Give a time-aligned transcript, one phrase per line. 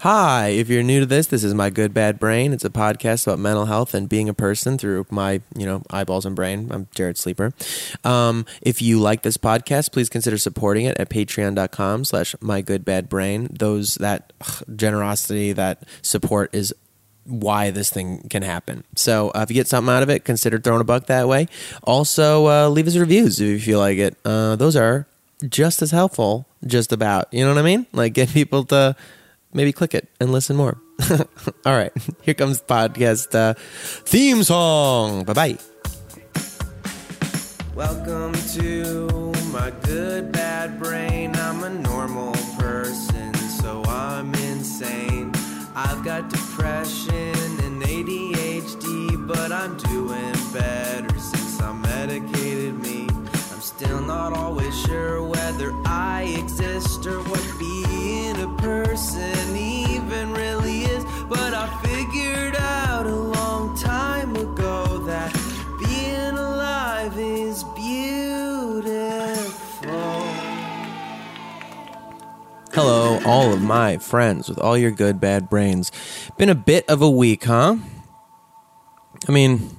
[0.00, 2.54] Hi, if you're new to this, this is My Good Bad Brain.
[2.54, 6.24] It's a podcast about mental health and being a person through my, you know, eyeballs
[6.24, 6.68] and brain.
[6.70, 7.52] I'm Jarrett Sleeper.
[8.02, 12.82] Um, if you like this podcast, please consider supporting it at patreon.com slash my good
[12.82, 13.48] bad brain.
[13.50, 16.74] Those, that ugh, generosity, that support is
[17.24, 18.84] why this thing can happen.
[18.96, 21.46] So uh, if you get something out of it, consider throwing a buck that way.
[21.84, 24.16] Also, uh, leave us reviews if you feel like it.
[24.24, 25.06] Uh, those are
[25.46, 27.28] just as helpful, just about.
[27.34, 27.86] You know what I mean?
[27.92, 28.96] Like get people to
[29.52, 30.80] maybe click it and listen more.
[31.66, 35.24] All right, here comes podcast uh, theme song.
[35.24, 35.58] Bye bye.
[37.74, 41.34] Welcome to my good bad brain.
[41.36, 45.32] I'm a normal person, so I'm insane.
[45.74, 47.34] I've got depression
[47.64, 53.06] and ADHD, but I'm doing better since I medicated me.
[53.52, 59.39] I'm still not always sure whether I exist or what being a person
[72.82, 75.92] Hello, all of my friends with all your good bad brains.
[76.38, 77.76] Been a bit of a week, huh?
[79.28, 79.76] I mean,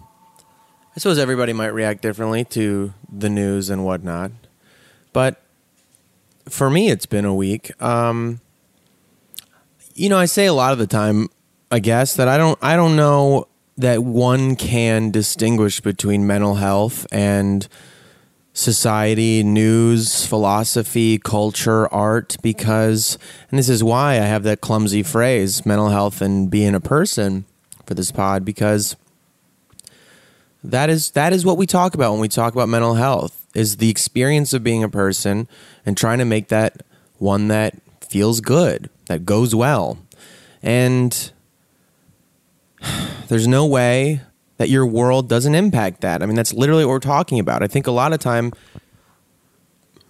[0.95, 4.33] I suppose everybody might react differently to the news and whatnot,
[5.13, 5.41] but
[6.47, 7.71] for me, it's been a week.
[7.81, 8.39] Um,
[9.95, 11.27] you know, I say a lot of the time,
[11.71, 13.47] I guess that I don't, I don't know
[13.77, 17.67] that one can distinguish between mental health and
[18.53, 23.17] society, news, philosophy, culture, art, because,
[23.49, 27.45] and this is why I have that clumsy phrase, mental health and being a person
[27.85, 28.95] for this pod, because
[30.63, 33.77] that is that is what we talk about when we talk about mental health is
[33.77, 35.47] the experience of being a person
[35.85, 36.83] and trying to make that
[37.17, 39.97] one that feels good, that goes well.
[40.61, 41.31] And
[43.27, 44.21] there's no way
[44.61, 46.21] that your world doesn't impact that.
[46.21, 47.63] I mean, that's literally what we're talking about.
[47.63, 48.53] I think a lot of time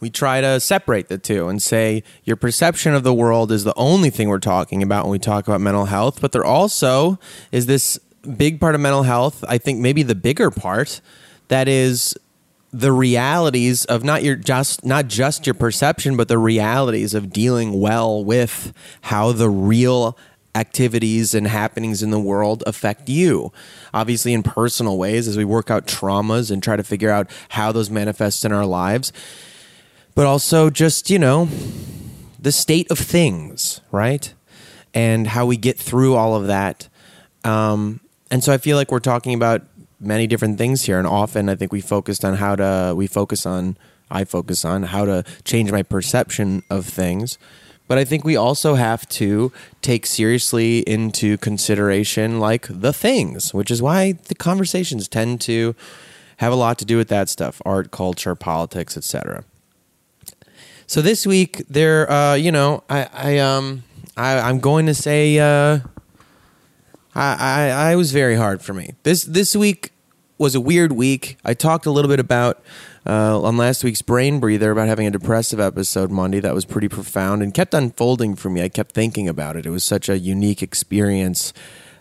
[0.02, 3.74] we try to separate the two and say your perception of the world is the
[3.78, 7.18] only thing we're talking about when we talk about mental health, but there also
[7.54, 7.98] is this
[8.36, 11.00] big part of mental health, I think maybe the bigger part
[11.48, 12.18] that is
[12.74, 17.80] the realities of not your just not just your perception but the realities of dealing
[17.80, 20.18] well with how the real
[20.54, 23.52] activities and happenings in the world affect you.
[23.94, 27.72] Obviously, in personal ways, as we work out traumas and try to figure out how
[27.72, 29.14] those manifest in our lives,
[30.16, 31.48] but also just, you know,
[32.40, 34.34] the state of things, right?
[34.94, 36.90] And how we get through all of that.
[37.44, 39.62] Um, and so I feel like we're talking about
[40.00, 40.98] many different things here.
[40.98, 43.78] And often I think we focused on how to, we focus on,
[44.10, 47.38] I focus on how to change my perception of things.
[47.92, 49.52] But I think we also have to
[49.82, 55.76] take seriously into consideration like the things, which is why the conversations tend to
[56.38, 59.44] have a lot to do with that stuff art, culture, politics, etc.
[60.88, 63.84] So this week, there, uh, you know, I, I, um,
[64.16, 65.80] I, I'm going to say, uh,
[67.14, 68.94] I, I, I was very hard for me.
[69.04, 69.92] This, this week
[70.38, 71.38] was a weird week.
[71.44, 72.64] I talked a little bit about
[73.06, 76.88] uh, on last week's Brain Breather about having a depressive episode Monday that was pretty
[76.88, 78.62] profound and kept unfolding for me.
[78.62, 79.66] I kept thinking about it.
[79.66, 81.54] It was such a unique experience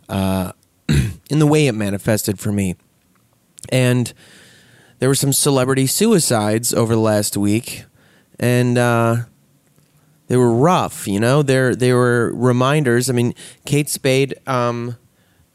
[0.09, 0.53] uh,
[0.89, 2.77] in the way it manifested for me.
[3.71, 4.13] And
[4.99, 7.85] there were some celebrity suicides over the last week,
[8.39, 9.17] and uh,
[10.29, 11.09] they were rough.
[11.09, 13.09] You know, they they were reminders.
[13.09, 14.35] I mean, Kate Spade.
[14.47, 14.97] Um,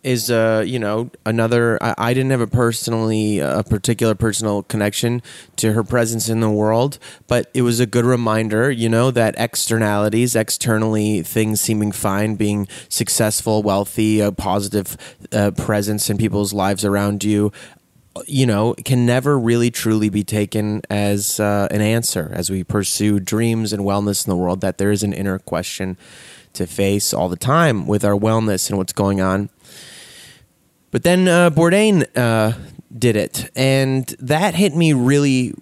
[0.06, 5.24] is uh you know another I, I, didn't have a personally a particular personal connection
[5.56, 9.34] to her presence in the world but it was a good reminder you know that
[9.38, 14.96] externalities externally things seeming fine being successful wealthy a positive
[15.32, 17.52] uh, presence in people's lives around you
[18.28, 23.20] you know can never really truly be taken as uh, an answer as we pursue
[23.20, 25.98] dreams and wellness in the world that there is an inner question
[26.54, 29.50] to face all the time with our wellness and what's going on
[30.96, 32.54] but then uh, Bourdain uh,
[32.98, 35.54] did it, and that hit me really,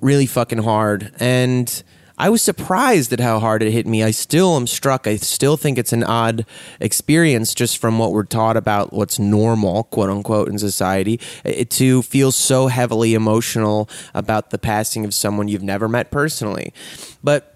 [0.00, 1.12] really fucking hard.
[1.18, 1.82] And
[2.16, 4.04] I was surprised at how hard it hit me.
[4.04, 5.08] I still am struck.
[5.08, 6.46] I still think it's an odd
[6.78, 12.02] experience just from what we're taught about what's normal, quote unquote, in society, it, to
[12.02, 16.72] feel so heavily emotional about the passing of someone you've never met personally.
[17.24, 17.55] But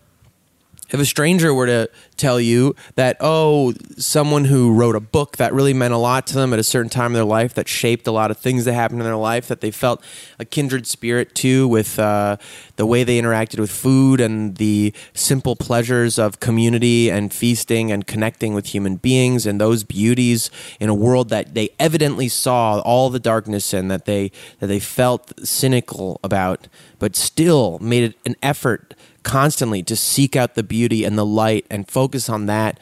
[0.93, 5.53] if a stranger were to tell you that, oh, someone who wrote a book that
[5.53, 8.07] really meant a lot to them at a certain time in their life, that shaped
[8.07, 10.05] a lot of things that happened in their life, that they felt
[10.39, 12.37] a kindred spirit to with uh,
[12.77, 18.07] the way they interacted with food and the simple pleasures of community and feasting and
[18.07, 23.11] connecting with human beings and those beauties in a world that they evidently saw all
[23.11, 28.95] the darkness in, that they, that they felt cynical about, but still made an effort
[29.23, 32.79] constantly to seek out the beauty and the light and focus on that.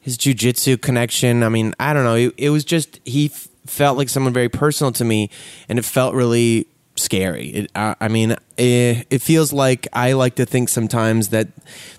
[0.00, 2.16] His jujitsu connection, I mean, I don't know.
[2.16, 5.30] It, it was just, he f- felt like someone very personal to me,
[5.68, 6.66] and it felt really
[6.96, 7.48] scary.
[7.48, 11.48] It, I, I mean, it, it, feels like I like to think sometimes that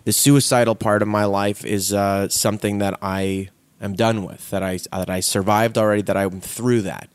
[0.04, 3.50] the suicidal part of my life is uh, something that I
[3.82, 7.10] am done with, that I, that I survived already, that I'm through that.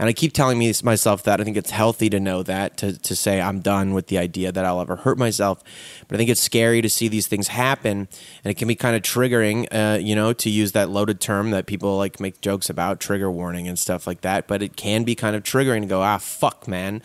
[0.00, 2.96] And I keep telling me myself that I think it's healthy to know that to
[2.96, 5.62] to say I'm done with the idea that I'll ever hurt myself.
[6.08, 8.08] But I think it's scary to see these things happen,
[8.42, 11.50] and it can be kind of triggering, uh, you know, to use that loaded term
[11.50, 14.48] that people like make jokes about, trigger warning and stuff like that.
[14.48, 17.02] But it can be kind of triggering to go, ah, fuck, man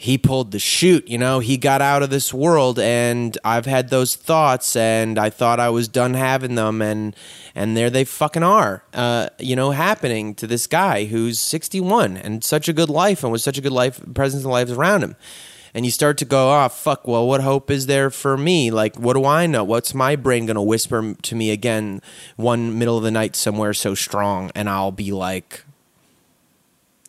[0.00, 3.90] he pulled the shoot, you know, he got out of this world and I've had
[3.90, 7.14] those thoughts and I thought I was done having them and
[7.54, 8.82] and there they fucking are.
[8.94, 13.30] Uh, you know, happening to this guy who's 61 and such a good life and
[13.30, 15.16] was such a good life presence in lives around him.
[15.74, 18.70] And you start to go, oh, fuck, well, what hope is there for me?
[18.70, 19.64] Like, what do I know?
[19.64, 22.00] What's my brain going to whisper to me again
[22.36, 24.50] one middle of the night somewhere so strong?
[24.54, 25.62] And I'll be like,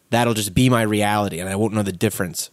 [0.09, 2.49] that'll just be my reality and I won't know the difference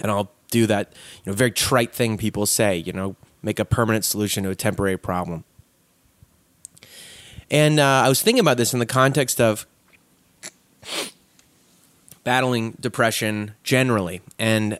[0.00, 0.92] and I'll do that,
[1.24, 4.54] you know, very trite thing people say, you know, make a permanent solution to a
[4.54, 5.44] temporary problem.
[7.50, 9.66] And uh, I was thinking about this in the context of
[12.24, 14.78] battling depression generally and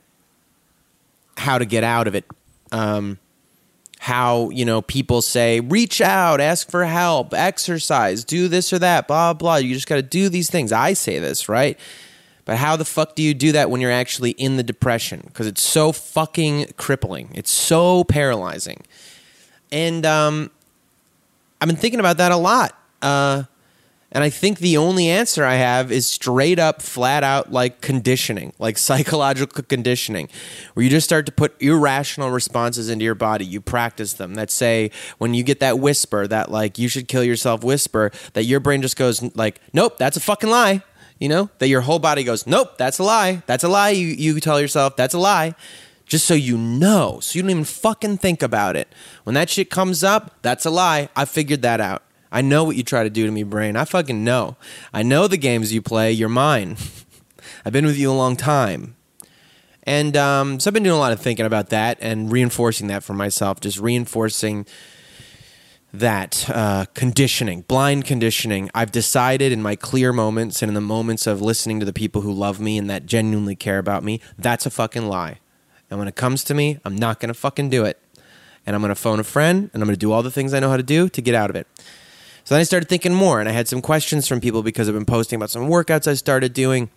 [1.37, 2.25] how to get out of it.
[2.73, 3.19] Um,
[4.01, 9.09] how you know people say reach out ask for help exercise do this or that
[9.09, 11.77] blah blah you just got to do these things i say this right
[12.49, 15.21] but how the fuck do you do that when you're actually in the depression?
[15.27, 17.31] Because it's so fucking crippling.
[17.35, 18.85] It's so paralyzing.
[19.71, 20.51] And um,
[21.61, 22.75] I've been thinking about that a lot.
[23.03, 23.43] Uh,
[24.13, 28.55] and I think the only answer I have is straight up, flat out, like conditioning,
[28.59, 30.31] like psychological conditioning,
[30.73, 33.45] where you just start to put irrational responses into your body.
[33.45, 37.23] You practice them that say, when you get that whisper, that like you should kill
[37.23, 40.83] yourself whisper, that your brain just goes, like, nope, that's a fucking lie
[41.19, 43.43] you know, that your whole body goes, nope, that's a lie.
[43.47, 43.91] That's a lie.
[43.91, 45.55] You, you tell yourself, that's a lie.
[46.07, 48.89] Just so you know, so you don't even fucking think about it.
[49.25, 51.11] When that shit comes up, that's a lie.
[51.15, 52.03] I figured that out.
[52.33, 53.77] I know what you try to do to me, brain.
[53.77, 54.57] I fucking know.
[54.93, 56.13] I know the games you play.
[56.13, 56.77] You're mine.
[57.65, 58.97] I've been with you a long time.
[59.83, 63.03] And um, so I've been doing a lot of thinking about that and reinforcing that
[63.03, 64.67] for myself, just reinforcing
[65.93, 68.71] that uh, conditioning, blind conditioning.
[68.75, 72.23] I've decided in my clear moments and in the moments of listening to the people
[72.23, 75.39] who love me and that genuinely care about me, that's a fucking lie.
[75.91, 77.99] And when it comes to me, I'm not to fucking do it.
[78.67, 80.69] And I'm to phone a friend and I'm to do all the things I know
[80.69, 81.67] how to do to get out of it.
[82.45, 84.95] So then I started thinking more and I had some questions from people because I've
[84.95, 86.91] been posting about some workouts I started doing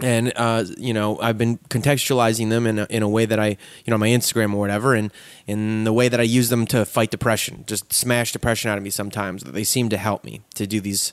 [0.00, 3.48] and uh, you know I've been contextualizing them in a, in a way that I
[3.84, 5.10] you know my Instagram or whatever, and
[5.46, 8.84] in the way that I use them to fight depression, just smash depression out of
[8.84, 8.90] me.
[8.90, 11.12] Sometimes they seem to help me to do these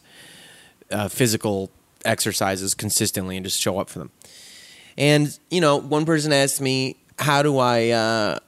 [0.91, 1.71] uh, physical
[2.05, 4.11] exercises consistently and just show up for them.
[4.97, 8.39] And you know, one person asked me, "How do I?" Uh,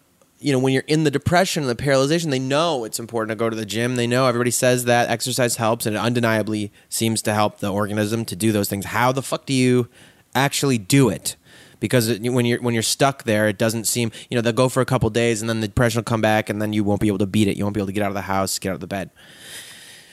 [0.46, 3.36] you know, when you're in the depression and the paralyzation, they know it's important to
[3.36, 3.96] go to the gym.
[3.96, 8.26] They know everybody says that exercise helps, and it undeniably seems to help the organism
[8.26, 8.86] to do those things.
[8.86, 9.88] How the fuck do you
[10.36, 11.36] actually do it?
[11.80, 14.12] Because when you're when you're stuck there, it doesn't seem.
[14.30, 16.48] You know, they'll go for a couple days, and then the depression will come back,
[16.48, 17.58] and then you won't be able to beat it.
[17.58, 19.10] You won't be able to get out of the house, get out of the bed.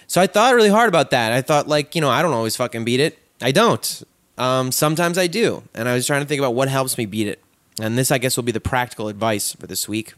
[0.06, 1.32] So I thought really hard about that.
[1.32, 3.18] I thought, like, you know, I don't always fucking beat it.
[3.42, 4.02] I don't.
[4.38, 7.28] Um, sometimes I do, and I was trying to think about what helps me beat
[7.28, 7.44] it.
[7.78, 10.14] And this, I guess, will be the practical advice for this week.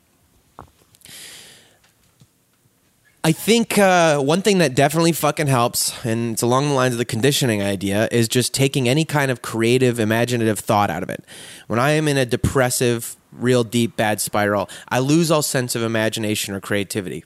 [3.27, 6.99] I think uh, one thing that definitely fucking helps, and it's along the lines of
[6.99, 11.25] the conditioning idea, is just taking any kind of creative, imaginative thought out of it.
[11.67, 15.81] When I am in a depressive, real deep, bad spiral, I lose all sense of
[15.81, 17.25] imagination or creativity.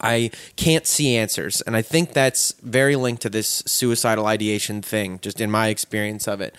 [0.00, 1.60] I can't see answers.
[1.60, 6.26] And I think that's very linked to this suicidal ideation thing, just in my experience
[6.26, 6.56] of it.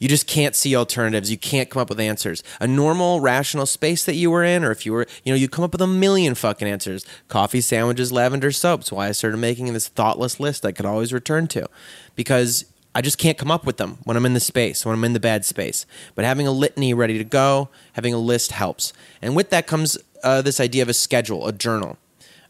[0.00, 1.30] You just can't see alternatives.
[1.30, 2.42] You can't come up with answers.
[2.58, 5.52] A normal, rational space that you were in, or if you were, you know, you'd
[5.52, 7.04] come up with a million fucking answers.
[7.28, 8.90] Coffee, sandwiches, lavender soaps.
[8.90, 11.68] Why I started making this thoughtless list I could always return to.
[12.16, 12.64] Because
[12.94, 15.12] I just can't come up with them when I'm in the space, when I'm in
[15.12, 15.84] the bad space.
[16.14, 18.94] But having a litany ready to go, having a list helps.
[19.20, 21.98] And with that comes uh, this idea of a schedule, a journal.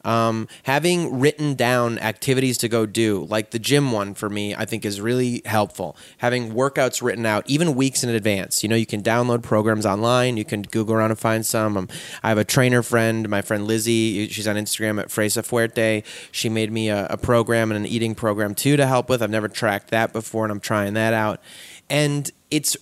[0.04, 4.64] Um, having written down activities to go do, like the gym one for me, I
[4.64, 5.97] think is really helpful.
[6.19, 8.62] Having workouts written out, even weeks in advance.
[8.62, 10.37] You know, you can download programs online.
[10.37, 11.76] You can Google around and find some.
[11.76, 11.88] Um,
[12.23, 14.28] I have a trainer friend, my friend Lizzie.
[14.28, 16.04] She's on Instagram at Fresa Fuerte.
[16.33, 19.23] She made me a, a program and an eating program too to help with.
[19.23, 21.40] I've never tracked that before, and I'm trying that out.
[21.88, 22.76] And it's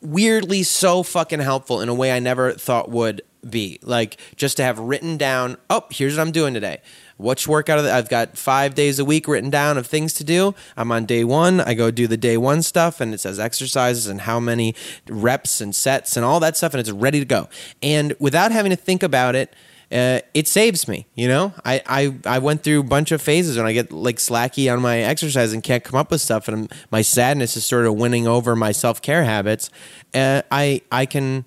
[0.00, 3.78] weirdly so fucking helpful in a way I never thought would be.
[3.82, 6.80] Like just to have written down, oh, here's what I'm doing today.
[7.16, 10.24] Which workout of the, I've got five days a week written down of things to
[10.24, 10.54] do.
[10.76, 11.60] I'm on day one.
[11.60, 14.74] I go do the day one stuff, and it says exercises and how many
[15.06, 17.48] reps and sets and all that stuff, and it's ready to go.
[17.82, 19.54] And without having to think about it,
[19.92, 21.06] uh, it saves me.
[21.14, 24.16] You know, I, I I went through a bunch of phases when I get like
[24.16, 27.66] slacky on my exercise and can't come up with stuff, and I'm, my sadness is
[27.66, 29.68] sort of winning over my self care habits.
[30.14, 31.44] Uh, I I can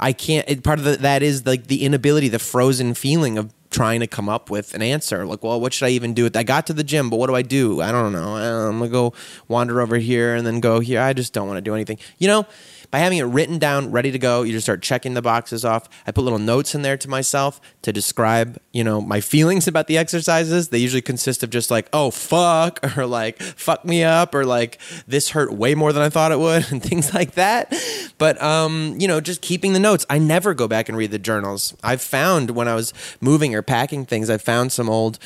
[0.00, 0.48] I can't.
[0.48, 4.06] It, part of the, that is like the inability, the frozen feeling of trying to
[4.06, 5.26] come up with an answer.
[5.26, 6.30] Like, well, what should I even do?
[6.34, 7.80] I got to the gym, but what do I do?
[7.80, 8.36] I don't know.
[8.36, 9.12] I'm gonna go
[9.46, 11.00] wander over here and then go here.
[11.00, 11.98] I just don't want to do anything.
[12.18, 12.46] You know,
[12.90, 15.88] by having it written down, ready to go, you just start checking the boxes off.
[16.06, 19.88] I put little notes in there to myself to describe, you know, my feelings about
[19.88, 20.68] the exercises.
[20.68, 24.78] They usually consist of just like, oh, fuck, or like, fuck me up, or like,
[25.06, 27.74] this hurt way more than I thought it would, and things like that.
[28.16, 30.06] But, um, you know, just keeping the notes.
[30.08, 31.76] I never go back and read the journals.
[31.82, 35.18] I've found when I was moving or packing things, I found some old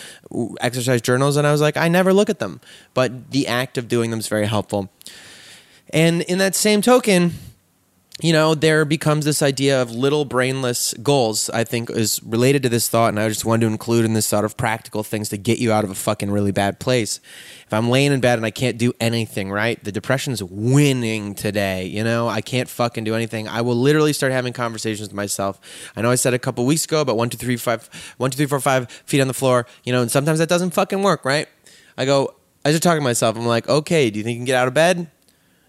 [0.60, 2.60] exercise journals and I was like, I never look at them.
[2.94, 4.90] But the act of doing them is very helpful.
[5.90, 7.32] And in that same token,
[8.20, 12.68] you know, there becomes this idea of little brainless goals, I think is related to
[12.68, 13.08] this thought.
[13.08, 15.72] And I just wanted to include in this thought of practical things to get you
[15.72, 17.20] out of a fucking really bad place.
[17.66, 19.82] If I'm laying in bed and I can't do anything, right?
[19.82, 21.86] The depression's winning today.
[21.86, 23.48] You know, I can't fucking do anything.
[23.48, 25.58] I will literally start having conversations with myself.
[25.96, 27.88] I know I said a couple weeks ago about one, two, three, five,
[28.18, 30.72] one, two, three, four, five feet on the floor, you know, and sometimes that doesn't
[30.72, 31.48] fucking work, right?
[31.96, 33.36] I go, I just talking to myself.
[33.38, 35.10] I'm like, okay, do you think you can get out of bed?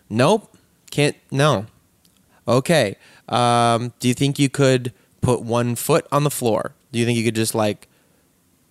[0.10, 0.50] Nope.
[0.92, 1.68] Can't, no
[2.48, 2.96] okay,
[3.30, 6.74] um, do you think you could put one foot on the floor?
[6.92, 7.88] Do you think you could just like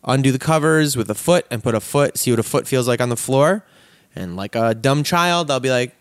[0.04, 2.86] undo the covers with a foot and put a foot, see what a foot feels
[2.88, 3.64] like on the floor?
[4.14, 5.94] And like a dumb child, I'll be like,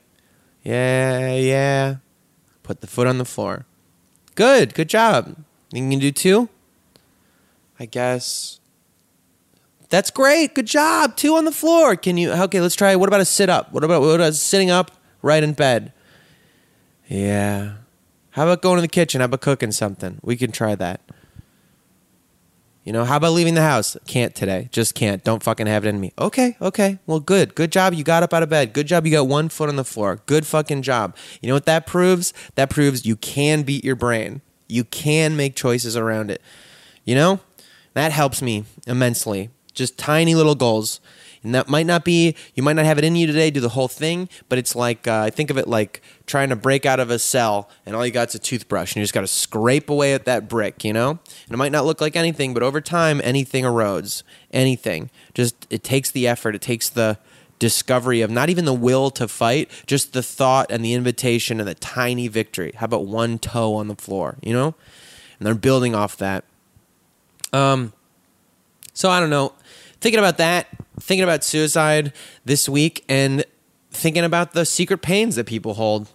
[0.63, 1.96] yeah, yeah.
[2.63, 3.66] Put the foot on the floor.
[4.36, 5.44] Good, good job.
[5.72, 6.50] You can do two?
[7.80, 8.60] I guess.
[9.90, 10.56] That's great.
[10.56, 11.18] Good job.
[11.18, 11.96] Two on the floor.
[11.96, 12.32] Can you?
[12.32, 12.96] Okay, let's try.
[12.96, 13.72] What about a sit up?
[13.74, 15.92] What about, what about sitting up right in bed?
[17.12, 17.74] Yeah.
[18.32, 19.20] How about going to the kitchen?
[19.20, 20.20] How about cooking something?
[20.22, 21.01] We can try that.
[22.86, 23.98] You know, how about leaving the house?
[24.08, 24.70] Can't today.
[24.72, 25.22] Just can't.
[25.22, 26.13] Don't fucking have it in me.
[26.18, 27.00] Okay, okay.
[27.06, 27.53] Well, good.
[27.53, 27.94] Good job.
[27.94, 28.72] You got up out of bed.
[28.72, 29.06] Good job.
[29.06, 30.22] You got one foot on the floor.
[30.25, 31.15] Good fucking job.
[31.41, 32.34] You know what that proves?
[32.56, 34.41] That proves you can beat your brain.
[34.70, 36.41] You can make choices around it.
[37.03, 37.41] You know?
[37.94, 39.50] That helps me immensely.
[39.74, 41.01] Just tiny little goals
[41.44, 43.70] and that might not be you might not have it in you today do the
[43.70, 46.01] whole thing but it's like uh, i think of it like
[46.32, 49.04] trying to break out of a cell and all you got's a toothbrush and you
[49.04, 51.12] just got to scrape away at that brick you know?
[51.12, 54.24] And it might not look like anything but over time anything erodes.
[54.52, 55.12] Anything.
[55.34, 56.56] Just it takes the effort.
[56.56, 57.18] It takes the
[57.60, 61.68] discovery of not even the will to fight just the thought and the invitation and
[61.68, 62.72] the tiny victory.
[62.78, 64.74] How about one toe on the floor you know?
[65.38, 66.46] And they're building off that.
[67.52, 67.94] Um
[68.94, 69.54] so i don't know.
[70.00, 70.68] Thinking about that,
[71.00, 72.12] thinking about suicide
[72.44, 73.46] this week, and
[73.92, 76.10] thinking about the secret pains that people hold.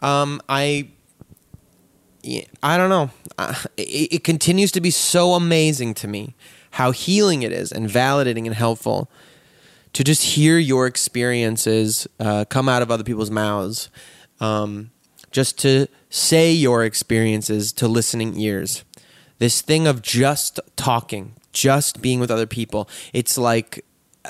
[0.00, 0.88] Um, I
[2.62, 3.10] I don't know.
[3.38, 6.34] Uh, it, it continues to be so amazing to me
[6.72, 9.10] how healing it is and validating and helpful
[9.92, 13.88] to just hear your experiences uh, come out of other people's mouths.
[14.40, 14.90] Um,
[15.30, 18.84] just to say your experiences to listening ears.
[19.38, 22.88] This thing of just talking, just being with other people.
[23.12, 23.84] It's like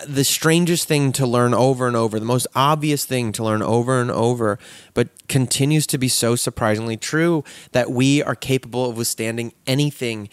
[0.06, 4.00] the strangest thing to learn over and over, the most obvious thing to learn over
[4.00, 4.58] and over,
[4.94, 10.28] but continues to be so surprisingly true that we are capable of withstanding anything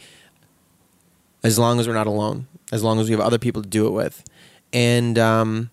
[1.44, 3.88] as long as we're not alone, as long as we have other people to do
[3.88, 4.24] it with.
[4.72, 5.70] And, um,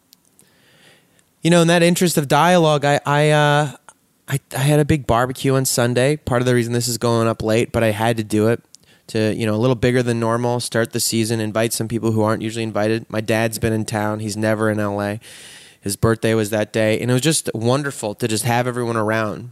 [1.43, 3.73] you know, in that interest of dialogue, I, I, uh,
[4.29, 6.17] I, I had a big barbecue on Sunday.
[6.17, 8.63] Part of the reason this is going up late, but I had to do it
[9.11, 12.23] to you know a little bigger than normal start the season invite some people who
[12.23, 13.09] aren't usually invited.
[13.11, 14.21] My dad's been in town.
[14.21, 15.17] He's never in la
[15.81, 17.01] his birthday was that day.
[17.01, 19.51] And it was just wonderful to just have everyone around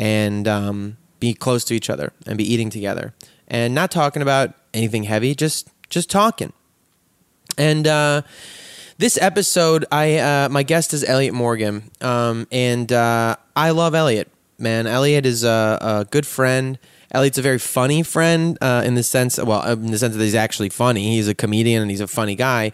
[0.00, 3.14] and um, be close to each other and be eating together.
[3.46, 6.52] And not talking about anything heavy just just talking.
[7.58, 8.22] And uh,
[8.98, 11.90] this episode i uh, my guest is elliott morgan.
[12.00, 14.30] Um, and uh, i love elliott
[14.60, 14.86] man.
[14.86, 16.78] Elliott is a, a good friend
[17.12, 20.34] Elliott's a very funny friend uh, in the sense, well, in the sense that he's
[20.34, 21.16] actually funny.
[21.16, 22.70] He's a comedian and he's a funny guy,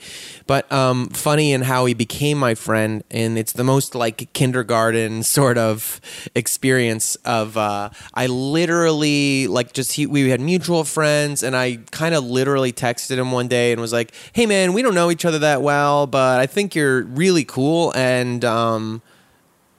[0.46, 3.02] but um, funny in how he became my friend.
[3.10, 6.00] And it's the most like kindergarten sort of
[6.34, 12.14] experience of uh, I literally like just he, we had mutual friends, and I kind
[12.14, 15.24] of literally texted him one day and was like, "Hey man, we don't know each
[15.24, 19.02] other that well, but I think you're really cool and." Um,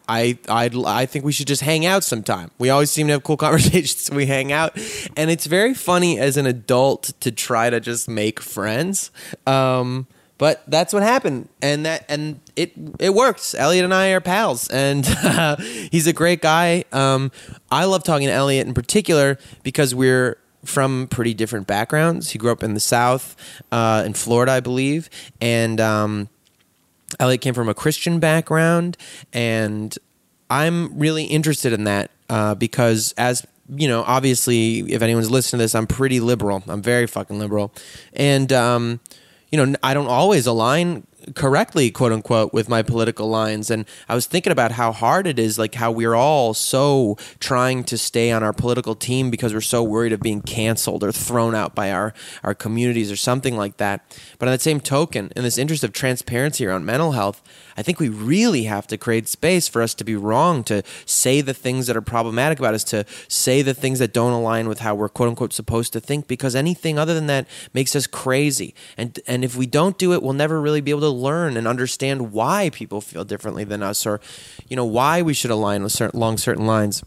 [0.08, 2.52] I I I think we should just hang out sometime.
[2.58, 4.10] We always seem to have cool conversations.
[4.12, 4.78] we hang out,
[5.16, 9.12] and it's very funny as an adult to try to just make friends.
[9.46, 13.56] Um, but that's what happened, and that and it it works.
[13.56, 15.56] Elliott and I are pals, and uh,
[15.92, 16.84] he's a great guy.
[16.92, 17.32] Um,
[17.72, 22.32] I love talking to Elliott in particular because we're from pretty different backgrounds.
[22.32, 23.36] He grew up in the South,
[23.72, 25.10] uh, in Florida, I believe,
[25.42, 26.30] and um,
[27.20, 28.98] Elliott came from a Christian background,
[29.34, 29.98] and
[30.50, 35.64] I'm really interested in that uh, because, as you know, obviously, if anyone's listening to
[35.64, 36.64] this, I'm pretty liberal.
[36.68, 37.74] I'm very fucking liberal,
[38.14, 39.00] and um,
[39.52, 43.70] you know, I don't always align correctly, quote unquote, with my political lines.
[43.70, 47.84] And I was thinking about how hard it is, like how we're all so trying
[47.86, 51.56] to stay on our political team because we're so worried of being canceled or thrown
[51.56, 52.14] out by our,
[52.44, 54.18] our communities or something like that.
[54.40, 57.42] But on that same token, in this interest of transparency around mental health,
[57.78, 61.42] I think we really have to create space for us to be wrong, to say
[61.42, 64.80] the things that are problematic about us, to say the things that don't align with
[64.80, 68.74] how we're quote unquote supposed to think, because anything other than that makes us crazy.
[68.98, 71.68] And and if we don't do it, we'll never really be able to learn and
[71.68, 74.20] understand why people feel differently than us, or
[74.68, 77.04] you know why we should align with certain, along certain lines.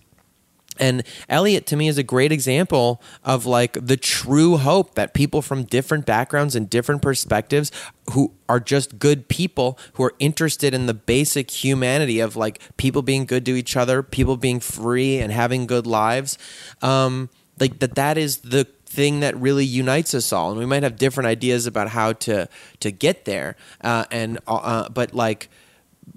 [0.81, 5.43] And Elliott to me is a great example of like the true hope that people
[5.43, 7.71] from different backgrounds and different perspectives
[8.12, 13.03] who are just good people who are interested in the basic humanity of like people
[13.03, 16.38] being good to each other, people being free and having good lives.
[16.83, 17.29] Um,
[17.61, 20.97] like that that is the thing that really unites us all and we might have
[20.97, 22.49] different ideas about how to
[22.81, 25.49] to get there uh, and uh, but like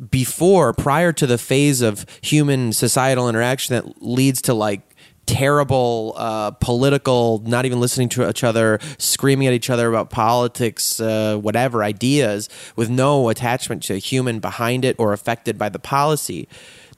[0.09, 4.81] before, prior to the phase of human societal interaction that leads to like
[5.25, 10.99] terrible uh, political, not even listening to each other, screaming at each other about politics,
[10.99, 15.79] uh, whatever ideas, with no attachment to a human behind it or affected by the
[15.79, 16.47] policy.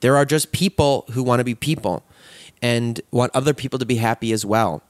[0.01, 2.03] There are just people who want to be people
[2.61, 4.81] and want other people to be happy as well.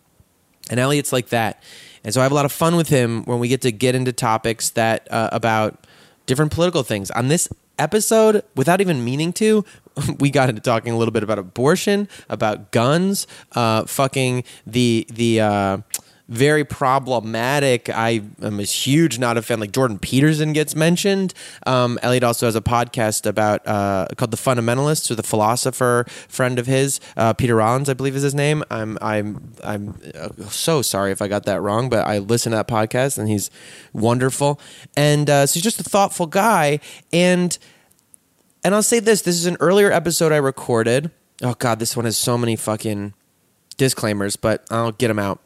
[0.69, 1.61] And Elliott's like that.
[2.03, 3.95] And so I have a lot of fun with him when we get to get
[3.95, 5.85] into topics that uh, about
[6.25, 7.11] different political things.
[7.11, 9.65] On this episode, without even meaning to,
[10.19, 15.41] we got into talking a little bit about abortion, about guns, uh, fucking the the
[15.41, 15.77] uh,
[16.27, 17.89] very problematic.
[17.89, 19.59] I am a huge not a fan.
[19.59, 21.33] Like Jordan Peterson gets mentioned.
[21.65, 26.57] Um, Elliott also has a podcast about uh, called The Fundamentalists, or the philosopher friend
[26.57, 28.63] of his, uh, Peter Rollins, I believe is his name.
[28.71, 32.57] I'm I'm I'm uh, so sorry if I got that wrong, but I listen to
[32.57, 33.51] that podcast and he's
[33.93, 34.59] wonderful.
[34.97, 36.79] And uh, so he's just a thoughtful guy.
[37.13, 37.57] And
[38.63, 41.11] and I'll say this: this is an earlier episode I recorded.
[41.43, 43.13] Oh God, this one has so many fucking
[43.77, 45.39] disclaimers, but I'll get them out.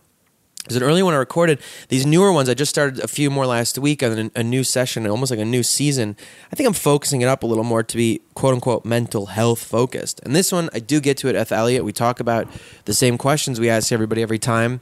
[0.67, 1.61] There's an early one I recorded.
[1.87, 5.07] These newer ones, I just started a few more last week on a new session,
[5.07, 6.17] almost like a new season.
[6.51, 9.63] I think I'm focusing it up a little more to be quote unquote mental health
[9.63, 10.19] focused.
[10.23, 11.85] And this one, I do get to it with Elliott.
[11.85, 12.47] We talk about
[12.85, 14.81] the same questions we ask everybody every time.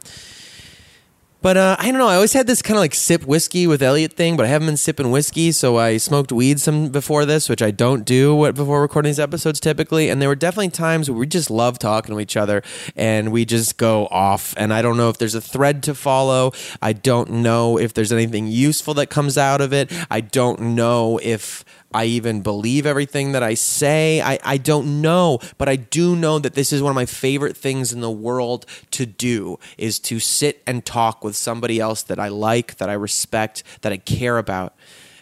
[1.47, 2.09] But uh, I don't know.
[2.09, 4.65] I always had this kind of like sip whiskey with Elliott thing, but I haven't
[4.65, 8.81] been sipping whiskey, so I smoked weed some before this, which I don't do before
[8.81, 10.09] recording these episodes typically.
[10.09, 12.63] And there were definitely times where we just love talking to each other,
[12.97, 14.55] and we just go off.
[14.57, 16.51] And I don't know if there's a thread to follow.
[16.81, 19.89] I don't know if there's anything useful that comes out of it.
[20.11, 24.21] I don't know if I even believe everything that I say.
[24.21, 27.55] I, I don't know, but I do know that this is one of my favorite
[27.55, 32.19] things in the world to do is to sit and talk with somebody else that
[32.19, 34.75] I like, that I respect, that I care about.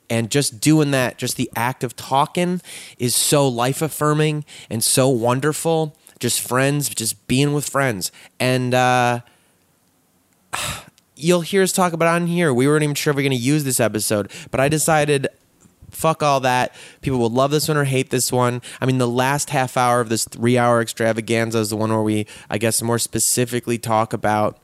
[0.09, 2.61] And just doing that, just the act of talking
[2.97, 5.95] is so life affirming and so wonderful.
[6.19, 8.11] Just friends, just being with friends.
[8.39, 9.21] And uh
[11.15, 12.53] you'll hear us talk about on here.
[12.53, 15.27] We weren't even sure if we are going to use this episode, but I decided
[15.95, 16.75] fuck all that.
[17.01, 18.61] People will love this one or hate this one.
[18.81, 22.01] I mean, the last half hour of this three hour extravaganza is the one where
[22.01, 24.59] we, I guess, more specifically talk about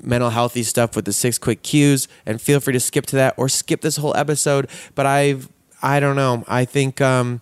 [0.00, 2.06] mental healthy stuff with the six quick cues.
[2.24, 4.68] And feel free to skip to that or skip this whole episode.
[4.94, 5.48] But I've,
[5.82, 6.44] I don't know.
[6.46, 7.40] I think, um,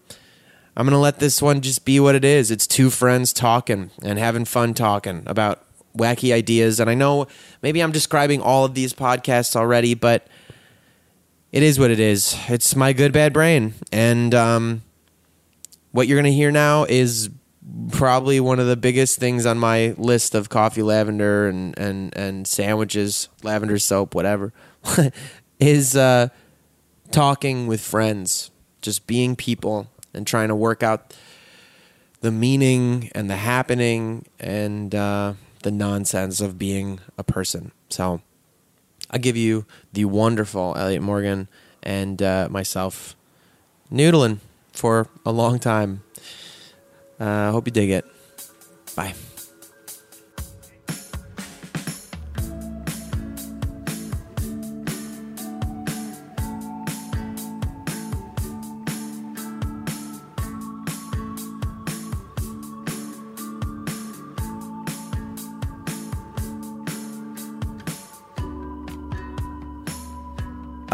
[0.79, 2.51] I'm gonna let this one just be what it is.
[2.51, 5.65] It's two friends talking and having fun talking about
[5.97, 6.79] wacky ideas.
[6.79, 7.27] And I know
[7.63, 10.27] maybe I'm describing all of these podcasts already, but
[11.57, 12.37] it is what it is.
[12.49, 14.83] It's my good bad brain, and um,
[15.91, 17.31] what you're gonna hear now is
[17.93, 22.47] probably one of the biggest things on my list of coffee lavender and and and
[22.47, 24.53] sandwiches, lavender soap, whatever,
[25.59, 26.29] is uh,
[27.11, 28.51] talking with friends,
[28.83, 31.17] just being people and trying to work out
[32.21, 37.73] the meaning and the happening and uh, the nonsense of being a person.
[37.89, 38.21] So.
[39.11, 41.49] I'll give you the wonderful Elliott Morgan
[41.83, 43.15] and uh, myself
[43.93, 44.39] noodling
[44.73, 46.03] for a long time.
[47.19, 48.05] I uh, hope you dig it.
[48.95, 49.15] Bye.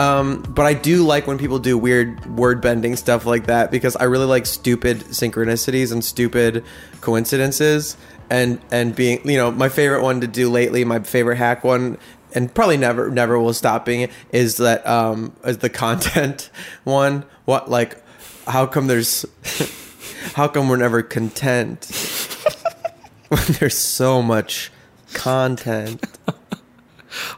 [0.02, 3.94] Um, but I do like when people do weird word bending stuff like that because
[3.94, 6.64] I really like stupid synchronicities and stupid
[7.00, 7.96] coincidences
[8.28, 11.98] and and being you know my favorite one to do lately my favorite hack one
[12.34, 16.50] and probably never never will stop being is that um is the content
[16.82, 17.24] one.
[17.44, 18.02] What like
[18.48, 19.24] how come there's
[20.34, 21.84] how come we're never content
[23.28, 24.72] when there's so much
[25.12, 26.04] content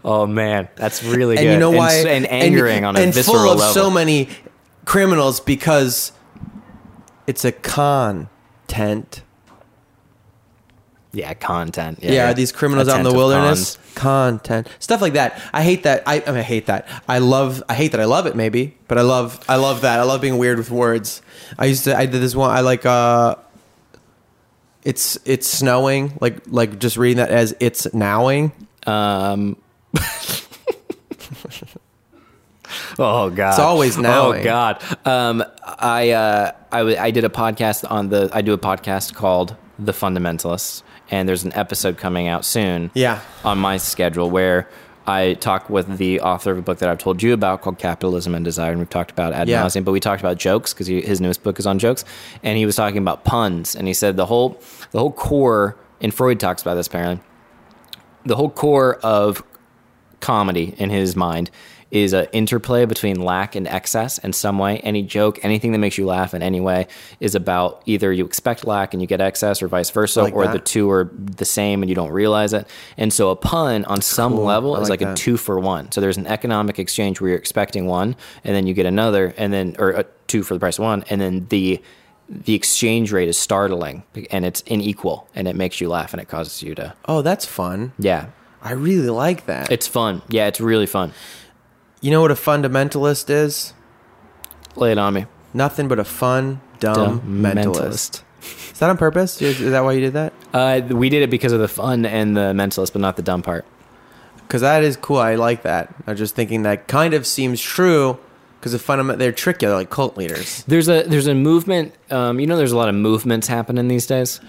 [0.04, 1.52] Oh man, that's really and good.
[1.52, 1.92] you know why?
[1.94, 3.74] And, and angering on a and visceral full of level.
[3.74, 4.28] so many
[4.84, 6.12] criminals because
[7.26, 9.22] it's a content.
[11.12, 12.00] yeah, content.
[12.02, 13.94] Yeah, Yeah, these criminals out in the wilderness, cons.
[13.94, 15.40] content stuff like that.
[15.52, 16.02] I hate that.
[16.06, 16.86] I, I, mean, I hate that.
[17.08, 17.62] I love.
[17.68, 18.00] I hate that.
[18.00, 18.34] I love it.
[18.36, 19.42] Maybe, but I love.
[19.48, 20.00] I love that.
[20.00, 21.22] I love being weird with words.
[21.58, 21.96] I used to.
[21.96, 22.50] I did this one.
[22.50, 22.84] I like.
[22.84, 23.36] uh
[24.84, 26.18] It's it's snowing.
[26.20, 28.52] Like like just reading that as it's nowing.
[28.86, 29.56] Um.
[32.98, 34.82] oh god, It's always now, Oh god.
[35.06, 35.44] Um.
[35.64, 36.52] I uh.
[36.72, 38.30] I w- I did a podcast on the.
[38.32, 42.90] I do a podcast called The Fundamentalists, and there's an episode coming out soon.
[42.94, 43.20] Yeah.
[43.44, 44.68] On my schedule where.
[45.06, 48.34] I talk with the author of a book that I've told you about called Capitalism
[48.34, 49.68] and Desire, and we've talked about ad Yeah.
[49.82, 52.06] But we talked about jokes because his newest book is on jokes,
[52.42, 54.58] and he was talking about puns, and he said the whole
[54.92, 57.22] the whole core, and Freud talks about this apparently
[58.24, 59.42] the whole core of
[60.24, 61.50] comedy in his mind
[61.90, 64.78] is an interplay between lack and excess in some way.
[64.78, 66.88] Any joke, anything that makes you laugh in any way
[67.20, 70.44] is about either you expect lack and you get excess or vice versa, like or
[70.44, 70.52] that.
[70.54, 72.66] the two are the same and you don't realize it.
[72.96, 74.44] And so a pun on some cool.
[74.44, 75.92] level I is like like, a two for one.
[75.92, 79.52] So there's an economic exchange where you're expecting one and then you get another and
[79.52, 81.04] then, or a two for the price of one.
[81.10, 81.80] And then the,
[82.28, 86.28] the exchange rate is startling and it's unequal and it makes you laugh and it
[86.28, 87.92] causes you to, Oh, that's fun.
[87.98, 88.30] yeah,
[88.64, 89.70] I really like that.
[89.70, 90.22] it's fun.
[90.28, 91.12] Yeah, it's really fun.
[92.00, 93.74] you know what a fundamentalist is?
[94.76, 95.26] Lay it on me.
[95.52, 98.22] Nothing but a fun, dumb, Dumb mentalist.
[98.72, 99.40] Is that on purpose?
[99.40, 100.32] Is, is that why you did that?
[100.52, 103.42] Uh, we did it because of the fun and the mentalist, but not the dumb
[103.42, 103.64] part.
[104.38, 105.18] Because that is cool.
[105.18, 105.94] I like that.
[106.06, 108.18] I'm just thinking that kind of seems true.
[108.58, 109.66] Because the fundament, they're tricky.
[109.66, 110.64] They're like cult leaders.
[110.66, 111.94] There's a there's a movement.
[112.10, 114.40] Um, you know, there's a lot of movements happening these days.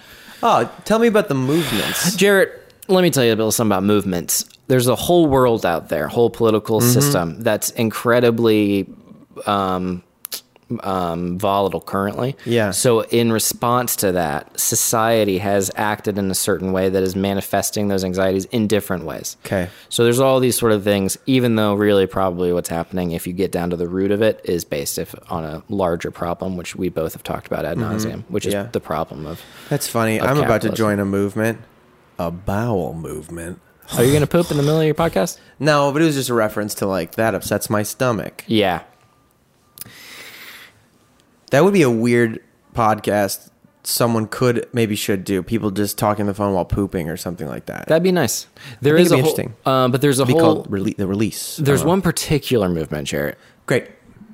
[0.42, 2.16] Oh, tell me about the movements.
[2.16, 4.44] Jarrett, let me tell you a little something about movements.
[4.68, 8.88] There's a whole world out there, whole political system that's incredibly
[9.46, 10.02] um,
[10.80, 12.34] um, volatile currently.
[12.44, 12.72] Yeah.
[12.72, 17.86] So in response to that, society has acted in a certain way that is manifesting
[17.86, 19.36] those anxieties in different ways.
[19.46, 19.68] Okay.
[19.88, 23.32] So there's all these sort of things, even though really probably what's happening, if you
[23.32, 26.74] get down to the root of it, is based if, on a larger problem, which
[26.74, 28.64] we both have talked about ad nauseum, which is Mm-hmm.
[28.66, 28.70] Yeah.
[28.72, 29.40] the problem of.
[29.68, 30.18] That's funny.
[30.18, 31.60] Of I'm about to join a movement,
[32.18, 33.60] a bowel movement.
[33.96, 35.38] Are you going to poop in the middle of your podcast?
[35.60, 38.42] No, but it was just a reference to like that upsets my stomach.
[38.46, 38.82] Yeah.
[41.50, 42.42] That would be a weird
[42.74, 43.50] podcast.
[43.84, 47.46] Someone could maybe should do people just talking on the phone while pooping or something
[47.46, 47.86] like that.
[47.86, 48.48] That'd be nice.
[48.80, 49.54] There is a whole, interesting.
[49.64, 50.64] uh, but there's a It'd be whole.
[50.64, 51.56] rele- the release.
[51.58, 51.88] There's know.
[51.90, 53.88] one particular movement, Jarrett, great.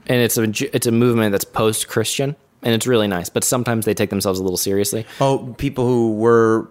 [0.07, 3.29] and it's a it's a movement that's post Christian, and it's really nice.
[3.29, 5.05] But sometimes they take themselves a little seriously.
[5.21, 6.71] Oh, people who were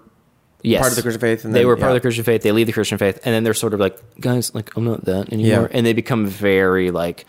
[0.63, 0.81] Yes.
[0.81, 1.89] Part of the Christian faith and they then- were part yeah.
[1.89, 2.41] of the Christian faith.
[2.43, 5.05] They leave the Christian faith, and then they're sort of like, guys, like I'm not
[5.05, 5.77] that anymore, Yeah.
[5.77, 7.25] and they become very like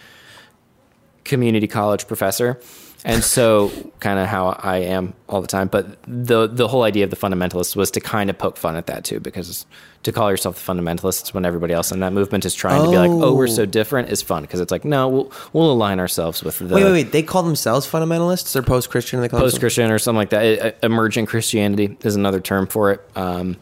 [1.25, 2.61] community college professor.
[3.05, 5.69] And so, kind of how I am all the time.
[5.69, 8.87] But the the whole idea of the fundamentalists was to kind of poke fun at
[8.87, 9.67] that too, because
[10.03, 12.97] to call yourself the fundamentalists when everybody else in that movement is trying to be
[12.97, 16.43] like, "Oh, we're so different," is fun because it's like, no, we'll we'll align ourselves
[16.43, 17.13] with the Wait, wait, wait.
[17.13, 19.21] They call themselves fundamentalists or post Christian?
[19.21, 20.79] They call Post Christian or something like that.
[20.83, 23.01] Emergent Christianity is another term for it.
[23.17, 23.57] Um,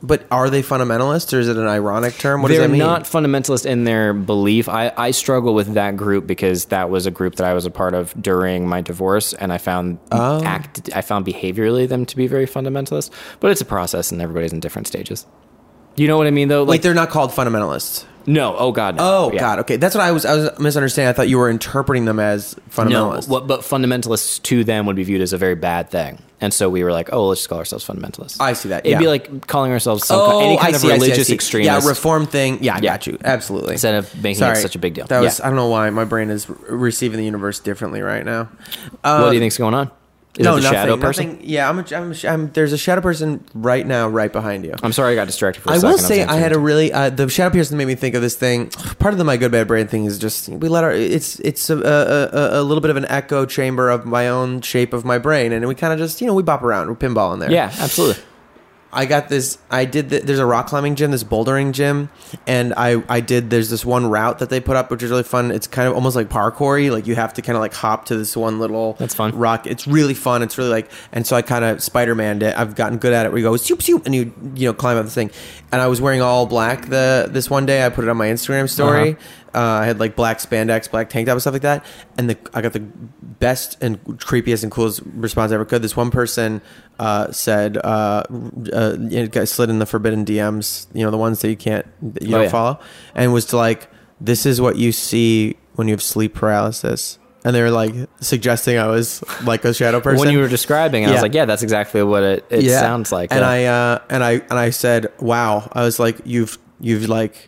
[0.00, 2.40] But are they fundamentalists or is it an ironic term?
[2.40, 2.78] What They're does that mean?
[2.78, 4.68] not fundamentalist in their belief.
[4.68, 7.70] I, I struggle with that group because that was a group that I was a
[7.70, 10.42] part of during my divorce, and I found Oh.
[10.44, 13.10] act I found behaviorally them to be very fundamentalist.
[13.40, 15.26] But it's a process, and everybody's in different stages.
[15.96, 16.62] You know what I mean, though?
[16.64, 18.04] Wait, they're not called fundamentalists.
[18.28, 19.02] No, oh god, no.
[19.02, 19.40] Oh Yeah.
[19.40, 19.58] God.
[19.60, 20.24] Okay, that's what I was.
[20.24, 21.08] I was misunderstanding.
[21.08, 23.28] I thought you were interpreting them as No, fundamentalists.
[23.28, 26.68] what, but fundamentalists to them would be viewed as a very bad thing, and so
[26.70, 28.36] we were like, oh, let's just call ourselves fundamentalists.
[28.40, 30.76] I see that, It'd be like calling ourselves some oh, kind, any kind Oh, I
[30.76, 31.34] of see, I see, I religious see.
[31.34, 31.82] extremist.
[31.84, 32.62] Yeah, reform thing.
[32.62, 32.92] Yeah, I Yeah.
[32.92, 33.18] got you.
[33.24, 33.72] Absolutely.
[33.72, 35.06] Instead of making it such a big deal.
[35.06, 35.40] That was.
[35.40, 38.44] I don't know why my brain is receiving the universe differently right now.
[39.02, 39.90] what do you um, think's going on?
[40.36, 41.26] Is no, nothing, shadow person?
[41.32, 41.48] nothing.
[41.48, 42.50] Yeah, I'm, a, I'm, a I'm.
[42.52, 44.74] There's a shadow person right now, right behind you.
[44.82, 45.88] I'm sorry, I got distracted for a I second.
[45.88, 48.22] will was say I had a really uh, the shadow person made me think of
[48.22, 48.68] this thing.
[49.00, 51.70] Part of the my good bad brain thing is just we let our it's it's
[51.70, 51.78] a, a,
[52.58, 55.52] a, a little bit of an echo chamber of my own shape of my brain,
[55.52, 57.50] and we kind of just you know we bop around, we pinball in there.
[57.50, 58.22] Yeah, absolutely.
[58.90, 59.58] I got this.
[59.70, 60.08] I did.
[60.08, 62.08] The, there's a rock climbing gym, this bouldering gym,
[62.46, 63.50] and I I did.
[63.50, 65.50] There's this one route that they put up, which is really fun.
[65.50, 66.90] It's kind of almost like parkoury.
[66.90, 69.36] Like you have to kind of like hop to this one little That's fun.
[69.36, 69.66] rock.
[69.66, 70.42] It's really fun.
[70.42, 72.56] It's really like, and so I kind of Spider Maned it.
[72.56, 73.28] I've gotten good at it.
[73.28, 75.30] Where you go zoop zoop, and you you know climb up this thing.
[75.70, 77.84] And I was wearing all black the this one day.
[77.84, 79.10] I put it on my Instagram story.
[79.10, 79.20] Uh-huh.
[79.54, 81.84] Uh, I had like black spandex, black tank top, and stuff like that.
[82.16, 85.82] And the I got the best and creepiest and coolest response I ever could.
[85.82, 86.60] This one person
[86.98, 88.24] uh, said, uh,
[88.72, 92.28] uh, slid in the forbidden DMs, you know, the ones that you can't, that you
[92.30, 92.48] Oh, don't yeah.
[92.50, 92.80] follow,
[93.14, 93.88] and was to like,
[94.20, 97.18] this is what you see when you have sleep paralysis.
[97.44, 100.18] And they were like suggesting I was like a shadow person.
[100.18, 101.12] When you were describing, I Yeah.
[101.14, 102.80] was like, yeah, that's exactly what it, it Yeah.
[102.80, 103.30] sounds like.
[103.30, 103.48] And yeah.
[103.48, 107.47] I uh, and I and I said, "Wow!" I was like, "You've you've like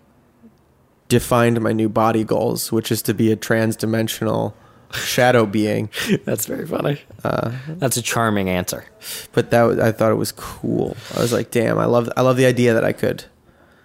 [1.10, 4.54] defined my new body goals, which is to be a trans-dimensional
[4.94, 5.90] shadow being."
[6.24, 7.02] that's very funny.
[7.22, 8.86] Uh, that's a charming answer.
[9.32, 10.96] But that was, I thought it was cool.
[11.14, 11.78] I was like, "Damn!
[11.78, 13.24] I love I love the idea that I could.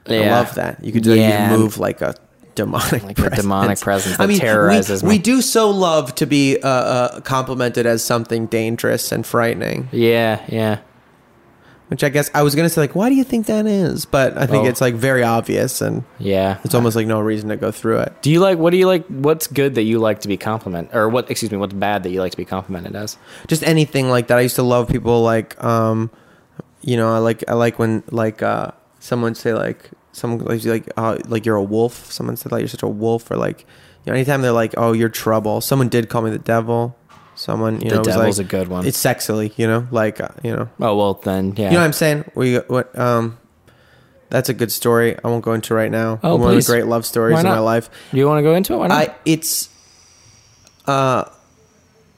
[0.08, 1.52] I love that you could do that.
[1.52, 2.16] You move like a."
[2.56, 3.42] Demonic Like a presence.
[3.42, 5.16] demonic presence that I mean, terrorizes we, me.
[5.16, 9.90] we do so love to be uh, uh, complimented as something dangerous and frightening.
[9.92, 10.80] Yeah, yeah.
[11.88, 14.06] Which I guess I was gonna say like, why do you think that is?
[14.06, 14.68] But I think Oh.
[14.68, 16.58] it's like very obvious, and Yeah.
[16.64, 18.14] it's almost like no reason to go through it.
[18.24, 20.96] Do you like what do you like what's good that you like to be complimented
[20.96, 23.18] or what excuse me, what's bad that you like to be complimented as?
[23.48, 24.38] Just anything like that.
[24.40, 26.10] I used to love people like, um,
[26.82, 30.90] you know, I like I like when like uh, someone say like someone like like
[30.98, 32.12] uh, like you're a wolf.
[32.12, 33.60] Someone said like you're such a wolf, or like
[34.06, 35.62] you know, anytime they're like, oh, you're trouble.
[35.62, 36.96] Someone did call me the devil.
[37.36, 38.86] Someone you The know was devil's like, a good one.
[38.86, 40.70] It's sexily, you know, like uh, you know.
[40.80, 41.66] Oh well then yeah.
[41.66, 42.32] You know what I'm saying?
[42.36, 43.38] We what um
[44.30, 45.18] that's a good story.
[45.24, 46.20] I won't go into right now.
[46.24, 46.66] Oh, One please.
[46.68, 47.90] of the great love stories in my life.
[48.12, 48.78] Do you want to go into it?
[48.78, 49.10] Why not?
[49.10, 49.70] I it's
[50.88, 51.26] uh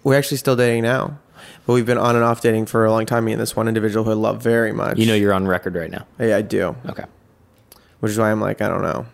[0.04, 1.20] we're actually still dating now.
[1.66, 3.26] But we've been on and off dating for a long time.
[3.26, 4.98] Me and this one individual who I love very much.
[4.98, 6.06] you know you're on record right now.
[6.20, 6.76] Yeah, I do.
[6.88, 7.04] Okay.
[8.00, 9.06] Which is why I'm like, I don't know.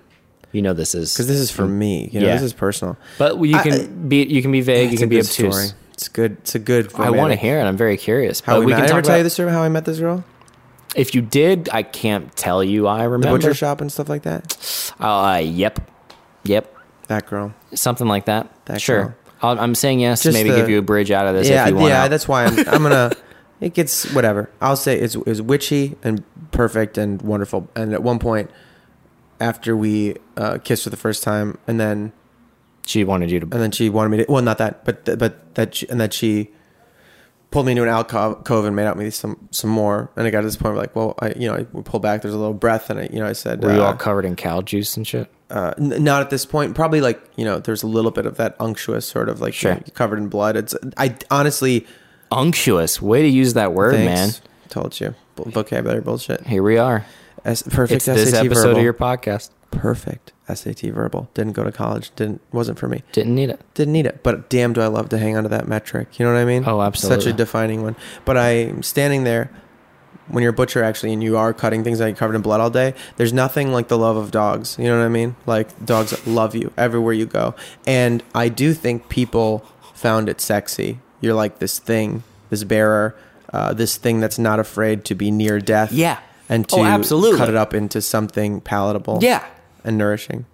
[0.52, 2.10] You know this is Because this is for me.
[2.12, 2.34] You know, Yeah.
[2.34, 2.96] this is personal.
[3.18, 5.34] But you I- can be you can be vague, you can be obtuse.
[5.56, 5.80] story.
[5.94, 6.34] It's good.
[6.42, 6.94] It's a good.
[6.96, 7.64] I want to hear it.
[7.64, 8.40] I'm very curious.
[8.42, 9.86] How but we, we can I ever tell you the story of how I met
[9.86, 10.24] this girl?
[10.96, 12.88] If you did, I can't tell you.
[12.88, 13.38] I The remember.
[13.38, 14.92] butcher shop and stuff like that.
[15.00, 15.80] Uh, yep,
[16.44, 16.76] yep,
[17.08, 17.54] That girl.
[17.74, 18.48] something like that.
[18.66, 19.04] That sure.
[19.04, 19.16] girl.
[19.42, 20.22] I'll, I'm saying yes.
[20.22, 21.50] to Just maybe the- give you a bridge out of this.
[21.50, 21.90] yeah, if you want.
[21.90, 22.04] yeah.
[22.04, 22.10] out.
[22.10, 22.58] That's why I'm.
[22.68, 23.12] I'm gonna.
[23.62, 24.50] It gets whatever.
[24.60, 27.70] I'll say it's it was witchy and perfect and wonderful.
[27.78, 28.52] And at one point,
[29.40, 32.12] after we uh, kissed for the first time, and then
[32.86, 33.46] She wanted you to.
[33.46, 34.26] and then she wanted me to.
[34.30, 36.50] Well, not that, but th- but that she, and that she
[37.52, 40.10] pulled me into an alcove and made out with me some some more.
[40.16, 42.02] And I got to this point where like, well, I you know I we pulled
[42.04, 42.22] back.
[42.22, 44.26] There's a little breath, and I you know I said, Were you uh, all covered
[44.26, 45.30] in cow juice and shit?
[45.50, 46.76] uh, n- not at this point.
[46.76, 49.72] Probably like you know, there's a little bit of that unctuous sort of like Sure.
[49.74, 50.58] you know, covered in blood.
[50.58, 51.86] It's I honestly
[52.32, 53.00] Unctuous.
[53.02, 54.50] Way to use that word, thanks, man.
[54.70, 56.46] Told you Bu- vocabulary bullshit.
[56.48, 57.06] Here we are.
[57.46, 58.78] S- perfect It's this episode verbal.
[58.78, 59.52] of your podcast.
[59.74, 61.30] Perfect SAT verbal.
[61.34, 62.12] Didn't go to college.
[62.16, 63.04] Didn't wasn't for me.
[63.12, 63.60] Didn't need it.
[63.74, 64.24] Didn't need it.
[64.24, 66.20] But damn, do I love to hang on to that metric.
[66.20, 66.64] You know what I mean?
[66.66, 67.24] Oh, absolutely.
[67.24, 67.96] Such a defining one.
[68.26, 69.50] But I'm standing there
[70.30, 72.62] when you're a butcher actually and you are cutting things that you're covered in blood
[72.62, 72.94] all day.
[73.18, 74.78] There's nothing like the love of dogs.
[74.80, 75.36] You know what I mean?
[75.46, 77.56] Like dogs love you everywhere you go.
[77.86, 81.00] And I do think people found it sexy.
[81.22, 83.16] You're like this thing, this bearer,
[83.52, 85.92] uh, this thing that's not afraid to be near death.
[85.92, 86.20] Yeah.
[86.50, 87.38] And to Oh, absolutely.
[87.38, 89.44] cut it up into something palatable Yeah.
[89.84, 90.46] And nourishing.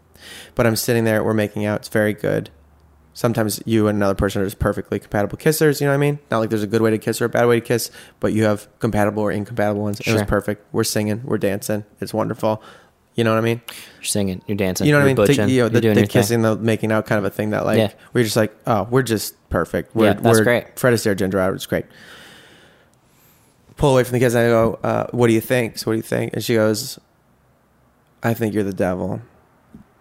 [0.56, 2.50] But I'm sitting there, we're making out, it's very good.
[3.14, 6.20] Sometimes you and another person are just perfectly compatible kissers, you know what I mean?
[6.32, 8.32] Not like there's a good way to kiss or a bad way to kiss, but
[8.34, 10.00] you have compatible or incompatible ones.
[10.02, 10.66] It was perfect.
[10.74, 11.84] We're singing, we're dancing.
[12.00, 12.62] It's wonderful.
[13.16, 13.62] You know what I mean?
[13.98, 14.42] You're singing.
[14.48, 14.88] You're dancing.
[14.88, 15.16] You know what I mean?
[15.18, 16.08] The- Butching, you know, you're the, the your thing.
[16.08, 17.92] kissing, the making out kind of a thing that like Yeah.
[18.14, 19.94] we're just like, oh, we're just perfect.
[19.96, 20.80] We're, Yeah, that's we're great.
[20.80, 21.86] Fred Astaire, Ginger Rogers, great.
[23.76, 25.78] Pull away from the kiss and I go, uh, what do you think?
[25.78, 26.34] So what do you think?
[26.34, 27.00] And she goes,
[28.24, 29.22] I think you're the devil.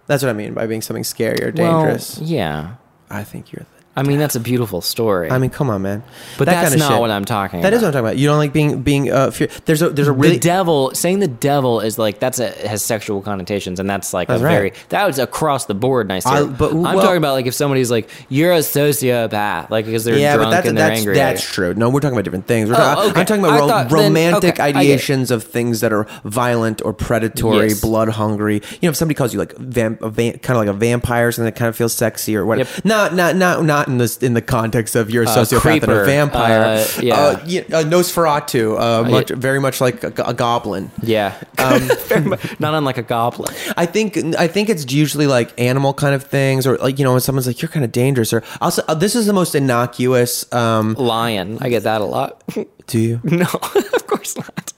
[0.07, 2.19] That's what I mean by being something scary or Well, dangerous.
[2.21, 2.75] yeah.
[3.11, 5.31] I think you're the I mean, that's a beautiful story.
[5.31, 6.03] I mean, come on, man.
[6.39, 7.01] but That that's kinda not shit.
[7.01, 7.77] what I'm talking That about.
[7.77, 8.17] is what I'm talking about.
[8.19, 9.49] You don't like being being uh, fear.
[9.67, 12.83] There's a there's a really the devil saying the devil is like that's a has
[12.83, 14.53] sexual connotations and that's like That's a right.
[14.53, 17.55] very that was across the board nice I- but- i'm well- talking about like if
[17.55, 20.99] somebody's like you're a sociopath like because they're yeah, but drunk that's and they're that's
[21.01, 21.75] angry that's at true.
[21.75, 22.69] No, we're talking about different things.
[22.69, 23.21] We're Oh, talking, okay.
[23.21, 24.87] I'm talking about ro- thought then- romantic okay, get it.
[25.01, 27.81] ideations of things that are violent or predatory, Yes.
[27.81, 28.57] blood hungry.
[28.81, 31.31] You know, if somebody calls you like vamp, a va- kind of like a vampire,
[31.33, 32.71] something that kind of feels sexy or whatever.
[32.77, 32.85] Yep.
[32.85, 35.83] Not not not not in this in the context of you're a Uh, sociopath and
[35.83, 36.03] creeper.
[36.03, 36.63] a vampire.
[36.63, 37.15] Uh, yeah.
[37.15, 40.91] uh, yeah, uh, Nosferatu, uh, much, very much like a, a goblin.
[41.03, 41.89] yeah Um,
[42.59, 46.67] not unlike a goblin I think I think it's usually like animal kind of things,
[46.67, 49.15] or like you know, when someone's like you're kind of dangerous, or also uh, this
[49.15, 50.45] is the most innocuous.
[50.53, 52.43] Um, lion i get that a lot
[52.87, 53.21] do you?
[53.25, 53.45] no
[53.95, 54.73] of course not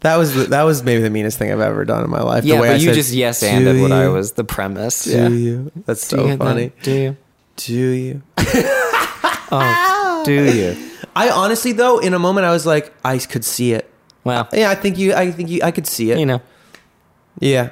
[0.00, 2.44] That was the, that was maybe the meanest thing I've ever done in my life.
[2.44, 4.44] yeah the way but I you said, just yes "Do anded what i was the
[4.44, 5.72] premise Do yeah you?
[5.86, 6.44] That's Do so you get that?
[6.44, 6.72] funny.
[6.82, 7.16] do you
[7.66, 8.22] Do you?
[9.52, 13.72] oh do you I honestly though, in a moment, I was like, I could see
[13.72, 13.90] it.
[14.24, 15.14] well Yeah, I think you.
[15.14, 15.60] I think you.
[15.62, 16.18] I could see it.
[16.18, 16.40] you know
[17.38, 17.70] Yeah.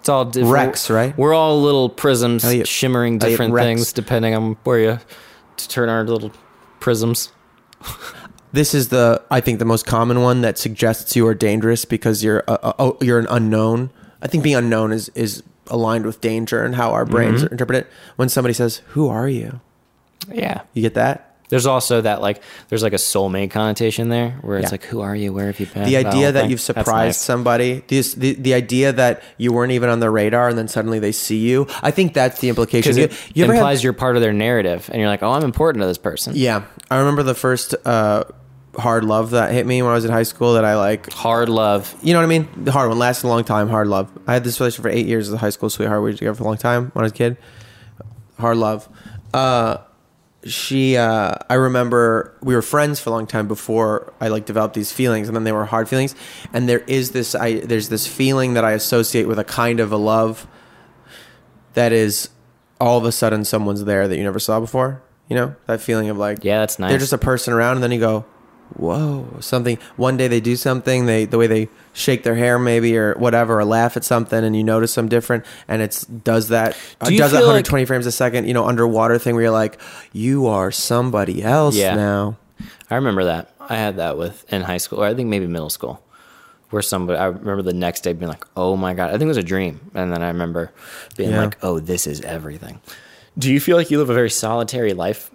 [0.00, 0.52] It's all different.
[0.52, 1.16] Rex, right?
[1.16, 4.98] We're all little prisms Elliott- shimmering different things depending on where you
[5.56, 6.32] to turn our little
[6.80, 7.30] prisms.
[8.52, 12.22] This is the I think the most common one that suggests you are dangerous because
[12.24, 13.90] you're uh, uh, oh, you're an unknown.
[14.20, 17.52] I think being unknown is is aligned with danger and how our brains Mm-hmm.
[17.54, 17.90] interpret it.
[18.16, 19.60] When somebody says, "Who are you?"
[20.32, 20.60] Yeah.
[20.74, 21.28] You get that?
[21.48, 24.70] There's also that like there's like a soulmate connotation there where it's Yeah.
[24.74, 25.34] like who are you?
[25.34, 25.84] Where have you been?
[25.84, 26.50] the idea that thing.
[26.50, 27.18] you've surprised nice.
[27.20, 30.98] somebody this, the, the idea that you weren't even on their radar and then suddenly
[30.98, 33.92] they see you i think that's the implication because you, it you implies had, you're
[33.92, 36.32] part of their narrative and you're like, oh, I'm important to this person.
[36.36, 38.24] yeah i remember the first uh,
[38.76, 41.48] hard love that hit me when i was in high school that i like Hard
[41.48, 41.94] love.
[42.02, 42.48] you know what i mean?
[42.56, 42.98] The hard one.
[42.98, 43.68] Lasted a long time.
[43.68, 44.10] Hard love.
[44.26, 46.02] I had this relationship for eight years as a high school sweetheart.
[46.02, 47.36] We were together for a long time when i was a kid.
[48.38, 48.88] Hard love.
[49.34, 49.78] Uh,
[50.44, 54.74] she uh, i remember we were friends for a long time before i like developed
[54.74, 56.14] these feelings and then they were hard feelings.
[56.52, 59.92] And there is this i there's this feeling that i associate with a kind of
[59.92, 60.46] a love
[61.74, 62.30] that is
[62.80, 65.54] all of a sudden someone's there that you never saw before you know?
[65.66, 66.90] That feeling of like Yeah, that's nice.
[66.90, 68.24] they're just a person around and then you go
[68.76, 72.96] whoa something one day they do something they the way they shake their hair maybe
[72.96, 76.76] or whatever or laugh at something and you notice them different and it's does that
[77.04, 79.42] Do you does that feel like- 120 frames a second you know underwater thing where
[79.44, 79.78] you're like
[80.12, 81.94] you are somebody else Yeah.
[81.94, 82.36] now
[82.90, 83.50] I remember that.
[83.68, 86.00] I had that with in high school, or I think maybe middle school,
[86.70, 87.18] where somebody.
[87.18, 89.42] I remember the next day being like, "Oh my god!" I think it was a
[89.42, 90.70] dream, and then I remember
[91.16, 91.40] being Yeah.
[91.40, 92.80] like, "Oh, this is everything."
[93.36, 95.30] Do you feel like you live a very solitary life?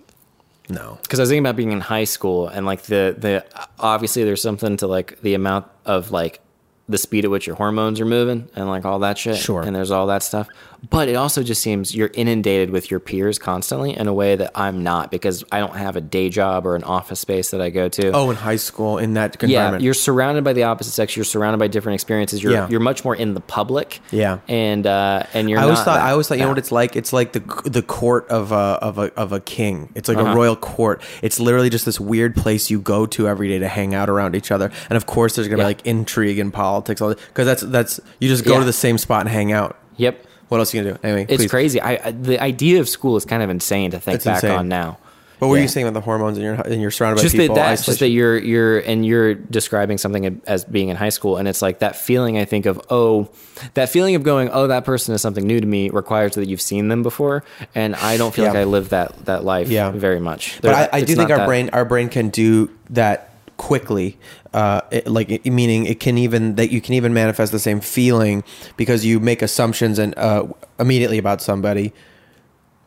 [0.69, 3.45] No Because I was thinking about being in high school, and like the the
[3.80, 6.41] obviously there's something to like the amount of like
[6.89, 9.38] the speed at which your hormones are moving and like all that shit.
[9.38, 9.62] Sure.
[9.62, 10.47] And there's all that stuff.
[10.92, 14.52] But it also just seems you're inundated with your peers constantly in a way that
[14.54, 17.72] I'm not because I don't have a day job or an office space that I
[17.72, 18.12] go to.
[18.12, 21.15] oh in high school in that yeah, you're surrounded by the opposite sex.
[21.15, 22.44] You're surrounded by different experiences.
[22.44, 22.69] You're Yeah.
[22.69, 24.00] you're much more in the public.
[24.12, 24.40] Yeah.
[24.48, 25.60] and uh, and you're.
[25.60, 26.96] I always not thought that- I always thought you know what it's like.
[26.96, 29.90] It's like the the court of a of a of a king.
[29.96, 30.32] It's like Uh-huh.
[30.32, 31.02] a royal court.
[31.23, 34.36] It's literally just this weird place you go to every day to hang out around
[34.36, 34.71] each other.
[34.90, 35.69] And of course, there's gonna Yeah.
[35.69, 38.60] be like intrigue and politics, all because that's that's you just go Yeah.
[38.60, 39.75] to the same spot and hang out.
[39.98, 40.23] Yep.
[40.50, 41.00] What else are you gonna do?
[41.08, 41.50] Anyway, It's please.
[41.50, 41.81] crazy.
[41.81, 44.52] I, I the idea of school is kind of insane to think It's back insane.
[44.52, 44.98] on now.
[45.39, 45.63] What were Yeah.
[45.63, 47.58] you saying about the hormones and you're and you're surrounded just by people?
[47.58, 51.37] that that's just that you're you're and you're describing something as being in high school
[51.37, 53.29] and it's like that feeling i think of oh
[53.75, 56.60] that feeling of going oh that person is something new to me requires that you've
[56.60, 57.43] seen them before
[57.75, 58.52] and i don't feel Yeah.
[58.54, 59.91] like i live that that life Yeah.
[59.91, 63.29] very much but I, I do think our that- brain our brain can do that
[63.58, 64.17] quickly
[64.53, 67.81] uh, it, like it, meaning it can even that you can even manifest the same
[67.81, 68.43] feeling
[68.77, 70.45] because you make assumptions and uh,
[70.79, 71.93] immediately about somebody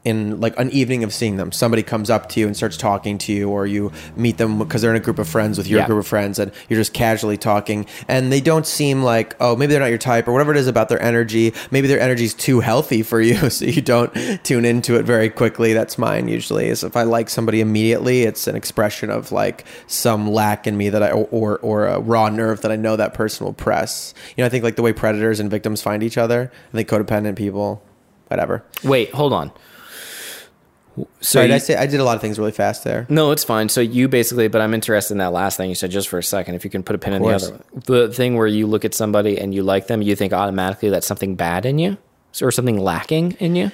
[0.03, 1.53] in like an evening of seeing them.
[1.53, 4.81] Somebody comes up to you and starts talking to you or you meet them because
[4.81, 5.87] they're in a group of friends with your Yeah.
[5.87, 9.73] group of friends and you're just casually talking and they don't seem like oh maybe
[9.73, 11.53] they're not your type or whatever it is about their energy.
[11.71, 14.11] Maybe their energy's too healthy for you so you don't
[14.43, 15.75] tune into it very quickly.
[15.75, 20.31] That's mine usually is if i like somebody immediately it's an expression of like some
[20.31, 23.45] lack in me that i or or a raw nerve that i know that person
[23.45, 24.15] will press.
[24.37, 26.89] You know i think like the way predators and victims find each other i think
[26.89, 27.83] codependent people
[28.29, 28.65] whatever.
[28.83, 29.51] Wait hold on
[30.97, 33.07] so Sorry, you- I say I did a lot of things really fast there.
[33.09, 33.69] no, it's fine.
[33.69, 36.23] So you basically, but I'm interested in that last thing you said just for a
[36.23, 36.55] second.
[36.55, 38.95] If you can put a pin in the other, the thing where you look at
[38.95, 41.97] somebody and you like them, you think automatically that's something bad in you,
[42.43, 43.71] or something lacking in you.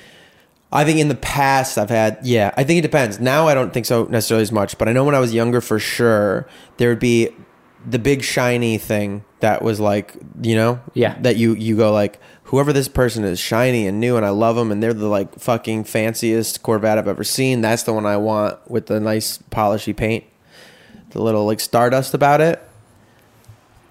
[0.72, 3.20] I think in the past I've had yeah, I think it depends.
[3.20, 5.60] Now I don't think so necessarily as much, but I know when I was younger
[5.60, 6.46] for sure
[6.76, 7.30] there would be
[7.88, 11.16] the big shiny thing that was like, you know, Yeah.
[11.20, 14.56] that you you go like whoever this person is shiny and new and I love
[14.56, 17.60] them and they're the like fucking fanciest Corvette I've ever seen.
[17.60, 20.24] That's the one I want with the nice polishy paint.
[21.10, 22.60] The little like stardust about it.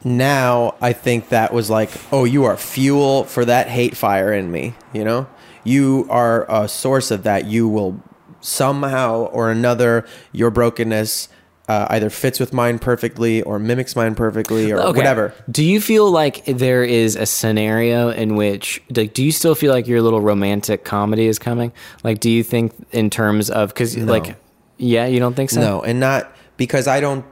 [0.04, 4.52] now I think that was like, oh, you are fuel for that hate fire in
[4.52, 4.76] me.
[4.94, 5.28] You know,
[5.64, 7.46] you are a source of that.
[7.46, 8.02] You will
[8.42, 11.30] somehow or another, your brokenness
[11.68, 14.98] uh, either fits with mine perfectly or mimics mine perfectly or Okay.
[14.98, 15.34] whatever.
[15.50, 19.74] Do you feel like there is a scenario in which, like, do you still feel
[19.74, 21.72] like your little romantic comedy is coming?
[22.04, 24.36] Like, do you think in terms of because, like,
[24.78, 25.60] yeah, you don't think so?
[25.62, 27.26] No, and not because I don't.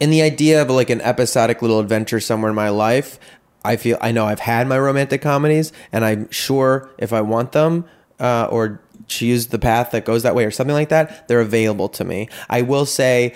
[0.00, 3.18] In the idea of like an episodic little adventure somewhere in my life,
[3.64, 7.50] I feel I know I've had my romantic comedies, and I'm sure if I want
[7.50, 7.84] them
[8.20, 11.88] uh, or choose the path that goes that way or something like that, they're available
[11.90, 12.28] to me.
[12.48, 13.34] I will say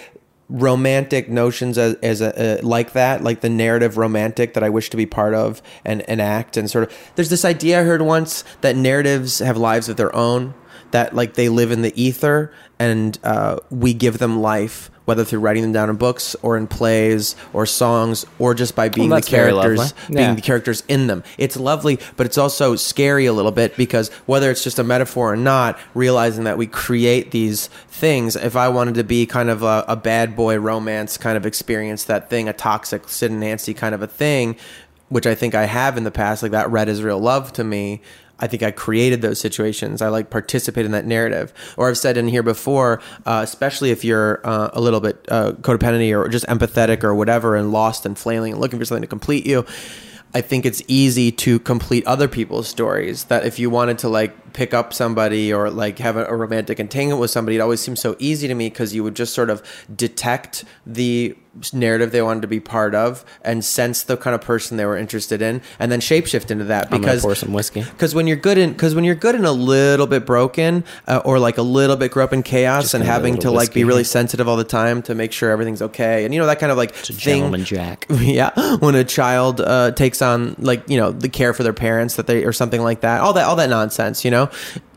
[0.48, 4.90] romantic notions as, as a, uh, like that like the narrative romantic that i wish
[4.90, 8.44] to be part of and enact and sort of there's this idea i heard once
[8.60, 10.52] that narratives have lives of their own
[10.90, 15.40] that like they live in the ether and uh, we give them life whether through
[15.40, 19.20] writing them down in books or in plays or songs or just by being the
[19.20, 20.16] characters lovely.
[20.16, 24.10] being the characters in them it's lovely but it's also scary a little bit because
[24.26, 28.68] whether it's just a metaphor or not realizing that we create these things if i
[28.68, 32.48] wanted to be kind of a, a bad boy romance kind of experience that thing
[32.48, 34.56] a toxic sid and nancy kind of a thing
[35.08, 37.64] which i think i have in the past like that red is real love to
[37.64, 38.00] me
[38.42, 40.02] I think I created those situations.
[40.02, 41.54] I like participate in that narrative.
[41.76, 45.52] Or I've said in here before, uh, especially if you're uh, a little bit uh,
[45.52, 49.08] codependent or just empathetic or whatever, and lost and flailing and looking for something to
[49.08, 49.64] complete you.
[50.34, 53.24] I think it's easy to complete other people's stories.
[53.24, 56.80] That if you wanted to like pick up somebody or like have a, a romantic
[56.80, 59.50] entanglement with somebody, it always seems so easy to me because you would just sort
[59.50, 59.62] of
[59.94, 61.36] detect the
[61.72, 64.96] narrative they wanted to be part of and sense the kind of person they were
[64.96, 66.90] interested in, and then shapeshift into that.
[66.90, 67.82] Because pour some whiskey.
[67.82, 71.20] because when you're good in because when you're good and a little bit broken uh,
[71.24, 73.40] or like a little bit grew up in chaos Just and gonna have a having
[73.42, 76.40] to like be really sensitive all the time to make sure everything's okay and you
[76.40, 78.06] know that kind of like thing Gentleman Jack.
[78.10, 82.16] yeah when a child uh, takes on like you know the care for their parents
[82.16, 84.41] that they or something like that all that all that nonsense you know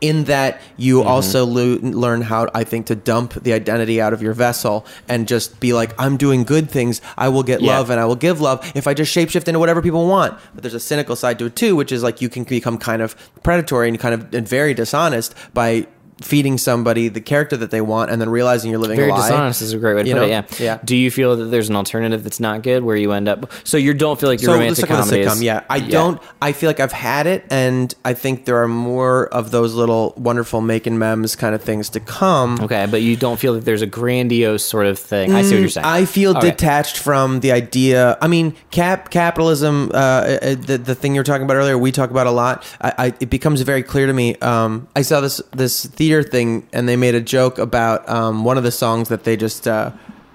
[0.02, 1.08] in that you Mm-hmm.
[1.08, 5.28] also lo- learn how i think to dump the identity out of your vessel and
[5.28, 7.78] just be like i'm doing good things i will get Yeah.
[7.78, 10.62] love and i will give love if i just shapeshift into whatever people want but
[10.64, 13.16] there's a cynical side to it too which is like you can become kind of
[13.44, 15.88] predatory and kind of and very dishonest by
[16.22, 19.28] feeding somebody the character that they want and then realizing you're living Very a lie
[19.28, 20.26] dishonest is a great way to You put know?
[20.28, 20.30] it.
[20.60, 20.66] Yeah.
[20.76, 20.80] Yeah.
[20.84, 23.52] Do you feel that there's an alternative that's not good where you end up?
[23.66, 25.36] So you don't feel like your so romantic let's talk about the comedy sitcom.
[25.36, 25.44] is.
[25.44, 26.22] Yeah, I don't.
[26.42, 30.14] I feel like I've had it, and I think there are more of those little
[30.16, 32.60] wonderful making memes kind of things to come.
[32.62, 35.34] Okay, but you don't feel that there's a grandiose sort of thing.
[35.34, 35.86] I see what you're saying.
[35.86, 36.50] Mm, I feel Okay.
[36.52, 38.18] detached from the idea.
[38.22, 41.92] I mean, cap capitalism, uh, uh, the the thing you were talking about earlier, we
[41.92, 42.64] talk about a lot.
[42.82, 44.36] I, I it becomes very clear to me.
[44.38, 48.60] Um, I saw this this theater thing, and they made a joke about um, one
[48.60, 49.68] of the songs that they just.
[49.68, 49.92] Uh,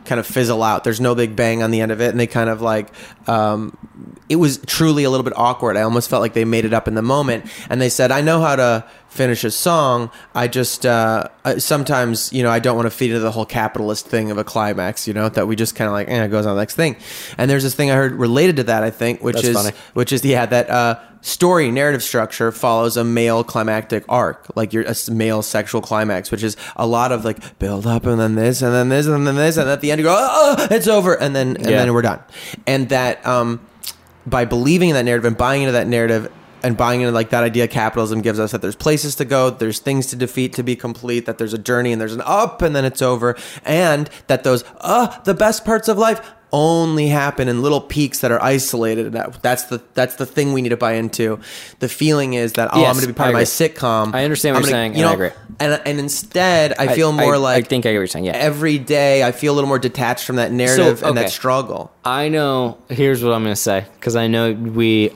[0.06, 2.26] kind of fizzle out there's no big bang on the end of it and they
[2.26, 2.88] kind of like
[3.28, 3.76] um,
[4.30, 6.88] it was truly a little bit awkward i almost felt like they made it up
[6.88, 10.86] in the moment and they said i know how to finish a song, I just
[10.86, 14.38] uh, sometimes you know I don't want to feed into the whole capitalist thing of
[14.38, 15.06] a climax.
[15.06, 16.76] You know that we just kind of like eh, it goes on to the next
[16.76, 16.96] thing.
[17.36, 19.76] And there's this thing I heard related to that I think, which That's is funny.
[19.94, 24.84] which is yeah that uh, story narrative structure follows a male climactic arc, like your
[24.84, 28.62] a male sexual climax, which is a lot of like build up and then this
[28.62, 30.88] and then this and then this and at the end you go oh, oh, it's
[30.88, 31.78] over and then and Yeah.
[31.78, 32.20] then we're done.
[32.66, 33.60] And that um,
[34.26, 36.30] by believing in that narrative and buying into that narrative
[36.62, 39.78] and buying into like that idea capitalism gives us that there's places to go there's
[39.78, 42.74] things to defeat to be complete that there's a journey and there's an up and
[42.74, 46.20] then it's over and that those uh the best parts of life
[46.52, 50.52] only happen in little peaks that are isolated and that, that's the that's the thing
[50.52, 51.38] we need to buy into
[51.78, 54.56] the feeling is that oh i'm going to be part of my sitcom I understand
[54.56, 55.30] what I'm you're gonna- saying, you and I know, agree.
[55.60, 58.24] and, and instead i feel more I, like I think I get what you're saying.
[58.24, 58.32] Yeah.
[58.32, 61.22] every day i feel a little more detached from that narrative and okay.
[61.22, 62.78] that struggle I know.
[62.88, 65.12] Here's what I'm going to say because I know we,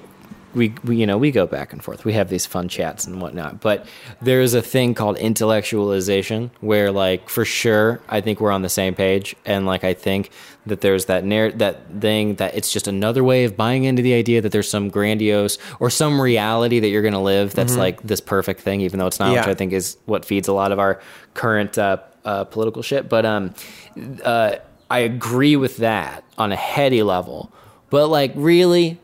[0.55, 2.05] we, we, you know, we go back and forth.
[2.05, 3.61] We have these fun chats and whatnot.
[3.61, 3.86] But
[4.22, 8.94] there's a thing called intellectualization where, like, for sure, I think we're on the same
[8.94, 10.30] page, and like, I think
[10.66, 14.14] that there's that narr- that thing that it's just another way of buying into the
[14.14, 18.02] idea that there's some grandiose or some reality that you're going to live that's like
[18.02, 20.72] this perfect thing, even though it's not, which I think is what feeds a lot
[20.72, 21.00] of our
[21.34, 23.11] current uh, uh, political shit.
[23.11, 23.55] But um,
[24.24, 24.57] uh,
[24.90, 27.52] I agree with that on a heady level.
[27.90, 28.98] But like, really,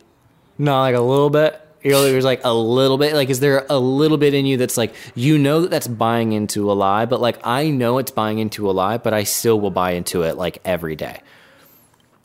[0.60, 1.60] not like a little bit.
[1.82, 3.14] You know, there's like a little bit.
[3.14, 6.32] Like, is there a little bit in you that's like you know that that's buying
[6.32, 9.58] into a lie, but like I know it's buying into a lie, but I still
[9.58, 11.22] will buy into it like every day.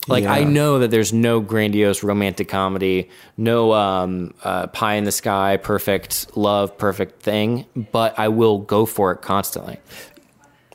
[0.07, 5.11] Like I know that there's no grandiose romantic comedy, no um, uh, pie in the
[5.11, 9.79] sky, perfect love, perfect thing, but I will go for it constantly.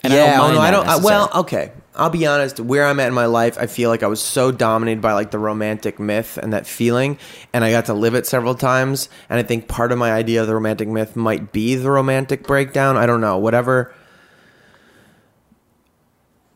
[0.02, 0.86] And yeah, I don't no, I don't.
[0.88, 1.70] I, well, okay.
[1.96, 2.60] I'll be honest.
[2.60, 5.32] Where I'm at in my life, I feel like I was so dominated by like
[5.32, 7.18] the romantic myth and that feeling,
[7.52, 9.08] and I got to live it several times.
[9.28, 12.44] And I think part of my idea of the romantic myth might be the romantic
[12.44, 12.96] breakdown.
[12.96, 13.38] I don't know.
[13.38, 13.92] Whatever.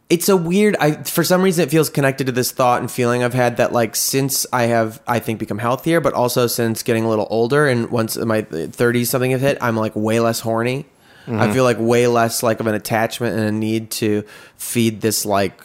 [0.09, 0.77] It's a weird.
[0.77, 3.73] I for some reason it feels connected to this thought and feeling I've had that
[3.73, 7.67] like since I have I think become healthier, but also since getting a little older
[7.67, 10.87] and once my 30s something have hit, I'm like way less horny.
[11.27, 14.25] I feel like way less like of an attachment and a need to
[14.57, 15.59] feed this like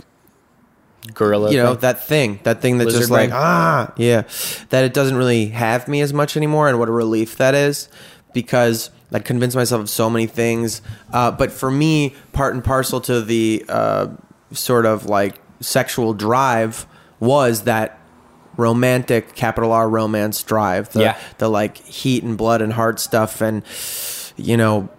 [1.13, 1.51] gorilla.
[1.51, 1.81] you know thing.
[1.81, 4.23] that thing that thing that's just Lizard like ah yeah
[4.69, 7.87] that it doesn't really have me as much anymore and what a relief that is
[8.33, 10.81] because i convinced myself of so many things
[11.13, 14.07] uh, but for me part and parcel to the uh,
[14.51, 16.85] sort of like sexual drive
[17.19, 17.97] was that
[18.57, 21.17] romantic capital r romance drive the, Yeah.
[21.37, 23.63] the like heat and blood and heart stuff and
[24.35, 24.89] you know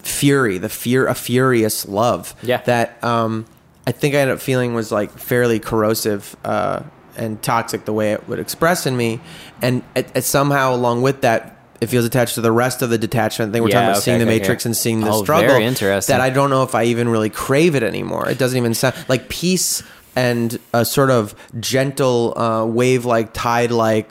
[0.00, 2.62] fury the fear a furious love Yeah.
[2.62, 3.46] that um
[3.86, 6.82] i think i ended up feeling was like fairly corrosive uh
[7.16, 9.20] and toxic the way it would express in me
[9.60, 12.98] and it, it somehow along with that it feels attached to the rest of the
[12.98, 14.68] detachment thing we're Yeah, talking about okay, seeing the matrix yeah.
[14.68, 16.12] and seeing the Oh, struggle very interesting.
[16.12, 18.94] that i don't know if i even really crave it anymore it doesn't even sound
[19.08, 19.82] like peace
[20.16, 24.10] and a sort of gentle uh, wave like tide like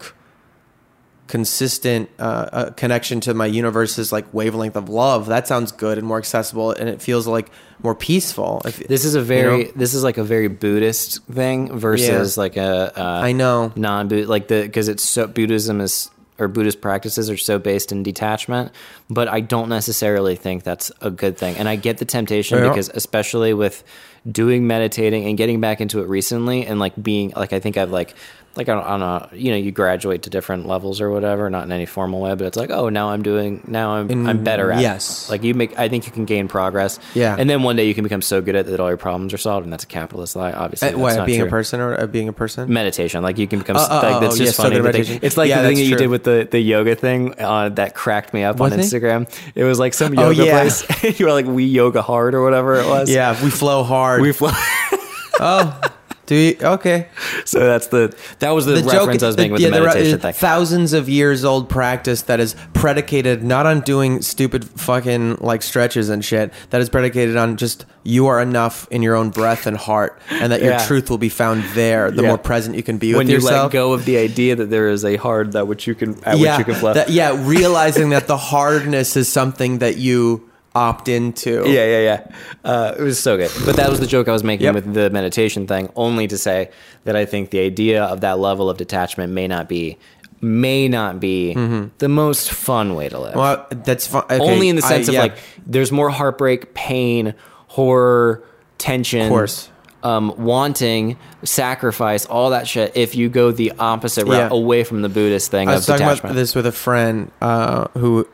[1.28, 5.28] consistent uh, uh, connection to my universe's like wavelength of love.
[5.28, 7.50] That sounds good and more accessible, and it feels like
[7.84, 8.62] more peaceful.
[8.66, 9.72] If, This is a you very know?
[9.76, 12.42] this is like a very Buddhist thing versus Yeah.
[12.42, 13.72] like a uh, know.
[13.76, 16.10] non Buddhist like the because it's so Buddhism is
[16.40, 18.72] or Buddhist practices are so based in detachment,
[19.10, 21.56] but I don't necessarily think that's a good thing.
[21.58, 22.70] And I get the temptation Yeah.
[22.70, 23.84] because especially with
[24.32, 27.90] doing meditating and getting back into it recently and like being like I think I've
[27.92, 28.14] like
[28.58, 31.86] like on, a you know you graduate to different levels or whatever not in any
[31.86, 34.82] formal way but it's like oh now i'm doing now i'm In- i'm better at
[34.82, 35.28] yes.
[35.28, 35.32] it.
[35.32, 37.36] like you make i think you can gain progress Yeah.
[37.38, 39.34] and then one day you can become so good at it that all your problems
[39.34, 41.48] are solved and that's a capitalist lie obviously Uh, that's what, not being true.
[41.48, 42.74] a person or uh, being a person?
[42.74, 44.86] meditation like you can become Oh, oh, like oh, that's oh, just so funny good
[44.86, 45.20] the thing- meditation.
[45.24, 47.94] it's like Yeah, the thing that you did with the the yoga thing uh, that
[47.96, 48.88] cracked me up What on thing?
[48.88, 50.60] instagram it was like some yoga Oh, yoga yeah.
[50.62, 54.22] place you were like we yoga hard or whatever it was yeah, we flow hard.
[54.22, 54.50] we flow
[55.40, 55.80] oh,
[56.28, 56.58] do you?
[56.62, 57.08] Okay.
[57.46, 60.20] so that's the that was the, reference i was the- making with yeah, the meditation
[60.20, 65.64] thing Thousands of years old practice that is predicated not on doing stupid fucking like
[65.64, 66.54] stretches and shit.
[66.70, 70.52] That is predicated on just you are enough in your own breath and heart, and
[70.52, 72.12] that your truth will be found there.
[72.12, 72.28] The Yeah.
[72.30, 73.64] more present you can be when with you yourself.
[73.64, 76.38] let go of the idea that there is a hard that which you can at
[76.38, 81.08] yeah, which you can that- yeah, realizing that the hardness is something that you opt
[81.08, 81.64] into.
[81.66, 82.28] Yeah, yeah, yeah.
[82.64, 83.52] Uh, it was so good.
[83.66, 84.76] But that was the joke I was making Yep.
[84.76, 86.70] with the meditation thing, only to say
[87.06, 89.98] that I think the idea of that level of detachment may not be
[90.40, 91.54] may not be
[91.98, 93.34] the most fun way to live.
[93.34, 93.40] Mm-hmm.
[93.40, 94.24] Well, that's fun.
[94.26, 97.34] okay, only in the I- sense of like there's more heartbreak, pain,
[97.68, 98.44] horror,
[98.78, 99.70] tension, Of course.
[100.04, 102.92] um, wanting, sacrifice, all that shit.
[102.96, 104.58] If you go the opposite route Yeah.
[104.58, 107.32] away from the Buddhist thing I of was talking detachment, about this with a friend
[107.42, 108.28] uh, who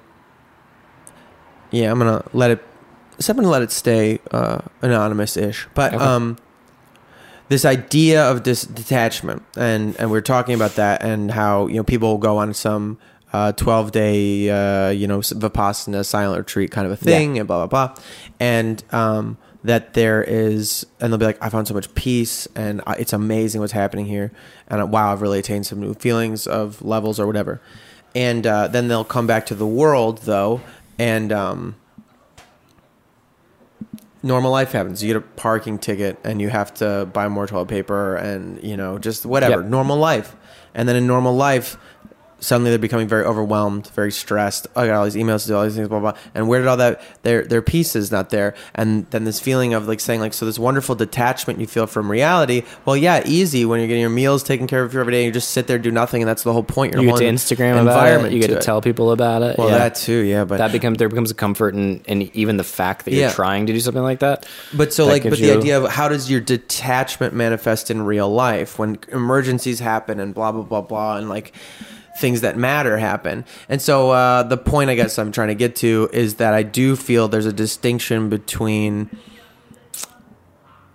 [1.74, 2.64] yeah, I'm gonna let it.
[3.20, 5.68] So I'm gonna let it stay uh, anonymous-ish.
[5.76, 6.04] But Okay.
[6.04, 6.38] um,
[7.50, 11.76] this idea of this detachment, and and we are talking about that, and how you
[11.76, 12.98] know people go on some
[13.34, 17.66] uh, 12 day uh, you know vipassana silent retreat kind of a thing, and blah
[17.68, 18.04] blah blah,
[18.40, 22.82] and um, that there is, and they'll be like, I found so much peace, and
[22.88, 24.32] I, it's amazing what's happening here,
[24.68, 27.62] and uh, wow, I've really attained some new feelings of levels or whatever,
[28.16, 30.62] and uh, then they'll come back to the world though,
[30.98, 31.76] and um,
[34.22, 35.04] normal life happens.
[35.04, 38.78] You get a parking ticket and you have to buy more toilet paper and, you
[38.78, 39.62] know, just whatever.
[39.62, 39.70] Yep.
[39.70, 40.36] Normal life.
[40.74, 41.78] And then in normal life,
[42.44, 44.68] suddenly they're becoming very overwhelmed, very stressed.
[44.76, 46.12] I got all these emails to do, all these things, blah, blah.
[46.12, 46.22] blah.
[46.36, 48.54] And where did all that, their, their peace is not there.
[48.76, 52.12] And then this feeling of like saying, like, so this wonderful detachment you feel from
[52.12, 52.64] reality.
[52.86, 55.26] Well, yeah, easy when you're getting your meals taken care of for every day.
[55.26, 56.22] You just sit there, do nothing.
[56.22, 56.94] And that's the whole point.
[56.94, 57.90] Your You get to Instagram about it.
[57.92, 58.62] environment You get to, it.
[58.62, 59.58] tell people about it.
[59.58, 59.78] Well, yeah.
[59.78, 60.44] that too, yeah.
[60.46, 63.32] But that becomes there becomes a comfort and and even the fact that you're Yeah.
[63.32, 64.46] trying to do something like that.
[64.74, 68.02] But so, That like, but the you- idea of how does your detachment manifest in
[68.04, 71.54] real life when emergencies happen and blah blah blah blah and like
[72.20, 73.46] things that matter happen.
[73.70, 76.64] And so, uh, the point I guess I'm trying to get to is that I
[76.64, 79.10] do feel there's a distinction between.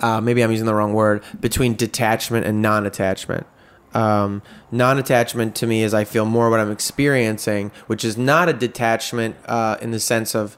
[0.01, 3.47] Uh, maybe I'm using the wrong word between detachment and non-attachment.
[3.95, 8.53] Um, non-attachment to me is I feel more what I'm experiencing, which is not a
[8.53, 10.57] detachment uh, in the sense of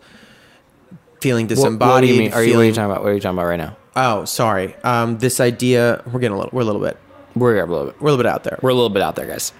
[1.23, 1.89] feeling disembodied.
[1.89, 2.33] what do you mean?
[2.35, 3.03] Are you, what are you talking about?
[3.03, 3.77] What are you talking about right now?
[3.97, 4.75] Oh, sorry.
[4.85, 6.97] Um, this idea we're getting a little we're a little bit
[7.35, 8.01] We're a little bit.
[8.01, 8.59] we're a little bit out there.
[8.63, 9.53] We're a little bit out there, guys.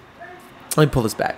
[0.77, 1.37] Let me pull this back.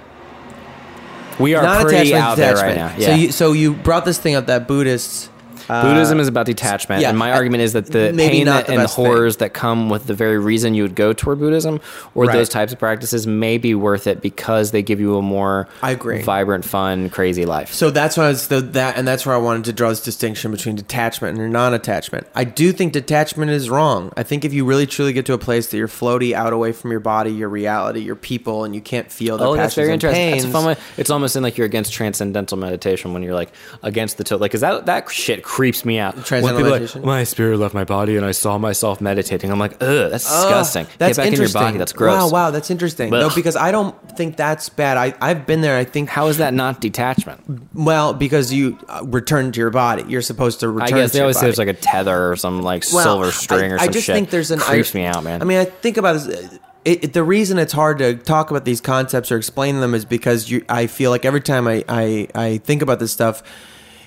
[1.39, 2.95] We are pretty Non-attachment, out there right now.
[2.99, 5.29] So you so you brought this thing up that Buddhists.
[5.69, 8.65] Uh, Buddhism is about detachment, yeah, and my I- argument is that the pain that,
[8.67, 9.05] the and the best thing.
[9.05, 11.79] horrors that come with the very reason you would go toward Buddhism
[12.15, 12.33] or Right.
[12.33, 15.91] those types of practices may be worth it because they give you a more I
[15.91, 16.21] agree.
[16.21, 17.73] vibrant, fun, crazy life.
[17.73, 20.01] So that's why I was the, that, and that's where I wanted to draw this
[20.01, 22.27] distinction between detachment and non-attachment.
[22.35, 24.11] I do think detachment is wrong.
[24.17, 26.71] I think if you really truly get to a place that you're floaty out away
[26.71, 29.91] from your body, your reality, your people, and you can't feel the Oh, that's very
[29.93, 30.31] interesting.
[30.31, 30.75] That's a fun way.
[30.97, 33.51] It's almost in like you're against transcendental meditation when you're like
[33.81, 34.41] against the tilt.
[34.41, 36.15] Like, is that that shit creeps me out?
[36.15, 37.01] When Transcendental people are meditation?
[37.01, 39.51] Like, My spirit left my body and I saw myself meditating.
[39.51, 40.87] I'm like, ugh, that's Ugh, disgusting.
[40.97, 41.61] that's Get back in your interesting.
[41.61, 41.77] body.
[41.77, 42.17] That's gross.
[42.23, 43.11] Wow, wow, that's interesting.
[43.11, 43.31] No, Ugh.
[43.35, 44.97] because I don't think that's bad.
[44.97, 45.77] I I've been there.
[45.77, 47.41] I think How is that not detachment?
[47.73, 50.03] well because you uh, return to your body.
[50.07, 50.93] You're supposed to return.
[50.97, 51.47] I guess to they your always say body.
[51.49, 54.05] there's like a tether or some like Well, silver string I, or some I just
[54.07, 54.15] shit.
[54.15, 55.41] think there's an creeps I, me out, man.
[55.41, 56.59] I mean, I think about this.
[56.85, 60.03] It, it- the reason it's hard to talk about these concepts or explain them is
[60.03, 63.41] because you, I feel like every time I, I, I think about this stuff,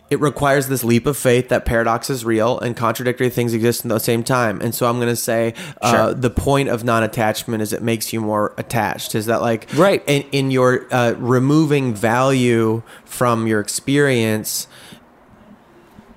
[0.08, 3.88] it requires this leap of faith that paradox is real and contradictory things exist at
[3.88, 4.60] the same time.
[4.60, 6.14] And so I'm going to say uh, Sure.
[6.14, 9.14] the point of non-attachment is it makes you more attached.
[9.16, 10.02] Is that like Right.
[10.06, 14.68] in, in your uh, removing value from your experience?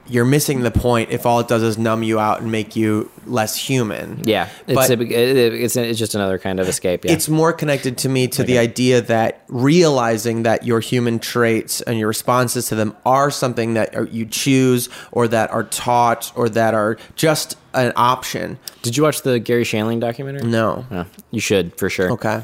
[0.10, 3.12] You're missing the point if all it does is numb you out and make you
[3.28, 4.22] less human.
[4.26, 7.06] yeah, it's But- a, it, it's it's just another kind of escape.
[7.06, 7.12] Yeah.
[7.12, 12.00] it's more connected to me to the idea that realizing that your human traits and
[12.00, 16.74] your responses to them are something that you choose or that are taught or that
[16.74, 18.58] are just an option.
[18.82, 20.50] Did you watch the Garry Shandling documentary?
[20.50, 20.86] No.
[20.90, 22.12] No, you should for sure.
[22.14, 22.42] Okay.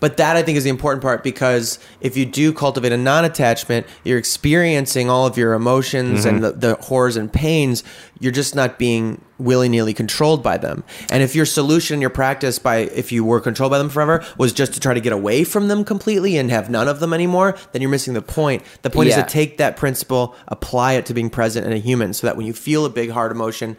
[0.00, 3.24] But that I think is the important part because if you do cultivate a non
[3.24, 6.58] attachment, you're experiencing all of your emotions and mm-hmm.
[6.60, 7.82] the, the horrors and pains.
[8.18, 10.84] You're just not being willy nilly controlled by them.
[11.10, 14.52] And if your solution, your practice by, if you were controlled by them forever, was
[14.52, 17.56] just to try to get away from them completely and have none of them anymore,
[17.72, 18.62] then you're missing the point.
[18.82, 19.18] The point Yeah.
[19.18, 22.36] is to take that principle, apply it to being present in a human so that
[22.36, 23.76] when you feel a big hard emotion,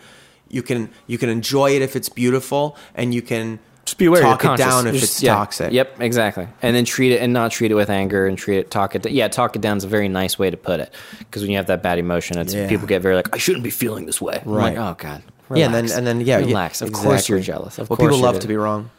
[0.49, 4.21] you can you can enjoy it if it's beautiful and you can Just be aware.
[4.21, 5.33] talk it down if Just- it's yeah.
[5.33, 5.71] toxic.
[5.71, 6.45] Yep, exactly.
[6.61, 9.09] And then treat it and not treat it with anger and treat it talk it.
[9.09, 11.57] Yeah, talk it down is a very nice way to put it because when you
[11.57, 12.67] have that bad emotion, it's Yeah.
[12.67, 14.41] people get very like I shouldn't be feeling this way.
[14.45, 14.77] I'm Right.
[14.77, 15.23] like, oh god.
[15.55, 16.81] Yeah, and then and then yeah, relax.
[16.81, 17.79] Of course you're jealous.
[17.79, 18.89] Of well, course people love to be wrong.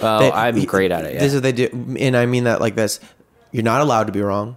[0.00, 1.14] Oh, They- I'm great at it.
[1.14, 1.20] Yeah.
[1.20, 1.68] This is what they do,
[2.00, 2.98] and I mean that like this.
[3.52, 4.56] You're not allowed to be wrong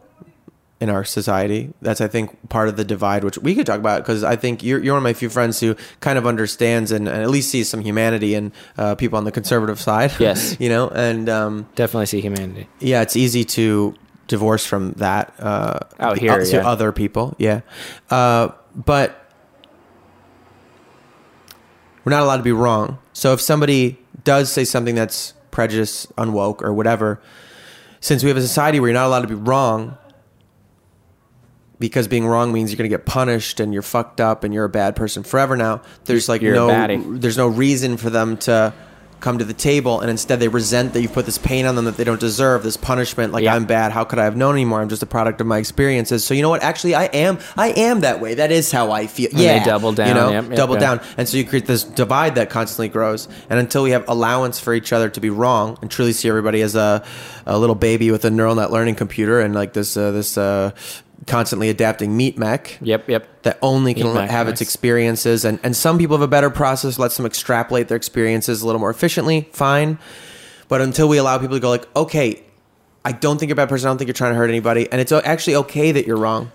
[0.80, 1.74] in our society.
[1.82, 4.62] That's I think part of the divide, which we could talk about because I think
[4.64, 7.50] you're you're one of my few friends who kind of understands and, and at least
[7.50, 10.12] sees some humanity in uh, people on the conservative side.
[10.20, 10.56] Yes.
[10.60, 12.68] you know, and um, Definitely see humanity.
[12.80, 13.96] yeah, it's easy to
[14.28, 16.68] divorce from that uh, Out here, to yeah.
[16.68, 17.34] other people.
[17.40, 17.62] Yeah,
[18.10, 19.24] uh, but
[22.04, 23.00] we're not allowed to be wrong.
[23.14, 27.20] So if somebody does say something that's prejudice, unwoke, or whatever,
[28.00, 29.98] since we have a society where you're not allowed to be wrong,
[31.80, 34.66] because being wrong means you're going to get punished and you're fucked up and you're
[34.66, 35.82] a bad person forever now.
[36.06, 38.74] There's like You're no there's no reason for them to
[39.20, 41.86] come to the table and instead they resent that you've put this pain on them
[41.86, 43.56] that they don't deserve this punishment like Yeah.
[43.56, 43.92] i'm bad.
[43.92, 44.80] How could i have known anymore?
[44.80, 46.24] I'm just a product of my experiences.
[46.24, 46.62] So you know what?
[46.62, 48.36] Actually i am i am that way.
[48.36, 49.30] That is how i feel.
[49.32, 49.64] They yeah.
[49.64, 50.30] double down, you know?
[50.30, 50.82] yep, yep, double yep.
[50.82, 51.02] down.
[51.18, 53.28] And so you create this divide that constantly grows.
[53.50, 56.62] And until we have allowance for each other to be wrong and truly see everybody
[56.62, 57.04] as a,
[57.48, 60.72] a little baby with a neural net learning computer and like this uh, this uh,
[61.26, 63.42] constantly adapting meat mech Yep, yep.
[63.44, 64.68] that only can Meat mech, have its nice.
[64.70, 68.66] experiences and, and some people have a better process lets them extrapolate their experiences a
[68.66, 69.98] little more efficiently fine
[70.68, 72.44] but until we allow people to go like okay
[73.04, 74.88] i don't think you're a bad person i don't think you're trying to hurt anybody
[74.92, 76.52] and it's actually okay that you're wrong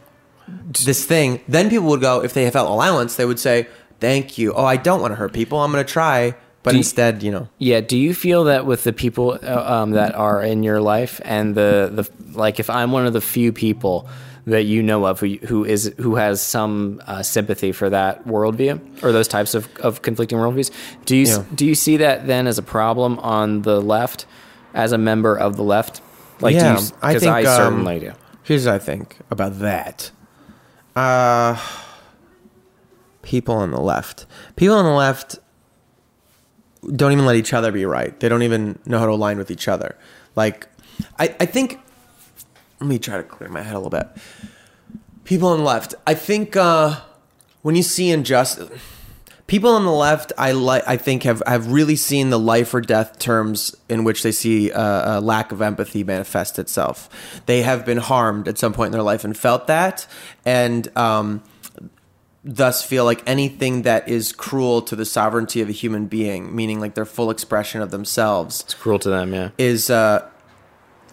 [0.85, 3.67] this thing then people would go if they felt allowance they would say
[4.01, 6.77] thank you oh i don't want to hurt people i'm going to try but Do
[6.77, 7.81] you- instead you know Yeah.
[7.81, 11.57] Do you feel that with the people uh, um, that are in your life and
[11.57, 14.07] the the like, if I'm one of the few people
[14.47, 19.03] that you know of who who is who has some uh, sympathy for that worldview
[19.05, 20.71] or those types of, of conflicting worldviews,
[21.05, 21.45] do you Yeah.
[21.55, 24.27] do you see that then as a problem on the left,
[24.75, 26.01] as a member of the left?
[26.41, 28.13] Like, Yeah, do you, I think, I um, certainly do.
[28.43, 30.11] Here's what I think about that.
[30.97, 31.57] Uh,
[33.23, 34.27] people on the left.
[34.57, 35.39] People on the left
[36.97, 38.19] don't even let each other be right.
[38.19, 39.97] They don't even know how to align with each other.
[40.35, 40.67] Like,
[41.19, 41.79] I, I think.
[42.83, 44.09] Let me try to clear my head a little bit.
[45.23, 45.95] People on the left.
[46.05, 46.99] I think uh,
[47.63, 48.69] when you see injustice,
[49.47, 50.83] people on the left, I like.
[50.85, 54.73] I think have have really seen the life or death terms in which they see
[54.73, 57.09] uh, a lack of empathy manifest itself.
[57.47, 60.09] They have been harmed at some point in their life and felt that,
[60.45, 61.45] and um,
[62.43, 66.81] thus feel like anything that is cruel to the sovereignty of a human being, meaning
[66.81, 69.33] like their full expression of themselves, It's cruel to them.
[69.33, 69.51] Yeah.
[69.57, 70.29] is uh,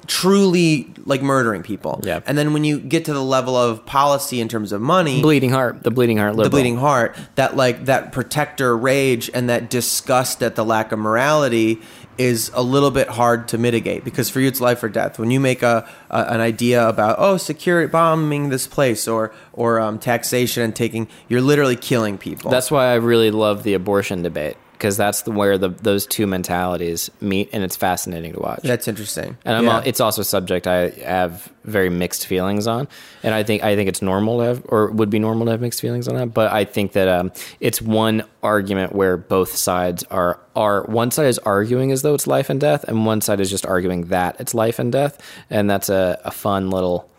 [0.10, 2.02] truly like murdering people.
[2.04, 2.22] Yeah.
[2.26, 5.52] And then when you get to the level of policy in terms of money, Bleeding
[5.52, 5.84] heart.
[5.84, 6.32] The bleeding heart.
[6.32, 6.46] Liberal.
[6.46, 10.98] the bleeding heart, that like that protector rage and that disgust at the lack of
[10.98, 11.80] morality
[12.18, 15.20] is a little bit hard to mitigate because for you it's life or death.
[15.20, 19.80] When you make a, a an idea about oh security bombing this place or or
[19.80, 22.50] um, taxation and taking, you're literally killing people.
[22.50, 26.26] That's why I really love the abortion debate because that's the, where the those two
[26.26, 28.62] mentalities meet, and it's fascinating to watch.
[28.64, 29.38] that's interesting.
[29.44, 29.76] and I'm Yeah.
[29.78, 32.88] al- it's also a subject I have very mixed feelings on,
[33.22, 35.60] and I think I think it's normal to have, or would be normal to have
[35.62, 36.34] mixed feelings on that.
[36.34, 41.28] But I think that um, it's one argument where both sides are are one side
[41.28, 44.38] is arguing as though it's life and death, and one side is just arguing that
[44.40, 47.10] it's life and death, and that's a, a fun little.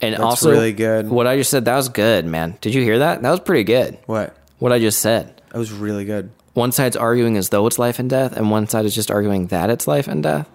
[0.00, 1.08] And That's also, really good.
[1.08, 2.56] What I just said that was good, man.
[2.60, 3.20] Did you hear that?
[3.20, 3.98] That was pretty good.
[4.06, 4.34] what?
[4.60, 5.40] What I just said.
[5.52, 6.30] That was really good.
[6.58, 9.46] One side's arguing as though it's life and death, and one side is just arguing
[9.46, 10.48] that it's life and death.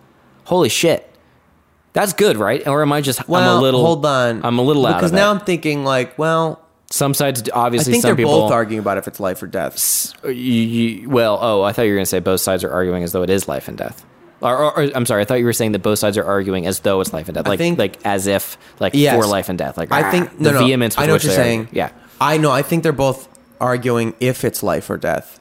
[0.44, 1.10] Holy shit.
[1.94, 2.68] That's good, right?
[2.68, 4.44] Or am I just Well, I'm a little hold on.
[4.44, 5.36] I'm a little out because of now it.
[5.36, 7.92] I'm thinking like, well, Some sides obviously.
[7.92, 10.14] I think some they're people both arguing about if it's life or death.
[10.26, 13.04] You, you, well, oh, I thought you were going to say both sides are arguing
[13.04, 14.04] as though it is life and death.
[14.42, 16.66] Or, or, or- I'm sorry, I thought you were saying that both sides are arguing
[16.66, 19.16] as though it's life and death, like think- like as if like Yes.
[19.16, 19.78] for life and death.
[19.78, 20.98] Like I think ah, no, the no, vehemence.
[20.98, 21.70] With I know what you're saying.
[21.72, 21.92] Yeah.
[22.20, 22.52] I know.
[22.52, 23.30] I think they're both
[23.62, 25.40] arguing if it's life or death.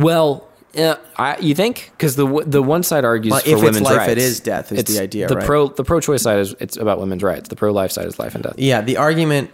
[0.00, 3.62] Well, yeah, I, you think because the the one side argues Well, for if it's
[3.62, 4.12] women's life, rights.
[4.12, 5.44] it is death, is It's the idea, The right?
[5.46, 7.48] pro the pro choice side is it's about women's rights.
[7.48, 8.54] The pro life side is life and death.
[8.58, 9.50] Yeah, the argument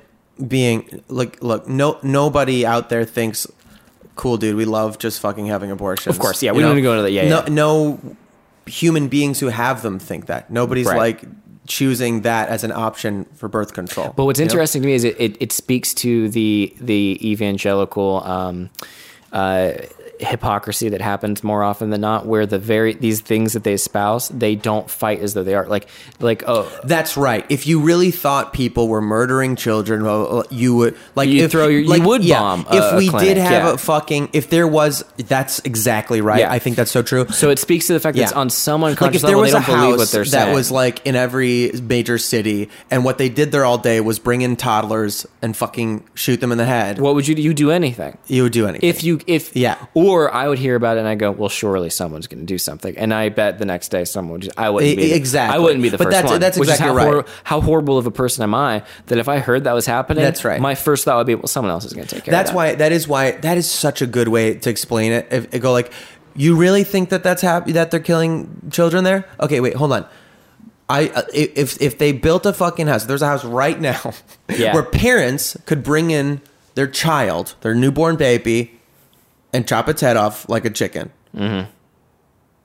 [0.47, 3.47] being look, look, no, nobody out there thinks,
[4.17, 6.15] cool, dude, we love just fucking having abortions.
[6.15, 7.13] Of course, yeah, You we don't need to go into that.
[7.13, 7.49] Yeah, no, yeah.
[7.49, 8.17] no
[8.67, 10.51] human beings who have them think that.
[10.51, 10.99] Nobody's Right.
[10.99, 11.25] like
[11.67, 14.13] choosing that as an option for birth control.
[14.15, 14.51] But what's you know?
[14.51, 18.69] interesting to me is it, it, it speaks to the the evangelical um,
[19.33, 19.73] uh,
[20.21, 24.29] hypocrisy that happens more often than not, where the very these things that they espouse
[24.29, 25.89] they don't fight as though they are like
[26.21, 27.45] like oh That's right.
[27.49, 31.69] If you really thought people were murdering children, well, you would like You'd if, throw
[31.69, 33.73] your- you would yeah, bomb if a we clinic, did have yeah.
[33.75, 36.41] a fucking if there was that's exactly right.
[36.41, 36.53] Yeah.
[36.53, 37.27] I think that's so true.
[37.29, 39.43] so it speaks to the fact that it's on some unconscious like if there level
[39.43, 40.55] was they a don't believe house what they're that saying.
[40.55, 44.41] was like in every major city, and what they did there all day was bring
[44.43, 46.99] in toddlers and fucking shoot them in the head.
[46.99, 47.43] what would you do?
[47.43, 48.17] You do anything.
[48.27, 49.77] you would do anything If you if Yeah.
[49.95, 52.59] or I would hear about it and I go, well, surely someone's going to do
[52.59, 54.43] something, and I bet the next day someone would.
[54.43, 55.57] Just, I wouldn't be the, exactly.
[55.57, 56.41] I wouldn't be the But first that's- one.
[56.41, 57.27] that's exactly how right.
[57.45, 60.45] how horrible of a person am I that if I heard that was happening, That's
[60.45, 60.61] right.
[60.61, 62.33] My first thought would be, well, someone else is going to take care.
[62.33, 62.57] That's of that.
[62.57, 62.75] why.
[62.77, 63.33] That is why.
[63.33, 65.29] That is such a good way to explain it.
[65.31, 65.93] If it go like,
[66.35, 69.27] you really think that that's happy that they're killing children there?
[69.41, 70.07] Okay, wait, hold on.
[70.89, 74.13] I uh, if if they built a fucking house, there's a house right now
[74.49, 74.73] Yeah.
[74.75, 76.41] where parents could bring in
[76.77, 78.76] their child, their newborn baby,
[79.53, 81.11] and chop its head off like a chicken.
[81.35, 81.71] Mm-hmm.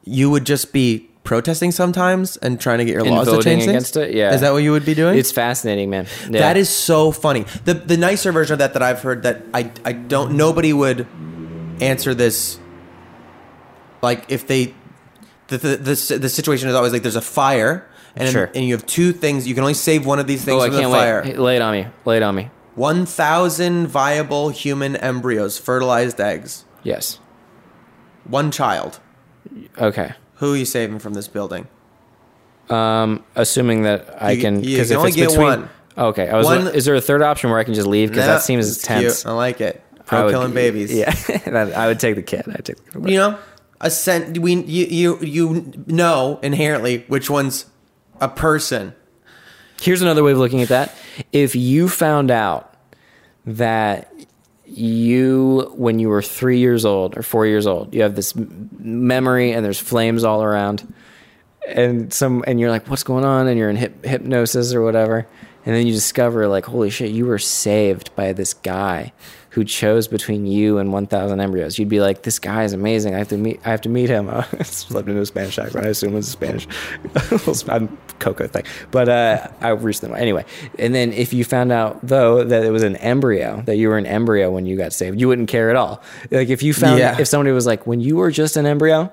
[0.04, 3.62] You would just be protesting sometimes and trying to get your And laws to change
[3.62, 3.68] things?
[3.68, 4.14] against it?
[4.16, 4.34] Yeah.
[4.34, 5.18] is that what you would be doing?
[5.18, 6.08] It's fascinating, man.
[6.30, 6.40] Yeah.
[6.42, 7.46] That is so funny.
[7.66, 11.06] The the nicer version of that that I've heard that I I don't nobody would
[11.80, 12.60] answer this
[14.02, 14.74] like if they
[15.48, 18.50] the the the, the situation is always like there's a fire and Sure.
[18.56, 20.68] and you have two things you can only save one of these things Oh, I
[20.68, 21.22] from the can't fire.
[21.24, 21.38] wait.
[21.40, 21.88] Lay it on me.
[22.06, 22.50] Lay it on me.
[22.76, 26.66] 1000 viable human embryos, fertilized eggs.
[26.84, 27.20] Yes.
[28.26, 29.00] One child.
[29.78, 30.14] Okay.
[30.36, 31.68] Who are you saving from this building?
[32.70, 35.70] Um, assuming that I You- can, you because can if only it's get between, one.
[35.98, 36.46] okay, I was.
[36.46, 38.10] One- is there a third option where I can just leave?
[38.10, 39.24] Because Nah, that seems it's tense.
[39.24, 39.26] cute.
[39.32, 39.84] I like it.
[40.00, 40.94] I Pro would- killing babies.
[40.94, 41.12] Yeah,
[41.46, 42.44] that, I would take the kid.
[42.48, 43.10] I'd take the kid.
[43.10, 43.38] You know,
[43.82, 44.38] a cent.
[44.40, 47.66] We you you you know inherently which one's
[48.22, 48.94] a person.
[49.82, 50.96] Here's another way of looking at that.
[51.34, 52.74] If you found out
[53.46, 54.11] that
[54.78, 59.52] you, when you were three years old or four years old, you have this memory
[59.52, 60.94] and there's flames all around,
[61.68, 65.28] and some, and you're like, "What's going on?" And you're in hyp- hypnosis or whatever,
[65.66, 69.14] and then you discover, like, "Holy shit, you were saved by this guy."
[69.52, 71.78] Who chose between you and 1,000 embryos?
[71.78, 73.16] You'd be like, "This guy is amazing.
[73.16, 73.60] I have to meet.
[73.66, 75.86] I have to meet him." I slept into a Spanish accent.
[75.86, 76.68] I assume it was Spanish.
[77.68, 80.45] I'm Coco thing, but uh, I recently anyway.
[80.80, 83.97] And then if you found out though that it was an embryo, that you were
[83.97, 86.02] an embryo when you got saved, you wouldn't care at all.
[86.30, 87.20] Like if you found Yeah.
[87.20, 89.12] if somebody was like, when you were just an embryo,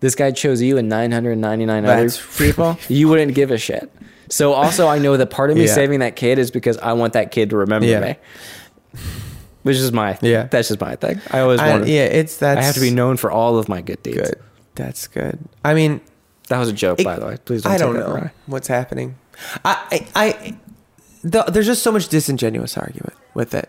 [0.00, 3.90] this guy chose you and 999 That's other people, you wouldn't give a shit.
[4.28, 5.72] So also, I know that part of me Yeah.
[5.72, 8.00] saving that kid is because I want that kid to remember Yeah.
[8.00, 8.16] me.
[9.62, 10.44] Which is my Yeah.
[10.50, 11.20] That's just my thing.
[11.30, 11.86] I always I, want.
[11.88, 14.16] yeah, it's that I have to be known for all of my good deeds.
[14.16, 14.38] good.
[14.74, 15.38] That's good.
[15.64, 16.00] I mean,
[16.48, 17.36] That was a joke, it- by the way.
[17.44, 17.72] Please don't.
[17.72, 19.16] I don't know what's happening.
[19.64, 20.56] I I, I
[21.22, 23.68] the, there's just so much disingenuous argument with it.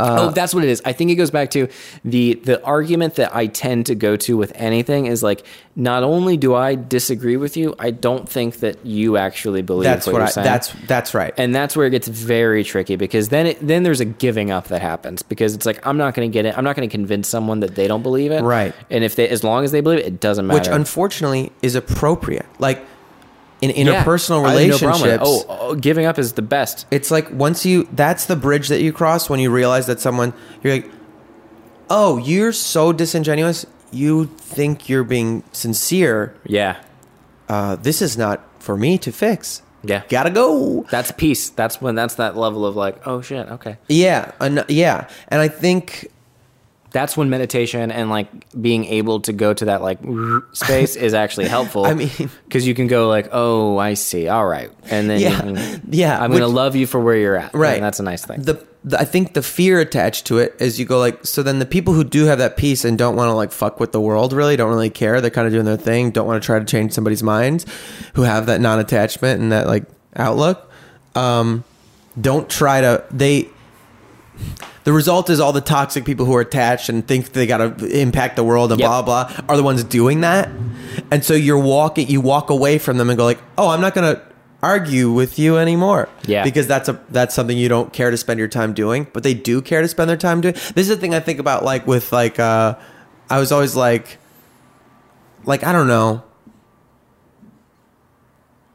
[0.00, 0.82] Uh, oh, that's what it is.
[0.84, 1.68] I think it goes back to
[2.04, 5.46] the the argument that I tend to go to with anything is like,
[5.76, 10.06] not only do I disagree with you, I don't think that you actually believe That's
[10.06, 10.30] what, what you're I.
[10.30, 10.44] saying.
[10.44, 11.34] That's that's right.
[11.36, 14.68] and that's where it gets very tricky because then it, then there's a giving up
[14.68, 16.56] that happens because it's like I'm not going to get it.
[16.56, 18.42] I'm not going to convince someone that they don't believe it.
[18.42, 18.74] Right.
[18.90, 20.58] And if they, as long as they believe it, it doesn't matter.
[20.58, 22.46] which unfortunately is appropriate.
[22.58, 22.84] Like
[23.60, 24.02] in Yeah.
[24.04, 25.20] interpersonal I have no problem with it.
[25.20, 25.46] relationships.
[25.48, 26.86] oh, oh, giving up is the best.
[26.90, 30.32] It's like once you that's the bridge that you cross when you realize that someone
[30.62, 30.90] you're like,
[31.88, 33.66] oh, you're so disingenuous.
[33.92, 36.34] You think you're being sincere.
[36.46, 36.76] Yeah.
[37.48, 39.62] Uh, this is not for me to fix.
[39.82, 40.02] Yeah.
[40.08, 40.86] gotta go.
[40.90, 41.48] That's peace.
[41.50, 43.78] That's when that's that level of like, oh shit, okay.
[43.88, 46.08] Yeah, and yeah, and I think
[46.92, 48.28] that's when meditation and like
[48.60, 49.98] being able to go to that like
[50.52, 51.84] space is actually helpful.
[51.86, 52.10] I mean-
[52.44, 55.40] because you can go like, oh, I see, all right, and then Yeah.
[55.40, 57.54] can, Yeah, I'm gonna love you for where you're at.
[57.54, 58.42] right, and that's a nice thing.
[58.42, 61.58] The, the I think the fear attached to it is you go like, so then
[61.60, 64.00] the people who do have that peace and don't want to like fuck with the
[64.00, 65.20] world, really don't really care.
[65.20, 66.10] They're kind of doing their thing.
[66.10, 67.66] Don't want to try to change somebody's minds,
[68.14, 69.84] who have that non-attachment and that like
[70.16, 70.70] outlook.
[71.14, 71.62] Um,
[72.20, 73.48] don't try to they
[74.84, 77.86] the result is all the toxic people who are attached and think they got to
[77.86, 78.88] impact the world and Yep.
[78.88, 80.48] blah blah are the ones doing that.
[81.10, 83.94] And so you're walking you walk away from them and go like oh i'm not
[83.94, 84.22] to
[84.62, 86.08] argue with you anymore.
[86.26, 86.44] Yeah.
[86.44, 89.34] because that's a that's something you don't care to spend your time doing but they
[89.34, 90.54] do care to spend their time doing.
[90.54, 92.76] This is the thing i think about like with like uh
[93.28, 94.18] i was always like
[95.44, 96.22] like i don't know.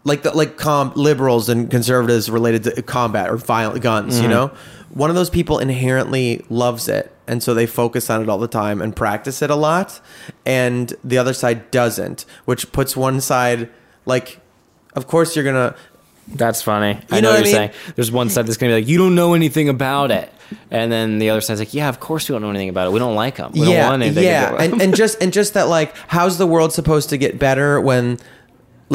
[0.04, 4.52] Like the like com liberals and conservatives related to combat or violent guns you know
[4.96, 8.48] one of those people inherently loves it and so they focus on it all the
[8.48, 10.02] time and practice it a lot
[10.46, 13.70] and the other side doesn't which puts one side
[14.06, 14.40] like
[14.96, 15.76] of course you're gonna
[16.28, 16.98] That's funny.
[17.12, 17.72] I know know what what you're mean?
[17.72, 17.94] saying.
[17.96, 20.32] There's one side that's gonna be like, you don't know anything about it,
[20.72, 22.94] and then the other side's like, yeah, of course we don't know anything about it.
[22.94, 23.52] We don't like them.
[23.52, 24.24] We don't yeah want anything.
[24.24, 27.38] to yeah and, and just and just that like how's the world supposed to get
[27.38, 28.18] better when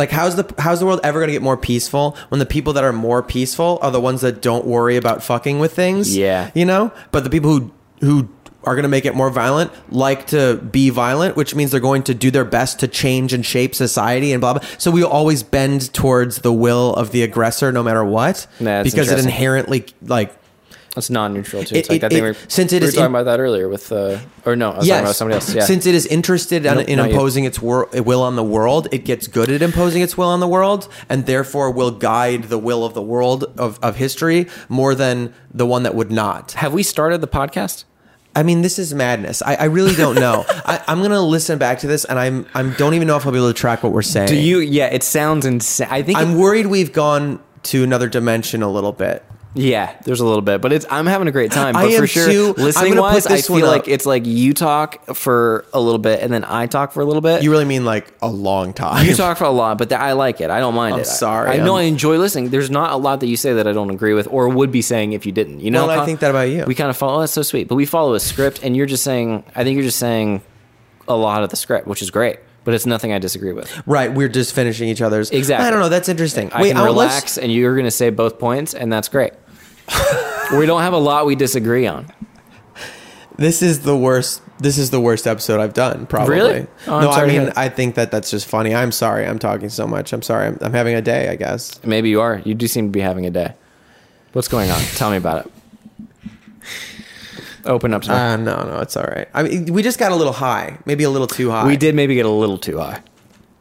[0.01, 2.73] like how's the how's the world ever going to get more peaceful when the people
[2.73, 6.17] that are more peaceful are the ones that don't worry about fucking with things?
[6.17, 6.51] Yeah.
[6.55, 6.91] you know?
[7.13, 7.71] But the people who
[8.01, 8.29] who
[8.65, 12.03] are going to make it more violent like to be violent which means they're going
[12.03, 14.67] to do their best to change and shape society and blah blah.
[14.79, 19.11] So we always bend towards the will of the aggressor no matter what That's because
[19.11, 20.35] it inherently like
[20.97, 21.77] It's non-neutral too.
[21.77, 22.25] It's It- like it- that thing.
[22.25, 24.73] it- we, since it we is talking in- about that earlier with, uh, or no,
[24.73, 25.55] I was talking about somebody else.
[25.55, 25.65] Yeah.
[25.65, 27.13] Since it is interested in, Nope, in not you.
[27.15, 30.41] imposing its wor- will on the world, it gets good at imposing its will on
[30.41, 34.97] the world, and therefore will guide the will of the world of, of history more
[34.97, 36.53] than the one that would not.
[36.57, 37.85] have we started the podcast?
[38.35, 39.43] I mean, this is madness.
[39.43, 40.45] I, I really don't know.
[40.49, 43.33] I, I'm gonna listen back to this, and I'm I'm don't even know if I'll
[43.33, 44.29] be able to track what we're saying.
[44.29, 44.59] Do you?
[44.61, 45.89] Yeah, it sounds insane.
[45.91, 46.17] I think.
[46.19, 49.25] I'm worried we've gone to another dimension a little bit.
[49.55, 50.87] Yeah, there's a little bit, but it's.
[50.91, 51.77] I'm having a great time.
[51.77, 52.53] I But am for sure, too.
[52.57, 56.45] Listening wise, I feel like it's like you talk for a little bit and then
[56.45, 57.43] I talk for a little bit.
[57.43, 59.07] You really mean like a long time?
[59.07, 60.51] You talk for a lot, but th- I like it.
[60.51, 61.07] I don't mind I'm it.
[61.07, 62.51] sorry, I, know I'm- I enjoy listening.
[62.51, 64.83] There's not a lot that you say that I don't agree with, or would be
[64.83, 65.61] saying if you didn't.
[65.61, 66.65] You know, Well, I think that about you.
[66.67, 67.17] We kind of follow.
[67.17, 67.67] Oh, that's so sweet.
[67.67, 69.43] But we follow a script, and you're just saying.
[69.57, 70.43] I think you're just saying
[71.09, 72.39] a lot of the script, which is great.
[72.63, 73.83] But it's nothing I disagree with.
[73.87, 75.31] Right, we're just finishing each other's.
[75.31, 75.67] Exactly.
[75.67, 75.89] I don't know.
[75.89, 76.53] That's interesting.
[76.53, 79.33] I can I'll- let's- relax, and you're going to say both points, and that's great.
[80.53, 82.07] We don't have a lot we disagree on.
[83.37, 84.43] This is the worst.
[84.59, 86.07] This is the worst episode I've done.
[86.07, 86.35] Probably.
[86.35, 86.67] Really?
[86.87, 87.53] Oh, no, I to mean.
[87.57, 88.75] I think that that's just funny.
[88.75, 89.25] I'm sorry.
[89.27, 90.13] I'm talking so much.
[90.13, 90.49] I'm sorry.
[90.49, 91.29] I'm, I'm having a day.
[91.31, 91.83] I guess.
[91.85, 92.43] Maybe you are.
[92.45, 93.55] You do seem to be having a day.
[94.33, 94.79] What's going on?
[94.97, 95.53] Tell me about it.
[97.65, 98.09] Open up.
[98.09, 99.29] Uh, no, no, it's all right.
[99.35, 100.79] I mean, we just got a little high.
[100.87, 101.67] Maybe a little too high.
[101.67, 103.03] we did maybe get a little too high.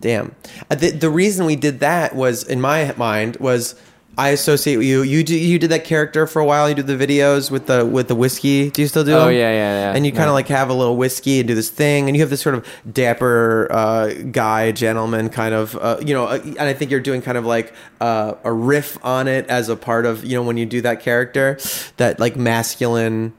[0.01, 0.36] Damn.
[0.69, 3.75] Uh, The, the reason we did that was, in my mind, was
[4.20, 5.01] I associate you.
[5.01, 6.67] You do, you did that character for a while.
[6.67, 8.70] You did the videos with the with the whiskey.
[8.70, 9.13] Do you still do?
[9.13, 9.34] Oh, them?
[9.34, 9.95] yeah, yeah, yeah.
[9.95, 10.34] And you kind of Yeah.
[10.34, 12.65] like have a little whiskey and do this thing, and you have this sort of
[12.91, 15.76] dapper uh, guy, gentleman, kind of.
[15.78, 18.97] Uh, you know, uh, and I think you're doing kind of like uh, a riff
[19.05, 21.57] on it as a part of you know when you do that character,
[21.97, 23.34] that like masculine.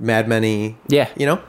[0.00, 1.08] Mad Men-y, Yeah.
[1.16, 1.40] you know,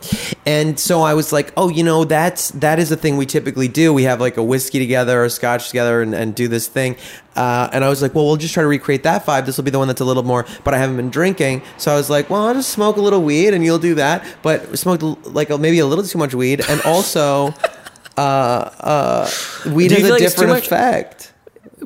[0.46, 3.68] and so I was like, oh, you know, that's that is the thing we typically
[3.68, 3.92] do.
[3.94, 6.96] We have like a whiskey together or scotch together and, and do this thing.
[7.36, 9.46] Uh, and I was like, well, we'll just try to recreate that vibe.
[9.48, 11.92] This will be the one that's a little more, but I haven't been drinking, so
[11.92, 14.24] I was like, well, I'll just smoke a little weed and you'll do that.
[14.44, 17.54] But we smoked like maybe a little too much weed, and also,
[18.18, 19.30] uh, uh,
[19.74, 21.34] weed has a like different effect.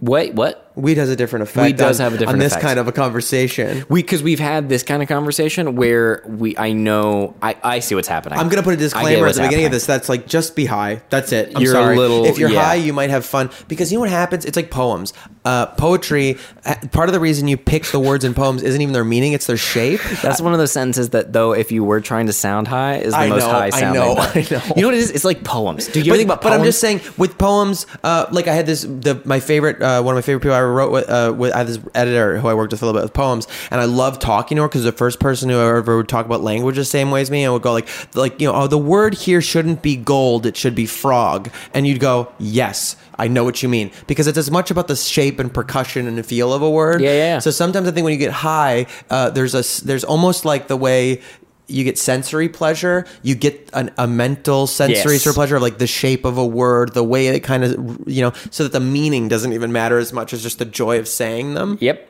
[0.02, 0.67] Wait, what?
[0.78, 1.66] Weed has a different effect.
[1.66, 2.66] Weed does on- have a different on this effect.
[2.66, 3.84] kind of a conversation.
[3.90, 7.96] We because we've had this kind of conversation where we I know I I see
[7.96, 8.38] what's happening.
[8.40, 9.86] I'm gonna put a disclaimer at the beginning of this.
[9.86, 11.02] That's like just be high.
[11.10, 11.52] That's it.
[11.56, 11.98] I'm You're a sorry.
[11.98, 12.64] little- if you're yeah.
[12.64, 14.46] high, you might have fun because you know what happens.
[14.46, 15.14] It's like poems.
[15.44, 16.38] Uh, poetry.
[16.66, 19.34] uh, Part of the reason you pick the words in poems isn't even their meaning;
[19.34, 20.02] it's their shape.
[20.22, 23.14] That's one of those sentences that, though, if you were trying to sound high, is
[23.14, 24.16] the I most know, high I know.
[24.18, 24.62] I know.
[24.76, 25.12] You know what it is?
[25.12, 25.88] It's like poems.
[25.88, 26.52] Do you but, ever think about but?
[26.52, 30.14] I'm just saying, with poems, uh, like I had this, the my favorite, uh, one
[30.14, 32.54] of my favorite people I wrote with, uh, with I had this editor who I
[32.54, 34.92] worked with a little bit with poems, and I loved talking to her because the
[34.92, 37.62] first person who ever would talk about language the same way as me, and would
[37.62, 40.86] go like, like you know, oh, the word here shouldn't be gold, it should be
[40.86, 42.96] frog, and you'd go, yes.
[43.20, 46.20] I know what you mean because it's as much about the shape and percussion and
[46.20, 47.02] the feel of a word.
[47.02, 47.40] Yeah, yeah, yeah.
[47.40, 50.78] So sometimes I think when you get high, uh, there's a there's almost like the
[50.78, 51.22] way
[51.68, 55.24] you get sensory pleasure, you get an, a mental sensory Yes.
[55.24, 57.72] sort of pleasure like the shape of a word, the way it kind of
[58.08, 60.98] you know, so that the meaning doesn't even matter as much as just the joy
[61.00, 61.78] of saying them.
[61.82, 62.10] Yep.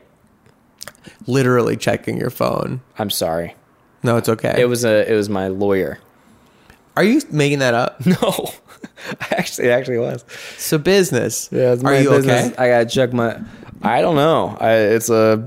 [1.26, 2.82] Literally checking your phone.
[3.00, 3.56] I'm sorry.
[4.04, 4.56] No, it's okay.
[4.58, 5.12] It was a.
[5.12, 6.00] It was my lawyer.
[6.96, 8.02] Are you making that up?
[8.06, 8.52] No,
[9.32, 10.24] actually, it actually was.
[10.58, 11.50] So business.
[11.52, 12.52] Yeah, it's Are you business.
[12.52, 12.56] okay?
[12.58, 13.40] I gotta check my.
[13.82, 14.56] I don't know.
[14.60, 15.44] I, it's a.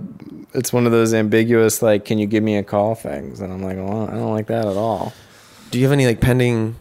[0.54, 3.62] It's one of those ambiguous like, can you give me a call things, and I'm
[3.62, 5.12] like, well, I don't like that at all.
[5.70, 6.76] Do you have any like pending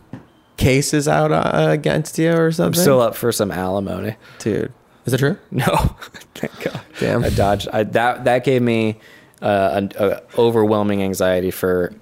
[0.58, 2.82] cases out uh, against you or I'm something?
[2.82, 4.16] still up for some alimony.
[4.40, 4.74] dude.
[5.06, 5.38] Is that true?
[5.52, 5.66] No,
[6.36, 6.82] thank God.
[7.00, 7.24] Damn.
[7.24, 7.68] I dodged.
[7.72, 9.00] I that that gave me
[9.42, 11.94] uh, an a overwhelming anxiety for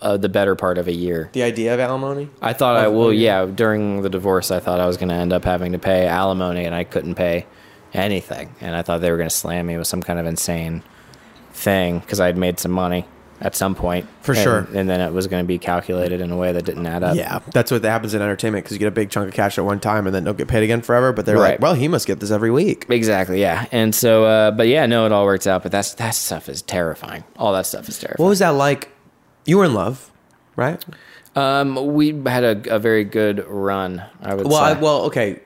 [0.00, 1.28] uh, the better part of a year.
[1.32, 2.30] The idea of alimony?
[2.40, 3.44] I thought I Of- well, of- yeah.
[3.46, 6.64] During the divorce, I thought I was going to end up having to pay alimony,
[6.64, 7.44] and I couldn't pay
[7.92, 8.54] anything.
[8.60, 10.82] And I thought they were going to slam me with some kind of insane
[11.56, 13.06] thing because I had made some money
[13.40, 14.66] at some point, For And- sure.
[14.74, 17.16] And then it was going to be calculated in a way that didn't add up.
[17.16, 19.64] Yeah, that's what happens in entertainment because you get a big chunk of cash at
[19.64, 21.12] one time and then don't get paid again forever.
[21.12, 22.86] But they're like, well, he must get this every week.
[22.88, 23.40] Exactly.
[23.40, 23.66] Yeah.
[23.72, 25.62] And so, uh, but yeah, no, it all works out.
[25.62, 27.24] But that's that stuff is terrifying.
[27.36, 28.24] All that stuff is terrifying.
[28.24, 28.88] What was that like?
[29.44, 30.10] You were in love,
[30.56, 30.82] right?
[31.36, 34.02] Um, we had a, a very good run.
[34.22, 35.40] I would Well, I, well, okay.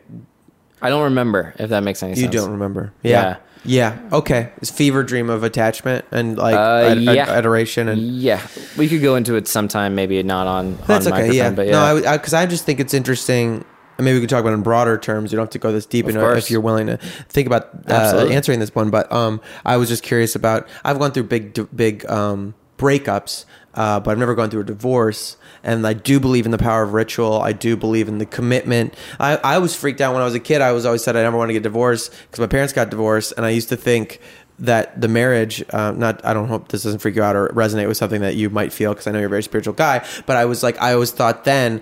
[0.81, 2.33] I don't remember if that makes any You sense.
[2.35, 2.93] You don't remember?
[3.03, 3.37] Yeah, yeah.
[3.67, 8.41] Okay, it's fever dream of attachment and like Uh, ad- ad- adoration and Yeah,
[8.77, 9.95] we could go into it sometime.
[9.95, 11.23] Maybe not on that's on okay.
[11.29, 11.73] microphone, Yeah, but yeah.
[11.73, 13.65] no, I because I, just think it's interesting.
[13.99, 15.31] And maybe we could talk about it in broader terms.
[15.31, 16.97] You don't have to go this deep Of into it if you're willing to
[17.29, 18.89] think about uh, answering this one.
[18.89, 20.67] But um, I was just curious about.
[20.85, 23.45] I've gone through big, big um, breakups,
[23.75, 25.37] uh, but I've never gone through a divorce.
[25.63, 27.41] And I do believe in the power of ritual.
[27.41, 28.95] I do believe in the commitment.
[29.19, 30.61] I, I was freaked out when I was a kid.
[30.61, 33.35] I was always said I never want to get divorced because my parents got divorced,
[33.37, 34.21] and I used to think
[34.61, 37.89] that the marriage uh, not i don't hope this doesn't freak you out or resonate
[37.89, 40.37] with something that you might feel because i know you're a very spiritual guy but
[40.37, 41.81] i was like i always thought then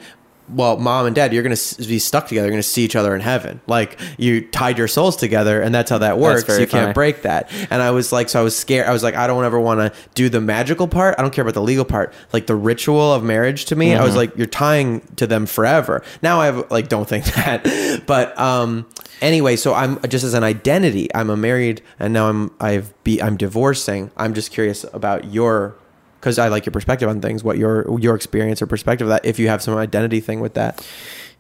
[0.51, 3.21] well mom and dad you're gonna be stuck together you're gonna see each other in
[3.21, 3.61] heaven.
[3.67, 6.59] Like you tied your souls together and that's how that works.
[6.59, 7.51] you can't break that.
[7.71, 8.87] And i was like so i was scared.
[8.87, 11.15] I was like i don't ever want to do the magical part.
[11.19, 12.13] I don't care about the legal part.
[12.33, 14.05] Like the ritual of marriage to me i Mm-hmm.
[14.07, 16.03] was like you're tying to them forever.
[16.23, 18.03] Now i have like don't think that.
[18.07, 18.87] But um
[19.21, 23.21] anyway so i'm just as an identity i'm a married and now i'm i've be
[23.21, 24.11] i'm divorcing.
[24.17, 25.75] I'm just curious about your
[26.21, 29.25] because i like your perspective on things what your your experience or perspective of that
[29.25, 30.85] if you have some identity thing with that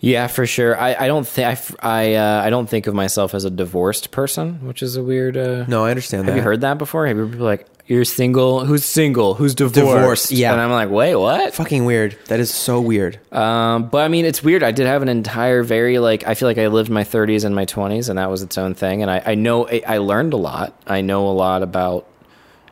[0.01, 0.79] yeah, for sure.
[0.79, 4.64] I, I don't think I uh, I don't think of myself as a divorced person,
[4.64, 5.37] which is a weird.
[5.37, 7.07] Uh, no i understand have that you heard that before?
[7.09, 8.66] Have you people like you're single.
[8.66, 9.33] Who's single?
[9.33, 9.74] Who's divorced?
[9.74, 10.53] Divorced, yeah.
[10.53, 11.55] And I'm like, wait, what?
[11.55, 12.18] Fucking weird.
[12.26, 13.18] That is so weird.
[13.33, 14.62] Um, but I mean, it's weird.
[14.62, 17.55] I did have an entire very like I feel like I lived my 30s and
[17.55, 19.01] my 20s, and that was its own thing.
[19.01, 20.81] And I, I know I, I learned a lot.
[20.87, 22.07] I know a lot about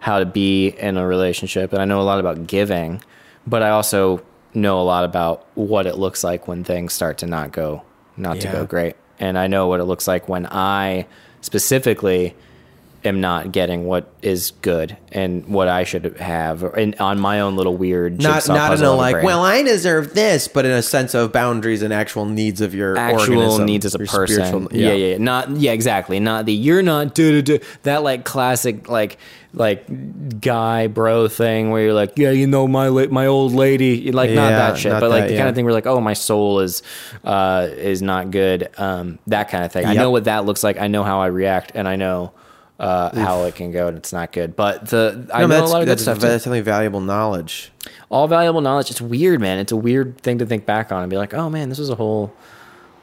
[0.00, 3.02] how to be in a relationship, and I know a lot about giving.
[3.46, 4.22] But I also
[4.54, 7.82] know a lot about what it looks like when things start to not go
[8.16, 11.06] not to go great, and I know what it looks like when I
[11.40, 12.34] specifically
[13.06, 17.56] am not getting what is good and what I should have, and on my own
[17.56, 21.14] little weird Not not in a like, well, I deserve this, but in a sense
[21.14, 24.68] of boundaries and actual needs of your actual organism, needs as a person.
[24.72, 24.88] yeah.
[24.88, 26.20] yeah, yeah, Not yeah, exactly.
[26.20, 29.18] Not the you're not do do do that like classic like
[29.54, 34.12] like guy bro thing where you're like yeah you know my la- my old lady
[34.12, 35.40] like not that shit not but like that, the yeah.
[35.40, 36.82] kind of thing where like oh my soul is
[37.24, 39.86] uh is not good um that kind of thing.
[39.86, 40.78] I know what that looks like.
[40.78, 42.32] I know how I react and I know.
[42.78, 45.66] Uh, how it can go and it's not good, but the I No, know a
[45.66, 46.18] lot of good that's, stuff.
[46.18, 47.72] that's definitely valuable knowledge.
[48.10, 48.90] all valuable knowledge.
[48.90, 49.58] It's weird, man.
[49.58, 51.88] It's a weird thing to think back on and be like, oh man, this was
[51.88, 52.34] a whole,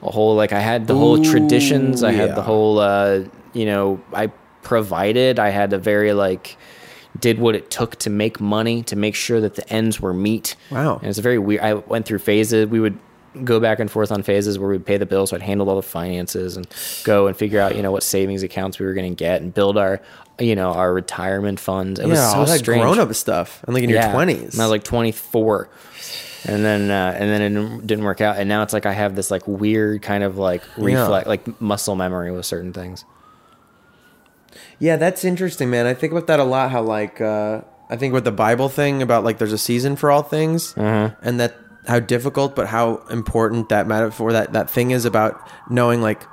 [0.03, 2.03] a whole like I had the whole Ooh, traditions.
[2.03, 3.21] I had the whole, uh,
[3.53, 4.27] you know, I
[4.61, 5.39] provided.
[5.39, 6.55] I had a very like
[7.19, 10.55] did what it took to make money to make sure that the ends were meet.
[10.69, 10.97] Wow.
[10.97, 11.61] and it's a very weird.
[11.63, 12.67] I went through phases.
[12.67, 12.97] We would
[13.43, 15.29] go back and forth on phases where we'd pay the bills.
[15.31, 16.67] So I'd handle all the finances and
[17.03, 19.53] go and figure out you know what savings accounts we were going to get and
[19.53, 20.01] build our
[20.39, 21.99] you know our retirement funds.
[21.99, 24.53] It was yeah, so all that strange grown up stuff, and like in your twenties.
[24.53, 25.69] And I was like 24.
[26.45, 28.35] And then uh, and then it didn't- work out.
[28.37, 31.95] And now it's like I have this like weird kind of like reflex, like muscle
[31.95, 33.05] memory with certain things.
[34.79, 35.85] Yeah, that's interesting, man.
[35.85, 36.69] I think about that a lot.
[36.71, 40.11] How like uh, I think with the Bible thing about like there's a season for
[40.11, 41.25] all things, Mm-hmm.
[41.25, 41.55] and that
[41.87, 46.25] how difficult but how important that metaphor that that thing is about knowing like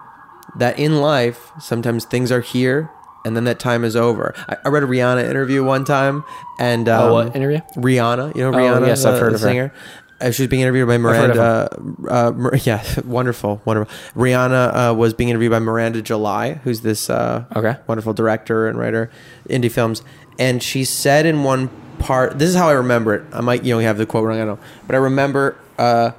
[0.57, 2.91] that in life sometimes things are here
[3.25, 4.35] and then that time is over.
[4.49, 6.25] I, I read a Rihanna interview one time,
[6.59, 7.61] and um, Oh, what interview?
[7.77, 9.47] Rihanna, you know Oh, Rihanna, yes, I've the- heard of her.
[9.47, 9.75] singer.
[10.23, 11.69] Uh, she was being interviewed by Miranda.
[12.09, 13.95] Uh, Mir- yeah, wonderful, wonderful.
[14.15, 17.77] Rihanna uh, was being interviewed by Miranda July, who's this uh, Okay.
[17.87, 19.11] wonderful director and writer,
[19.51, 20.03] indie films.
[20.39, 21.69] And she said in one
[22.01, 23.23] part, this is how I remember it.
[23.33, 26.11] I might, you know, have the quote wrong, I don't know, but I remember uh,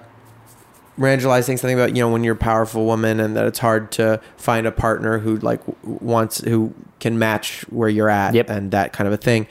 [0.98, 4.22] saying something about you know when you're a powerful woman and that it's hard to
[4.38, 8.50] find a partner who like wants who can match where you're at Yep.
[8.50, 9.48] and that kind of a thing.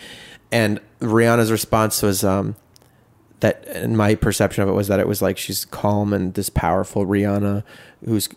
[0.53, 2.57] And Rihanna's response was um,
[3.41, 6.49] that, and my perception of it was that it was like she's calm and this
[6.51, 7.63] powerful Rihanna
[8.05, 8.29] who's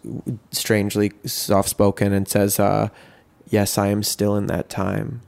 [0.52, 2.90] strangely soft spoken and says, uh,
[3.50, 5.22] "Yes, I am still in that time."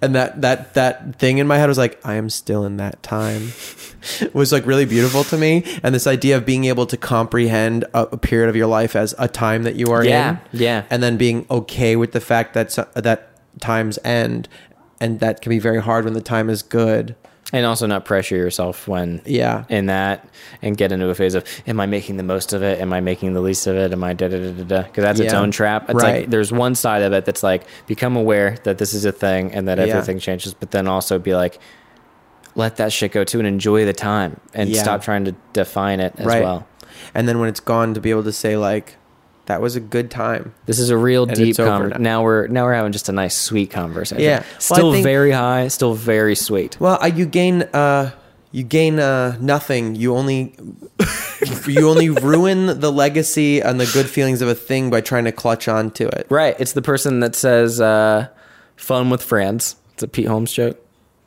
[0.00, 3.02] And that that that thing in my head was like, "I am still in that
[3.02, 3.52] time."
[4.34, 8.02] was like really beautiful to me, and this idea of being able to comprehend a,
[8.12, 10.84] a period of your life as a time that you are Yeah, in, yeah.
[10.90, 13.28] and then being okay with the fact that so- that
[13.60, 14.48] times end,
[15.00, 17.16] and that can be very hard when the time is good.
[17.52, 19.64] And also not pressure yourself when Yeah.
[19.68, 20.26] in that
[20.62, 22.80] and get into a phase of am I making the most of it?
[22.80, 23.92] Am I making the least of it?
[23.92, 24.82] Am I da da da da da?
[24.82, 25.40] Because that's its Yeah.
[25.40, 25.88] own trap.
[25.90, 26.20] It's Right.
[26.22, 29.52] like there's one side of it that's like become aware that this is a thing
[29.52, 29.84] and that Yeah.
[29.84, 31.58] everything changes, but then also be like,
[32.56, 34.82] let that shit go too and enjoy the time and Yeah.
[34.82, 36.42] stop trying to define it as right.
[36.42, 36.66] well.
[37.14, 38.96] And then when it's gone, to be able to say like,
[39.46, 42.02] "That was a good time." This is a real And deep conversation.
[42.02, 42.18] now.
[42.18, 44.22] Now we're now we're having just a nice sweet conversation.
[44.24, 44.40] Yeah.
[44.40, 46.78] Well, still think- very high, still very sweet.
[46.80, 48.10] Well, uh, you gain uh,
[48.52, 49.94] you gain uh, nothing.
[49.96, 50.54] You only
[51.66, 55.32] you only ruin the legacy and the good feelings of a thing by trying to
[55.32, 56.26] clutch on to it.
[56.30, 56.54] Right.
[56.58, 58.28] It's the person that says uh,
[58.76, 60.83] "fun with friends." It's a Pete Holmes joke.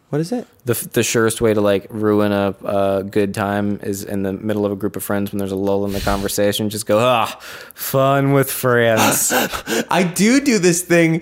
[0.10, 0.47] What is it?
[0.64, 4.66] The the surest way to like ruin a, a good time is in the middle
[4.66, 6.70] of a group of friends when there's a lull in the conversation.
[6.70, 7.26] Just go, ah,
[7.74, 9.34] fun with friends.
[9.89, 11.20] I do do this thing.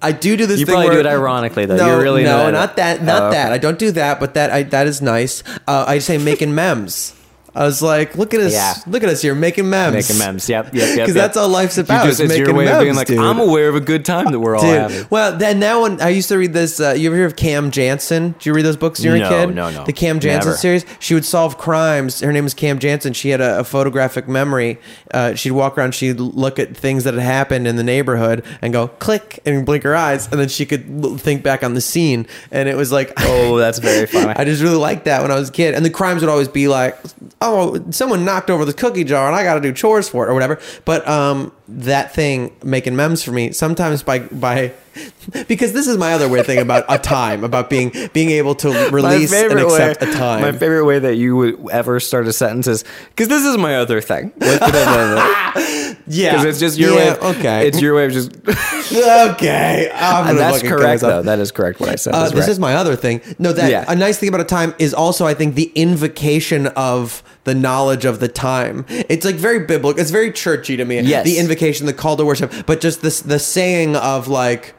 [0.00, 0.60] I do do this.
[0.60, 1.78] You thing probably where- do it ironically, though.
[1.78, 3.38] No, You're really no, not- not that, not Oh, okay.
[3.38, 3.52] that.
[3.52, 5.42] I don't do that, but that I, that is nice.
[5.66, 7.14] Uh, I say making memes.
[7.54, 8.74] I was like, look at us, Yeah.
[8.86, 10.48] look at us here making memes, Making memes.
[10.48, 10.90] Yep, yep, yep.
[10.94, 11.14] Because yep.
[11.14, 12.06] that's all life's about.
[12.06, 13.18] just- is it's your making way of being memes, like, dude.
[13.18, 15.06] I'm aware of a good time that we're all having.
[15.10, 17.70] Well, then now when I used to read this, uh, you ever hear of Cam
[17.70, 18.32] Jansen?
[18.32, 19.54] Did you read those books when you were No, a kid?
[19.54, 19.84] no, no.
[19.84, 20.56] The Cam Jansen Never.
[20.58, 20.84] series.
[21.00, 22.20] She would solve crimes.
[22.20, 23.12] Her name was Cam Jansen.
[23.14, 24.78] She had a, a photographic memory.
[25.12, 25.94] Uh, she'd walk around.
[25.94, 29.82] She'd look at things that had happened in the neighborhood and go click and blink
[29.84, 32.26] her eyes, and then she could think back on the scene.
[32.52, 34.34] And it was like, Oh, that's very funny.
[34.36, 35.74] I just really liked that when I was a kid.
[35.74, 36.96] And the crimes would always be like,
[37.40, 40.30] oh, someone knocked over the cookie jar and I got to do chores for it
[40.30, 40.58] or whatever.
[40.84, 44.72] But um, that thing making memes for me sometimes by by
[45.48, 48.68] because this is my other weird thing about a time about being being able to
[48.90, 50.42] release and accept way, a time.
[50.42, 53.76] My favorite way that you would ever start a sentence is because this is my
[53.76, 54.32] other thing.
[56.08, 57.08] Yeah, because it's just your yeah, way.
[57.10, 58.36] Of, Okay, it's your way of just
[58.92, 61.22] okay, that's correct, though.
[61.22, 61.80] That is correct.
[61.80, 62.14] What I said.
[62.14, 62.48] Uh, this right.
[62.48, 63.20] is my other thing.
[63.38, 63.84] No, that Yeah.
[63.88, 68.04] a nice thing about a time is also, I think, the invocation of the knowledge
[68.04, 68.84] of the time.
[68.88, 70.00] It's like very biblical.
[70.00, 71.00] It's very churchy to me.
[71.00, 71.24] Yes.
[71.24, 74.74] the invocation, the call to worship, but just this the saying of like,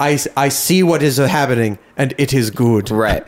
[0.00, 2.90] I I see what is happening and it is good.
[2.90, 3.24] right,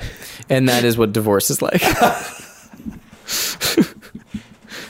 [0.48, 1.82] and that is what divorce is like.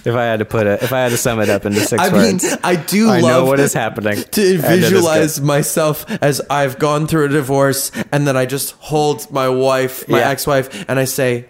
[0.08, 2.02] if I had to put it, if I had to sum it up into six
[2.02, 4.62] I mean, words, I do I love know what is happening to and it is
[4.62, 4.80] good.
[4.80, 10.08] visualize myself as I've gone through a divorce and then I just hold my wife,
[10.08, 10.30] my Yeah.
[10.30, 11.46] ex-wife, and I say,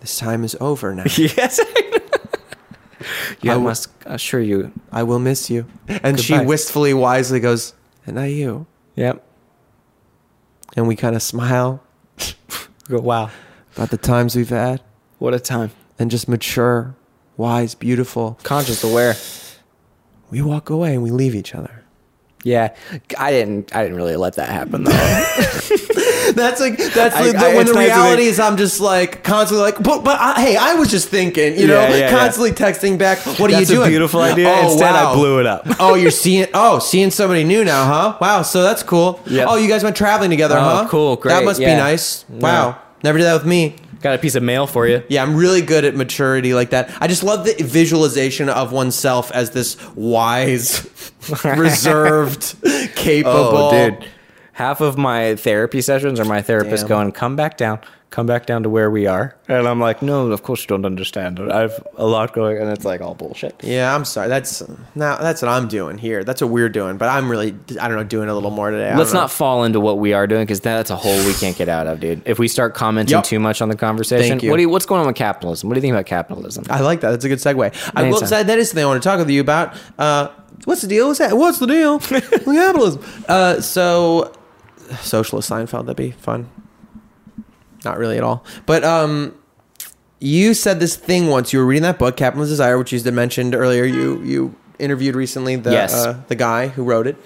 [0.00, 1.04] "This time is over now.
[1.16, 1.60] Yes.
[3.42, 4.72] yeah, I must assure you.
[4.92, 7.74] I will miss you." And she wistfully, wisely goes,
[8.06, 8.66] "And I you."
[8.96, 9.24] Yep.
[10.76, 11.82] And we kind of smile
[12.88, 13.30] Go, wow.
[13.74, 14.80] about the times we've had
[15.18, 15.70] What a time.
[15.98, 16.94] and just mature,
[17.40, 18.38] wise, beautiful.
[18.44, 19.14] Conscious, aware.
[20.30, 21.84] We walk away and we leave each other.
[22.44, 22.74] Yeah,
[23.18, 23.74] I didn't.
[23.76, 24.92] I didn't really let that happen though.
[26.32, 29.64] That's like that's I- like the, I- when the reality is I'm just like constantly
[29.64, 32.10] like but but I, hey I was just thinking you know Yeah, yeah, yeah.
[32.10, 34.46] constantly texting back what are That's you a doing beautiful idea.
[34.48, 35.66] oh, Instead, I blew it up.
[35.80, 39.48] oh you're seeing oh seeing somebody new now huh wow so that's cool Yep.
[39.50, 42.80] oh you guys went traveling together Oh, huh cool, that great, must be nice wow
[43.02, 45.02] never did that with me Got a piece of mail for you.
[45.08, 49.30] yeah I'm really good at maturity like that I just love the visualization of oneself
[49.32, 50.88] as this wise
[51.44, 52.54] reserved
[52.96, 53.38] capable
[53.72, 54.08] Oh, dude.
[54.52, 56.88] Half of my therapy sessions are my therapist Damn.
[56.88, 57.78] going, "Come back down,
[58.10, 60.84] come back down to where we are," and I'm like, "No, of course you don't
[60.84, 61.40] understand.
[61.40, 63.54] I've a lot going," and it's like all bullshit.
[63.62, 64.28] Yeah, I'm sorry.
[64.28, 64.62] That's
[64.94, 66.24] now that's what I'm doing here.
[66.24, 66.96] That's what we're doing.
[66.96, 68.90] But I'm really, I don't know, doing a little more today.
[68.90, 69.20] I Let's don't know.
[69.22, 71.86] not fall into what we are doing because that's a hole we can't get out
[71.86, 72.22] of, dude.
[72.26, 73.24] If we start commenting Yep.
[73.24, 74.50] too much on the conversation, Thank you.
[74.50, 75.68] what do you, what's going on with capitalism?
[75.68, 76.64] What do you think about capitalism?
[76.68, 77.10] I like that.
[77.10, 77.92] That's a good segue.
[77.94, 78.28] I will Anytime.
[78.28, 79.74] say that is the thing I want to talk with you about.
[79.98, 80.28] Uh,
[80.64, 81.06] what's the deal?
[81.08, 81.36] What's that?
[81.36, 81.98] What's the deal?
[81.98, 82.10] with
[82.44, 83.02] capitalism.
[83.28, 84.32] Uh, so,
[85.00, 85.86] socialist Seinfeld.
[85.86, 86.48] That'd be fun.
[87.84, 88.44] Not really at all.
[88.66, 89.34] But um,
[90.18, 91.52] you said this thing once.
[91.52, 93.84] You were reading that book, Capitalism and Desire, which you mentioned earlier.
[93.84, 95.94] You you interviewed recently the Yes.
[95.94, 97.16] uh, the guy who wrote it.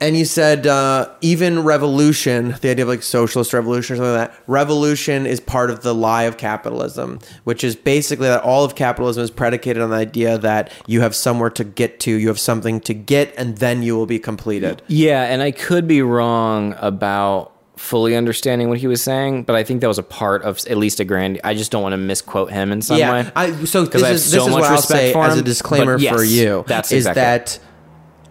[0.00, 4.30] And you said uh, even revolution, the idea of like socialist revolution or something like
[4.32, 8.74] that, revolution is part of the lie of capitalism, which is basically that all of
[8.74, 12.40] capitalism is predicated on the idea that you have somewhere to get to, you have
[12.40, 14.82] something to get, and then you will be completed.
[14.88, 17.53] Yeah, and I could be wrong about
[17.84, 20.76] fully understanding what he was saying, but I think that was a part of at
[20.76, 21.40] least a grand.
[21.44, 23.32] I just don't want to misquote him in some yeah, way.
[23.36, 26.14] I, so this I is, so this is what I'll say as a disclaimer yes,
[26.14, 26.64] for you.
[26.66, 27.58] that's is exactly that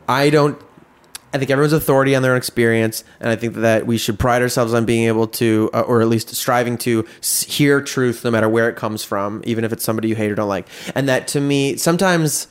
[0.10, 0.60] I don't.
[1.34, 4.44] I think everyone's authority on their own experience, and I think that we should pride
[4.44, 7.08] ourselves on being able to, uh, or at least striving to,
[7.48, 10.36] hear truth no matter where it comes from, even if it's somebody you hate or
[10.36, 10.68] don't like.
[10.94, 12.48] And that to me, sometimes,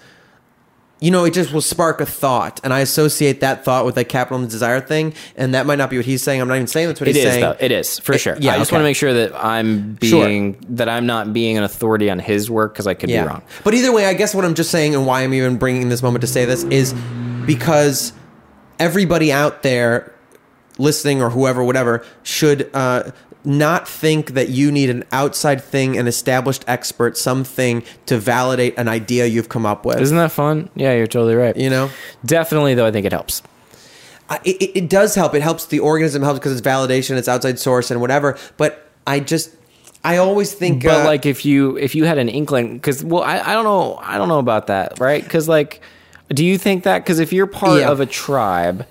[1.02, 4.04] you know, it just will spark a thought, and I associate that thought with that
[4.08, 6.40] capital and desire thing, and that might not be what he's saying.
[6.40, 7.40] I'm not even saying that's what It he's is saying.
[7.40, 7.56] though.
[7.58, 8.36] It is for It- sure.
[8.38, 8.76] yeah, I just okay.
[8.76, 10.24] want to make sure that I'm Sure.
[10.24, 13.42] being that I'm not being an authority on his work because I could be wrong.
[13.64, 16.02] But either way, I guess what I'm just saying and why I'm even bringing this
[16.04, 16.94] moment to say this is
[17.46, 18.12] because
[18.78, 20.12] everybody out there
[20.78, 23.10] listening or whoever, whatever, should uh,
[23.44, 28.88] not think that you need an outside thing, an established expert, something to validate an
[28.88, 30.00] idea you've come up with.
[30.00, 30.68] Isn't that fun?
[30.74, 31.56] Yeah, you're totally right.
[31.56, 31.90] you know?
[32.24, 33.42] Definitely, though, I think it helps.
[34.30, 35.34] I- it, it does help.
[35.34, 38.38] It helps the organism, helps because it's validation, it's outside source and whatever.
[38.56, 39.50] But I just,
[40.04, 43.22] I always think, But uh, like, if you if you had an inkling, because well,
[43.24, 45.22] I, I don't know, I don't know about that, right?
[45.22, 45.80] Because like,
[46.28, 47.00] do you think that?
[47.00, 47.90] Because if you're part Yeah.
[47.90, 48.86] of a tribe,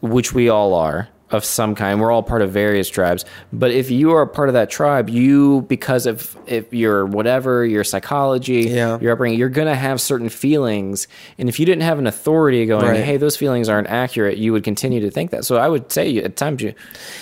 [0.00, 3.26] which we all are of some kind, we're all part of various tribes.
[3.52, 7.66] But if you are a part of that tribe, you because of if your whatever
[7.66, 8.98] your psychology, Yeah.
[9.00, 11.06] your upbringing, you're gonna have certain feelings.
[11.38, 13.04] And if you didn't have an authority going, Right.
[13.04, 15.44] hey, those feelings aren't accurate, you would continue to think that.
[15.44, 16.72] So I would say at times you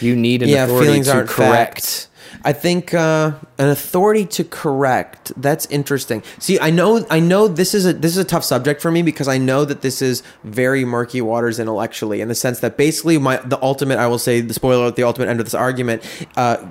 [0.01, 1.81] you need an yeah, authority feelings to aren't correct.
[1.81, 2.09] fact.
[2.45, 5.33] I think uh, an authority to correct.
[5.37, 6.23] That's interesting.
[6.39, 9.03] See, I know, I know this is a this is a tough subject for me
[9.03, 13.19] because I know that this is very murky waters intellectually, in the sense that basically
[13.19, 16.03] my the ultimate, I will say, the spoiler at the ultimate end of this argument
[16.37, 16.67] uh,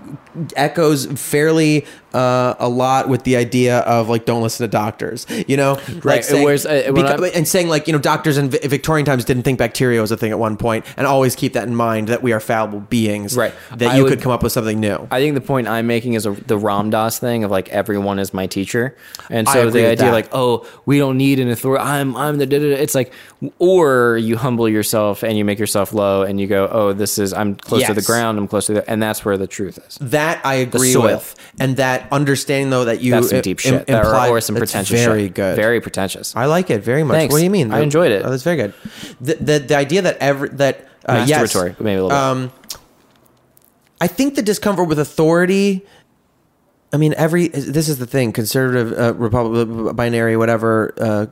[0.55, 5.25] echoes fairly uh, a lot with the idea of like don't listen to doctors.
[5.47, 8.49] You know, Right, Like saying, whereas, uh, when and saying like you know doctors in
[8.49, 11.53] Vi- Victorian times didn't think bacteria was a thing at one point, and always keep
[11.53, 13.35] that in mind that we are fallible beings.
[13.35, 13.53] Right.
[13.75, 15.07] That I you would- could come up with something new.
[15.11, 18.19] I think the point I'm making is a, the Ram Dass thing of like everyone
[18.19, 18.95] is my teacher,
[19.29, 20.11] and so the idea that.
[20.11, 21.83] like oh we don't need an authority.
[21.83, 22.81] I'm I'm the da, da, da.
[22.81, 23.13] it's like
[23.59, 27.33] or you humble yourself and you make yourself low and you go oh this is
[27.33, 29.97] I'm close to the ground I'm close to the and that's where the truth is.
[30.01, 33.87] That I agree with, and that that understanding though that you That's some deep shit.
[33.89, 35.33] Imply- or some pretentious Very shit.
[35.35, 35.55] good.
[35.55, 36.35] Very pretentious.
[36.35, 37.15] I like it very much.
[37.15, 37.31] Thanks.
[37.31, 37.71] What do you mean?
[37.71, 38.23] I enjoyed it.
[38.25, 38.73] Oh, that's very good.
[39.19, 42.17] The the, the idea that every that uh, yes, maybe a little bit.
[42.17, 42.51] Um,
[43.99, 45.85] I think the discomfort with authority.
[46.93, 50.93] I mean, every this is the thing: conservative, uh, Republic, binary, whatever.
[50.97, 51.25] Uh,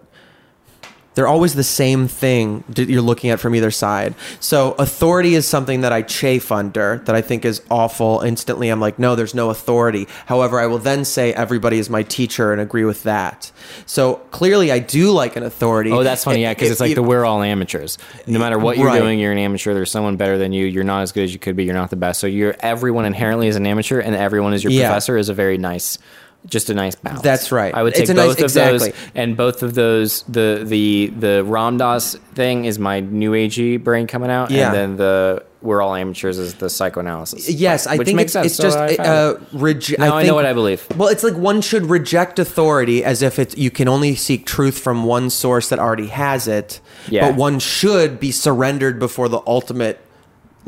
[1.15, 4.13] they're always the same thing that you're looking at from either side.
[4.39, 8.21] So authority is something that I chafe under, that I think is awful.
[8.21, 10.07] Instantly, I'm like, no, there's no authority.
[10.27, 13.51] However, I will then say everybody is my teacher and agree with that.
[13.85, 15.91] So clearly, I do like an authority.
[15.91, 16.41] Oh, that's funny.
[16.41, 17.97] Yeah, because If- it's like if- the we're all amateurs.
[18.27, 18.99] No matter what you're Right.
[19.01, 19.73] doing, you're an amateur.
[19.73, 20.65] There's someone better than you.
[20.65, 21.65] You're not as good as you could be.
[21.65, 22.19] You're not the best.
[22.19, 24.87] So you're everyone inherently is an amateur, and everyone is your Yeah.
[24.87, 25.17] professor.
[25.17, 25.97] Is a very nice,
[26.45, 27.21] just a nice balance.
[27.21, 27.73] That's right.
[27.73, 28.89] I would take a nice- both of exactly.
[28.89, 30.23] those, and both of those.
[30.23, 34.67] The the the Ram Dass thing is my new agey brain coming out, Yeah.
[34.67, 37.49] and then the we're all amateurs is the psychoanalysis.
[37.49, 38.45] Yes, I Which think makes it's, sense.
[38.45, 39.39] it's So just I uh, it.
[39.51, 40.87] rege- Now I know think- what I believe.
[40.95, 44.79] Well, it's like one should reject authority as if it's you can only seek truth
[44.79, 46.79] from one source that already has it.
[47.09, 47.27] Yeah.
[47.27, 49.99] But one should be surrendered before the ultimate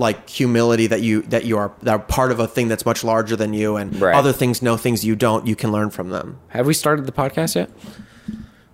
[0.01, 3.03] like humility that you that you are that are part of a thing that's much
[3.03, 4.13] larger than you and Right.
[4.15, 6.39] other things know things you don't you can learn from them.
[6.49, 7.69] Have we started the podcast yet?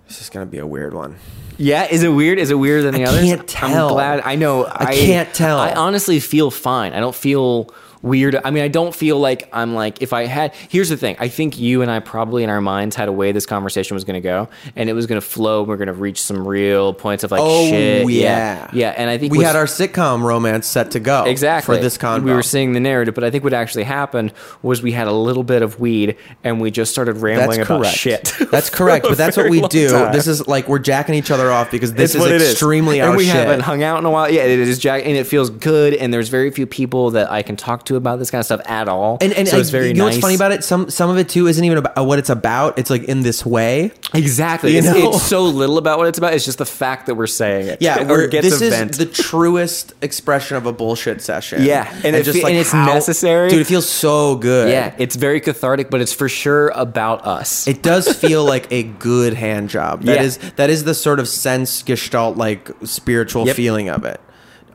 [0.07, 1.17] This is going to be a weird one.
[1.57, 2.39] Yeah, is it weird?
[2.39, 3.23] Is it weirder than the I others?
[3.23, 3.87] I can't tell.
[3.89, 4.21] I'm glad.
[4.21, 4.65] I know.
[4.65, 5.57] I can't tell.
[5.57, 6.93] I honestly feel fine.
[6.93, 7.69] I don't feel
[8.07, 8.35] weird.
[8.43, 10.53] I mean, I don't feel like I'm like if I had.
[10.69, 11.15] Here's the thing.
[11.19, 14.03] I think you and I probably in our minds had a way this conversation was
[14.03, 15.63] going to go, and it was going to flow.
[15.63, 18.09] We're going to reach some real points of like Oh shit.
[18.09, 18.69] yeah.
[18.73, 18.93] yeah.
[18.97, 22.23] And I think we had our sitcom romance set to go exactly for this convo.
[22.23, 25.11] We were seeing the narrative, but I think what actually happened was we had a
[25.11, 27.97] little bit of weed and we just started rambling That's about correct.
[27.97, 28.33] shit.
[28.51, 29.89] That's correct, but that's what we do.
[29.89, 30.11] time.
[30.13, 33.01] This is like we're jacking each other off because this It's is what it extremely
[33.01, 33.35] and we shit.
[33.35, 34.31] haven't hung out in a while.
[34.31, 35.93] Yeah, it is Jack, and it feels good.
[35.95, 38.61] And there's very few people that I can talk to about this kind of stuff
[38.65, 39.17] at all.
[39.19, 40.15] And, and so it's very you know nice.
[40.15, 40.63] what's funny about it?
[40.63, 42.79] Some some of it too isn't even about what it's about.
[42.79, 43.91] It's like in this way.
[44.13, 44.71] exactly.
[44.71, 45.09] You It's, know?
[45.09, 46.33] it's so little about what it's about.
[46.33, 47.81] It's just the fact that we're saying it.
[47.81, 51.63] Yeah, or gets this a is the truest expression of a bullshit session.
[51.63, 53.49] Yeah, and it fe- and it's necessary.
[53.49, 53.61] dude.
[53.61, 54.69] It feels so good.
[54.71, 57.67] yeah, it's very cathartic, but it's for sure about us.
[57.67, 60.03] It does feel like a good hand job.
[60.03, 60.23] That Yeah.
[60.23, 63.55] is that is the sort of sense gestalt like spiritual Yep.
[63.55, 64.21] feeling of it.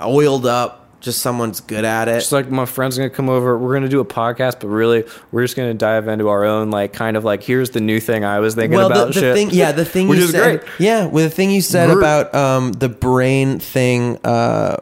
[0.01, 2.16] Oiled up, just someone's good at it.
[2.16, 3.59] It's like my friend's gonna come over.
[3.59, 6.93] We're gonna do a podcast, but really, we're just gonna dive into our own like
[6.93, 9.09] kind of like here's the new thing I was thinking well, about.
[9.09, 9.35] the, the shit.
[9.35, 10.70] thing, yeah, the thing which you is said, great.
[10.79, 14.77] yeah, with the thing you said about um, the brain thing, uh,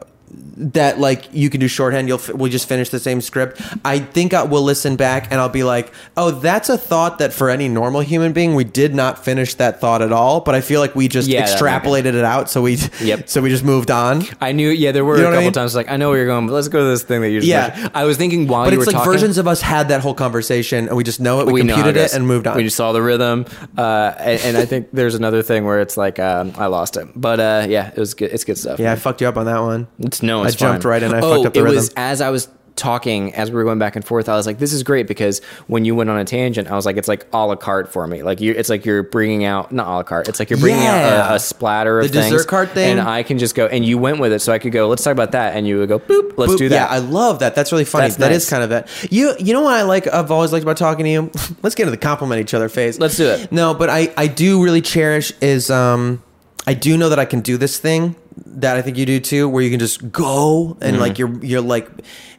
[0.60, 2.08] that like you can do shorthand.
[2.08, 3.60] You'll f- we'll just finish the same script.
[3.84, 7.32] I think I will listen back and I'll be like, oh, that's a thought that
[7.32, 10.40] for any normal human being we did not finish that thought at all.
[10.40, 11.88] But I feel like we just Yeah, that might be.
[11.88, 13.28] extrapolated it out, so we Yep.
[13.28, 14.22] so we just moved on.
[14.40, 15.52] I knew, yeah, there were You know a what I couple mean?
[15.54, 17.40] times like I know where you're going, but let's go to this thing that you
[17.40, 17.68] just Yeah.
[17.68, 17.90] mentioned.
[17.94, 20.00] I was thinking while But you it's were like talking, versions of us had that
[20.02, 21.46] whole conversation and we just know it.
[21.46, 22.56] We, how computed it and moved on.
[22.56, 23.46] We just saw the rhythm,
[23.78, 27.08] uh, and, and I think there's another thing where it's like um, I lost it,
[27.16, 28.30] but uh, yeah, it was good.
[28.32, 28.78] It's good stuff.
[28.78, 29.86] yeah, I fucked you up on that one.
[29.98, 31.12] It's no, I it's jumped right in.
[31.14, 31.76] I oh, fucked up the it rhythm.
[31.76, 34.26] was as I was talking, as we were going back and forth.
[34.26, 36.86] I was like, "This is great," because when you went on a tangent, I was
[36.86, 38.22] like, "It's like a la carte for me.
[38.22, 40.28] Like you, it's like you're bringing out not a la carte.
[40.28, 41.24] It's like you're bringing Yeah.
[41.24, 42.98] out a, a splatter of The dessert things, cart thing?
[42.98, 43.66] and I can just go.
[43.66, 44.88] And you went with it, so I could go.
[44.88, 46.58] Let's talk about that, and you would go, "Boop, let's Boop.
[46.58, 47.54] do that." Yeah, I love that.
[47.54, 48.04] That's really funny.
[48.04, 48.44] That's That nice.
[48.44, 48.88] is kind of that.
[49.12, 50.06] You you know what I like?
[50.06, 51.30] I've always liked about talking to you.
[51.62, 52.98] Let's get into the compliment each other phase.
[52.98, 53.52] Let's do it.
[53.52, 56.22] No, but I I do really cherish is um
[56.66, 58.14] I do know that I can do this thing
[58.46, 61.00] that I think you do too, where you can just go and Mm-hmm.
[61.00, 61.88] like you're you're like.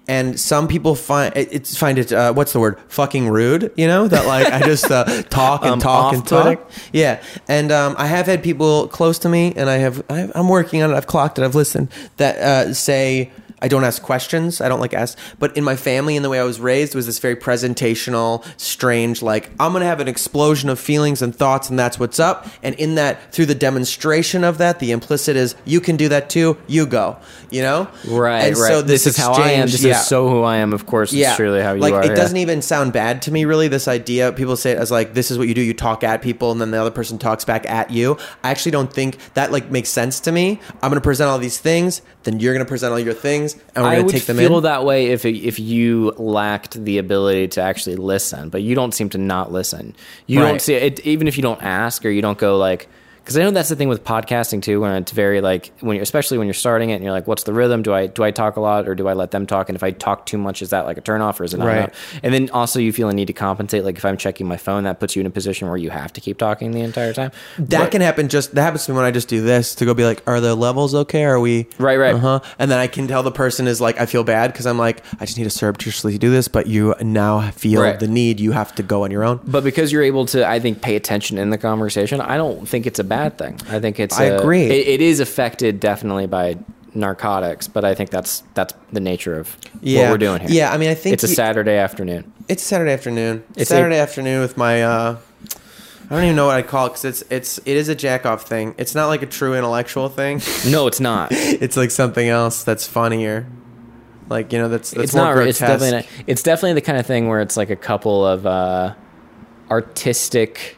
[0.07, 3.85] And some people find it, it's find it uh, what's the word fucking rude, you
[3.88, 6.69] know that like I just uh, talk and Um, talk and talk.
[6.91, 10.49] Yeah, and um, I have had people close to me, and I have I I'm
[10.49, 10.95] working on it.
[10.95, 11.43] I've clocked it.
[11.45, 13.31] I've listened that uh, say
[13.61, 14.61] I don't ask questions.
[14.61, 15.17] I don't like ask.
[15.39, 19.21] But in my family and the way I was raised was this very presentational, strange.
[19.21, 22.47] Like I'm gonna have an explosion of feelings and thoughts, and that's what's up.
[22.63, 26.29] And in that, through the demonstration of that, the implicit is you can do that
[26.29, 26.57] too.
[26.67, 27.17] You go.
[27.49, 27.89] You know.
[28.07, 28.67] right, And right.
[28.69, 29.67] So this, is how I am.
[29.67, 30.73] This yeah is so who I am.
[30.73, 32.03] Of course, it's truly how you like are.
[32.03, 32.15] it yeah.
[32.15, 35.31] doesn't even sound bad to me really this idea people say it as like this
[35.31, 37.69] is what you do you talk at people and then the other person talks back
[37.69, 41.01] at you i actually don't think that like makes sense to me i'm going to
[41.01, 43.95] present all these things then you're going to present all your things and we're I
[43.95, 47.48] going would to take them feel in that way if if you lacked the ability
[47.49, 49.95] to actually listen, but you don't seem to not listen.
[50.28, 50.48] You Right.
[50.49, 52.88] don't see it, even if you don't ask or you don't go like.
[53.34, 56.03] Because I know that's the thing with podcasting too, when it's very like when you're
[56.03, 57.82] especially when you're starting it and you're like, what's the rhythm?
[57.82, 59.70] Do I do I talk a lot or do I let them talk?
[59.70, 61.66] And if I talk too much, is that like a turnoff or is it not?
[61.68, 61.94] Right.
[62.24, 63.84] And then also you feel a need to compensate.
[63.86, 66.12] Like if I'm checking my phone, that puts you in a position where you have
[66.14, 67.32] to keep talking the entire time.
[67.58, 68.28] That But- can happen.
[68.28, 70.40] Just that happens to me when I just do this to go be like, "Are
[70.41, 71.24] the levels okay?
[71.24, 72.16] Are we Right, right.
[72.16, 74.66] Uh huh." And then I can tell the person is like, I feel bad because
[74.66, 77.99] I'm like, I just need to surreptitiously do this, but you now feel Right.
[77.99, 78.40] the need.
[78.40, 79.40] You have to go on your own.
[79.45, 82.86] But because you're able to, I think, pay attention in the conversation, I don't think
[82.86, 83.60] it's a bad thing.
[83.69, 84.19] I think it's.
[84.19, 84.64] I a- agree.
[84.65, 86.57] It, it is affected definitely by
[86.93, 90.03] narcotics, but I think that's that's the nature of Yeah.
[90.03, 90.49] what we're doing here.
[90.52, 92.31] Yeah, I mean, I think it's a you- Saturday afternoon.
[92.49, 93.43] It's Saturday afternoon.
[93.52, 94.84] It's It's a- Saturday afternoon with my.
[94.84, 95.18] uh
[96.10, 98.26] I don't even know what I call it because it's it's it is a jack
[98.26, 98.76] off thing.
[98.77, 100.41] It's not like a true intellectual thing.
[100.68, 101.30] No, it's not.
[101.31, 103.45] it's like something else that's funnier.
[104.27, 105.34] Like you know, that's that's it's more not.
[105.35, 105.49] grotesque.
[105.49, 105.91] It's definitely.
[105.91, 108.93] Not, it's definitely the kind of thing where it's like a couple of uh,
[109.69, 110.76] artistic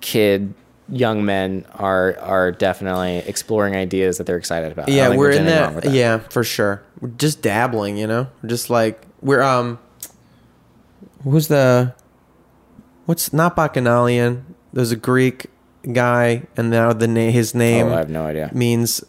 [0.00, 0.54] kid
[0.88, 4.88] young men are are definitely exploring ideas that they're excited about.
[4.88, 9.00] Yeah we're in wrong that, yeah for sure we're just dabbling you know just like
[9.22, 9.78] we're um
[11.22, 11.94] who's the
[13.06, 15.46] what's not bacchanalian there's a greek
[15.92, 18.50] guy and now the name his name Oh, I have no idea.
[18.52, 19.02] means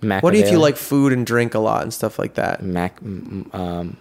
[0.00, 0.20] Machiavelli?
[0.20, 3.00] what if you like food and drink a lot and stuff like that Mac?
[3.02, 3.96] Um.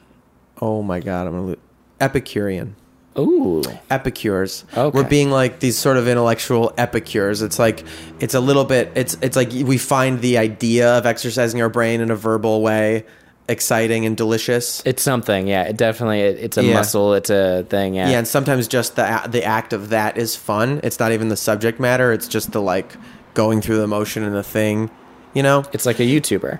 [0.61, 1.55] oh my god i'm gonna lo-
[1.99, 2.75] epicurean
[3.17, 3.61] Ooh.
[3.89, 4.63] epicures.
[4.75, 4.95] Okay.
[4.97, 7.41] We're being like these sort of intellectual epicures.
[7.41, 7.83] It's like
[8.19, 12.01] it's a little bit it's it's like we find the idea of exercising our brain
[12.01, 13.05] in a verbal way
[13.49, 14.81] exciting and delicious.
[14.85, 15.47] It's something.
[15.47, 15.63] Yeah.
[15.63, 16.21] It definitely.
[16.21, 16.73] It, it's a Yeah.
[16.75, 17.13] muscle.
[17.13, 17.95] It's a thing.
[17.95, 18.09] Yeah.
[18.09, 20.79] yeah, and sometimes just the the act of that is fun.
[20.83, 22.95] It's not even the subject matter, it's just the like
[23.33, 24.89] going through the motion and the thing,
[25.33, 25.63] you know?
[25.73, 26.59] It's like a YouTuber,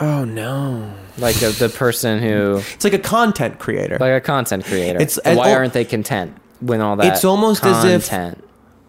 [0.00, 0.92] Oh no.
[1.18, 3.96] like the, the person who, It's like a content creator.
[4.00, 5.00] like a content creator.
[5.00, 7.14] It's- Why and- oh- aren't they content when all that?
[7.14, 8.42] It's almost as if- content?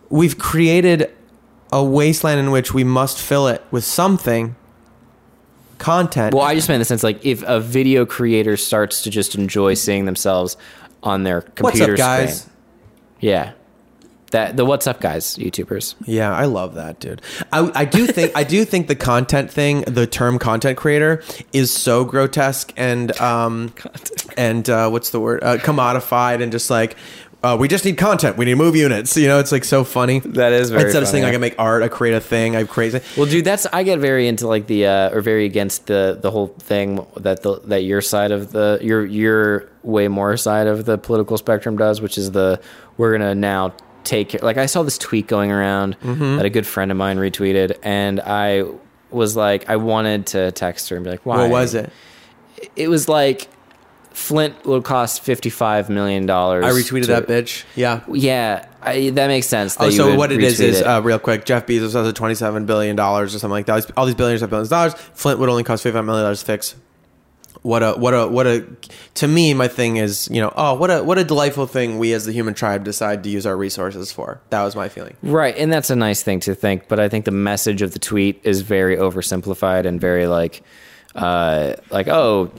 [0.09, 1.11] We've created
[1.71, 4.55] a wasteland in which we must fill it with something
[5.77, 6.33] content.
[6.33, 9.35] Well, I just meant in the sense like if a video creator starts to just
[9.35, 10.57] enjoy seeing themselves
[11.03, 12.41] on their What's computer up, guys?
[12.41, 12.53] screen.
[13.19, 13.51] Yeah.
[14.31, 15.95] That the what's up guys YouTubers.
[16.05, 17.21] Yeah, I love that, dude.
[17.51, 21.23] I, I do think I do think the content thing, the term content creator,
[21.53, 23.73] is so grotesque and um
[24.37, 26.97] and uh, what's the word uh, commodified and just like
[27.45, 28.37] uh, we just need content.
[28.37, 29.15] We need move units.
[29.15, 30.19] You know, it's like so funny.
[30.19, 31.25] That is very instead of saying.
[31.25, 32.55] I can make art, I create a thing.
[32.55, 33.03] I create.
[33.15, 36.31] Well, dude, that's I get very into like the uh, or very against the the
[36.31, 40.85] whole thing that the that your side of the your your way more side of
[40.85, 42.59] the political spectrum does, which is the
[42.97, 44.39] we're gonna now take care.
[44.41, 46.37] Like I saw this tweet going around Mm-hmm.
[46.37, 48.63] that a good friend of mine retweeted, and I
[49.11, 51.37] was like, I wanted to text her and be like, why?
[51.37, 51.89] What was it?
[52.75, 53.47] It was like
[54.11, 56.63] Flint will cost fifty five million dollars.
[56.63, 57.65] I retweeted that bitch.
[57.75, 58.01] Yeah.
[58.11, 59.75] Yeah, I, that makes sense.
[59.75, 61.43] that Oh, so what it is is uh, real quick.
[61.45, 63.91] Jeff Bezos has a twenty-seven billion dollars or something like that.
[63.97, 64.93] All these billionaires have billions of dollars.
[64.93, 66.75] Flint would only cost fifty-five million dollars to fix.
[67.65, 68.63] What a what a what a.
[69.15, 72.13] To me, my thing is you know oh what a what a delightful thing we
[72.13, 74.39] as the human tribe decide to use our resources for.
[74.51, 75.17] That was my feeling.
[75.23, 77.97] Right, and that's a nice thing to think, but I think the message of the
[77.97, 80.61] tweet is very oversimplified and very like,
[81.15, 82.51] uh, like oh,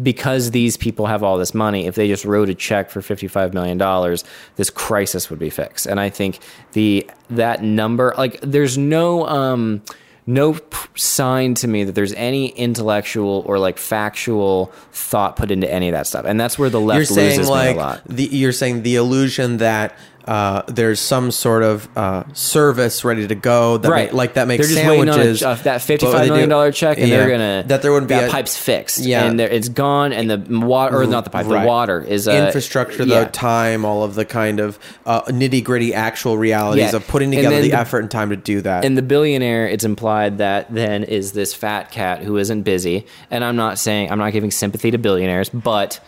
[0.00, 3.52] because these people have all this money, if they just wrote a check for fifty-five
[3.52, 4.22] million dollars,
[4.54, 5.86] this crisis would be fixed.
[5.86, 6.38] And I think
[6.70, 9.82] the that number, like, there's no um,
[10.26, 10.58] no
[10.96, 15.92] sign to me that there's any intellectual or like factual thought put into any of
[15.92, 18.02] that stuff, and that's where the left you're saying loses like me a lot.
[18.06, 19.96] the you're saying the illusion that
[20.26, 24.48] uh, there's some sort of uh, service ready to go that right, ma- like that
[24.48, 25.42] makes they're just waiting on a- sandwiches.
[25.42, 28.28] uh, that fifty-five million do- dollar check, and they're gonna that there wouldn't be that
[28.28, 29.24] a, pipe's fixed, Yeah.
[29.24, 31.62] and it's gone, and the water or not the pipe, Right.
[31.62, 33.24] the water is uh, infrastructure, yeah.
[33.24, 36.96] the time, all of the kind of uh, nitty gritty actual realities Yeah.
[36.96, 38.84] of putting together the, the- effort and time to do that.
[38.84, 43.06] And the billionaire, it's implied that then is this fat cat who isn't busy.
[43.30, 46.00] And I'm not saying I'm not giving sympathy to billionaires, but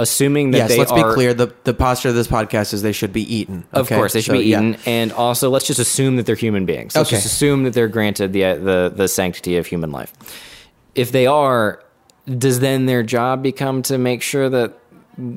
[0.00, 1.32] assuming that yes, they let's are, be clear.
[1.34, 3.64] The the posture of this podcast is they should be eaten.
[3.72, 4.58] Of course, they should So, be yeah.
[4.60, 6.96] eaten, and also let's just assume that they're human beings.
[6.96, 7.16] Let's Okay.
[7.16, 10.12] just assume that they're granted the the the sanctity of human life.
[10.94, 11.82] If they are,
[12.26, 14.76] does then their job become to make sure that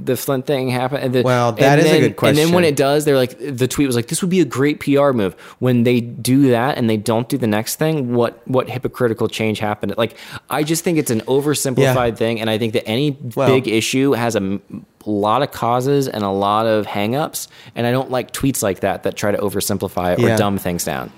[0.05, 1.03] the Flint thing happened?
[1.03, 3.35] And the- Well, that is a then- good And then when it does, they're like,
[3.39, 6.77] the tweet was like, "This would be a great PR move." When they do that
[6.77, 9.93] and they don't do the next thing, what what hypocritical change happened?
[9.97, 10.15] Like,
[10.49, 11.77] I just think it's an oversimplified
[12.11, 12.15] Yeah.
[12.15, 14.61] thing, and I think that any Well- big issue has a m-
[15.05, 19.03] lot of causes and a lot of hangups, and I don't like tweets like that
[19.03, 20.37] that try to oversimplify or Yeah.
[20.37, 21.09] dumb things down.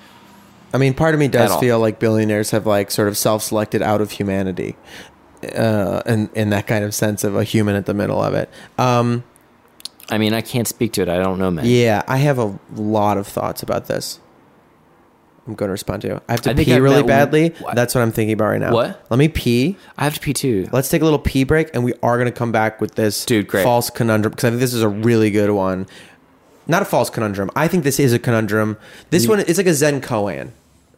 [0.73, 4.01] I mean, part of me does feel like billionaires have like sort of self-selected out
[4.01, 4.75] of humanity,
[5.53, 8.49] uh, and in that kind of sense of a human at the middle of it.
[8.77, 9.23] Um,
[10.09, 11.09] I mean, I can't speak to it.
[11.09, 11.65] I don't know, man.
[11.65, 14.19] yeah, I have a lot of thoughts about this.
[15.47, 16.07] I'm going to respond to.
[16.07, 16.22] You.
[16.27, 17.49] I have to I pee really badly.
[17.59, 17.76] what?
[17.76, 18.73] That's what I'm thinking about right now.
[18.73, 19.05] What?
[19.11, 19.77] Let me pee.
[19.97, 20.67] I have to pee too.
[20.72, 23.26] Let's take a little pee break, and we are going to come back with this
[23.26, 23.63] Dude, great.
[23.63, 25.85] false conundrum because I think this is a really good one.
[26.67, 27.51] Not a false conundrum.
[27.55, 28.77] I think this is a conundrum.
[29.11, 30.51] This one is like a Zen koan.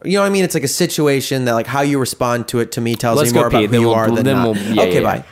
[0.04, 0.44] You know what I mean?
[0.44, 3.32] It's like a situation that like how you respond to it to me tells Let's
[3.32, 4.48] me more about who you we'll- are than then not.
[4.54, 5.24] we'll- yeah, okay, yeah, bye.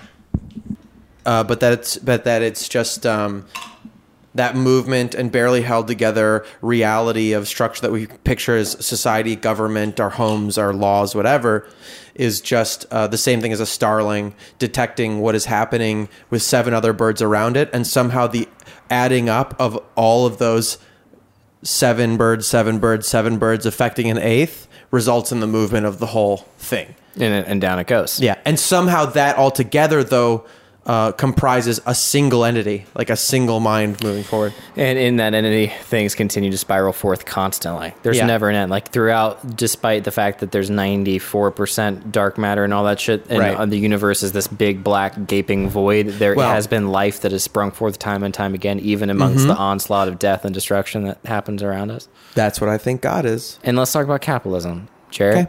[1.25, 3.45] Uh, but that it's but that it's just um,
[4.35, 9.99] that movement and barely held together reality of structure that we picture as society, government,
[9.99, 11.67] our homes, our laws, whatever,
[12.15, 16.75] is just uh, the same thing as a starling detecting what is happening with seven
[16.75, 18.49] other birds around it, and somehow the
[18.91, 20.79] adding up of all of those
[21.63, 26.07] seven birds, seven birds, seven birds affecting an eighth results in the movement of the
[26.07, 26.95] whole thing.
[27.15, 28.21] And, and down it goes.
[28.21, 30.45] Yeah, and somehow that altogether though
[30.87, 34.55] uh, comprises a single entity, like a single mind moving forward.
[34.77, 37.93] And in that entity, things continue to spiral forth constantly.
[38.05, 38.27] There's Yeah.
[38.27, 38.71] never an end.
[38.71, 43.41] Like throughout, despite the fact that there's 94% dark matter and all that shit, and
[43.41, 43.69] Right.
[43.69, 47.43] the universe is this big black gaping void, there Well- has been life that has
[47.43, 49.49] sprung forth time and time again, even amongst Mm-hmm.
[49.49, 52.07] the onslaught of death and destruction that happens around us.
[52.37, 53.59] That's what I think God is.
[53.65, 55.49] And let's talk about capitalism, Jarrett.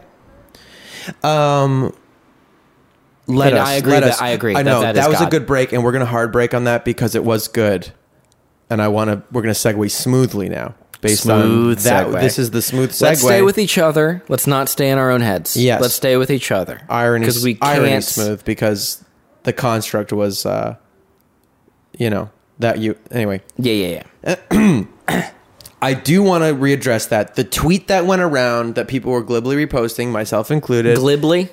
[1.22, 1.92] Um,
[3.28, 3.68] let And us.
[3.68, 4.20] I agree let that- us.
[4.22, 6.32] I agree I that know that that, was a good break, and we're gonna hard
[6.32, 7.90] break on that because it was good.
[8.70, 9.22] And I want to.
[9.32, 12.06] We're gonna segue smoothly now, based on Smooth that.
[12.08, 12.20] segue.
[12.20, 13.02] This is the smooth segue.
[13.02, 14.22] Let's stay with each other.
[14.28, 15.56] Let's not stay in our own heads.
[15.56, 15.80] Yes.
[15.80, 16.80] Let's stay with each other.
[16.88, 17.24] irony.
[17.26, 18.04] Because we can't.
[18.04, 19.04] smooth because
[19.44, 20.76] the construct was, uh,
[21.96, 23.40] you know, that you anyway.
[23.56, 24.02] Yeah, yeah,
[24.50, 24.84] yeah.
[25.80, 27.36] I do want to readdress that.
[27.36, 30.96] The tweet that went around that people were glibly reposting, myself included.
[30.96, 31.50] Glibly?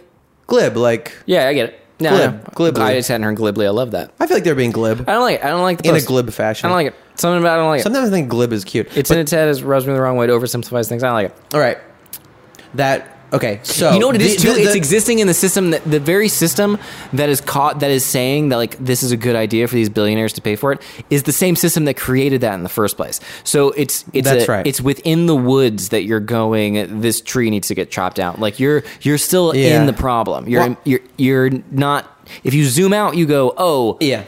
[0.47, 1.80] Glib, like Yeah, I get it.
[1.97, 2.34] No, Glib.
[2.34, 2.39] no.
[2.55, 2.84] Glibly.
[2.84, 3.65] I just hadn't heard glibly.
[3.65, 4.11] I love that.
[4.19, 5.45] I feel like they're being glib I don't like it.
[5.45, 6.07] I don't like the in a post.
[6.07, 6.65] glib fashion.
[6.65, 6.95] I don't like it.
[7.17, 7.84] Something about I don't like it.
[7.84, 8.95] Sometimes I think glib is cute.
[8.97, 10.26] It's in its head as rubs me the wrong way.
[10.26, 11.03] It oversimplifies things.
[11.03, 11.35] I don't like it.
[11.53, 11.77] all right.
[12.73, 13.59] That okay.
[13.63, 14.53] So you know what it is the- too?
[14.53, 16.77] the- it's existing in the system that the very system
[17.13, 19.89] that is caught that is saying that like this is a good idea for these
[19.89, 22.97] billionaires to pay for it is the same system that created that in the first
[22.97, 23.19] place.
[23.43, 24.67] So it's it's That's a- right.
[24.67, 27.01] It's within the woods that you're going.
[27.01, 28.35] This tree needs to get chopped down.
[28.39, 29.79] Like you're you're still Yeah.
[29.79, 30.47] in the problem.
[30.49, 32.05] You're Well- you're you're not.
[32.43, 34.23] If you zoom out, you go, oh yeah.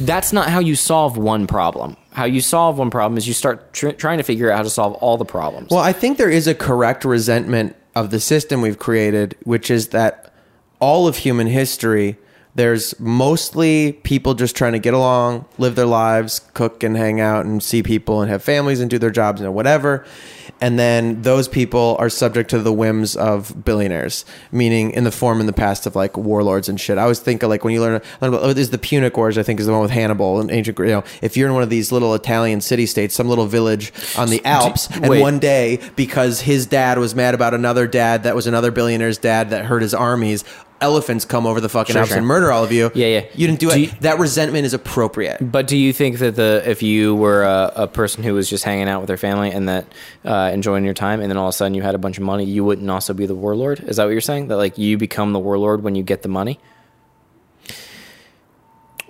[0.00, 1.96] that's not how you solve one problem.
[2.12, 4.70] How you solve one problem is you start tr- trying to figure out how to
[4.70, 5.68] solve all the problems.
[5.70, 9.88] Well, I think there is a correct resentment of the system we've created, which is
[9.88, 10.32] that
[10.80, 12.16] all of human history,
[12.54, 17.46] there's mostly people just trying to get along, live their lives, cook and hang out
[17.46, 20.04] and see people and have families and do their jobs and whatever.
[20.62, 25.40] And then those people are subject to the whims of billionaires, meaning in the form
[25.40, 26.98] in the past of like warlords and shit.
[26.98, 29.36] I always think of like when you learn, learn about, oh, there's the Punic Wars,
[29.36, 31.64] I think is the one with Hannibal and ancient, you know, if you're in one
[31.64, 35.20] of these little Italian city states, some little village on the Alps, and wait.
[35.20, 39.50] one day because his dad was mad about another dad that was another billionaire's dad
[39.50, 40.44] that hurt his armies
[40.82, 42.18] elephants come over the fucking Sure, Alps sure.
[42.18, 43.24] and murder all of you Yeah, yeah.
[43.34, 46.36] you didn't do, Do it you- that resentment is appropriate But do you think that
[46.36, 49.50] the if you were a, a person who was just hanging out with their family
[49.50, 49.86] and that
[50.24, 52.24] uh, enjoying your time, and then all of a sudden you had a bunch of
[52.24, 53.80] money, you wouldn't also be the warlord?
[53.80, 54.48] Is that what you're saying?
[54.48, 56.58] That like you become the warlord when you get the money?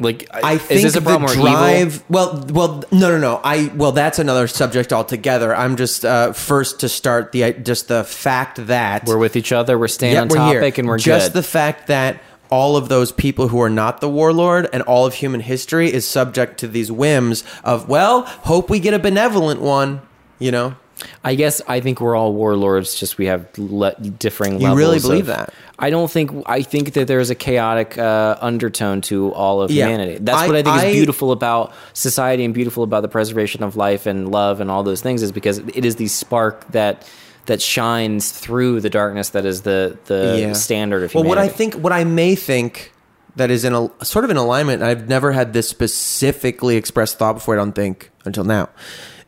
[0.02, 1.44] Like I think is this a the problem evil?
[1.44, 2.04] drive.
[2.10, 3.40] Well, well, no, no, no.
[3.42, 5.54] I well, that's another subject altogether.
[5.54, 9.78] I'm just uh, first to start the just the fact that We're with each other.
[9.78, 11.38] We're staying Yep, on we're topic, and we're just good.
[11.38, 12.20] the fact that
[12.50, 16.06] all of those people who are not the warlord and all of human history is
[16.06, 20.02] subject to these whims of well, hope we get a benevolent one.
[20.38, 20.76] You know,
[21.24, 22.94] I guess I think we're all warlords.
[22.94, 24.54] Just we have le- differing.
[24.54, 25.54] You levels really believe of- that?
[25.78, 26.30] I don't think.
[26.46, 29.86] I think that there's a chaotic uh, undertone to all of Yeah.
[29.86, 30.18] humanity.
[30.20, 33.62] That's I- what I think I- is beautiful about society and beautiful about the preservation
[33.64, 37.06] of life and love and all those things is because it is the spark that
[37.46, 41.74] that shines through the darkness that is the the standard of well, what I think,
[41.74, 42.92] what I may think
[43.34, 44.82] that is in a sort of an alignment.
[44.84, 47.54] I've never had this specifically expressed thought before.
[47.54, 48.68] I don't think until now,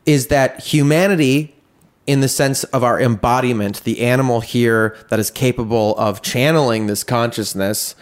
[0.06, 1.53] is that humanity.
[2.06, 7.02] In the sense of our embodiment, the animal here that is capable of channeling this
[7.02, 7.94] consciousness,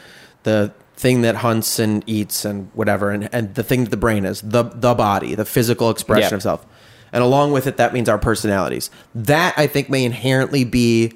[0.42, 4.24] the thing that hunts and eats and whatever, and, and the thing that the brain
[4.24, 6.36] is, the the body, the physical expression Yeah.
[6.36, 6.66] of self.
[7.12, 8.90] And along with it, that means our personalities.
[9.14, 11.12] That I think may inherently be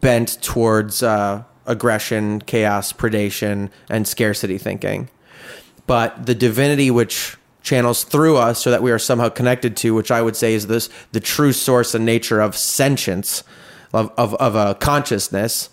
[0.00, 5.08] bent towards uh, aggression, chaos, predation, and scarcity thinking.
[5.86, 7.36] But the divinity which
[7.66, 10.68] channels through us so that we are somehow connected to, which I would say is
[10.68, 13.42] this the true source and nature of sentience,
[13.92, 15.68] of, of, of a consciousness,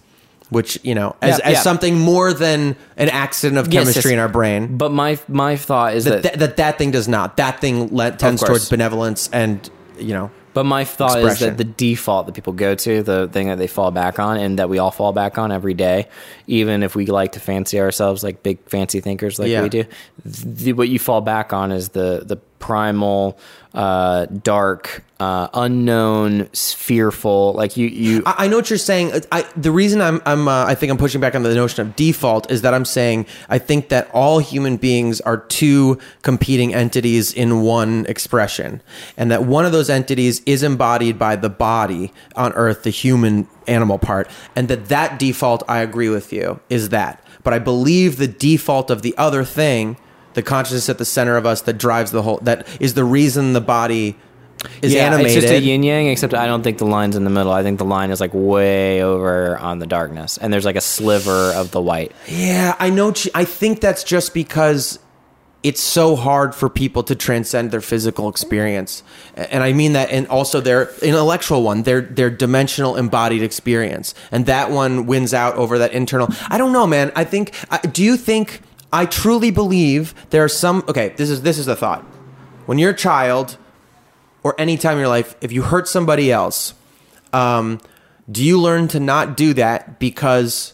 [0.50, 1.62] which, you know, as, Yeah, as yeah.
[1.62, 4.14] something more than an accident of chemistry yes.
[4.14, 4.76] in our brain.
[4.76, 7.38] But my my thought is That, that, that, that that thing does not.
[7.38, 11.64] That thing le- tends towards benevolence and, you know, But my thought is that the
[11.64, 14.78] default that people go to, the thing that they fall back on, and that we
[14.78, 16.08] all fall back on every day,
[16.48, 19.64] even if we like to fancy ourselves like big fancy thinkers like Yeah.
[19.64, 19.86] we do,
[20.26, 23.38] the, what you fall back on is the the primal,
[23.74, 27.54] uh, dark, uh, unknown, fearful.
[27.54, 28.24] Like you, you.
[28.26, 29.14] I, I know what you're saying.
[29.32, 31.96] I, the reason I'm, I'm uh, I think I'm pushing back on the notion of
[31.96, 37.34] default is that I'm saying I think that all human beings are two competing entities
[37.34, 38.82] in one expression,
[39.16, 43.48] and that one of those entities is embodied by the body on Earth, the human
[43.66, 47.26] animal part, and that that default, I agree with you, is that.
[47.44, 49.96] But I believe the default of the other thing,
[50.34, 53.54] the consciousness at the center of us that drives the whole, that is the reason
[53.54, 54.18] the body
[54.82, 55.38] is yeah, animated.
[55.38, 56.08] it's just a yin yang.
[56.08, 57.52] Except I don't think the line's in the middle.
[57.52, 60.82] I think the line is like way over on the darkness, and there's like a
[60.82, 62.12] sliver of the white.
[62.28, 63.14] Yeah, I know.
[63.36, 65.00] I think that's just because
[65.64, 69.02] it's so hard for people to transcend their physical experience,
[69.36, 74.46] and I mean that, and also their intellectual one, their their dimensional embodied experience, and
[74.46, 76.28] that one wins out over that internal.
[76.50, 77.12] I don't know, man.
[77.16, 77.54] I think.
[77.94, 78.62] Do you think?
[78.92, 80.84] I truly believe there are some.
[80.88, 82.04] Okay, this is this is the thought.
[82.66, 83.58] When you're a child,
[84.44, 86.74] or any time in your life, if you hurt somebody else,
[87.32, 87.80] um,
[88.32, 90.74] do you learn to not do that because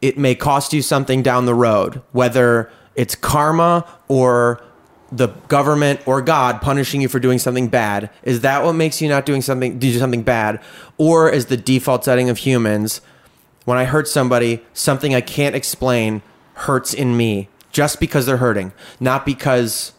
[0.00, 4.62] it may cost you something down the road, whether it's karma or
[5.10, 8.10] the government or God punishing you for doing something bad.
[8.22, 10.60] Is that what makes you not doing something do something bad?
[10.98, 13.00] Or is the default setting of humans
[13.64, 16.22] when I hurt somebody, something I can't explain
[16.54, 19.92] hurts in me just because they're hurting, not because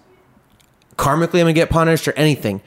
[0.99, 2.61] karmically I'm gonna get punished or anything.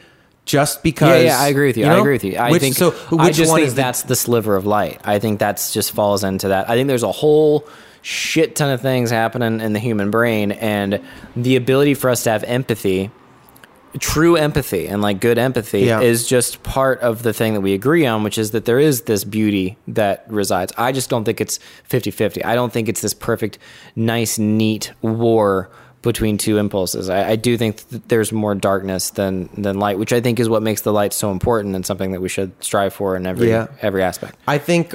[0.44, 1.84] Just because Yeah, yeah, I agree with you.
[1.86, 2.00] I know?
[2.00, 2.36] agree with you.
[2.36, 2.92] I Which- think so.
[3.16, 5.00] I Which just one think is the- that's the sliver of light.
[5.04, 6.68] I think that's just falls into that.
[6.68, 7.64] I think there's a whole
[8.00, 10.98] shit ton of things happening in the human brain, and
[11.36, 13.12] the ability for us to have empathy,
[14.00, 16.00] true empathy, and like good empathy Yeah.
[16.00, 19.02] is just part of the thing that we agree on, which is that there is
[19.02, 20.72] this beauty that resides.
[20.76, 22.42] I just don't think it's 50-50.
[22.44, 23.58] I don't think it's this perfect,
[23.94, 25.70] nice, neat war
[26.02, 27.08] between two impulses.
[27.08, 30.48] I, I do think that there's more darkness than than light, which I think is
[30.48, 33.48] what makes the light so important and something that we should strive for in every
[33.50, 33.68] Yeah.
[33.80, 34.36] every aspect.
[34.46, 34.94] I think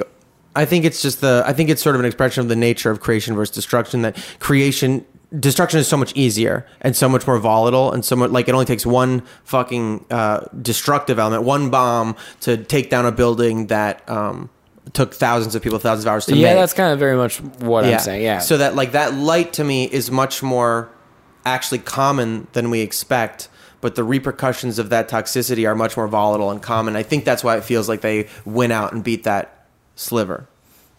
[0.54, 2.90] I think it's just the I think it's sort of an expression of the nature
[2.90, 5.04] of creation versus destruction that creation
[5.38, 8.52] destruction is so much easier and so much more volatile and so much like it
[8.52, 14.08] only takes one fucking uh, destructive element, one bomb to take down a building that
[14.08, 14.48] um,
[14.94, 16.56] took thousands of people thousands of hours to yeah, make.
[16.56, 18.22] that's kind of very much what I'm saying.
[18.22, 18.38] Yeah.
[18.38, 20.88] So that like that light to me is much more
[21.54, 23.48] actually common than we expect.
[23.80, 26.96] But the repercussions of that toxicity are much more volatile and common.
[26.96, 30.48] I think that's why it feels like they went out and beat that sliver.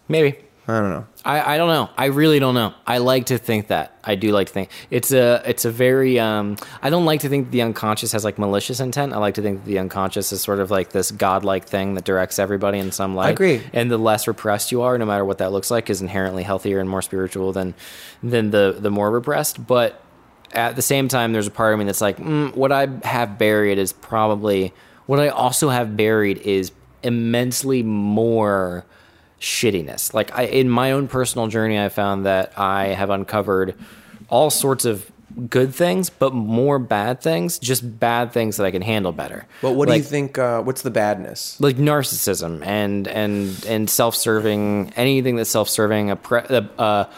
[0.08, 0.36] maybe.
[0.68, 1.06] I don't know.
[1.24, 1.90] I, I don't know.
[1.98, 2.72] I really don't know.
[2.86, 3.98] I like to think that.
[4.04, 7.28] I do like to think it's a it's a very um I don't like to
[7.28, 9.12] think the unconscious has like malicious intent.
[9.12, 12.38] I like to think the unconscious is sort of like this godlike thing that directs
[12.38, 13.28] everybody in some light.
[13.28, 13.62] I agree.
[13.72, 16.78] And the less repressed you are, no matter what that looks like, is inherently healthier
[16.78, 17.74] and more spiritual than
[18.22, 19.66] than the the more repressed.
[19.66, 20.00] But
[20.52, 23.38] at the same time, there's a part of me that's like, mm, what I have
[23.38, 24.72] buried is probably
[25.06, 26.72] what I also have buried is
[27.02, 28.84] immensely more
[29.40, 30.14] shittiness.
[30.14, 33.74] Like I, in my own personal journey, I found that I have uncovered
[34.28, 35.10] all sorts of
[35.48, 37.58] good things, but more bad things.
[37.58, 39.46] Just bad things that I can handle better.
[39.62, 40.38] But what do you think?
[40.38, 41.60] Uh, what's the badness?
[41.60, 47.08] like narcissism and and and self-serving anything that's self-serving a pre, a, a,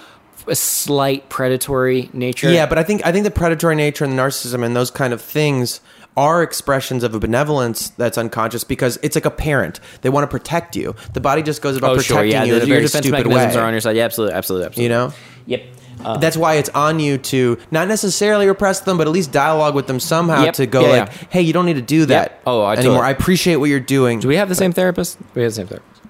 [0.48, 4.22] a slight predatory nature Yeah, but I think I think the predatory nature and the
[4.22, 5.80] narcissism and those kind of things
[6.16, 9.80] are expressions of a benevolence that's unconscious because it's like a parent.
[10.02, 10.94] They want to protect you.
[11.14, 12.82] The body just goes about oh protecting sure yeah you in the- a your very
[12.86, 13.60] defense stupid mechanisms way.
[13.62, 15.12] are on your side yeah absolutely absolutely absolutely you know?
[15.46, 15.62] yep
[16.04, 19.76] Uh, That's why it's on you to not necessarily repress them, but at least dialogue
[19.76, 20.54] with them somehow Yep.
[20.54, 21.26] to go Yeah, like, yeah.
[21.30, 22.94] "Hey, you don't need to do that Oh, I anymore.
[22.96, 25.54] totally- I appreciate what you're doing." do we have the same therapist we have the
[25.54, 26.00] same therapist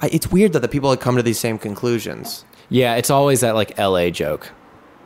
[0.00, 2.44] I, it's weird that the people that come to these same conclusions.
[2.68, 4.50] Yeah it's always that like la joke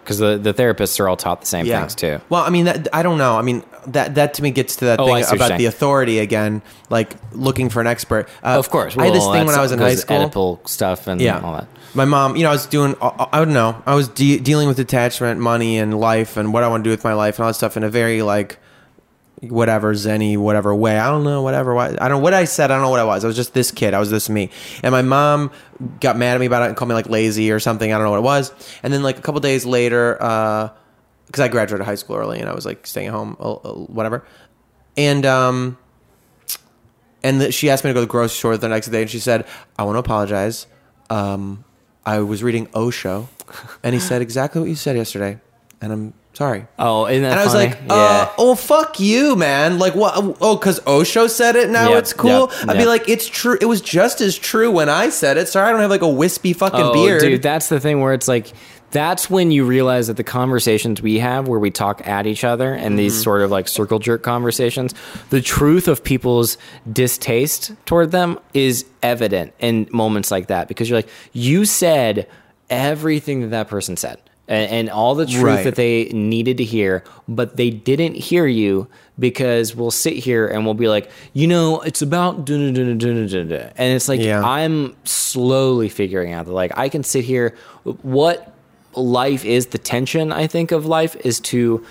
[0.03, 1.81] because the, the therapists are all taught the same Yeah.
[1.81, 3.37] things too Well, I mean, that, I don't know.
[3.37, 5.59] I mean, that that to me gets to that Oh, thing see what you're about
[5.59, 8.29] the authority again, like looking for an expert.
[8.43, 10.29] Uh, of course I had this well, thing when I was in high school.
[10.29, 13.39] Oedipal stuff and yeah, all that My mom, you know, I was doing, I, I
[13.45, 16.83] don't know, I was de- dealing with detachment, money, and life, and what I want
[16.83, 18.59] to do with my life, and all that stuff in a very like,
[19.41, 20.99] whatever zenny, whatever way.
[20.99, 21.77] I don't know, whatever.
[21.79, 22.71] I don't know what I said.
[22.71, 23.25] I don't know what I was.
[23.25, 23.95] I was just this kid.
[23.95, 24.51] I was this me.
[24.83, 25.51] And my mom
[26.01, 27.93] got mad at me about it and called me like lazy or something.
[27.93, 28.53] I don't know what it was.
[28.83, 30.71] And then like a couple days later, uh
[31.31, 33.73] because I graduated high school early and I was like staying at home, uh, uh,
[33.75, 34.25] whatever.
[34.97, 35.79] And um,
[37.23, 39.11] and the, she asked me to go to the grocery store the next day, and
[39.11, 39.47] she said,
[39.79, 40.67] "I want to apologize.
[41.09, 41.65] Um,
[42.05, 43.29] I was reading Osho,
[43.85, 45.41] and he said exactly what you said yesterday,
[45.81, 46.67] and I'm Sorry.
[46.79, 49.79] Oh, isn't that and I was like, uh, oh, fuck you, man.
[49.79, 50.15] Like, what?
[50.41, 52.51] Oh, because Osho said it, now Yep, it's cool.
[52.53, 53.59] yep, I'd be like, it's true.
[53.61, 55.49] It was just as true when I said it.
[55.49, 57.21] Sorry, I don't have like a wispy fucking oh, beard.
[57.21, 58.53] dude, that's the thing where it's like,
[58.93, 62.73] that's when you realize that the conversations we have where we talk at each other
[62.75, 63.23] and these Mm-hmm.
[63.23, 64.95] sort of like circle jerk conversations,
[65.31, 66.59] the truth of people's
[66.91, 72.27] distaste toward them is evident in moments like that because you're like, you said
[72.69, 74.19] everything that that person said.
[74.51, 75.63] And, and all the truth Right.
[75.65, 80.65] that they needed to hear, but they didn't hear you because we'll sit here and
[80.65, 84.43] we'll be like, you know, it's about and it's like Yeah.
[84.45, 87.55] I'm slowly figuring out that like I can sit here.
[88.03, 88.53] What
[88.97, 91.85] life is, the tension I think of life is to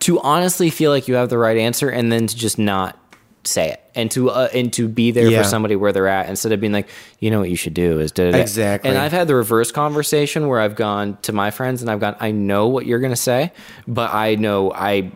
[0.00, 2.96] to honestly feel like you have the right answer and then to just not
[3.42, 5.42] say it and to uh, and to be there Yeah.
[5.42, 6.88] for somebody where they're at instead of being like
[7.20, 8.38] you know what you should do is da, da, da.
[8.38, 8.90] Exactly.
[8.90, 12.16] and I've had the reverse conversation where I've gone to my friends and I've gone
[12.20, 13.52] I know what you're gonna say
[13.86, 15.10] but I know I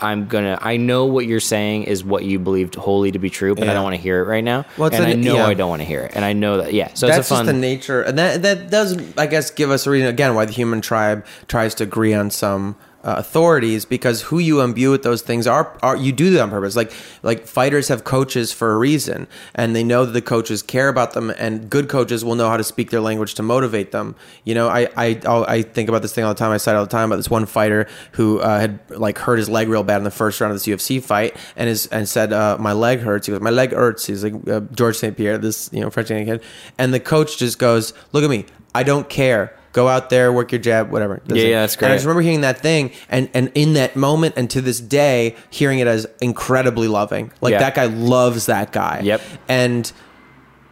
[0.00, 3.54] I'm gonna I know what you're saying is what you believed wholly to be true
[3.54, 5.46] but I don't want to hear it right now Well, and an- I know yeah.
[5.46, 7.34] I don't want to hear it and I know that yeah so that's it's a
[7.36, 10.34] fun just the nature, and that that does, I guess, give us a reason again
[10.34, 14.90] why the human tribe tries to agree on some uh, authorities because who you imbue
[14.90, 16.76] with those things are are you do that on purpose.
[16.76, 16.92] Like
[17.22, 21.12] like fighters have coaches for a reason, and they know that the coaches care about
[21.12, 24.14] them, and good coaches will know how to speak their language to motivate them.
[24.44, 26.52] You know, I I I think about this thing all the time.
[26.52, 29.48] I cite all the time about this one fighter who uh, had like hurt his
[29.48, 32.32] leg real bad in the first round of this UFC fight, and is and said
[32.32, 33.26] uh, my leg hurts.
[33.26, 34.06] He goes, my leg hurts.
[34.06, 36.42] He's like uh, George St Pierre, this you know French kid,
[36.78, 39.56] and the coach just goes, look at me, I don't care.
[39.72, 41.22] Go out there, work your jab, whatever.
[41.26, 41.50] Does Yeah, it.
[41.50, 41.86] yeah, that's great.
[41.86, 44.80] And I just remember hearing that thing, and and in that moment, and to this
[44.80, 47.32] day, hearing it as incredibly loving.
[47.40, 47.58] Like Yeah.
[47.60, 49.00] that guy loves that guy.
[49.02, 49.20] Yep.
[49.48, 49.90] And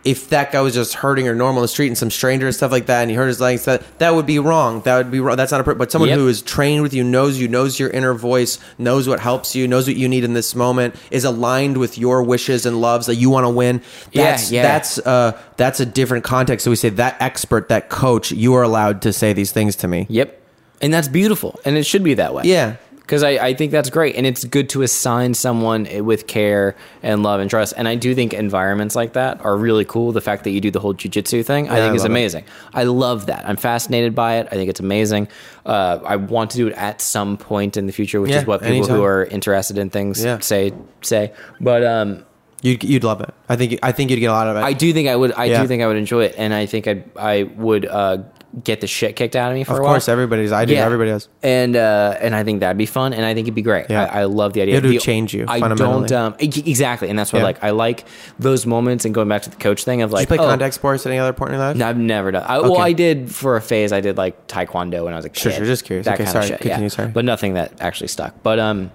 [0.02, 2.55] if that guy was just hurting or normal in the street and some stranger and
[2.56, 4.81] stuff like that, and he hurt his legs, that that would be wrong.
[4.82, 5.36] That would be wrong.
[5.36, 5.74] That's not a.
[5.74, 6.18] But someone Yep.
[6.18, 9.68] who is trained with you, knows you, knows your inner voice, knows what helps you,
[9.68, 13.16] knows what you need in this moment, is aligned with your wishes and loves that
[13.16, 13.82] you want to win.
[14.12, 14.62] Yeah, That's yeah.
[14.62, 16.64] that's uh that's a different context.
[16.64, 19.89] So we say that expert, that coach, you are allowed to say these things to
[19.89, 20.06] me.
[20.09, 20.40] Yep.
[20.81, 21.60] And that's beautiful.
[21.66, 22.44] And it should be that way.
[22.47, 22.77] Yeah.
[23.11, 24.15] Because I, I think that's great.
[24.15, 27.74] And it's good to assign someone with care and love and trust.
[27.77, 30.12] And I do think environments like that are really cool.
[30.12, 32.11] The fact that you do the whole jujitsu thing, I Yeah, think I is love
[32.11, 32.12] it.
[32.12, 32.45] amazing.
[32.73, 33.49] I love that.
[33.49, 34.47] I'm fascinated by it.
[34.53, 35.27] I think it's amazing.
[35.66, 38.47] Uh, I want to do it at some point in the future, which Yeah, is
[38.47, 38.97] what people anytime.
[38.99, 40.39] who are interested in things Yeah.
[40.39, 40.73] say
[41.03, 41.32] say.
[41.61, 42.24] But um,
[42.62, 43.35] You'd you'd love it.
[43.49, 44.61] I think I think you'd get a lot of it.
[44.61, 45.32] I do think I would.
[45.32, 48.19] I do think I would enjoy it, and I think I I would uh,
[48.64, 49.90] get the shit kicked out of me for of a while.
[49.90, 50.51] Of course, everybody's.
[50.52, 50.74] I do.
[50.74, 51.28] Everybody does.
[51.43, 53.86] And uh, and I think that'd be fun, and I think it'd be great.
[53.89, 54.05] Yeah.
[54.05, 54.77] I, I love the idea.
[54.78, 57.44] It would The- change you, I don't um, exactly, and that's what Yeah.
[57.44, 57.64] I like.
[57.64, 58.05] I like
[58.39, 60.48] those moments, and going back to the coach thing of Did you like, play oh,
[60.48, 61.77] contact sports at any other point in your life?
[61.77, 62.44] No, I've never done.
[62.47, 63.93] I, Well, I did for a phase.
[63.93, 65.40] I did like taekwondo when I was a kid.
[65.40, 66.06] Sure, sure, just curious.
[66.06, 66.44] That Okay, kind sorry.
[66.44, 66.60] of shit.
[66.60, 66.89] Continue, yeah.
[66.89, 67.09] sorry.
[67.09, 68.43] But nothing that actually stuck.
[68.43, 68.90] But um,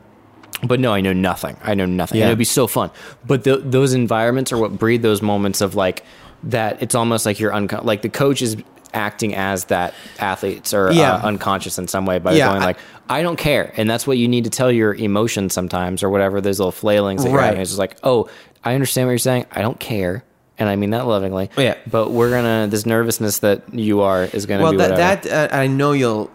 [0.64, 1.58] but no, I know nothing.
[1.64, 2.18] I know nothing.
[2.18, 2.26] Yeah.
[2.26, 2.90] And it'd be so fun.
[3.26, 6.04] But th- those environments are what breed those moments of like
[6.44, 6.82] that.
[6.82, 8.56] It's almost like you're uncon- like the coach is
[8.96, 11.16] acting as that athletes are Yeah.
[11.16, 12.78] uh, unconscious in some way by Yeah, going like
[13.10, 16.42] I don't care, and that's what you need to tell your emotions sometimes or whatever.
[16.42, 17.46] Those little flailings that you're Right.
[17.48, 17.62] having.
[17.62, 18.28] It's just like, oh,
[18.64, 19.46] I understand what you're saying.
[19.52, 20.24] I don't care.
[20.58, 21.50] And I mean that lovingly.
[21.58, 21.76] Yeah.
[21.86, 25.28] But we're gonna this nervousness that you are is gonna well, be that, whatever.
[25.28, 26.32] that uh, I know you'll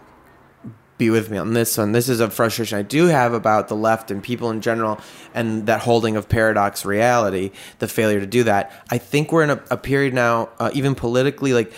[0.97, 1.91] be with me on this one.
[1.93, 4.99] This is a frustration I do have about the left and people in general,
[5.33, 8.71] and that holding of paradox reality, the failure to do that.
[8.91, 11.73] I think we're in a, a period now, uh, even politically, like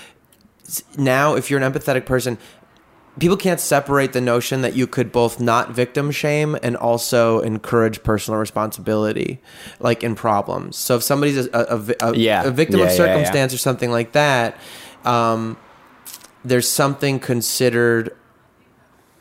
[0.98, 2.38] now, if you're an empathetic person.
[3.19, 8.02] People can't separate the notion that you could both not victim shame and also encourage
[8.02, 9.40] personal responsibility,
[9.80, 10.77] like in problems.
[10.77, 12.44] So if somebody's a, a, a Yeah.
[12.44, 13.14] a victim Yeah, of yeah, yeah.
[13.14, 14.57] circumstance or something like that,
[15.06, 15.57] um,
[16.44, 18.15] there's something considered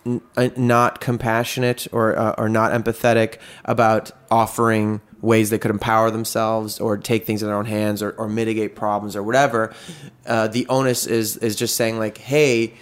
[0.07, 3.37] n- uh, not compassionate or uh, or not empathetic
[3.67, 8.11] about offering ways they could empower themselves or take things in their own hands or,
[8.19, 9.73] or mitigate problems or whatever.
[10.27, 12.75] Uh, the onus is is just saying like, hey.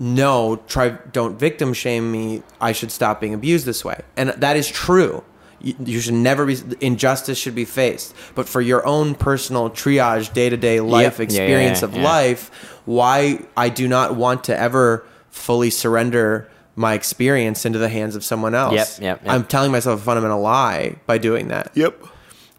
[0.00, 2.42] No, try don't victim shame me.
[2.60, 5.22] I should stop being abused this way, and that is true.
[5.60, 10.32] You, you should never be injustice should be faced, but for your own personal triage,
[10.32, 12.02] day to day life yeah, yeah, experience of yeah.
[12.02, 12.50] life,
[12.84, 18.24] why I do not want to ever fully surrender my experience into the hands of
[18.24, 18.74] someone else.
[18.74, 19.32] Yep, yep, yep.
[19.32, 21.70] I'm telling myself a fundamental lie by doing that.
[21.74, 22.02] Yep.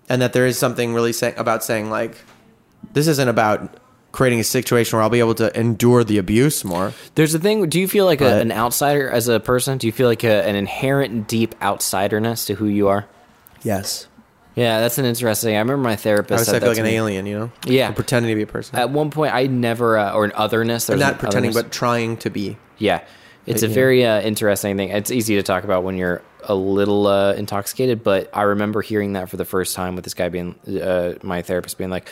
[0.10, 2.18] And that there is something really say, about saying like,
[2.94, 3.80] this isn't about
[4.12, 6.94] creating a situation where I'll be able to endure the abuse more.
[7.16, 7.68] There's a thing.
[7.70, 9.80] Do you feel like a, an outsider as a person?
[9.80, 13.08] Do you feel like a, an inherent deep outsiderness to who you are?
[13.64, 14.08] Yes.
[14.56, 15.56] Yeah, that's an interesting.
[15.56, 16.96] I remember my I therapist said feel that like to an me.
[16.96, 17.52] alien, you know?
[17.66, 17.90] Yeah.
[17.90, 18.78] Or pretending to be a person.
[18.78, 20.88] At one point, I never uh, or an otherness.
[20.88, 21.64] Or There's not an pretending, otherness.
[21.64, 22.58] but trying to be.
[22.78, 23.04] Yeah.
[23.46, 23.74] It's a Yeah.
[23.74, 24.90] very uh, interesting thing.
[24.90, 29.14] It's easy to talk about when you're a little uh, intoxicated, but I remember hearing
[29.14, 32.10] that for the first time with this guy being uh, my therapist being like,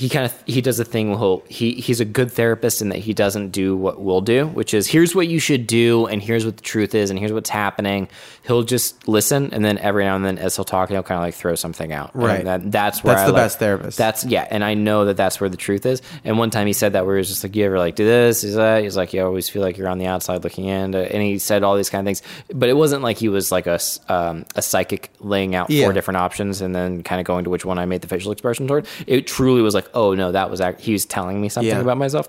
[0.00, 1.08] he kind of he does a thing.
[1.16, 4.72] He'll, he he's a good therapist in that he doesn't do what we'll do, which
[4.72, 7.50] is here's what you should do, and here's what the truth is, and here's what's
[7.50, 8.08] happening.
[8.46, 11.22] He'll just listen, and then every now and then, as he'll talk, he'll kind of
[11.24, 12.10] like throw something out.
[12.16, 12.42] Right.
[12.44, 13.98] that, that's where That's I the like- best therapist.
[13.98, 16.00] That's yeah, and I know that that's where the truth is.
[16.24, 18.04] And one time he said that where he was just like, "You ever like do
[18.06, 18.42] this?
[18.42, 20.98] Is that?" He's like, "You always feel like you're on the outside looking in," Uh,
[20.98, 22.22] and he said all these kind of things.
[22.54, 23.78] But it wasn't like he was like a
[24.08, 25.84] um, a psychic laying out Yeah.
[25.84, 28.32] four different options and then kind of going to which one I made the facial
[28.32, 28.86] expression toward.
[29.06, 31.80] It truly was like, "Oh no, that was act- he was telling me something Yeah.
[31.80, 32.28] about myself."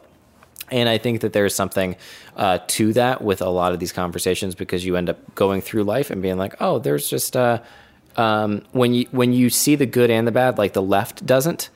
[0.69, 1.97] And I think that there's something
[2.38, 5.83] uh, to that with a lot of these conversations because you end up going through
[5.83, 7.59] life and being like, oh, there's just uh,
[8.15, 11.69] um, when you when you see the good and the bad, like the left doesn't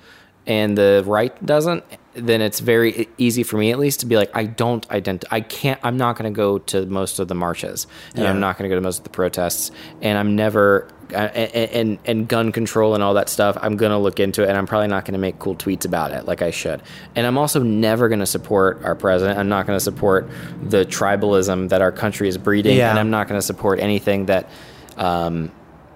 [0.47, 1.83] and the right doesn't,
[2.13, 5.35] then it's very easy for me at least to be like, I don't identify.
[5.37, 5.79] I can't.
[5.83, 8.29] I'm not going to go to most of the marches, and Yeah.
[8.29, 9.71] I'm not going to go to most of the protests,
[10.01, 10.87] and I'm never.
[11.13, 13.57] And, and gun control and all that stuff.
[13.61, 16.25] I'm gonna look into it, and I'm probably not gonna make cool tweets about it
[16.25, 16.81] like I should.
[17.15, 19.37] And I'm also never gonna support our president.
[19.39, 20.27] I'm not gonna support
[20.63, 22.89] the tribalism that our country is breeding, Yeah.
[22.89, 24.49] and I'm not gonna support anything that
[24.97, 25.51] um,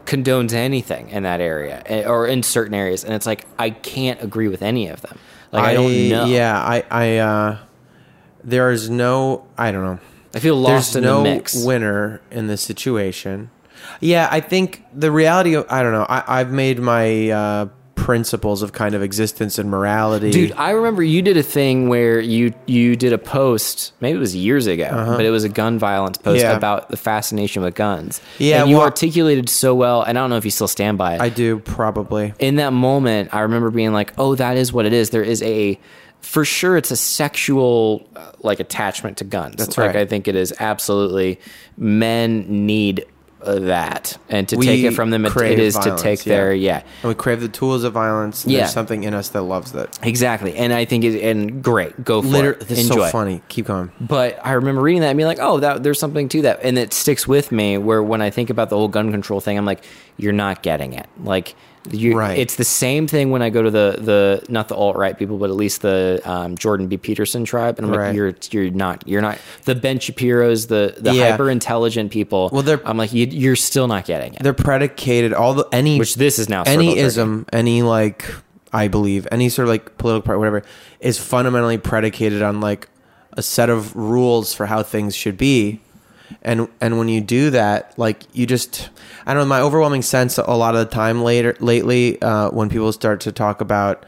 [0.06, 3.03] condones anything in that area eh, or in certain areas.
[3.03, 5.18] And it's like I can't agree with any of them.
[5.52, 6.26] Like I, don't know.
[6.26, 7.57] Yeah, I, I, uh,
[8.44, 9.99] there is no, I don't know.
[10.36, 11.65] I feel lost There's in no the mix.
[11.65, 13.49] winner in this situation.
[14.01, 16.05] Yeah, I think the reality of, I don't know.
[16.09, 20.31] I, I've made my uh, principles of kind of existence and morality.
[20.31, 24.19] Dude, I remember you did a thing where you you did a post, maybe it
[24.19, 26.51] was years ago, but it was a gun violence post Uh-huh.
[26.51, 26.57] Yeah.
[26.57, 28.21] about the fascination with guns.
[28.37, 30.97] Yeah, and you well- articulated so well, and I don't know if you still stand
[30.97, 31.21] by it.
[31.21, 32.33] I do probably.
[32.39, 35.43] in that moment, I remember being like, "Oh, that is what it is." There is
[35.43, 35.77] a,
[36.21, 39.55] for sure, it's a sexual uh, like attachment to guns.
[39.57, 39.95] That's like, right.
[39.97, 41.37] I think it is absolutely
[41.77, 43.05] men need
[43.45, 46.35] that, and to We take it from them, it, it is violence, to take yeah.
[46.35, 46.83] their yeah.
[47.03, 48.45] And we crave the tools of violence.
[48.45, 48.59] Yeah.
[48.59, 49.97] There's something in us that loves that.
[50.03, 53.05] Exactly, and I think it, and great, go for Literally, it, this enjoy.
[53.05, 53.41] so funny.
[53.47, 53.91] Keep going.
[54.01, 56.77] But I remember reading that and being like, oh, that there's something to that, and
[56.77, 57.77] it sticks with me.
[57.77, 59.83] Where when I think about the whole gun control thing, I'm like,
[60.17, 61.07] you're not getting it.
[61.23, 61.55] Like,
[61.91, 62.38] you, Right.
[62.38, 65.38] it's the same thing when I go to the the not the alt right people,
[65.38, 66.97] but at least the um, Jordan B.
[66.97, 68.07] Peterson tribe, and I'm Right.
[68.07, 71.31] like, you're you're not you're not the Ben Shapiro's, the the Yeah.
[71.31, 72.49] hyper intelligent people.
[72.51, 74.43] Well, they're- I'm like, you, you're still not getting it.
[74.43, 78.26] They're predicated all the any Which this is now any ism, any like
[78.73, 80.64] I believe any sort of like political party, whatever,
[80.99, 82.88] is fundamentally predicated on like
[83.34, 85.80] a set of rules for how things should be.
[86.41, 88.89] And and when you do that, like you just
[89.25, 92.69] I don't know, my overwhelming sense a lot of the time later lately, uh, when
[92.69, 94.05] people start to talk about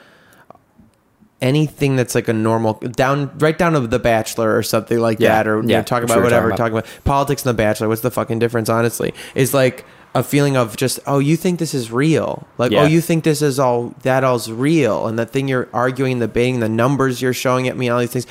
[1.42, 5.30] anything that's like a normal down right down to the bachelor or something like Yeah,
[5.38, 7.88] that or you know, talk about were whatever talking talking about politics and the bachelor
[7.88, 9.14] what's the fucking difference honestly?
[9.34, 9.84] Is like
[10.14, 12.48] a feeling of just oh you think this is real.
[12.58, 12.84] Like Yeah.
[12.84, 15.08] oh you think this is all that all's real.
[15.08, 18.12] And the thing you're arguing the debating the numbers you're showing at me all these
[18.12, 18.28] things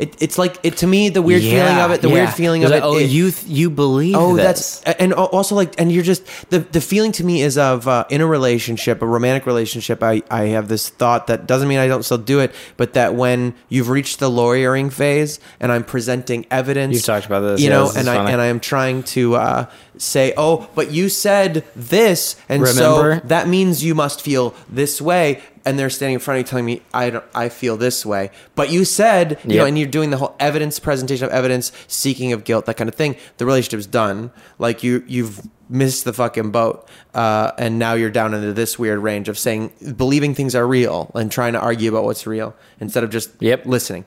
[0.00, 2.14] it, it's like it to me the weird feeling of it the yeah.
[2.14, 4.16] weird feeling It's of like, it Oh, it- you th- you believe?
[4.16, 4.80] Oh, this.
[4.80, 8.04] that's and also like, and you're just the the feeling to me is of uh,
[8.10, 10.02] in a relationship, a romantic relationship.
[10.02, 13.14] I I have this thought that doesn't mean I don't still do it, but that
[13.14, 17.68] when you've reached the lawyering phase and I'm presenting evidence, You've talked about this, you
[17.68, 18.32] yeah, know, this and I funny.
[18.32, 19.66] and I am trying to uh,
[19.98, 23.20] say, oh, but you said this, and Remember?
[23.20, 25.42] so that means you must feel this way.
[25.64, 28.30] And they're standing in front of you telling me I don't, I feel this way,
[28.54, 32.32] but you said you know, and you're doing the whole evidence presentation of evidence, seeking
[32.32, 33.16] of guilt, that kind of thing.
[33.36, 34.30] The relationship's done.
[34.58, 38.98] Like you, you've missed the fucking boat, uh, and now you're down into this weird
[39.00, 43.04] range of saying believing things are real and trying to argue about what's real instead
[43.04, 43.66] of just Yep.
[43.66, 44.04] listening.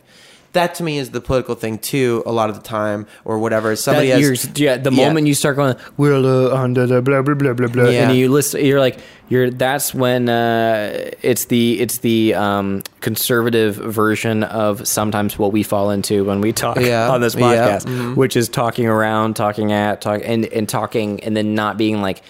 [0.54, 2.24] That to me is the political thing too.
[2.26, 3.76] A lot of the time, or whatever.
[3.76, 5.06] Somebody that has, yeah, the Yeah.
[5.08, 8.08] moment you start going, uh, under the blah blah blah blah blah, Yeah.
[8.10, 8.98] and you listen, you're like,
[9.30, 9.50] you're.
[9.50, 15.90] That's when uh, it's the it's the um, conservative version of sometimes what we fall
[15.90, 18.16] into when we talk Yeah, on this podcast, mhm.
[18.16, 22.22] which is talking around, talking at, talk and and talking, and then not being like.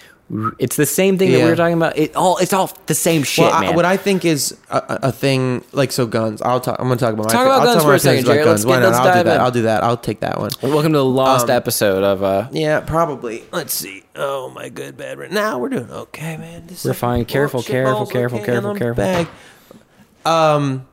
[0.58, 1.98] It's the same thing that we were talking about.
[1.98, 3.76] It all it's all the same shit, well, I, man.
[3.76, 6.40] what I think is a, a thing like so guns.
[6.40, 6.76] I'll talk.
[6.78, 7.32] I'm gonna talk about my.
[7.32, 8.44] Talk about I'll guns talk for my a second, Jerry.
[8.44, 8.64] Let's.
[8.64, 9.34] Why get- let's I'll do dive that.
[9.36, 9.40] in.
[9.42, 9.84] I'll do that.
[9.84, 10.50] I'll take that one.
[10.62, 13.44] Welcome to the lost Um, episode of uh, Yeah, probably.
[13.52, 14.04] Let's see.
[14.16, 15.18] Oh my good bad.
[15.18, 16.68] Right now we're doing okay, man.
[16.68, 17.26] This We're is fine.
[17.26, 18.94] Careful, careful, careful, careful, careful.
[19.04, 19.28] Bag.
[20.24, 20.86] Um,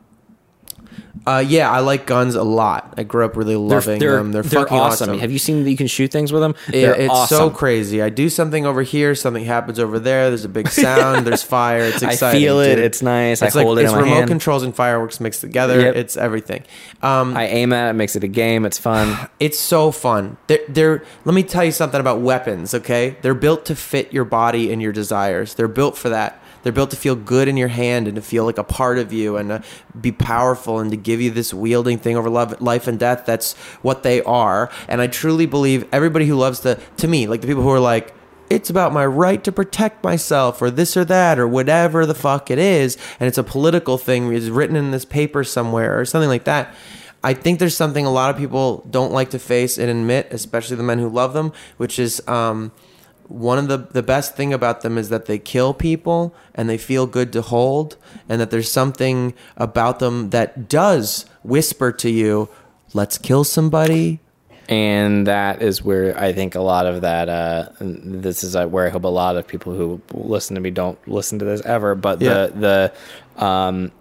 [1.23, 2.95] Uh, yeah, I like guns a lot.
[2.97, 4.31] I grew up really loving them.
[4.31, 5.19] They're, fucking awesome.
[5.19, 6.55] Have you seen that you can shoot things with them?
[6.69, 7.37] It- They're it's awesome.
[7.37, 8.01] so crazy.
[8.01, 10.29] I do something over here, something happens over there.
[10.29, 11.27] There's a big sound.
[11.27, 11.81] there's fire.
[11.83, 12.39] It's exciting.
[12.39, 12.75] I feel it.
[12.77, 12.83] dude.
[12.85, 13.43] It's nice.
[13.43, 14.27] I It's like hold it in it's my remote hand.
[14.29, 15.79] controls and fireworks mixed together.
[15.81, 15.95] Yep.
[15.95, 16.63] It's everything.
[17.03, 18.65] Um, I aim at it, makes it a game.
[18.65, 19.29] It's fun.
[19.39, 20.37] it's so fun.
[20.47, 21.03] They're, they're.
[21.25, 22.73] Let me tell you something about weapons.
[22.73, 25.53] Okay, they're built to fit your body and your desires.
[25.53, 26.40] They're built for that.
[26.63, 29.11] They're built to feel good in your hand and to feel like a part of
[29.11, 29.63] you and to
[29.99, 33.25] be powerful and to give you this wielding thing over love, life and death.
[33.25, 34.71] That's what they are.
[34.87, 37.79] And I truly believe everybody who loves to, to me, like the people who are
[37.79, 38.13] like,
[38.49, 42.51] it's about my right to protect myself or this or that or whatever the fuck
[42.51, 42.97] it is.
[43.19, 44.33] And it's a political thing.
[44.33, 46.75] It's written in this paper somewhere or something like that.
[47.23, 50.75] I think there's something a lot of people don't like to face and admit, especially
[50.75, 52.71] the men who love them, which is um,
[53.31, 56.77] one of the the best thing about them is that they kill people and they
[56.77, 57.95] feel good to hold,
[58.29, 62.49] and that there's something about them that does whisper to you,
[62.93, 64.19] "Let's kill somebody."
[64.69, 67.27] and that is where I think a lot of that.
[67.27, 70.69] Uh, this is uh, where I hope a lot of people who listen to me
[70.71, 71.93] don't listen to this ever.
[71.95, 72.47] But Yeah.
[72.47, 72.91] the
[73.35, 73.91] the um,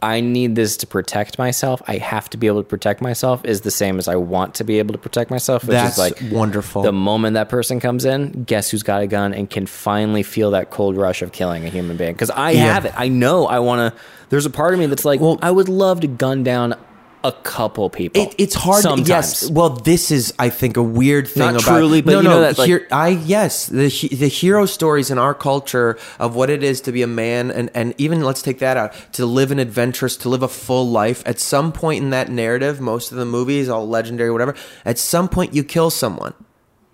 [0.00, 1.82] I need this to protect myself.
[1.88, 3.44] I have to be able to protect myself.
[3.44, 5.64] Is the same as I want to be able to protect myself.
[5.64, 6.82] Which That's is like wonderful.
[6.82, 10.52] The moment that person comes in, guess who's got a gun and can finally feel
[10.52, 12.12] that cold rush of killing a human being?
[12.12, 12.72] Because I Yeah.
[12.74, 12.92] have it.
[12.96, 14.00] I know I want to.
[14.30, 16.74] There's a part of me that's like, Well- I would love to gun down
[17.24, 18.22] a couple people.
[18.22, 18.82] It, it's hard.
[18.82, 19.08] Sometimes.
[19.08, 19.50] Yes.
[19.50, 21.76] Well, this is, I think, a weird thing Not about.
[21.76, 22.30] truly, but no, you no.
[22.30, 26.50] know that, like- here, I yes, the the hero stories in our culture of what
[26.50, 29.50] it is to be a man, and and even let's take that out to live
[29.50, 31.22] an adventurous, to live a full life.
[31.26, 34.54] At some point in that narrative, most of the movies, all legendary, whatever.
[34.84, 36.34] At some point, you kill someone.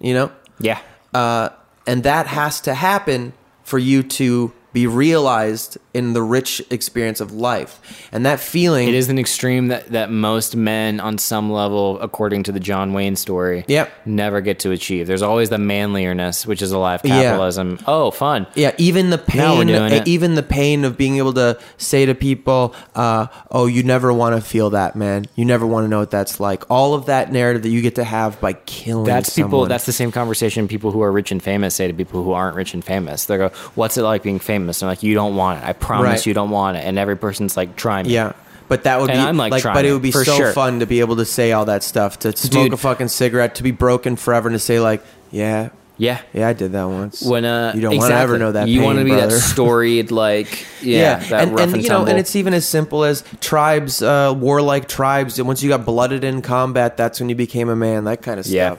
[0.01, 0.33] You know.
[0.59, 0.81] Yeah.
[1.13, 1.51] Uh,
[1.87, 3.33] and that has to happen
[3.63, 8.89] for you to be realized in the rich experience of life, and that feeling.
[8.89, 12.93] It is an extreme that, that most men, on some level, according to the John
[12.93, 13.91] Wayne story, Yep.
[14.05, 15.07] never get to achieve.
[15.07, 17.23] There's always the manliness, which is a lie of Yeah.
[17.23, 17.79] capitalism.
[17.87, 18.47] Oh, fun.
[18.55, 20.09] Yeah, even the Now we're pain, doing it.
[20.09, 24.35] even the pain of being able to say to people, uh, "Oh, you never want
[24.35, 25.27] to feel that, man.
[25.37, 27.95] You never want to know what that's like." All of that narrative that you get
[27.97, 29.05] to have by killing.
[29.07, 29.67] That's people.
[29.67, 32.57] That's the same conversation people who are rich and famous say to people who aren't
[32.57, 33.27] rich and famous.
[33.27, 35.69] They go, "What's it like being famous?" And I'm like, "You don't want it.
[35.69, 36.27] I promise Right.
[36.27, 38.33] you don't want it." And every person's like, "Try me." yeah.
[38.67, 40.53] But that would And be I'm, like, like, but it would be so sure.
[40.53, 42.73] fun to be able to say all that stuff, to smoke Dude.
[42.73, 46.21] a fucking cigarette, to be broken forever, and to say like, "Yeah, yeah.
[46.33, 48.67] yeah, I did that once." When uh, you don't want to ever know that.
[48.69, 52.07] You want to be that storied, like yeah, that and, rough and and, you know,
[52.07, 55.39] and it's even as simple as tribes, uh, warlike tribes.
[55.39, 58.05] And once you got blooded in combat, that's when you became a man.
[58.05, 58.55] That kind of stuff.
[58.55, 58.77] Yeah.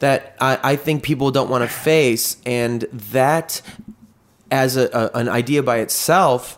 [0.00, 2.82] That I, I think people don't want to face, and
[3.12, 3.62] that
[4.50, 6.57] as a, a an idea by itself.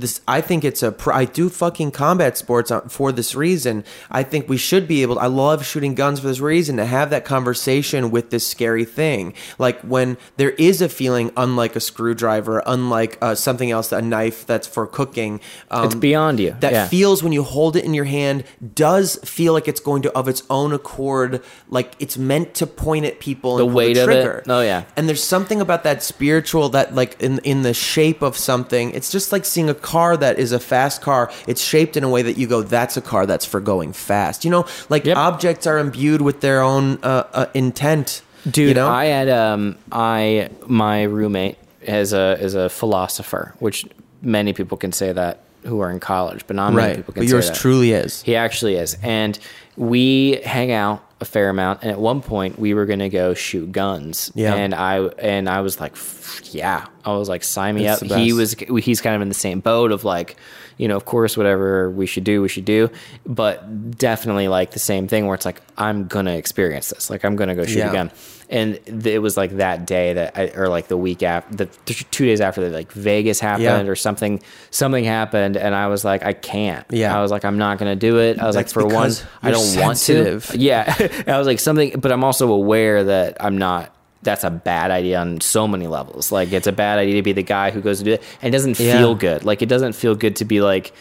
[0.00, 0.94] This, I think it's a.
[1.12, 3.84] I do fucking combat sports for this reason.
[4.10, 5.18] I think we should be able.
[5.18, 9.34] I love shooting guns for this reason to have that conversation with this scary thing.
[9.58, 14.46] Like when there is a feeling, unlike a screwdriver, unlike uh, something else, a knife
[14.46, 15.40] that's for cooking.
[15.70, 16.54] Um, It's beyond you.
[16.60, 16.86] That Yeah.
[16.88, 18.44] feels when you hold it in your hand
[18.74, 23.04] does feel like it's going to of its own accord, like it's meant to point
[23.04, 23.56] at people.
[23.56, 24.14] The weight of it?
[24.14, 24.42] trigger.
[24.48, 24.84] Oh, yeah.
[24.96, 28.90] And there's something about that spiritual that like in in the shape of something.
[28.92, 31.30] It's just like seeing a car that is a fast car.
[31.46, 34.44] It's shaped in a way that you go, that's a car that's for going fast.
[34.44, 35.16] You know, like Yep.
[35.16, 38.22] objects are imbued with their own uh, uh, intent.
[38.44, 38.88] Dude, you know?
[38.88, 43.86] I had um I my roommate is a is a philosopher, which
[44.22, 45.34] many people can say that
[45.64, 47.56] who are in college, but not many right, people can but yours that.
[47.56, 48.22] truly is.
[48.22, 48.96] He actually is.
[49.02, 49.38] And
[49.76, 53.34] we hang out a fair amount and at one point we were going to go
[53.34, 54.30] shoot guns.
[54.34, 54.54] Yeah.
[54.54, 56.86] And I and I was like "F- yeah.
[57.04, 58.18] I was like sign me It's up.
[58.18, 60.36] He was he's kind of in the same boat of like
[60.76, 62.88] you know, of course, whatever we should do, we should do.
[63.26, 67.10] But definitely like the same thing where it's like, I'm going to experience this.
[67.10, 67.90] Like, I'm going to go shoot Yeah.
[67.90, 68.12] a gun.
[68.50, 72.10] And it was like that day that I, or like the week after, the th-
[72.10, 73.82] two days after that, like Vegas happened Yeah.
[73.82, 75.56] or something, something happened.
[75.58, 76.86] And I was like, I can't.
[76.90, 77.14] Yeah.
[77.16, 78.38] I was like, I'm not going to do it.
[78.38, 79.12] I was That's like, for one,
[79.42, 80.40] I don't want to.
[80.54, 80.94] Yeah.
[81.26, 83.94] I was like, something, but I'm also aware that I'm not.
[84.22, 86.32] That's a bad idea on so many levels.
[86.32, 88.52] Like, it's a bad idea to be the guy who goes to do it and
[88.52, 88.98] it doesn't Yeah.
[88.98, 89.44] feel good.
[89.44, 90.92] Like, it doesn't feel good to be like,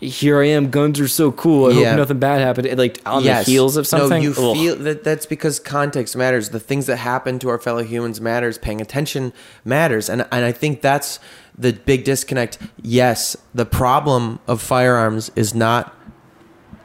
[0.00, 1.70] here I am, guns are so cool.
[1.70, 1.88] I Yeah.
[1.90, 2.76] hope nothing bad happened.
[2.78, 3.46] Like, on Yes.
[3.46, 4.22] the heels of something.
[4.22, 4.56] No, you Ugh.
[4.56, 6.50] feel that that's because context matters.
[6.50, 8.58] The things that happen to our fellow humans matters.
[8.58, 9.32] Paying attention
[9.64, 11.18] matters, and and I think that's
[11.58, 12.58] the big disconnect.
[12.82, 15.94] Yes, the problem of firearms is not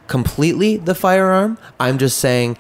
[0.08, 1.58] completely the firearm.
[1.80, 2.58] I'm just saying,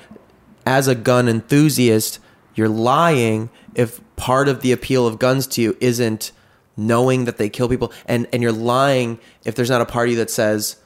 [0.66, 2.20] as a gun enthusiast,
[2.56, 6.32] you're lying if part of the appeal of guns to you isn't
[6.78, 10.30] knowing that they kill people, and and you're lying if there's not a party that
[10.30, 10.78] says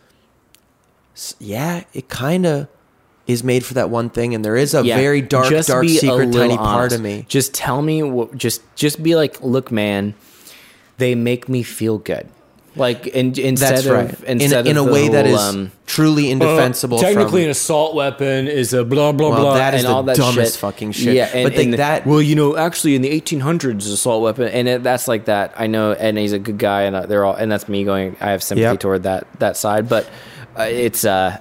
[1.40, 2.68] yeah, it kind of
[3.28, 6.32] is made for that one thing, and there is a Yeah, very dark, dark secret,
[6.32, 7.26] tiny part of me.
[7.28, 8.36] Just tell me what.
[8.36, 10.14] Just just be like, look, man,
[10.98, 12.28] they make me feel good.
[12.78, 14.24] Like in, instead That's of right.
[14.24, 17.00] In, instead in a of the way that whole, is um, truly indefensible.
[17.00, 19.54] Technically, from, an assault weapon is a blah blah Well, blah.
[19.56, 20.60] that is and the all that dumbest shit.
[20.60, 21.14] fucking shit.
[21.16, 24.50] Yeah, and, But, like, and that- Well, you know, actually, in the 1800s, assault weapon,
[24.50, 25.54] and it, that's like that.
[25.56, 28.18] I know, and he's a good guy, and uh, they're all, and that's me going.
[28.20, 28.80] I have sympathy Yep.
[28.82, 30.10] toward that that side, but
[30.60, 31.38] uh, it's uh,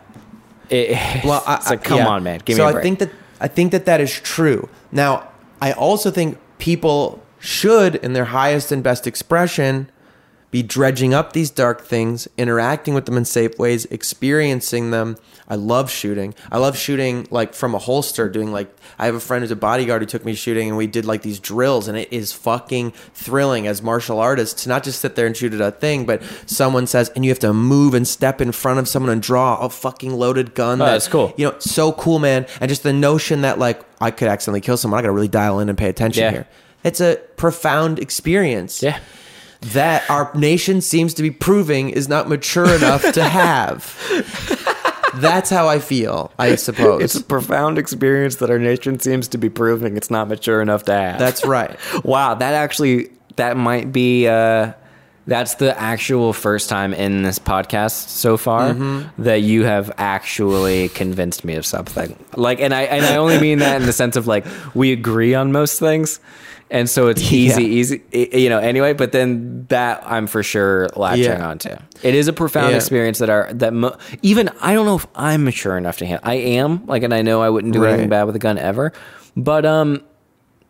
[0.70, 0.90] it,
[1.24, 2.06] well, I, it's like, come yeah.
[2.08, 2.82] on, man, give so me a I break.
[2.84, 4.68] think that I think that that is true.
[4.92, 5.28] Now,
[5.60, 9.90] I also think people should, in their highest and best expression,
[10.54, 15.16] be dredging up these dark things, interacting with them in safe ways, experiencing them.
[15.48, 16.32] I love shooting.
[16.52, 19.56] I love shooting like from a holster, doing like I have a friend who's a
[19.56, 22.92] bodyguard who took me shooting and we did like these drills and it is fucking
[23.14, 26.22] thrilling as martial artists to not just sit there and shoot at a thing, but
[26.46, 29.58] someone says and you have to move and step in front of someone and draw
[29.58, 30.80] a fucking loaded gun.
[30.80, 31.34] Oh, that's cool.
[31.36, 32.46] You know, so cool, man.
[32.60, 35.58] And just the notion that like I could accidentally kill someone, I gotta really dial
[35.58, 36.30] in and pay attention Yeah.
[36.30, 36.46] here.
[36.84, 39.00] It's a profound experience yeah.
[39.72, 43.96] That our nation seems to be proving is not mature enough to have.
[45.16, 47.02] That's how I feel, I suppose.
[47.02, 50.82] It's a profound experience that our nation seems to be proving it's not mature enough
[50.84, 51.18] to have.
[51.18, 51.78] That's right.
[52.04, 52.34] wow.
[52.34, 54.72] That actually that might be uh,
[55.28, 59.22] that's the actual first time in this podcast so far Mm-hmm.
[59.22, 62.18] that you have actually convinced me of something.
[62.36, 65.34] Like, and I and I only mean that in the sense of like we agree
[65.34, 66.18] on most things.
[66.74, 67.68] And so it's easy, Yeah.
[67.68, 68.58] easy, you know.
[68.58, 71.48] Anyway, but then that I'm for sure latching Yeah.
[71.48, 71.70] onto.
[72.02, 72.76] It is a profound Yeah.
[72.76, 76.28] experience that are that mo- even I don't know if I'm mature enough to handle.
[76.28, 78.92] I am like, and I know I wouldn't do anything bad with a gun ever.
[79.36, 80.00] But um,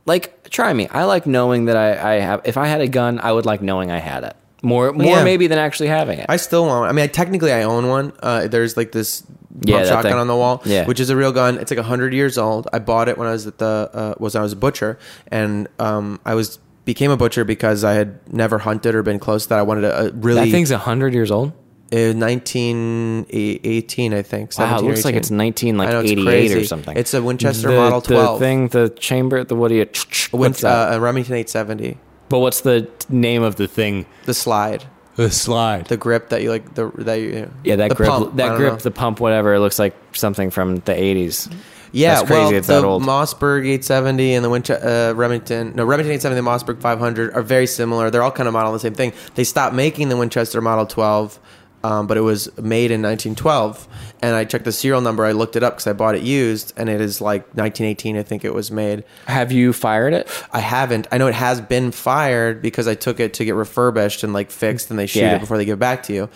[0.05, 0.89] like try me.
[0.89, 2.43] I like knowing that I, I have.
[2.45, 5.25] If I had a gun, I would like knowing I had it more, more Yeah.
[5.25, 6.27] maybe than actually having it.
[6.29, 6.89] I still want.
[6.89, 8.13] I mean, I, technically, I own one.
[8.23, 9.23] Uh, there's like this
[9.63, 10.21] Yeah, shotgun thing.
[10.21, 10.87] on the wall, Yeah.
[10.87, 11.59] which is a real gun.
[11.59, 12.67] It's like hundred years old.
[12.73, 15.69] I bought it when I was at the uh, was I was a butcher, and
[15.79, 19.49] um, I was became a butcher because I had never hunted or been close to
[19.51, 19.59] that.
[19.59, 21.53] I wanted to uh, really that thing's hundred years old.
[21.93, 24.59] uh, 1918, I think.
[24.59, 26.61] Wow, it looks like it's nineteen like know, it's eighty eight crazy.
[26.61, 26.97] or something.
[26.97, 28.39] It's a Winchester The- Model 12.
[28.41, 29.87] The thing, the chamber, the what do you?
[30.33, 30.93] What's that?
[30.93, 31.99] uh, a Remington 870.
[32.35, 34.07] But what's the name of the thing?
[34.25, 34.83] The slide,
[35.15, 35.87] The slide.
[35.87, 38.79] the grip that you like, the that you yeah, that grip, pump, that grip, know.
[38.81, 39.55] the pump, whatever.
[39.55, 41.49] It looks like something from the eighties.
[41.93, 43.05] Yeah, That's crazy, well, it's the that old.
[43.05, 47.43] Mossberg 870 and the Winch- uh, Remington, no, Remington 870 and the Mossberg 500 are
[47.43, 48.11] very similar.
[48.11, 49.13] They're all kind of modeled the same thing.
[49.37, 51.39] They stopped making the Winchester Model 12,
[51.85, 53.87] um, but it was made in 1912.
[54.23, 55.25] And I checked the serial number.
[55.25, 58.23] I looked it up because I bought it used, and it is like 1918, I
[58.23, 59.05] think it was made.
[59.27, 60.29] Have you fired it?
[60.53, 61.07] I haven't.
[61.13, 64.51] I know it has been fired because I took it to get refurbished and like
[64.51, 65.37] fixed, and they shoot Yeah.
[65.37, 66.29] it before they give it back to you.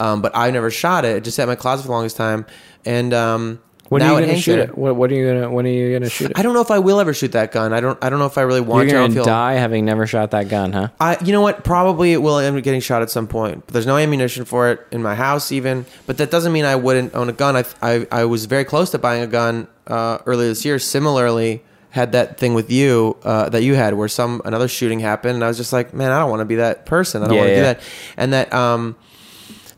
[0.00, 1.16] Um, but I never shot it.
[1.16, 2.46] It just sat in my closet for the longest time,
[2.84, 3.60] and um,
[3.92, 4.64] When now are you gonna shoot there.
[4.64, 4.76] it?
[4.78, 5.50] What, what are you gonna?
[5.50, 6.38] When are you gonna shoot it?
[6.38, 7.72] I don't know if I will ever shoot that gun.
[7.72, 7.96] I don't.
[8.02, 9.04] I don't know if I really want You're to.
[9.04, 10.88] I gonna feel- die having never shot that gun, huh?
[11.00, 11.62] I, you know what?
[11.64, 13.64] Probably it will end up getting shot at some point.
[13.66, 15.86] But there's no ammunition for it in my house, even.
[16.06, 17.56] But that doesn't mean I wouldn't own a gun.
[17.56, 20.78] I, I, I was very close to buying a gun uh, earlier this year.
[20.78, 25.34] Similarly, had that thing with you uh, that you had, where some another shooting happened,
[25.34, 27.22] and I was just like, man, I don't want to be that person.
[27.22, 27.58] I don't Yeah, want to yeah.
[27.58, 27.80] do that.
[28.16, 28.96] And that, um,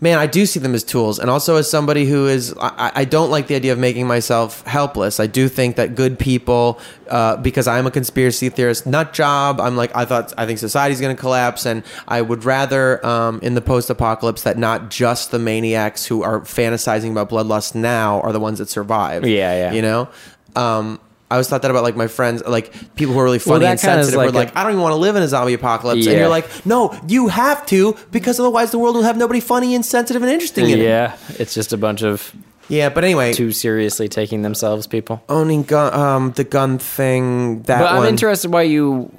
[0.00, 1.18] man, I do see them as tools.
[1.18, 4.62] And also as somebody who is, I, I don't like the idea of making myself
[4.66, 5.20] helpless.
[5.20, 9.76] I do think that good people, uh, because I'm a conspiracy theorist nut job, I'm
[9.76, 11.66] like, I thought, I think society's going to collapse.
[11.66, 16.22] And I would rather, um, in the post apocalypse, that not just the maniacs who
[16.22, 19.26] are fantasizing about bloodlust now are the ones that survive.
[19.26, 19.72] Yeah, yeah.
[19.72, 20.08] You know?
[20.56, 21.00] Um,
[21.35, 23.70] I always thought that about like my friends, like people who are really funny that
[23.73, 24.16] and sensitive.
[24.19, 26.06] like were like, I don't even want to live in a zombie apocalypse.
[26.06, 29.74] And you're like, no, you have to because otherwise the world will have nobody funny
[29.74, 30.85] and sensitive and interesting in it.
[30.85, 32.32] Yeah, it's just a bunch of
[32.69, 35.23] Yeah, but anyway, too seriously taking themselves people.
[35.28, 37.62] owning gun, um, the gun thing.
[37.62, 38.09] That But I'm one.
[38.09, 39.11] interested why you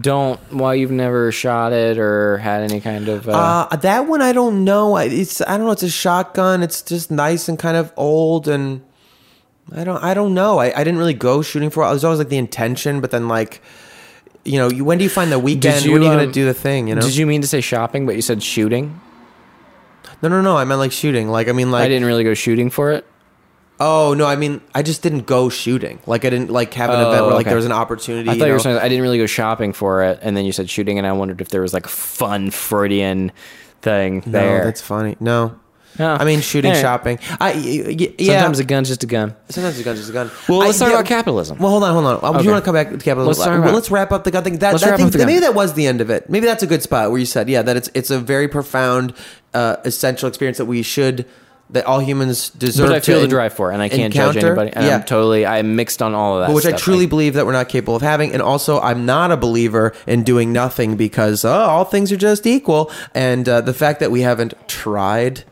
[0.00, 3.28] don't, why you've never shot it or had any kind of.
[3.28, 4.96] Uh, Uh, that one I don't know.
[4.96, 5.72] It's I don't know.
[5.72, 6.62] It's a shotgun.
[6.62, 8.82] It's just nice and kind of old and
[9.74, 10.58] I don't I don't know.
[10.58, 11.84] I, I didn't really go shooting for.
[11.84, 11.90] it.
[11.90, 13.62] was always like the intention, but then like.
[14.44, 15.84] You know, you, when do you find the weekend?
[15.86, 16.88] when are you um, gonna do the thing?
[16.88, 19.00] You know, Did you mean to say shopping, but you said shooting?
[20.20, 20.56] no, no, no.
[20.56, 21.28] I meant like shooting.
[21.28, 23.06] Like, I mean, like, I didn't really go shooting for it.
[23.80, 26.00] Oh no, I mean I just didn't go shooting.
[26.06, 27.50] Like I didn't like have an Oh, event where like okay.
[27.50, 28.28] there was an opportunity.
[28.30, 28.52] I thought you, know?
[28.54, 31.06] were saying I didn't really go shopping for it, and then you said shooting, and
[31.06, 33.32] I wondered if there was like a fun Freudian
[33.80, 34.64] thing No, there.
[34.64, 35.16] that's funny.
[35.18, 35.58] No,
[35.98, 36.04] Oh.
[36.04, 36.80] I mean shooting, Yeah.
[36.80, 37.18] shopping.
[37.40, 38.38] I y- y- yeah.
[38.40, 39.34] Sometimes a gun's just a gun.
[39.50, 40.30] Sometimes a gun's just a gun.
[40.48, 41.58] Well, let's talk yeah, about capitalism.
[41.58, 42.14] Well, hold on, hold on.
[42.22, 42.44] I Okay.
[42.44, 43.26] you want to come back to capitalism?
[43.28, 44.58] Let's talk well, about- let's wrap up the gun thing.
[44.58, 45.26] That, Let's that wrap thing, up the gun.
[45.26, 46.30] maybe that was the end of it.
[46.30, 49.12] Maybe that's a good spot where you said, yeah, that it's it's a very profound,
[49.54, 51.26] uh, essential experience that we should
[51.70, 52.88] that all humans deserve.
[52.88, 54.46] But I feel to the drive for, it, and I can't judge encounter.
[54.60, 54.72] anybody.
[54.76, 56.46] And yeah, I'm totally, I'm mixed on all of that.
[56.48, 56.82] but which I stuff.
[56.82, 58.32] truly believe that we're not capable of having.
[58.34, 62.46] And also, I'm not a believer in doing nothing because oh, all things are just
[62.46, 62.90] equal.
[63.14, 65.44] And uh, the fact that we haven't tried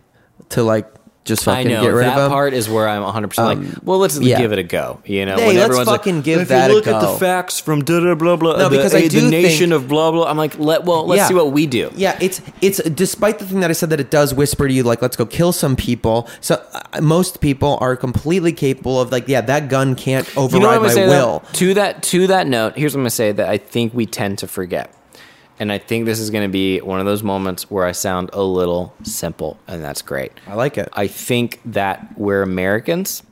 [0.51, 0.86] to like
[1.22, 2.31] just I fucking know get rid that of them.
[2.31, 4.39] part is where I'm 100 percent like, well, let's yeah.
[4.39, 5.02] give it a go.
[5.05, 6.70] You know, Hey, when let's everyone's fucking like, give if that a go.
[6.72, 7.12] you look at go.
[7.12, 8.56] the facts from da da blah blah.
[8.56, 10.24] No, the, because I the do nation think- of blah blah.
[10.24, 11.28] I'm like, let well, let's Yeah.
[11.28, 11.90] see what we do.
[11.94, 14.82] Yeah, it's it's despite the thing that I said that it does whisper to you
[14.82, 16.27] like let's go kill some people.
[16.40, 20.60] So uh, most people are completely capable of like yeah that gun can't override You
[20.60, 21.40] know what I'm my say will.
[21.40, 21.52] though?
[21.52, 22.77] to that to that note.
[22.77, 24.90] Here's what I'm gonna say that I think we tend to forget,
[25.61, 28.43] and I think this is gonna be one of those moments where I sound a
[28.43, 30.32] little simple, and that's great.
[30.49, 30.89] I like it.
[30.95, 33.23] I think that we're Americans,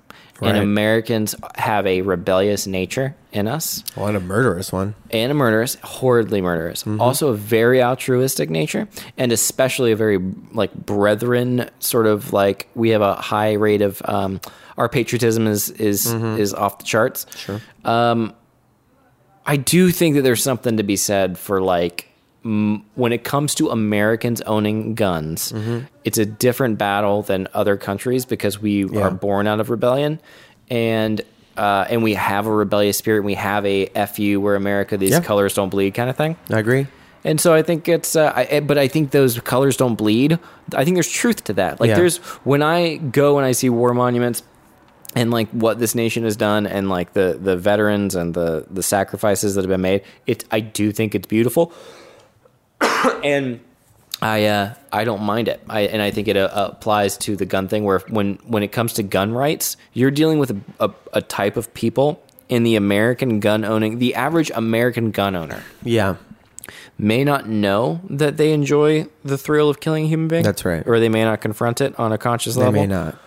[0.40, 3.82] and Americans have a rebellious nature in us.
[3.96, 4.94] Well, and a murderous one.
[5.10, 6.82] and a murderous, horridly murderous.
[6.84, 7.00] Mm-hmm.
[7.00, 8.86] Also a very altruistic nature,
[9.16, 10.18] and especially a very
[10.52, 14.40] like brethren sort of like we have a high rate of um,
[14.76, 16.40] our patriotism is is Mm-hmm.
[16.40, 17.26] is off the charts.
[17.36, 17.60] Sure.
[17.84, 18.32] Um,
[19.44, 22.07] I do think that there's something to be said for like
[22.42, 25.78] when it comes to Americans owning guns, Mm-hmm.
[26.04, 29.00] it's a different battle than other countries because we Yeah.
[29.02, 30.20] are born out of rebellion
[30.70, 31.20] and
[31.56, 33.18] uh, and we have a rebellious spirit.
[33.18, 35.20] And We have a fu where America these Yeah.
[35.20, 36.36] colors don't bleed kind of thing.
[36.50, 36.86] I agree.
[37.24, 40.38] And so I think it's, uh, I, but I think those colors don't bleed.
[40.76, 41.80] I think there's truth to that.
[41.80, 41.96] Like Yeah.
[41.96, 44.44] there's when I go and I see war monuments
[45.16, 48.82] and like what this nation has done and like the the veterans and the the
[48.84, 50.02] sacrifices that have been made.
[50.28, 51.72] It I do think it's beautiful,
[53.24, 53.60] and
[54.20, 55.60] I uh, I don't mind it.
[55.68, 58.72] I and I think it uh, applies to the gun thing where when when it
[58.72, 62.76] comes to gun rights, you're dealing with a, a, a type of people in the
[62.76, 66.16] American gun owning, the average American gun owner Yeah.
[66.96, 70.44] may not know that they enjoy the thrill of killing a human being.
[70.44, 70.82] That's right.
[70.86, 72.72] Or they may not confront it on a conscious level.
[72.72, 72.96] They level.
[72.96, 73.18] may not.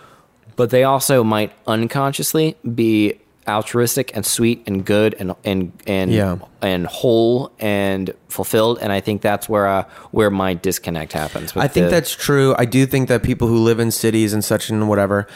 [0.56, 6.36] But they also might unconsciously be altruistic and sweet and good and and and Yeah.
[6.60, 8.78] and whole and fulfilled.
[8.80, 11.54] And I think that's where uh, where my disconnect happens.
[11.54, 12.54] with I think the- that's true.
[12.58, 15.26] I do think that people who live in cities and such and whatever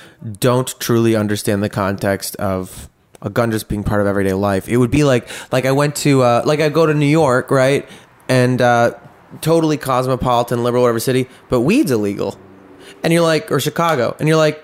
[0.40, 2.88] don't truly understand the context of
[3.22, 4.68] a gun just being part of everyday life.
[4.68, 7.50] It would be like like I went to uh, like I go to New York,
[7.50, 7.88] right?
[8.28, 8.94] And uh,
[9.40, 12.38] totally cosmopolitan, liberal, whatever city, but weed's illegal.
[13.02, 14.62] And you're like, or Chicago, and you're like,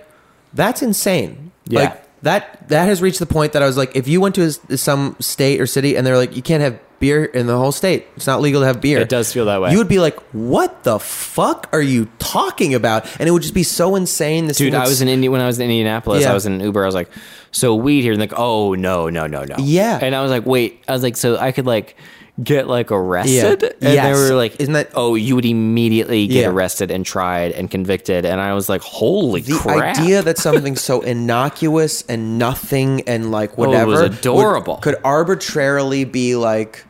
[0.52, 1.50] that's insane.
[1.66, 1.80] Yeah.
[1.80, 4.52] Like that that has reached the point that I was like, if you went to
[4.78, 8.06] some state or city and they're like, you can't have beer in the whole state.
[8.14, 9.00] It's not legal to have beer.
[9.00, 9.72] It does feel that way.
[9.72, 13.08] You would be like, what the fuck are you talking about?
[13.18, 14.46] And it would just be so insane.
[14.46, 16.22] This Dude, I was in Indi- when I was in Indianapolis.
[16.22, 16.30] Yeah.
[16.30, 16.80] I was in Uber.
[16.80, 17.10] I was like,
[17.50, 19.98] "So weed here?" And like, "Oh no, no, no, no." Yeah.
[20.00, 21.96] And I was like, "Wait." I was like, "So I could like
[22.42, 23.68] get like arrested?" Yeah.
[23.88, 24.04] And Yes.
[24.06, 26.48] they were like, Isn't that- Oh, you would immediately get Yeah.
[26.48, 29.62] arrested and tried and convicted." And I was like, "Holy crap.
[29.64, 34.00] the crap!" idea that something so innocuous and nothing and like Oh, it whatever was
[34.02, 34.76] would- adorable.
[34.76, 36.84] could arbitrarily be like,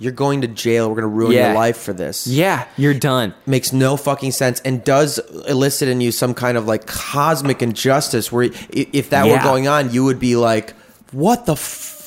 [0.00, 0.88] you're going to jail.
[0.88, 1.46] We're going to ruin Yeah.
[1.48, 2.26] your life for this.
[2.26, 3.32] yeah, you're done.
[3.46, 8.32] makes no fucking sense and does elicit in you some kind of like cosmic injustice
[8.32, 10.74] where if that were going on you would be like
[11.12, 11.54] what the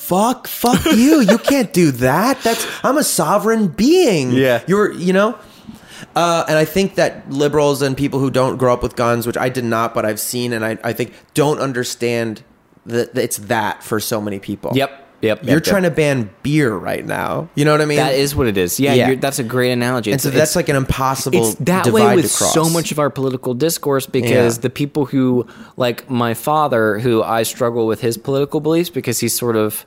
[0.07, 4.63] fuck fuck you you can't do that that's i'm a sovereign being Yeah.
[4.67, 5.37] you're you know
[6.15, 9.37] uh, and I think that liberals and people who don't grow up with guns, which
[9.37, 12.41] I did not, but I've seen, and I, I think don't understand
[12.87, 14.71] that that it's that for so many people.
[14.75, 15.06] Yep.
[15.21, 15.45] Yep.
[15.45, 17.49] You're trying to ban beer right now.
[17.55, 17.97] You know what I mean?
[17.97, 18.79] That is what it is.
[18.79, 19.07] Yeah, Yeah.
[19.07, 20.11] You're, that's a great analogy.
[20.11, 22.99] and so It's- that's like an impossible it's that divide way with so much of
[22.99, 24.61] our political discourse because Yeah.
[24.61, 29.35] the people who like my father who i struggle with his political beliefs because he's
[29.35, 29.85] sort of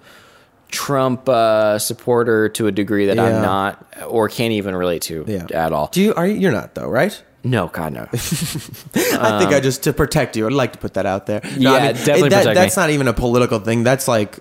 [0.68, 3.24] trump uh, supporter to a degree that Yeah.
[3.24, 5.24] i'm not or can't even relate to
[5.54, 6.14] at all Do you?
[6.14, 6.34] Are you?
[6.34, 7.22] You're not though, right?
[7.42, 10.46] no god no I think I just to protect you.
[10.46, 11.40] I'd like to put that out there.
[11.56, 12.82] No, Yeah, I mean, definitely that- protect That's me.
[12.82, 13.82] not even a political thing.
[13.82, 14.38] That's like,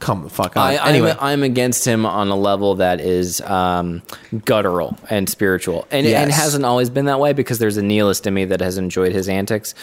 [0.00, 0.62] come the fuck on.
[0.66, 4.02] I, anyway, I'm, I'm against him on a level that is um,
[4.44, 6.22] guttural and spiritual, and Yes.
[6.22, 9.12] and hasn't always been that way because there's a nihilist in me that has enjoyed
[9.12, 9.74] his antics.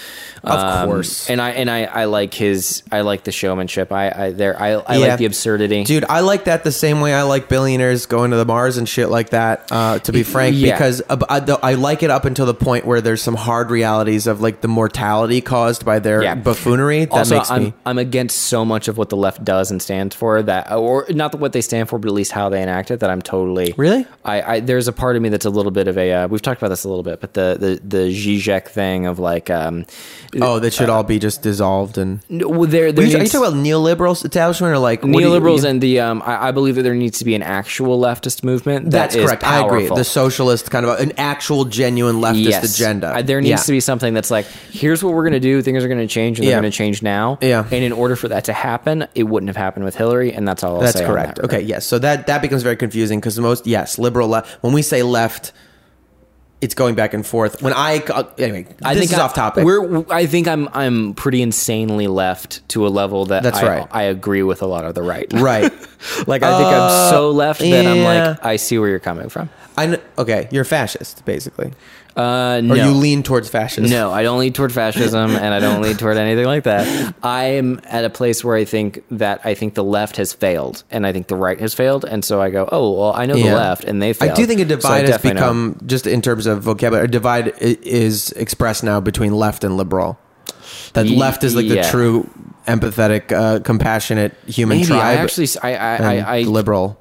[0.44, 1.30] Um, Of course.
[1.30, 3.92] and I and I, I like his I like the showmanship.
[3.92, 5.08] I I there I, I Yeah.
[5.08, 5.84] like the absurdity.
[5.84, 8.88] Dude, I like that the same way I like billionaires going to the Mars and
[8.88, 9.72] shit like that.
[9.72, 10.74] Uh, to be frank, Yeah.
[10.74, 14.42] because I, I like it up until the point where there's some hard realities of
[14.42, 16.36] like the mortality caused by their Yeah.
[16.36, 17.06] buffoonery.
[17.06, 17.74] That also, makes I'm me.
[17.86, 21.36] I'm against so much of what the left does and stands for that, or not
[21.36, 23.00] what they stand for, but at least how they enact it.
[23.02, 24.06] That I'm totally Really?
[24.24, 26.12] I, I there's a part of me that's a little bit of a.
[26.14, 29.20] Uh, we've talked about this a little bit, but the the the Zizek thing of
[29.20, 29.86] like, um,
[30.42, 32.22] Oh, that should all be just dissolved and.
[32.30, 35.70] well, there, there Are you, are you talking about neoliberal establishment or like neoliberals you-
[35.70, 38.86] and the um, I, I believe that there needs to be an actual leftist movement.
[38.86, 39.44] that That's is correct.
[39.44, 39.88] I agree.
[39.88, 42.76] The socialist kind of an actual genuine leftist Yes.
[42.80, 43.08] agenda.
[43.16, 43.58] Uh, there needs Yeah.
[43.58, 45.62] to be something that's like, here's what we're going to do.
[45.62, 47.38] Things are going to change, and they're going to change now.
[47.42, 47.64] Yeah.
[47.66, 50.64] And in order for that to happen, it wouldn't have happened with Hillary, and that's
[50.64, 51.38] all I'll That's correct.
[51.38, 51.86] that Okay, yes.
[51.86, 54.64] So that that becomes very confusing because most yes, liberal left.
[54.64, 55.52] When we say left,
[56.62, 57.62] it's going back and forth.
[57.62, 59.66] When I uh, anyway, I this think is I, off topic.
[59.66, 63.88] We're, I think I'm I'm pretty insanely left to a level that That's I, right.
[63.92, 65.32] I agree with a lot of the right.
[65.34, 65.64] right.
[66.28, 69.50] like I think I'm so left that I'm like I see where you're coming from.
[69.78, 70.48] I okay.
[70.52, 71.74] You're a fascist, basically,
[72.16, 73.90] Uh, or you lean towards fascism.
[73.90, 77.16] No, I don't lean toward fascism, and I don't lean toward anything like that.
[77.24, 80.84] I am at a place where I think that I think the left has failed,
[80.92, 83.36] and I think the right has failed, and so I go, oh well, I know
[83.36, 84.32] the left, and they failed.
[84.32, 85.48] I do think a so divide has definitely know.
[85.48, 87.06] become just in terms of vocabulary.
[87.06, 90.20] A divide is expressed now between left and liberal.
[90.94, 92.30] That Ye- left is like the true
[92.68, 95.02] empathetic, uh, compassionate human Maybe tribe.
[95.02, 96.98] I actually, I, I, I, I liberal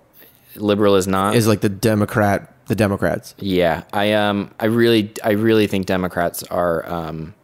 [0.57, 3.35] liberal is not is like the Democrat, the Democrats.
[3.39, 7.35] Yeah, I um, I really, I really think Democrats are um,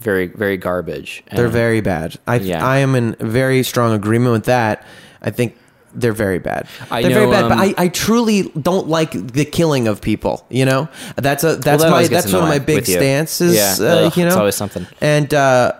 [0.00, 1.22] very, very garbage.
[1.32, 2.18] They're very bad.
[2.26, 2.66] I Yeah.
[2.66, 4.84] I am in very strong agreement with that.
[5.22, 5.56] I think
[5.94, 6.66] they're very bad.
[6.90, 10.00] I they're very know, bad, but um, I, I truly don't like the killing of
[10.00, 10.44] people.
[10.50, 12.94] You know, that's a that's that my that's one of my big you.
[12.94, 13.54] stances.
[13.54, 14.84] Yeah, uh, ugh, you know, it's always something.
[15.00, 15.72] And uh,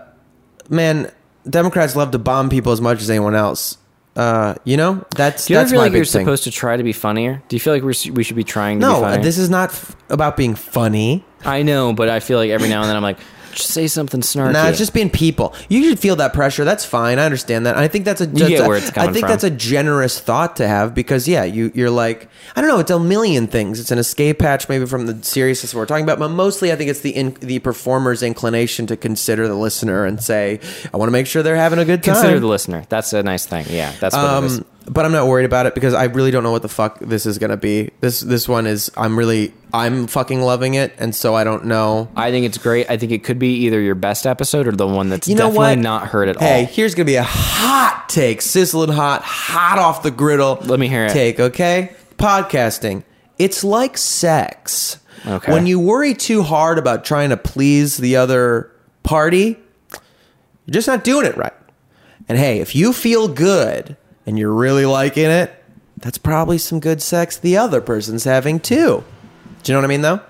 [0.71, 1.11] man,
[1.51, 3.79] Democrats love to bomb people as much as anyone else.
[4.17, 6.25] Uh, you know, that's Do you that's feel my like big you're thing.
[6.25, 7.43] supposed to try to be funnier?
[7.49, 9.23] Do you feel like we're, we should be trying to be no, funnier?
[9.23, 11.23] this is not f- about being funny.
[11.45, 13.19] I know, but I feel like every now and then I'm like,
[13.57, 14.53] just say something snarky.
[14.53, 15.55] Nah, it's just being people.
[15.69, 16.65] You should feel that pressure.
[16.65, 17.19] That's fine.
[17.19, 17.77] I understand that.
[17.77, 18.27] I think that's a.
[18.27, 19.31] Just get a- where it's I think from.
[19.31, 22.79] that's a generous thought to have because yeah, you you're like I don't know.
[22.79, 23.81] It's a million things.
[23.81, 26.91] It's an escape hatch maybe from the seriousness we're talking about, but mostly I think
[26.91, 30.61] it's the in, the performer's inclination to consider the listener and say,
[30.93, 32.15] I want to make sure they're having a good time.
[32.15, 32.85] consider the listener.
[32.89, 33.67] That's a nice thing.
[33.69, 34.59] Yeah, that's what it is.
[34.59, 37.01] Um, But I'm not worried about it because I really don't know what the fuck
[37.01, 37.91] this is gonna be.
[38.01, 42.09] This this one is I'm really I'm fucking loving it, and so I don't know.
[42.15, 42.89] I think it's great.
[42.89, 45.49] I think it could be either your best episode or the one that's You know
[45.49, 45.79] definitely what?
[45.81, 46.67] not heard at Hey, all.
[46.67, 50.59] Hey, here's gonna be a hot take, sizzling hot, hot off the griddle.
[50.63, 51.13] Let me hear it.
[51.13, 51.91] Take, okay?
[52.17, 53.03] Podcasting.
[53.39, 54.99] It's like sex.
[55.27, 55.53] Okay.
[55.53, 58.71] When you worry too hard about trying to please the other
[59.03, 59.59] party,
[60.65, 61.53] you're just not doing it right.
[62.29, 63.97] And hey, if you feel good
[64.27, 65.53] and you're really liking it,
[65.97, 69.05] that's probably some good sex the other person's having too.
[69.63, 70.21] Do you know what I mean, though?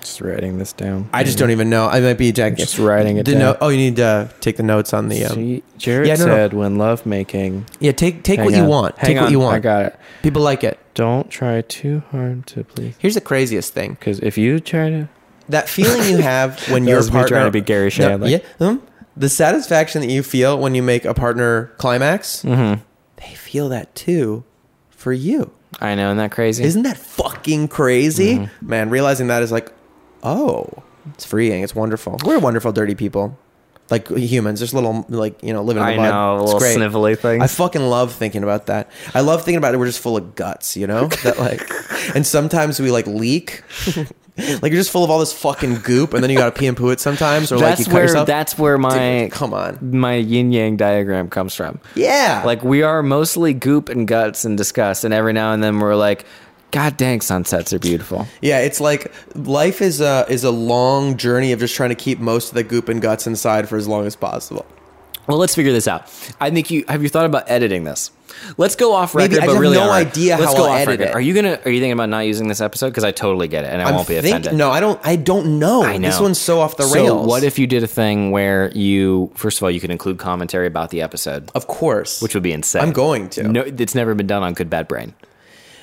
[0.00, 1.10] Just writing this down.
[1.12, 1.86] I just don't even know.
[1.86, 2.56] I might be Jack.
[2.56, 3.38] Just writing it down.
[3.38, 5.24] note- oh, you need to take the notes on the.
[5.24, 6.34] Um, See, Jarrett Yeah, no, no.
[6.34, 7.66] said when love making.
[7.80, 8.96] Yeah, take take what you want.
[8.96, 9.56] Hang take what you want.
[9.56, 9.98] I got it.
[10.22, 10.78] People like it.
[10.94, 12.94] Don't try too hard to please.
[12.98, 15.08] Here's the craziest thing: Because if you try to,
[15.48, 18.30] that feeling you have when your partner trying to be Garry No, Shandling.
[18.30, 18.82] yeah, um,
[19.18, 22.80] the satisfaction that you feel when you make a partner climax, Mm-hmm.
[23.16, 24.44] they feel that too
[24.90, 25.50] for you.
[25.80, 26.64] I know, isn't that crazy?
[26.64, 28.68] Isn't that fucking crazy, Mm-hmm.
[28.68, 28.90] man?
[28.90, 29.72] Realizing that is like,
[30.22, 30.66] oh,
[31.14, 31.62] it's freeing.
[31.62, 32.16] It's wonderful.
[32.24, 33.38] We're wonderful, dirty people.
[33.90, 36.10] Like humans, just little, like you know, living in the I mud.
[36.10, 36.76] know, It's little great.
[36.76, 37.42] snivelly things.
[37.42, 38.90] I fucking love thinking about that.
[39.14, 39.78] I love thinking about it.
[39.78, 41.08] We're just full of guts, you know.
[41.24, 41.70] That like,
[42.14, 43.62] and sometimes we like leak.
[44.62, 46.66] like you're just full of all this fucking goop, and then you got to pee
[46.66, 48.26] and poo it sometimes, or like you cut where yourself.
[48.26, 49.78] that's where my Dude, come on.
[49.98, 51.80] my yin yang diagram comes from.
[51.94, 55.78] yeah, Like we are mostly goop and guts and disgust, and every now and then
[55.80, 56.24] we're like,
[56.70, 58.26] God dang, sunsets are beautiful.
[58.42, 58.60] yeah.
[58.60, 62.50] It's like life is a is a long journey of just trying to keep most
[62.50, 64.66] of the goop and guts inside for as long as possible.
[65.28, 66.02] Well, let's figure this out.
[66.40, 68.10] I think you have you thought about editing this.
[68.56, 69.34] Let's go off Maybe.
[69.34, 70.08] record, I but have really no on record.
[70.12, 71.10] idea Let's how go I'll off edit record.
[71.10, 71.14] it.
[71.14, 72.88] Are you gonna Are you thinking about not using this episode?
[72.88, 74.54] Because I totally get it, and I I'm won't be think- offended.
[74.54, 75.00] No, I don't.
[75.04, 75.82] I don't know.
[75.82, 77.26] I know This one's so off the So rails.
[77.26, 80.66] what if you did a thing where you, first of all, you could include commentary
[80.66, 82.22] about the episode, Of course.
[82.22, 82.82] which would be insane.
[82.82, 83.42] I'm going to.
[83.44, 85.14] No, it's never been done on Good Bad Brain.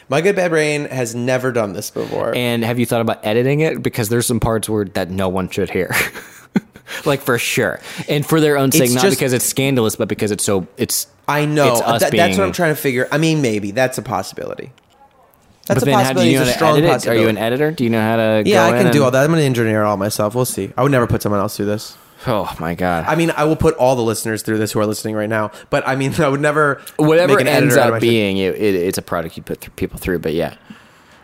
[0.08, 2.36] My good bad brain has never done this before.
[2.36, 3.82] And have you thought about editing it?
[3.82, 5.94] Because there's some parts where that no one should hear.
[7.06, 7.80] like for sure,
[8.10, 11.08] and for their own sake, not just- because it's scandalous, but because it's so it's.
[11.28, 13.08] I know It's That- that's being- what I'm trying to figure.
[13.12, 14.72] I mean, maybe that's a possibility.
[15.66, 16.30] That's but a then, how do possibility.
[16.30, 17.08] you know it's a strong it?
[17.08, 17.72] Are you an editor?
[17.72, 18.44] Do you know how to?
[18.46, 19.24] Yeah, I can do all that.
[19.24, 20.36] I'm an engineer all myself.
[20.36, 20.72] We'll see.
[20.78, 21.98] I would never put someone else through this.
[22.28, 23.06] Oh my god!
[23.08, 25.52] I mean, I will put all the listeners through this who are listening right now.
[25.72, 29.02] But I mean, I would never Whatever ends editor up being, it, it, it's a
[29.02, 30.20] product you put th- people through.
[30.20, 30.54] But yeah,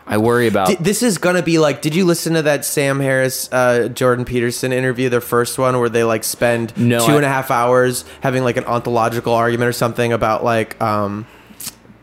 [0.06, 0.68] I worry about.
[0.68, 1.80] Di- this is gonna be like.
[1.82, 5.88] Did you listen to that Sam Harris, uh, Jordan Peterson interview, their first one, where
[5.88, 9.68] they like spend No, two I- and a half hours having like an ontological argument
[9.68, 11.26] or something about like um,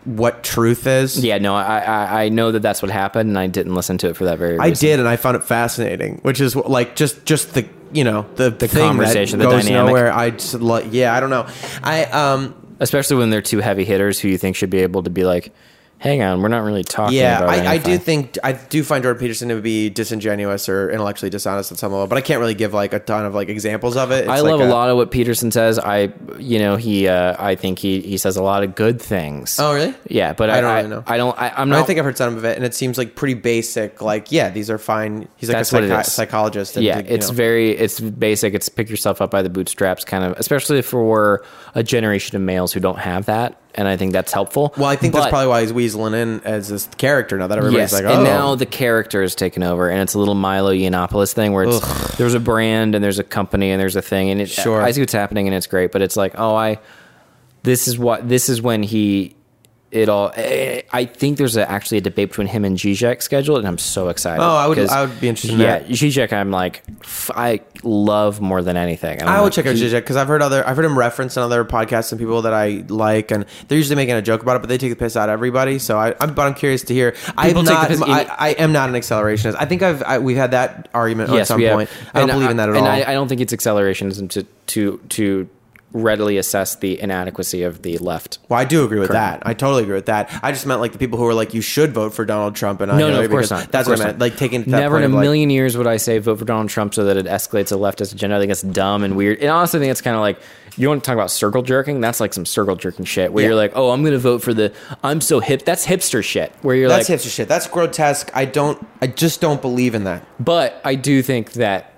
[0.05, 1.23] what truth is?
[1.23, 4.07] yeah, no, I, I I know that that's what happened, and I didn't listen to
[4.09, 4.51] it for that very.
[4.57, 4.61] reason.
[4.61, 6.19] I did, and I found it fascinating.
[6.23, 9.87] Which is like just just the you know the the conversation, the that goes dynamic.
[9.89, 10.11] nowhere.
[10.13, 11.47] I just like yeah, I don't know.
[11.83, 15.09] I um especially when they're two heavy hitters who you think should be able to
[15.09, 15.51] be like,
[15.99, 19.03] "Hang on, we're not really talking." yeah, about I, I do think I do find
[19.03, 22.55] Jordan Peterson to be disingenuous or intellectually dishonest at some level, but I can't really
[22.55, 24.21] give like a ton of like examples of it.
[24.21, 25.77] It's I like love a, lot of what Peterson says.
[25.77, 29.59] I, you know, he, uh, I think he, he says a lot of good things.
[29.59, 29.93] Oh, really?
[30.07, 31.03] Yeah, but I I, don't I, really know.
[31.05, 31.39] I don't.
[31.39, 31.87] I, I'm I not.
[31.87, 34.01] think I've heard some of it, and it seems like pretty basic.
[34.01, 35.27] Like, yeah, these are fine.
[35.37, 36.75] He's like a psychi- psychologist.
[36.75, 37.33] and yeah, it's know.
[37.33, 38.53] very, it's basic.
[38.53, 41.43] It's pick yourself up by the bootstraps, kind of, especially for
[41.75, 44.73] a generation of males who don't have that, and I think that's helpful.
[44.77, 47.91] Well, I think that's probably why he's weaseling in as this character now that everybody's
[47.91, 50.73] yes, like, oh, and now the character is taken over, and it's a little Milo
[50.73, 54.29] Yiannopoulos thing where it's there's a brand and there's a company and there's a thing,
[54.29, 54.81] and it, Sure.
[54.81, 56.79] I see what's happening and it's great, but it's like, oh, I
[57.63, 59.35] this is what this is when he
[59.91, 60.31] it all.
[60.35, 63.77] eh, I think there's a, actually a debate between him and Zizek scheduled, and I'm
[63.79, 64.41] so excited.
[64.43, 65.87] Oh, I would- I would be interested in Yeah, that.
[65.89, 69.19] Zizek, I'm like, f- I love more than anything.
[69.19, 71.37] And I'm will like, check out Zizek because I've heard other I've heard him reference
[71.37, 74.57] in other podcasts and people that I like, and they're usually making a joke about
[74.57, 75.79] it, but they take the piss out of everybody.
[75.79, 77.15] So I, I'm, but I'm curious to hear.
[77.37, 77.87] I'm take the not.
[77.87, 79.55] piss- I, I am not an accelerationist.
[79.59, 81.75] I think I've I, we've had that argument at some we have.
[81.75, 81.89] point.
[82.13, 82.91] I don't And believe in that at and all.
[82.91, 85.49] I, I don't think it's accelerationism to to to
[85.91, 88.37] readily assess the inadequacy of the left.
[88.47, 89.41] well, I do agree with Correct.
[89.43, 89.47] that.
[89.49, 90.29] I totally agree with that.
[90.43, 92.79] I just meant like the people who are like, you should vote for Donald Trump,
[92.81, 93.71] and I No, no, of course not.
[93.71, 94.19] That's Of what I meant.
[94.19, 94.21] not.
[94.23, 96.93] Like taking Never in a like- million years would I say vote for Donald Trump
[96.93, 98.35] so that it escalates a leftist agenda.
[98.35, 99.39] I think it's dumb and weird.
[99.39, 100.39] And honestly, I think it's kind of like
[100.77, 102.01] you want to talk about circle jerking.
[102.01, 103.49] That's like some circle jerking shit where Yeah.
[103.49, 104.71] you're like, oh, I'm going to vote for the.
[105.03, 105.65] I'm so hip.
[105.65, 106.51] That's hipster shit.
[106.61, 107.47] Where you're That's like, hipster shit.
[107.47, 108.29] That's grotesque.
[108.35, 108.85] I don't.
[109.01, 110.23] I just don't believe in that.
[110.39, 111.93] but I do think that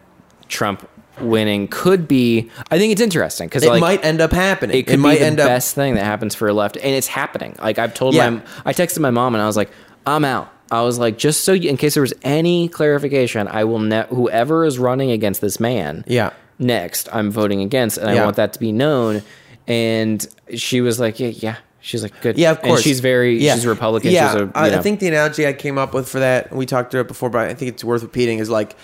[0.47, 0.87] Trump
[1.19, 2.49] winning could be.
[2.69, 4.77] I think it's interesting because It like, might end up happening.
[4.77, 5.47] It could might be the end up.
[5.47, 7.55] best thing that happens for a left, and it's happening.
[7.59, 8.29] Like I've told Yeah.
[8.29, 9.69] my, I texted my mom, and I was like,
[10.05, 13.65] "I'm out." I was like, just so you, in case there was any clarification, I
[13.65, 16.29] will ne- whoever is running against this man, Yeah.
[16.59, 19.21] next, I'm voting against, and I want that to be known.
[19.67, 20.25] And
[20.55, 22.79] she was like, "Yeah, yeah." She's like, "Good." Yeah, of course.
[22.79, 24.11] And she's very, she's Republican.
[24.11, 26.65] Yeah, she's a, I, I think the analogy I came up with for that, we
[26.65, 28.75] talked about it before, but I think it's worth repeating, is like,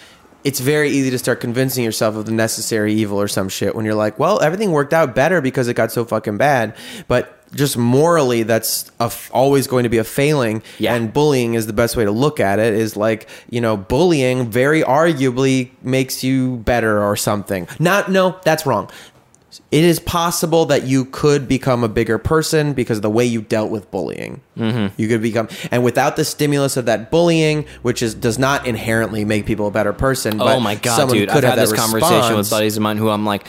[0.44, 3.86] it's very easy to start convincing yourself of the necessary evil or some shit when
[3.86, 6.76] you're like, well, everything worked out better because it got so fucking bad.
[7.08, 10.64] But just morally, that's a f- always going to be a failing.
[10.80, 10.96] Yeah.
[10.96, 12.74] And bullying is the best way to look at it.
[12.74, 17.68] Is like, you know, bullying very arguably makes you better or something.
[17.80, 18.90] Not, no, that's wrong
[19.72, 23.42] it is possible that you could become a bigger person because of the way you
[23.42, 24.42] dealt with bullying.
[24.58, 25.00] Mm-hmm.
[25.02, 29.24] You could become, and without the stimulus of that bullying, which is does not inherently
[29.26, 30.38] make people a better person.
[30.38, 31.30] But Oh my god, someone dude!
[31.30, 33.48] could I've have had this conversation with buddies of mine who I'm like,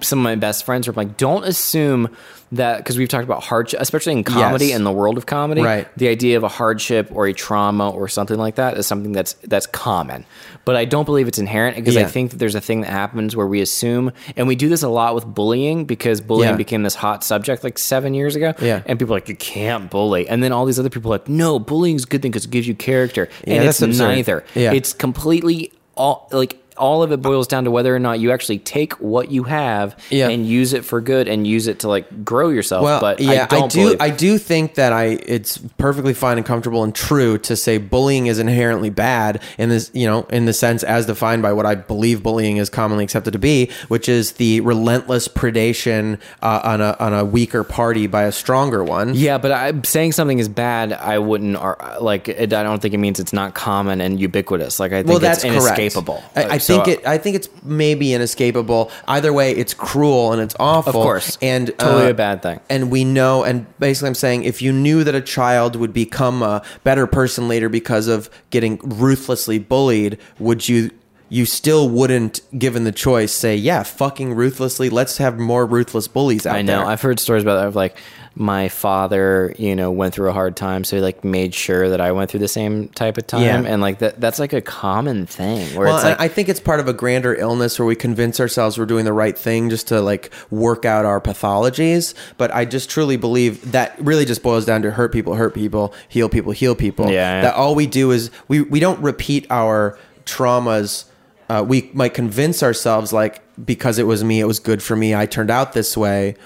[0.00, 2.14] some of my best friends are like, don't assume
[2.52, 4.76] that because we've talked about hardship, especially in comedy Yes.
[4.76, 5.62] and the world of comedy.
[5.62, 5.88] Right.
[5.96, 9.32] The idea of a hardship or a trauma or something like that is something that's
[9.44, 10.26] that's common,
[10.64, 13.34] but I don't believe it's inherent because I think that there's a thing that happens
[13.34, 16.56] where we assume, and we do this a lot with bullying because bullying Yeah.
[16.56, 18.54] became this hot subject like seven years ago.
[18.60, 18.82] Yeah.
[18.86, 21.28] and people are like, you can't bully, and then all these other people are like,
[21.28, 24.14] no, bullying's a good thing because it gives you character, Yeah, and it's absurd.
[24.14, 24.44] neither.
[24.54, 24.72] Yeah.
[24.72, 28.58] It's completely all like all of it boils down to whether or not you actually
[28.58, 30.28] take what you have Yeah.
[30.28, 32.84] and use it for good and use it to like grow yourself.
[32.84, 33.84] Well, but yeah, I, don't do.
[33.84, 37.78] believe- I do think that I it's perfectly fine and comfortable and true to say
[37.78, 41.66] bullying is inherently bad in this, you know, in the sense as defined by what
[41.66, 46.80] I believe bullying is commonly accepted to be, which is the relentless predation uh, on
[46.80, 49.14] a on a weaker party by a stronger one.
[49.14, 51.54] yeah, but I, saying something is bad, I wouldn't
[52.02, 52.28] like.
[52.28, 54.80] It, I don't think it means it's not common and ubiquitous.
[54.80, 55.96] Like I think well, that's it's correct.
[56.36, 57.06] I, I So, think it.
[57.06, 58.90] I think it's maybe inescapable.
[59.06, 60.90] Either way, it's cruel and it's awful.
[60.90, 61.38] Of course.
[61.42, 62.60] and uh, Totally a bad thing.
[62.68, 63.44] And we know.
[63.44, 67.48] And basically, I'm saying if you knew that a child would become a better person
[67.48, 70.90] later because of getting ruthlessly bullied, would you?
[71.32, 74.90] You still wouldn't, given the choice, say, "Yeah, fucking ruthlessly.
[74.90, 76.58] Let's have more ruthless bullies out there.
[76.58, 76.78] I know.
[76.80, 77.68] there." I've heard stories about that.
[77.68, 77.96] Of like
[78.34, 82.02] my father, you know, went through a hard time, so he like made sure that
[82.02, 83.62] I went through the same type of time, Yeah.
[83.72, 84.20] and like that.
[84.20, 86.92] That's like a common thing where Well, it's like I think it's part of a
[86.92, 90.84] grander illness where we convince ourselves we're doing the right thing just to like work
[90.84, 92.12] out our pathologies.
[92.36, 95.94] But I just truly believe that really just boils down to hurt people, hurt people,
[96.08, 97.06] heal people, heal people.
[97.06, 97.40] Yeah, yeah.
[97.42, 99.96] That all we do is we we don't repeat our
[100.26, 101.04] traumas.
[101.48, 105.14] Uh, we might convince ourselves like because it was me, it was good for me.
[105.14, 106.36] I turned out this way.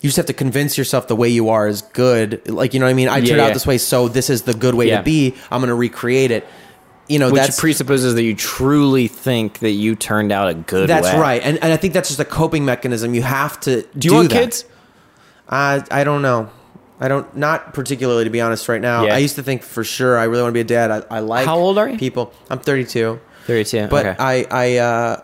[0.00, 2.48] you just have to convince yourself the way you are is good.
[2.48, 3.08] Like you know what I mean?
[3.08, 3.46] I Yeah, turned yeah.
[3.46, 4.98] out this way, so this is the good way Yeah.
[4.98, 5.34] to be.
[5.50, 6.46] I'm going to recreate it.
[7.08, 11.06] You know, Which presupposes that you truly think that you turned out a good that's
[11.12, 11.18] way.
[11.18, 13.14] right, and and I think that's just a coping mechanism.
[13.14, 13.88] You have to do.
[13.98, 14.40] Do you want that.
[14.42, 14.64] kids?
[15.48, 16.50] I I don't know.
[17.00, 19.04] I don't not particularly to be honest right now.
[19.06, 19.14] Yeah.
[19.14, 20.90] I used to think for sure I really want to be a dad.
[20.90, 21.96] I, I like How old are you?
[21.96, 22.32] People.
[22.50, 23.20] I'm 32.
[23.48, 23.88] 32.
[23.88, 24.16] But okay.
[24.18, 25.22] I I uh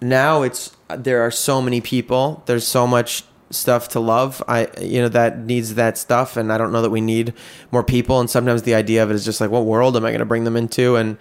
[0.00, 2.42] now it's there are so many people.
[2.46, 4.42] There's so much stuff to love.
[4.48, 7.32] I you know that needs that stuff and I don't know that we need
[7.70, 10.10] more people and sometimes the idea of it is just like what world am I
[10.10, 11.16] going to bring them into and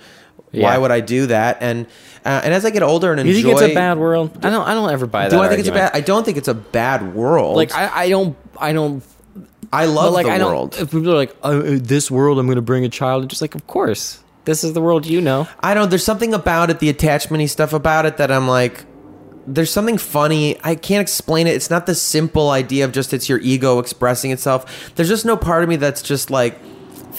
[0.52, 1.58] why would I do that?
[1.62, 1.86] And
[2.26, 4.46] uh, and as I get older and you think it's a bad world?
[4.46, 4.68] I don't.
[4.68, 5.36] I don't ever buy that.
[5.36, 7.56] Do I think it's a bad I don't think it's a bad world.
[7.56, 8.36] Like I, I don't.
[8.60, 9.04] I don't.
[9.72, 10.52] I love like the I don't.
[10.52, 10.76] world.
[10.80, 13.24] If people are like, oh, this world, I'm going to bring a child.
[13.24, 15.46] It's just like, of course, this is the world you know.
[15.60, 15.90] I don't.
[15.90, 18.86] There's something about it, the attachmenty stuff about it, that I'm like,
[19.46, 20.58] there's something funny.
[20.64, 21.52] I can't explain it.
[21.52, 24.96] It's not the simple idea of just it's your ego expressing itself.
[24.96, 26.58] There's just no part of me that's just like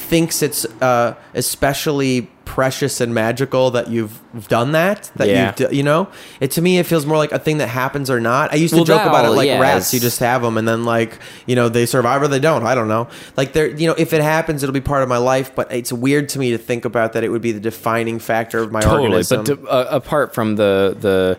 [0.08, 4.18] thinks it's uh, especially precious and magical that you've
[4.48, 5.10] done that.
[5.16, 5.46] That Yeah.
[5.58, 6.08] you've, d- you know,
[6.40, 8.52] it to me it feels more like a thing that happens or not.
[8.52, 9.92] I used to Well, joke about it like yeah, rats.
[9.92, 12.64] You just have them, and then like you know they survive or they don't.
[12.64, 13.08] I don't know.
[13.36, 15.54] Like they're you know if it happens, it'll be part of my life.
[15.54, 18.58] But it's weird to me to think about that it would be the defining factor
[18.60, 19.44] of my organism.
[19.44, 21.38] But to, uh, apart from the the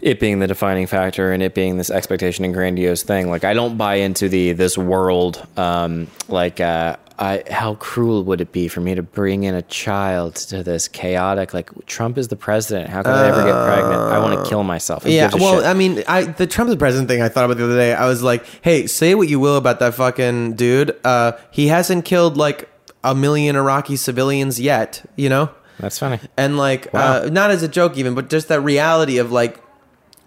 [0.00, 3.52] it being the defining factor and it being this expectation and grandiose thing, like I
[3.52, 5.46] don't buy into the this world.
[5.58, 9.60] Um, like, uh, I how cruel would it be for me to bring in a
[9.62, 11.52] child to this chaotic?
[11.52, 12.88] Like, Trump is the president.
[12.88, 14.00] How could I ever get pregnant?
[14.00, 15.02] I want to kill myself.
[15.04, 15.66] Who yeah, well, shit?
[15.66, 17.92] I mean, I the Trump the president thing I thought about the other day.
[17.92, 20.96] I was like, hey, say what you will about that fucking dude.
[21.04, 22.68] Uh, he hasn't killed like
[23.04, 25.04] a million Iraqi civilians yet.
[25.16, 25.50] You know.
[25.78, 26.20] that's funny.
[26.36, 27.22] and like Wow.
[27.24, 29.62] uh, not as a joke even but just that reality of like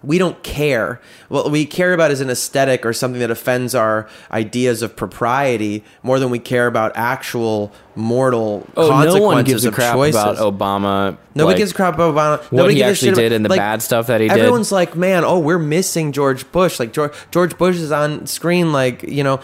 [0.04, 1.00] we don't care
[1.30, 5.84] what we care about is an aesthetic or something that offends our ideas of propriety
[6.04, 10.22] more than we care about actual mortal Oh, consequences no one gives a crap choices.
[10.22, 11.18] about Obama.
[11.36, 12.38] Nobody like, gives a crap about Obama.
[12.44, 14.38] what Nobody he actually about- did and the bad stuff that he did.
[14.38, 16.80] Everyone's like, man, oh, we're missing George Bush.
[16.80, 19.40] Like George, George Bush is on screen, like you know,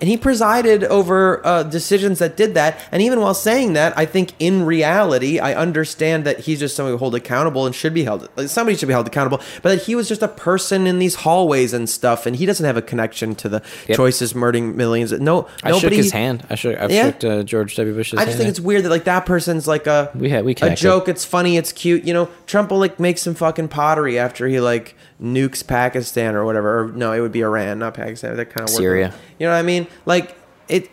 [0.00, 2.78] and he presided over uh, decisions that did that.
[2.92, 6.92] And even while saying that, I think in reality, I understand that he's just someone
[6.94, 8.28] who hold accountable and should be held.
[8.36, 11.16] Like, somebody should be held accountable, but that he was just a person in these
[11.16, 13.96] hallways and stuff, and he doesn't have a connection to the Yep.
[13.96, 15.10] choices murdering millions.
[15.12, 15.96] No, I nobody.
[15.96, 16.44] shook his hand.
[16.48, 16.78] I shook.
[16.80, 17.06] I Yeah.
[17.06, 17.94] shook uh, George W.
[17.94, 18.28] Bush's I hand.
[18.28, 21.08] just think it's weird that like that person's like a We had- we a joke.
[21.08, 21.56] It's funny.
[21.56, 22.04] It's cute.
[22.04, 26.44] You know, Trump will like make some fucking pottery after he like nukes Pakistan or
[26.44, 26.80] whatever.
[26.80, 28.36] Or no, it would be Iran, not Pakistan.
[28.36, 29.12] That kind of Syria.
[29.38, 29.86] You know what I mean?
[30.06, 30.36] Like
[30.68, 30.90] it.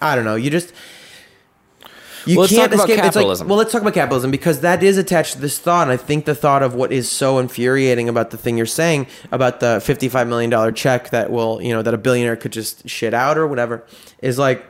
[0.00, 0.36] I don't know.
[0.36, 0.72] You just.
[2.26, 3.04] You Well, can't about escape.
[3.04, 5.84] It's like, well, let's talk about capitalism because that is attached to this thought.
[5.84, 9.06] And I think the thought of what is so infuriating about the thing you're saying
[9.32, 13.14] about the $55 million check that will, you know, that a billionaire could just shit
[13.14, 13.82] out or whatever
[14.20, 14.62] is like,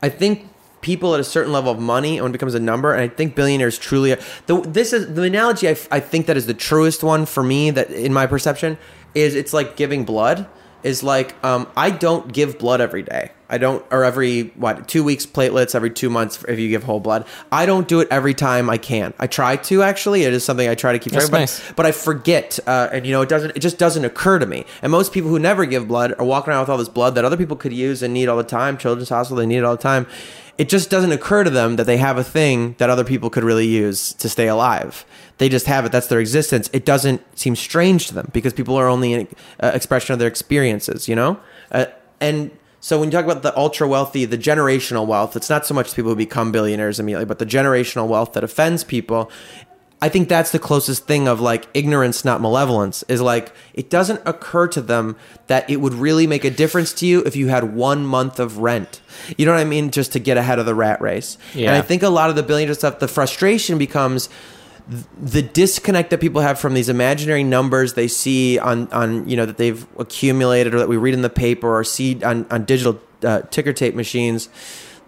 [0.00, 0.48] I think
[0.82, 3.34] people at a certain level of money when it becomes a number, and I think
[3.34, 4.14] billionaires truly.
[4.46, 5.68] The, this is the analogy.
[5.68, 7.70] I, I think that is the truest one for me.
[7.70, 8.76] That in my perception
[9.14, 10.46] is it's like giving blood.
[10.82, 13.30] Is like um, I don't give blood every day.
[13.48, 16.98] I don't, or every what two weeks platelets every two months if you give whole
[16.98, 17.24] blood.
[17.52, 19.14] I don't do it every time I can.
[19.18, 20.24] I try to actually.
[20.24, 21.64] It is something I try to keep track of, nice.
[21.68, 23.54] but, but I forget, uh, and you know it doesn't.
[23.54, 24.64] It just doesn't occur to me.
[24.80, 27.24] And most people who never give blood are walking around with all this blood that
[27.24, 28.76] other people could use and need all the time.
[28.78, 30.06] Children's Hospital they need it all the time.
[30.58, 33.44] It just doesn't occur to them that they have a thing that other people could
[33.44, 35.04] really use to stay alive.
[35.38, 35.92] They just have it.
[35.92, 36.68] That's their existence.
[36.72, 39.28] It doesn't seem strange to them because people are only an
[39.60, 41.08] uh, expression of their experiences.
[41.08, 41.86] You know, uh,
[42.20, 42.50] and
[42.80, 45.94] so when you talk about the ultra wealthy, the generational wealth, it's not so much
[45.94, 49.30] people who become billionaires immediately, but the generational wealth that offends people.
[50.02, 54.20] I think that's the closest thing of like ignorance, not malevolence, is like it doesn't
[54.26, 55.16] occur to them
[55.46, 58.58] that it would really make a difference to you if you had one month of
[58.58, 59.00] rent.
[59.38, 59.92] You know what I mean?
[59.92, 61.38] Just to get ahead of the rat race.
[61.68, 64.28] And I think a lot of the billionaire stuff, the frustration becomes
[65.16, 69.46] the disconnect that people have from these imaginary numbers they see on, on you know
[69.46, 73.00] that they've accumulated or that we read in the paper or see on, on digital
[73.22, 74.48] uh, ticker tape machines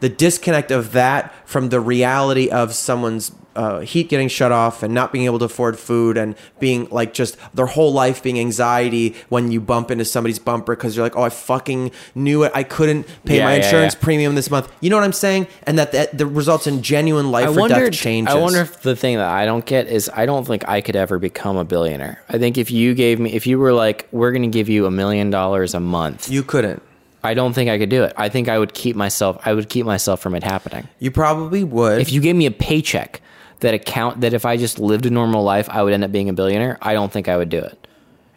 [0.04, 4.92] the disconnect of that from the reality of someone's uh, heat getting shut off and
[4.92, 9.14] not being able to afford food and being like just their whole life being anxiety
[9.30, 12.52] when you bump into somebody's bumper because you're like, oh, I fucking knew it.
[12.54, 14.00] I couldn't pay Yeah, my yeah, insurance yeah.
[14.02, 14.70] premium this month.
[14.82, 15.46] You know what I'm saying?
[15.62, 17.76] And that, that, that results in genuine life I or wonder.
[17.88, 18.34] death changes.
[18.34, 20.96] I wonder if the thing that I don't get is I don't think I could
[20.96, 22.22] ever become a billionaire.
[22.28, 24.84] I think if you gave me, if you were like, we're going to give you
[24.84, 26.82] a million dollars a month, you couldn't.
[27.24, 28.12] I don't think I could do it.
[28.16, 29.38] I think I would keep myself.
[29.44, 30.86] I would keep myself from it happening.
[30.98, 32.00] You probably would.
[32.00, 33.20] If you gave me a paycheck
[33.60, 36.28] that account that if I just lived a normal life, I would end up being
[36.28, 36.78] a billionaire.
[36.82, 37.86] I don't think I would do it.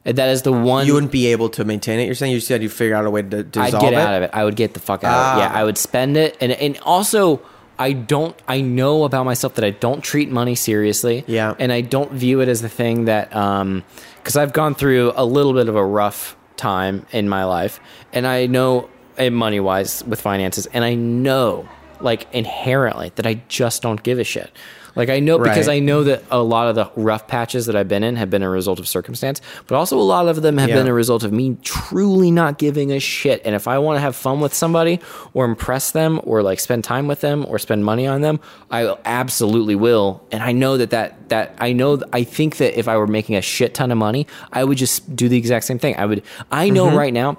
[0.06, 2.06] That is the one You wouldn't be able to maintain it.
[2.06, 4.00] You're saying you said you figure out a way to dissolve I'd get it.
[4.00, 4.30] out of it.
[4.32, 5.36] I would get the fuck out of Ah.
[5.36, 5.40] it.
[5.42, 7.42] Yeah, I would spend it, and and also
[7.78, 8.34] I don't.
[8.48, 11.26] I know about myself that I don't treat money seriously.
[11.28, 11.56] Yeah.
[11.60, 13.84] and I don't view it as the thing that um
[14.24, 17.80] because I've gone through a little bit of a rough time in my life,
[18.14, 21.68] and I know eh, and money wise with finances, and I know
[22.00, 24.52] like inherently that I just don't give a shit.
[24.98, 27.88] Like I know because I know that a lot of the rough patches that I've
[27.88, 30.70] been in have been a result of circumstance, but also a lot of them have
[30.70, 30.76] Yeah.
[30.76, 33.42] been a result of me truly not giving a shit.
[33.46, 35.00] And if I want to have fun with somebody
[35.34, 38.40] or impress them or like spend time with them or spend money on them,
[38.72, 40.24] I absolutely will.
[40.32, 43.36] And I know that that that I know I think that if I were making
[43.36, 45.96] a shit ton of money, I would just do the exact same thing.
[45.98, 46.98] I would I know mm-hmm.
[46.98, 47.38] right now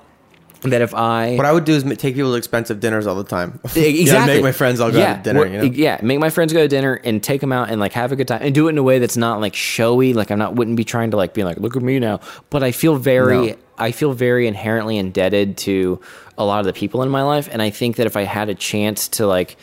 [0.62, 3.14] that if I What I would do is ma- take people to expensive dinners all
[3.14, 3.60] the time.
[3.76, 4.02] Exactly.
[4.04, 5.40] Yeah, make my friends all go yeah, to dinner.
[5.40, 5.74] we're- You know?
[5.74, 8.16] Yeah, make my friends go to dinner and take them out and like have a
[8.16, 10.14] good time and do it in a way that's not like showy.
[10.14, 12.20] Like I'm not wouldn't be trying to like be like look at me now.
[12.50, 13.56] But I feel very No.
[13.78, 16.00] I feel very inherently indebted to
[16.36, 18.48] a lot of the people in my life, and I think that if I had
[18.48, 19.56] a chance to like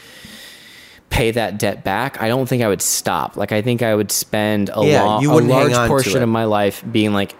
[1.09, 3.35] pay that debt back, I don't think I would stop.
[3.37, 5.83] Like I think I would spend a, Yeah, lo- you a wouldn't hang large on
[5.83, 6.23] to portion it.
[6.23, 7.35] of my life being like,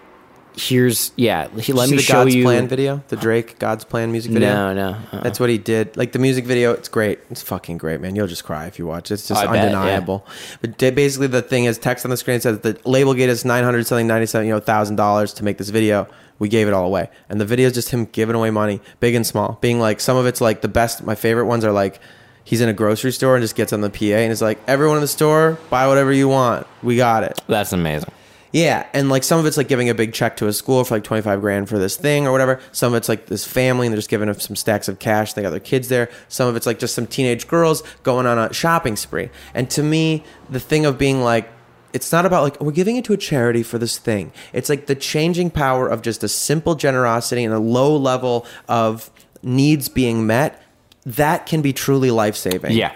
[0.56, 2.42] here's yeah, he, let me the show God's you.
[2.42, 4.48] Plan video, the Drake God's Plan music video.
[4.48, 5.20] No, no, uh-uh.
[5.20, 5.96] That's what he did.
[5.96, 7.20] Like the music video, it's great.
[7.30, 8.16] It's fucking great, man.
[8.16, 9.10] You'll just cry if you watch.
[9.10, 9.14] it.
[9.14, 9.62] It's just I bet, yeah.
[9.78, 10.26] undeniable.
[10.60, 13.64] But basically, the thing is, text on the screen says the label gave us nine
[13.64, 16.08] hundred something, ninety seven, you know, thousand dollars to make this video.
[16.38, 19.14] We gave it all away, and the video is just him giving away money, big
[19.14, 19.58] and small.
[19.60, 21.02] Being like, some of it's like the best.
[21.04, 22.00] My favorite ones are like.
[22.44, 24.98] He's in a grocery store and just gets on the PA and is like, "Everyone
[24.98, 26.64] in the store, buy whatever you want.
[26.80, 28.12] We got it." That's amazing.
[28.52, 30.94] Yeah, and like some of it's like giving a big check to a school for
[30.94, 32.60] like twenty five grand for this thing or whatever.
[32.72, 35.32] Some of it's like this family and they're just giving them some stacks of cash.
[35.32, 36.08] They got their kids there.
[36.28, 39.30] Some of it's like just some teenage girls going on a shopping spree.
[39.52, 41.50] And to me, the thing of being like,
[41.92, 44.32] it's not about like we're giving it to a charity for this thing.
[44.52, 49.10] It's like the changing power of just a simple generosity and a low level of
[49.42, 50.62] needs being met.
[51.04, 52.72] That can be truly life saving.
[52.72, 52.92] Yeah.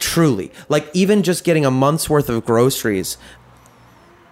[0.00, 0.50] Truly.
[0.68, 3.16] Like even just getting a month's worth of groceries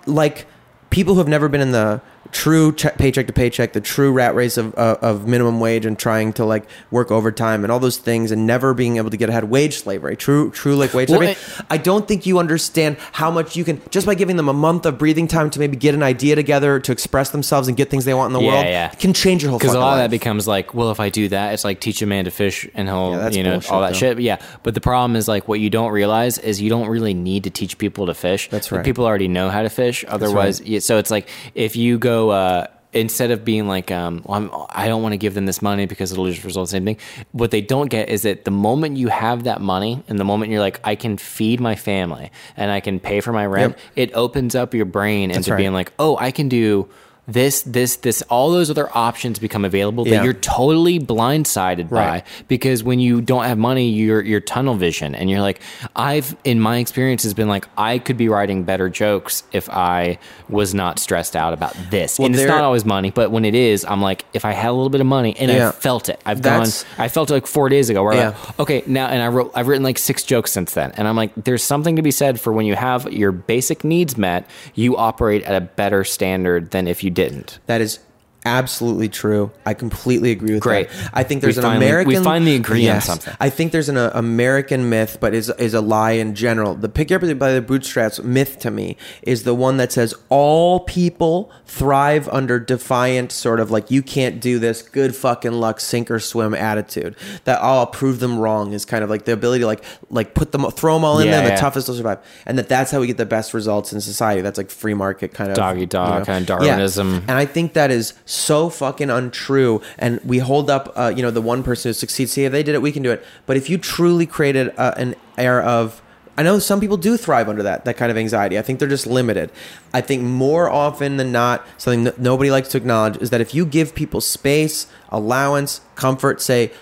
[0.06, 0.46] like
[0.90, 2.00] people who have never been in the
[2.36, 5.98] true che- paycheck to paycheck, the true rat race of, uh, of minimum wage and
[5.98, 9.30] trying to like work overtime and all those things and never being able to get
[9.30, 11.32] ahead wage slavery, true, true like wage Well, slavery.
[11.32, 14.52] it- I don't think you understand how much you can just by giving them a
[14.52, 17.88] month of breathing time to maybe get an idea together to express themselves and get
[17.88, 18.66] things they want in the Yeah, world.
[18.66, 18.88] yeah.
[18.88, 21.28] Can change your whole because a lot of that becomes like, well, if I do
[21.30, 23.80] that, it's like teach a man to fish and he'll, Yeah, you know, bullshit, all
[23.80, 23.98] that though.
[23.98, 24.20] shit.
[24.20, 27.44] Yeah, but the problem is like what you don't realize is you don't really need
[27.44, 28.48] to teach people to fish.
[28.50, 28.84] That's Like, right.
[28.84, 30.04] People already know how to fish.
[30.06, 32.25] Otherwise, yeah, so it's like if you go.
[32.30, 35.60] Uh Instead of being like, um, well, I'm, I don't want to give them this
[35.60, 37.26] money because it'll just result in the same thing.
[37.32, 40.50] What they don't get is that the moment you have that money and the moment
[40.50, 43.80] you're like, I can feed my family and I can pay for my rent, Yep.
[43.96, 45.58] it opens up your brain into right.
[45.58, 46.88] being like, oh, I can do
[47.28, 50.18] this, this, this, all those other options become available Yeah.
[50.18, 55.14] that you're totally blindsided by because when you don't have money, you're you're tunnel vision
[55.14, 55.60] and you're like,
[55.96, 60.18] I've in my experience has been like, I could be writing better jokes if I
[60.48, 62.18] was not stressed out about this.
[62.18, 64.68] Well, and it's not always money, but when it is, I'm like, if I had
[64.70, 65.68] a little bit of money and Yeah.
[65.68, 68.18] I felt it, I've That's- gone, I felt it like four days ago where I'm
[68.18, 68.28] Yeah.
[68.28, 71.16] like, okay, now and I wrote, I've written like six jokes since then, and I'm
[71.16, 74.96] like, there's something to be said for when you have your basic needs met, you
[74.96, 77.58] operate at a better standard than if you didn't.
[77.66, 77.98] That is
[78.46, 79.50] absolutely true.
[79.66, 80.88] I completely agree with Great.
[80.88, 81.10] that.
[81.12, 82.24] I think there's We an finally- we American.
[82.24, 83.34] finally agree on something.
[83.40, 86.74] I think there's an uh, American myth, but is is a lie in general.
[86.74, 90.80] The pick up by the bootstraps myth to me is the one that says all
[90.80, 96.10] people thrive under defiant, sort of like you can't do this, good fucking luck, sink
[96.10, 97.16] or swim attitude.
[97.44, 100.34] That oh, I'll prove them wrong is kind of like the ability to like like
[100.34, 101.54] put them throw them all in Yeah, there, yeah.
[101.56, 104.40] the toughest will survive, and that that's how we get the best results in society.
[104.40, 106.66] That's like free market kind of Dog eat dog, kind of Yeah.
[106.76, 107.24] Darwinism.
[107.28, 108.35] And I think that is so
[108.70, 109.80] fucking untrue.
[109.98, 112.32] And we hold up, uh, you know, the one person who succeeds.
[112.32, 113.24] See, if they did it, we can do it.
[113.46, 116.02] But if you truly created uh, an air of,
[116.38, 118.58] I know some people do thrive under that, that kind of anxiety.
[118.58, 119.50] I think they're just limited.
[119.94, 123.54] I think more often than not, something that nobody likes to acknowledge is that if
[123.54, 126.72] you give people space, allowance, comfort, say,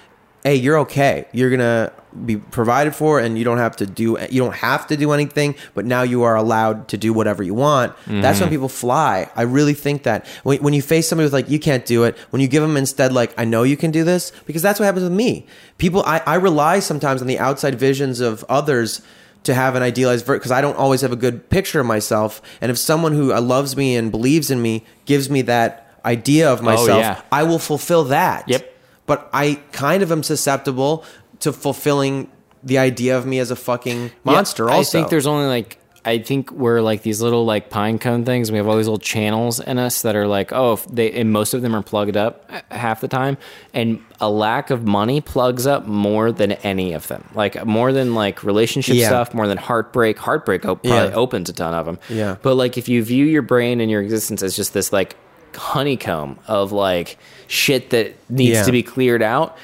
[0.45, 1.27] hey, you're okay.
[1.33, 1.93] You're gonna
[2.25, 5.57] be provided for, and you don't have to do you don't have to do anything.
[5.75, 7.95] But now you are allowed to do whatever you want.
[8.07, 9.31] That's when people fly.
[9.35, 12.17] I really think that when, when you face somebody with like you can't do it,
[12.31, 14.87] when you give them instead like I know you can do this, because that's what
[14.87, 15.47] happens with me.
[15.79, 19.03] People, I, I rely sometimes on the outside visions of others
[19.45, 22.41] to have an idealized because I don't always have a good picture of myself.
[22.61, 26.51] And if someone who uh, loves me and believes in me gives me that idea
[26.51, 27.23] of myself, yeah.
[27.33, 28.74] I will fulfill that Yep.
[29.07, 31.05] But I kind of am susceptible
[31.41, 32.31] to fulfilling
[32.63, 34.67] the idea of me as a fucking monster.
[34.69, 37.99] Yeah, also, I think there's only like I think we're like these little like pine
[37.99, 38.51] cone things.
[38.53, 41.33] We have all these little channels in us that are like, oh, if they and
[41.33, 43.39] most of them are plugged up uh, half the time,
[43.73, 47.25] and a lack of money plugs up more than any of them.
[47.35, 49.09] Like more than like relationship Yeah.
[49.09, 50.19] stuff, more than heartbreak.
[50.19, 51.15] Heartbreak op- probably Yeah.
[51.15, 51.99] opens a ton of them.
[52.11, 52.37] Yeah.
[52.43, 55.17] But like if you view your brain and your existence as just this like
[55.55, 58.63] honeycomb of like shit that needs Yeah.
[58.65, 59.57] to be cleared out,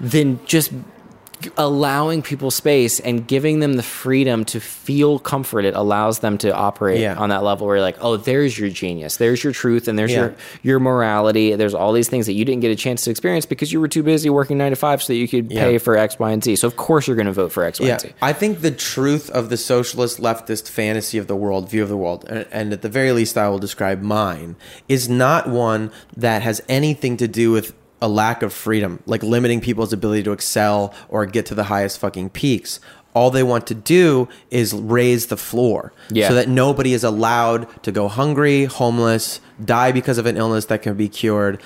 [0.00, 0.72] then just
[1.56, 6.54] allowing people space and giving them the freedom to feel comfort it allows them to
[6.54, 7.16] operate Yeah.
[7.16, 10.10] on that level where you're like oh there's your genius there's your truth and there's
[10.12, 10.18] Yeah.
[10.20, 13.46] your your morality there's all these things that you didn't get a chance to experience
[13.46, 15.64] because you were too busy working nine to five so that you could Yeah.
[15.64, 17.80] pay for x y and z so of course you're going to vote for x
[17.80, 21.70] y and z I think the truth of the socialist leftist fantasy of the world,
[21.70, 24.56] view of the world, and, and at the very least, I will describe mine,
[24.88, 29.60] is not one that has anything to do with a lack of freedom, like limiting
[29.60, 32.78] people's ability to excel or get to the highest fucking peaks.
[33.14, 36.28] All they want to do is raise the floor Yeah.
[36.28, 40.82] so that nobody is allowed to go hungry, homeless, die because of an illness that
[40.82, 41.60] can be cured.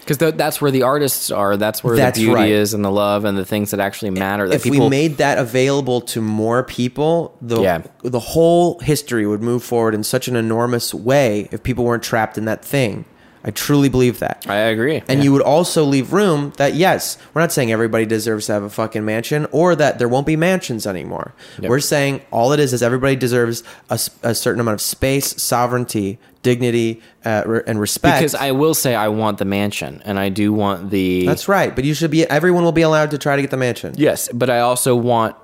[0.00, 2.50] because th- that's where the artists are that's where That's the beauty right.
[2.50, 5.18] is and the love and the things that actually matter that if people we made
[5.18, 7.82] that available to more people, the Yeah.
[8.02, 12.38] the whole history would move forward in such an enormous way if people weren't trapped
[12.38, 13.04] in that thing.
[13.44, 14.44] I truly believe that.
[14.48, 15.24] i agree And Yeah.
[15.24, 18.70] you would also leave room that yes, we're not saying everybody deserves to have a
[18.70, 21.34] fucking mansion or that there won't be mansions anymore.
[21.60, 21.68] Yep.
[21.70, 27.00] We're saying all it is is everybody deserves a certain amount of space, sovereignty, dignity,
[27.24, 28.18] uh, and respect.
[28.18, 31.74] because i will say i want the mansion and i do want the that's right.
[31.74, 32.24] But you should be.
[32.30, 33.94] Everyone will be allowed to try to get the mansion.
[33.96, 35.34] Yes, but I also want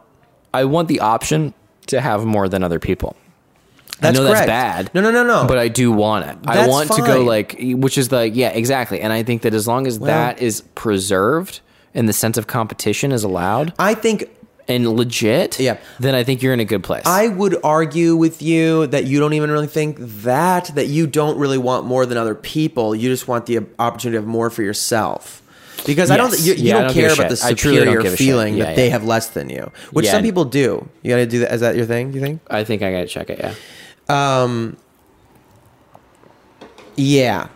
[0.52, 1.52] I want the option
[1.88, 3.16] to have more than other people.
[4.04, 4.46] That's I know correct.
[4.46, 4.94] that's bad.
[4.94, 5.46] No, no, no, no.
[5.48, 6.36] But I do want it.
[6.46, 7.26] I That's want to go fine.
[7.26, 9.00] like which is like yeah, exactly.
[9.00, 11.60] And I think that as long as that is preserved
[11.94, 14.30] and the sense of competition is allowed I think
[14.66, 15.76] and legit, Yeah.
[16.00, 17.02] then I think you're in a good place.
[17.04, 21.36] I would argue with you that you don't even really think that that you don't
[21.38, 22.94] really want more than other people.
[22.94, 25.42] You just want the opportunity of more for yourself.
[25.86, 26.46] Because I don't, Yes.
[26.46, 27.44] you, you Yeah, I don't, don't give care a about the shit.
[27.44, 28.26] I truly don't superior give a shit.
[28.26, 28.76] feeling Yeah, that yeah.
[28.76, 30.12] they have less than you, which Yeah.
[30.12, 30.88] some people do.
[31.02, 31.52] You got to do that.
[31.52, 32.10] Is that your thing?
[32.10, 32.40] Do you think?
[32.48, 33.52] I think I gotta check it, yeah.
[34.08, 34.76] Um,
[36.96, 37.48] yeah.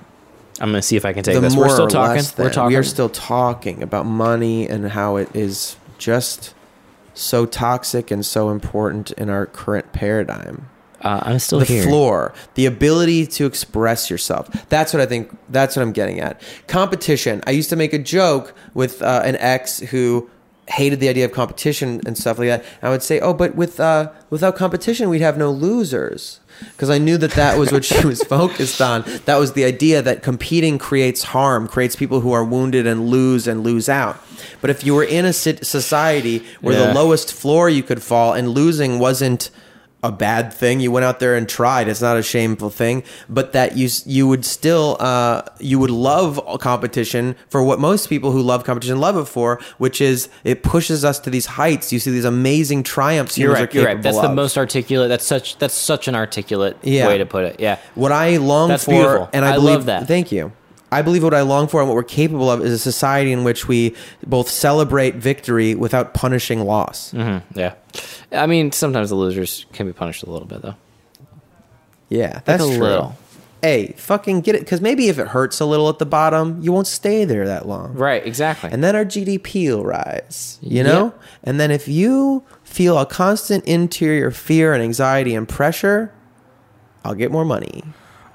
[0.61, 1.55] I'm gonna see if I can take the this.
[1.55, 2.25] more We're still talking.
[2.37, 2.69] We're talking.
[2.69, 6.55] We are still talking about money and how it is just
[7.15, 10.69] so toxic and so important in our current paradigm.
[11.03, 11.85] uh, I'm still the here.
[11.85, 14.49] floor, the ability to express yourself.
[14.69, 15.37] That's what I think.
[15.49, 16.41] That's what I'm getting at.
[16.67, 17.41] Competition.
[17.47, 20.29] I used to make a joke with uh, an ex who
[20.69, 22.65] hated the idea of competition and stuff like that.
[22.83, 26.41] I would say, "Oh, but with uh, without competition, we'd have no losers."
[26.73, 29.05] Because I knew that that was what she was focused on.
[29.27, 33.47] That was the idea that competing creates harm, creates people who are wounded and lose
[33.47, 34.19] and lose out.
[34.61, 36.89] But if you were in a society where Yeah.
[36.89, 39.51] the lowest floor you could fall and losing wasn't
[40.03, 40.79] a bad thing.
[40.79, 41.89] You went out there and tried.
[41.89, 46.41] It's not a shameful thing, but that you you would still uh, you would love
[46.61, 51.05] competition for what most people who love competition love it for, which is it pushes
[51.05, 51.93] us to these heights.
[51.93, 53.37] You see these amazing triumphs.
[53.37, 53.73] You're right.
[53.75, 54.01] You're right.
[54.01, 55.09] That's capable the most articulate.
[55.09, 55.59] That's such.
[55.59, 57.09] That's such an articulate Yeah.
[57.09, 57.57] way to put it.
[57.59, 57.79] Yeah.
[57.97, 59.29] What I long That's for, beautiful.
[59.33, 60.07] and I, I believe love that.
[60.07, 60.53] Thank you.
[60.91, 63.45] I believe what I long for and what we're capable of is a society in
[63.45, 63.95] which we
[64.27, 67.11] both celebrate victory without punishing loss.
[67.13, 67.75] hmm Yeah.
[68.33, 70.77] I mean, sometimes the losers can be punished a little bit, though.
[72.09, 72.79] Yeah, that's a true.
[72.79, 73.17] little.
[73.61, 76.71] Hey, fucking get it, because maybe if it hurts a little at the bottom, you
[76.73, 77.93] won't stay there that long.
[77.95, 78.25] Right.
[78.25, 78.71] Exactly.
[78.71, 81.13] And then our GDP will rise, you know?
[81.43, 86.13] And then if you feel a constant interior fear and anxiety and pressure,
[87.05, 87.83] I'll get more money.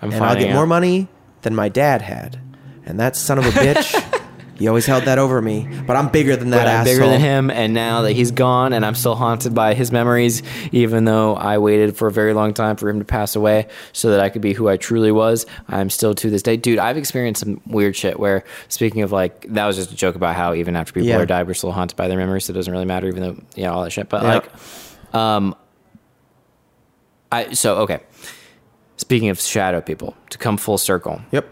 [0.01, 1.07] I'm and I'll get more money
[1.43, 2.39] than my dad had.
[2.85, 4.21] And that son of a bitch,
[4.55, 5.67] he always held that over me.
[5.87, 6.93] But I'm bigger than that But I'm asshole.
[6.95, 10.43] bigger than him, and now that he's gone, and I'm still haunted by his memories,
[10.73, 14.11] even though I waited for a very long time for him to pass away so
[14.11, 15.45] that I could be who I truly was.
[15.69, 16.77] I'm still to this day, dude.
[16.79, 18.19] I've experienced some weird shit.
[18.19, 21.19] Where speaking of like, that was just a joke about how even after people Yeah.
[21.19, 22.43] are died, we're still haunted by their memories.
[22.45, 24.09] So it doesn't really matter, even though yeah, all that shit.
[24.09, 24.33] But Yeah.
[24.33, 25.55] like, um,
[27.31, 28.01] I so okay.
[28.97, 31.47] Speaking of shadow people, to come full circle, Yep.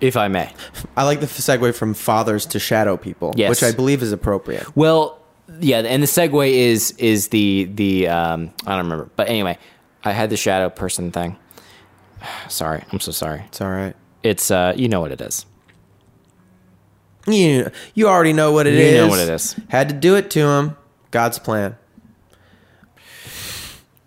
[0.00, 0.52] if I may.
[0.96, 3.50] I like the segue from fathers to shadow people, Yes.
[3.50, 4.76] which I believe is appropriate.
[4.76, 5.18] Well,
[5.60, 9.58] yeah, and the segue is is the the um, I don't remember, but anyway,
[10.04, 11.36] I had the shadow person thing.
[12.48, 13.42] Sorry, I'm so sorry.
[13.48, 13.94] It's all right.
[14.22, 15.44] It's uh, you know what it is.
[17.28, 18.94] You, you already know what it You is.
[19.00, 19.56] know what it is.
[19.68, 20.76] Had to do it to him.
[21.10, 21.76] God's plan.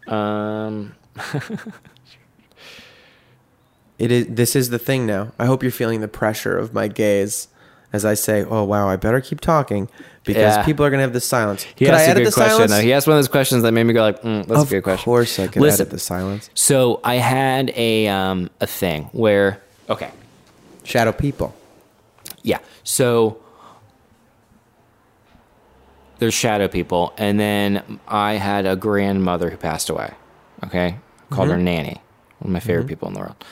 [0.07, 0.95] Um,
[3.97, 4.27] It is.
[4.29, 5.33] This is the thing now.
[5.37, 7.49] I hope you're feeling the pressure of my gaze
[7.91, 9.89] as I say, "Oh wow, I better keep talking
[10.23, 10.63] because Yeah.
[10.63, 12.49] people are gonna have this silence." He Could asked a good question.
[12.51, 12.71] silence?
[12.71, 12.79] Though.
[12.81, 14.69] He asked one of those questions that made me go like, mm, "That's of a
[14.75, 16.49] good question." Of course, I could Listen, edit the silence.
[16.53, 20.11] So I had a um, a thing where okay,
[20.85, 21.53] Shadow people.
[22.41, 22.59] yeah.
[22.85, 23.37] So
[26.19, 30.13] there's shadow people, and then I had a grandmother who passed away.
[30.63, 30.97] Okay,
[31.29, 31.63] called her mm-hmm.
[31.63, 32.01] nanny,
[32.39, 32.89] one of my favorite mm-hmm.
[32.89, 33.45] people in the world.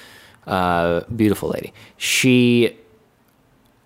[0.45, 1.73] Uh, beautiful lady.
[1.97, 2.77] She.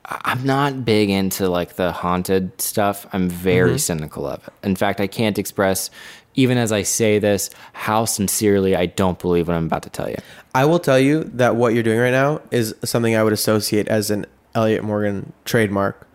[0.05, 3.07] I'm not big into like the haunted stuff.
[3.13, 3.77] I'm very mm-hmm.
[3.77, 4.53] cynical of it.
[4.61, 5.89] In fact, I can't express,
[6.33, 10.09] even as I say this, how sincerely I don't believe what I'm about to tell
[10.09, 10.17] you.
[10.53, 13.87] I will tell you that what you're doing right now is something I would associate
[13.87, 16.07] as an Elliott Morgan trademark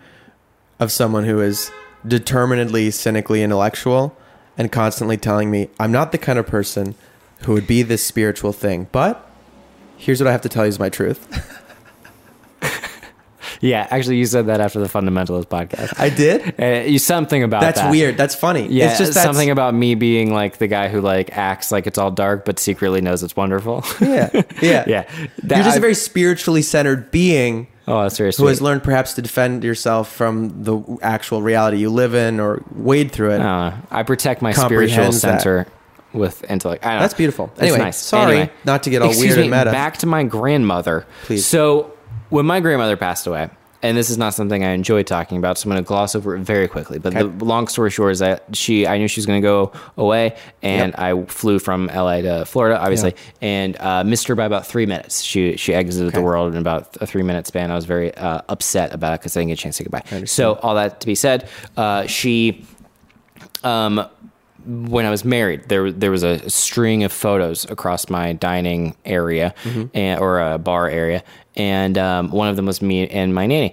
[0.78, 1.70] of someone who is
[2.06, 4.16] determinedly cynically intellectual
[4.58, 6.94] and constantly telling me I'm not the kind of person
[7.42, 8.88] who would be this spiritual thing.
[8.92, 9.28] But
[9.96, 11.26] here's what I have to tell you is my truth.
[13.60, 15.98] Yeah, actually, you said that after the Fundamentalist podcast.
[15.98, 16.60] I did.
[16.60, 17.66] Uh, you something about that.
[17.74, 17.90] That's that.
[17.90, 18.16] weird.
[18.18, 18.66] That's funny.
[18.68, 21.96] Yeah, it's just something about me being like the guy who like acts like it's
[21.96, 23.82] all dark, but secretly knows it's wonderful.
[24.00, 24.42] Yeah, yeah,
[24.86, 25.02] Yeah.
[25.44, 29.22] That- You're just I- a very spiritually centered being oh, who has learned perhaps to
[29.22, 33.40] defend yourself from the actual reality you live in or wade through it.
[33.40, 35.40] Uh, I protect my spiritual Comprehends that.
[35.42, 35.66] center
[36.12, 36.84] with intellect.
[36.84, 37.02] I don't know.
[37.02, 37.50] That's beautiful.
[37.54, 37.96] It's Anyway, nice.
[37.98, 38.52] sorry Anyway.
[38.64, 39.70] not to get all weird me, and meta.
[39.70, 41.06] Back to my grandmother.
[41.24, 41.46] Please.
[41.46, 41.92] So
[42.30, 43.50] when my grandmother passed away,
[43.82, 46.34] and this is not something I enjoy talking about, so I'm going to gloss over
[46.36, 46.98] it very quickly.
[46.98, 47.28] But Okay.
[47.36, 50.36] the long story short is that she, I knew she was going to go away,
[50.62, 54.86] and I flew from LA to Florida, obviously, and uh, missed her by about three
[54.86, 55.22] minutes.
[55.22, 57.70] She she exited the world in about a three minute span.
[57.70, 59.88] I was very uh, upset about it because I didn't get a chance to say
[59.90, 60.24] goodbye.
[60.26, 62.64] So all that to be said, uh, she
[63.64, 64.06] um,
[64.66, 69.54] when I was married, there there was a string of photos across my dining area
[69.94, 71.22] and, or a bar area,
[71.56, 73.72] and um, one of them was me and my nanny.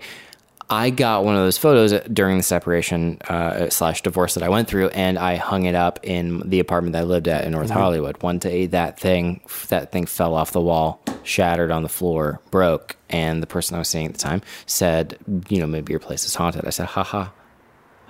[0.69, 4.67] I got one of those photos during the separation uh, slash divorce that I went
[4.67, 7.69] through, and I hung it up in the apartment that I lived at in North
[7.69, 8.21] Hollywood.
[8.23, 12.95] One day, that thing that thing fell off the wall, shattered on the floor, broke,
[13.09, 15.17] and the person I was seeing at the time said,
[15.49, 17.31] "You know, maybe your place is haunted." I said, "Ha ha."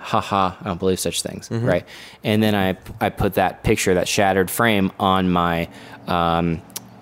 [0.04, 1.84] Haha, I don't believe such things, right?
[2.22, 5.68] And then I I put that picture, that shattered frame, on my
[6.06, 6.60] um,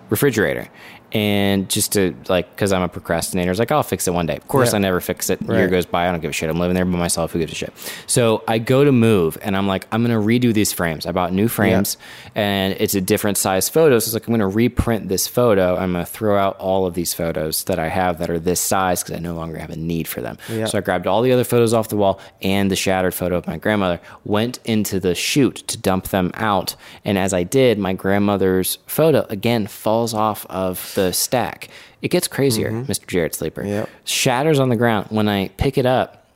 [0.09, 0.69] refrigerator,
[1.13, 4.27] and just to like, because I'm a procrastinator, I was like, I'll fix it one
[4.27, 4.37] day.
[4.37, 4.77] Of course, Yeah.
[4.77, 5.41] I never fix it.
[5.43, 6.49] Year goes by, I don't give a shit.
[6.51, 7.33] I'm living there by myself.
[7.33, 7.73] Who gives a shit?
[8.07, 11.07] So I go to move, and I'm like, I'm gonna redo these frames.
[11.07, 11.97] I bought new frames,
[12.35, 13.99] and it's a different size photo.
[13.99, 15.77] So it's like I'm gonna reprint this photo.
[15.77, 19.03] I'm gonna throw out all of these photos that I have that are this size
[19.03, 20.39] because I no longer have a need for them.
[20.49, 20.67] Yeah.
[20.67, 23.47] So I grabbed all the other photos off the wall and the shattered photo of
[23.47, 26.75] my grandmother, went into the chute to dump them out.
[27.05, 31.69] And as I did, my grandmother's photo again falls off of the stack.
[32.03, 33.07] It gets crazier, Mr.
[33.07, 33.65] Jarrett Sleeper.
[33.65, 33.89] Yep.
[34.05, 35.07] Shatters on the ground.
[35.11, 36.29] When I pick it up,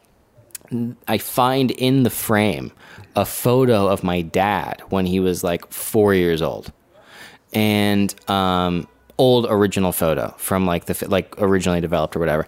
[1.06, 2.72] I find in the frame
[3.14, 6.72] a photo of my dad when he was like four years old,
[7.52, 8.86] and um,
[9.18, 12.46] old original photo from like the like originally developed or whatever.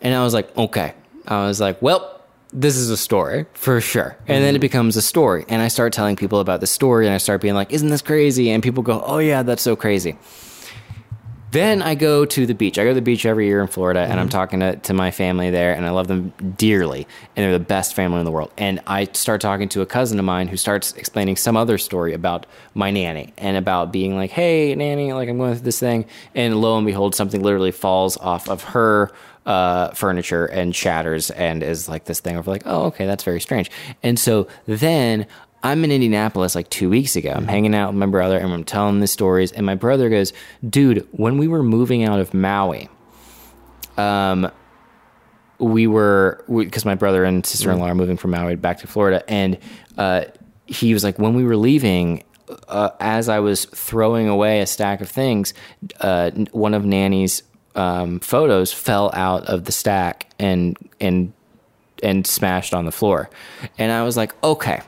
[0.00, 0.94] And I was like, okay.
[1.26, 2.20] I was like, well,
[2.52, 4.16] this is a story for sure.
[4.26, 7.14] And then it becomes a story, and I start telling people about the story, and
[7.14, 8.50] I start being like, isn't this crazy?
[8.50, 10.16] And people go, oh yeah, that's so crazy.
[11.50, 12.78] Then I go to the beach.
[12.78, 15.10] I go to the beach every year in Florida, and I'm talking to, to my
[15.10, 18.52] family there, and I love them dearly, and they're the best family in the world.
[18.56, 22.14] And I start talking to a cousin of mine who starts explaining some other story
[22.14, 26.04] about my nanny and about being like, "Hey, nanny, like I'm going through this thing,"
[26.34, 29.10] and lo and behold, something literally falls off of her
[29.44, 33.40] uh, furniture and shatters, and is like this thing of like, "Oh, okay, that's very
[33.40, 33.70] strange."
[34.04, 35.26] And so then
[35.62, 37.32] I'm in Indianapolis like two weeks ago.
[37.34, 39.52] I'm hanging out with my brother and I'm telling the stories.
[39.52, 40.32] And my brother goes,
[40.68, 42.88] Dude, when we were moving out of Maui,
[43.98, 44.50] um,
[45.58, 48.86] we were, because my brother and sister in law are moving from Maui back to
[48.86, 49.22] Florida.
[49.28, 49.58] And
[49.98, 50.24] uh,
[50.66, 52.24] he was like, When we were leaving,
[52.68, 55.52] uh, as I was throwing away a stack of things,
[56.00, 57.42] uh, one of Nanny's
[57.74, 61.34] um, photos fell out of the stack and, and,
[62.02, 63.28] and smashed on the floor.
[63.76, 64.80] And I was like, okay,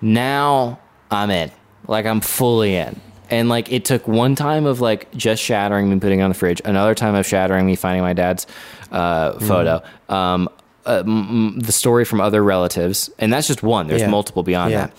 [0.00, 0.78] now
[1.10, 1.50] I'm in.
[1.86, 3.00] Like I'm fully in.
[3.30, 6.62] And like it took one time of like just shattering me putting on the fridge,
[6.64, 8.46] another time of shattering me finding my dad's
[8.90, 9.82] uh, photo.
[10.08, 10.48] Um,
[10.86, 13.88] uh, m- m- the story from other relatives, and that's just one.
[13.88, 14.08] There's Yeah.
[14.08, 14.86] multiple beyond Yeah.
[14.86, 14.92] that.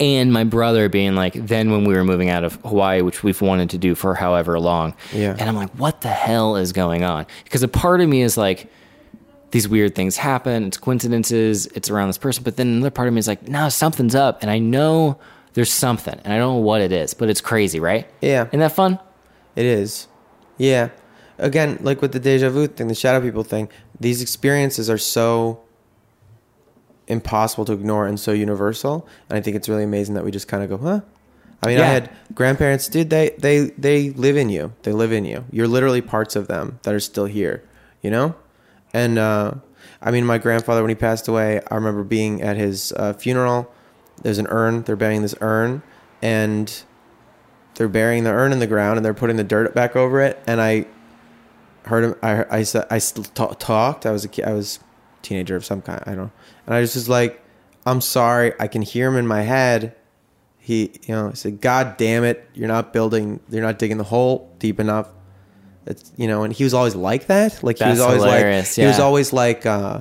[0.00, 3.40] And my brother being like, then when we were moving out of Hawaii, which we've
[3.40, 5.36] wanted to do for however long, Yeah.
[5.38, 7.26] and I'm like, what the hell is going on?
[7.44, 8.70] Because a part of me is like,
[9.50, 10.66] these weird things happen.
[10.66, 11.66] It's coincidences.
[11.68, 12.42] It's around this person.
[12.42, 14.42] But then another part of me is like, no, something's up.
[14.42, 15.18] And I know
[15.54, 16.18] there's something.
[16.24, 18.08] And I don't know what it is, but it's crazy, right?
[18.20, 18.46] Yeah.
[18.48, 18.98] Isn't that fun?
[19.54, 20.08] It is.
[20.58, 20.90] Yeah.
[21.38, 23.68] again, like with the deja vu thing, the shadow people thing,
[23.98, 25.60] these experiences are so
[27.06, 29.06] impossible to ignore and so universal.
[29.28, 31.00] And I think it's really amazing that we just kind of go, huh?
[31.62, 33.08] I mean, I had grandparents, dude.
[33.08, 34.74] They they they live in you.
[34.82, 35.46] They live in you.
[35.50, 37.64] You're literally parts of them that are still here.
[38.02, 38.34] You know,
[38.92, 39.54] and uh,
[40.00, 43.72] I mean, my grandfather when he passed away, I remember being at his uh, funeral.
[44.22, 44.82] There's an urn.
[44.82, 45.82] They're burying this urn,
[46.22, 46.82] and
[47.74, 50.42] they're burying the urn in the ground, and they're putting the dirt back over it.
[50.46, 50.86] And I
[51.84, 52.14] heard him.
[52.22, 54.06] I I said I talked.
[54.06, 56.02] I was a was a teenager of some kind.
[56.06, 56.16] I don't.
[56.16, 56.32] know.
[56.66, 57.42] And I just was like,
[57.84, 58.52] I'm sorry.
[58.58, 59.94] I can hear him in my head.
[60.58, 63.40] He, you know, he said, "God damn it, you're not building.
[63.48, 65.08] You're not digging the hole deep enough."
[65.86, 67.62] It's you know, and he was always like that.
[67.62, 69.64] Like he was always hilarious, like he was always like.
[69.66, 70.00] uh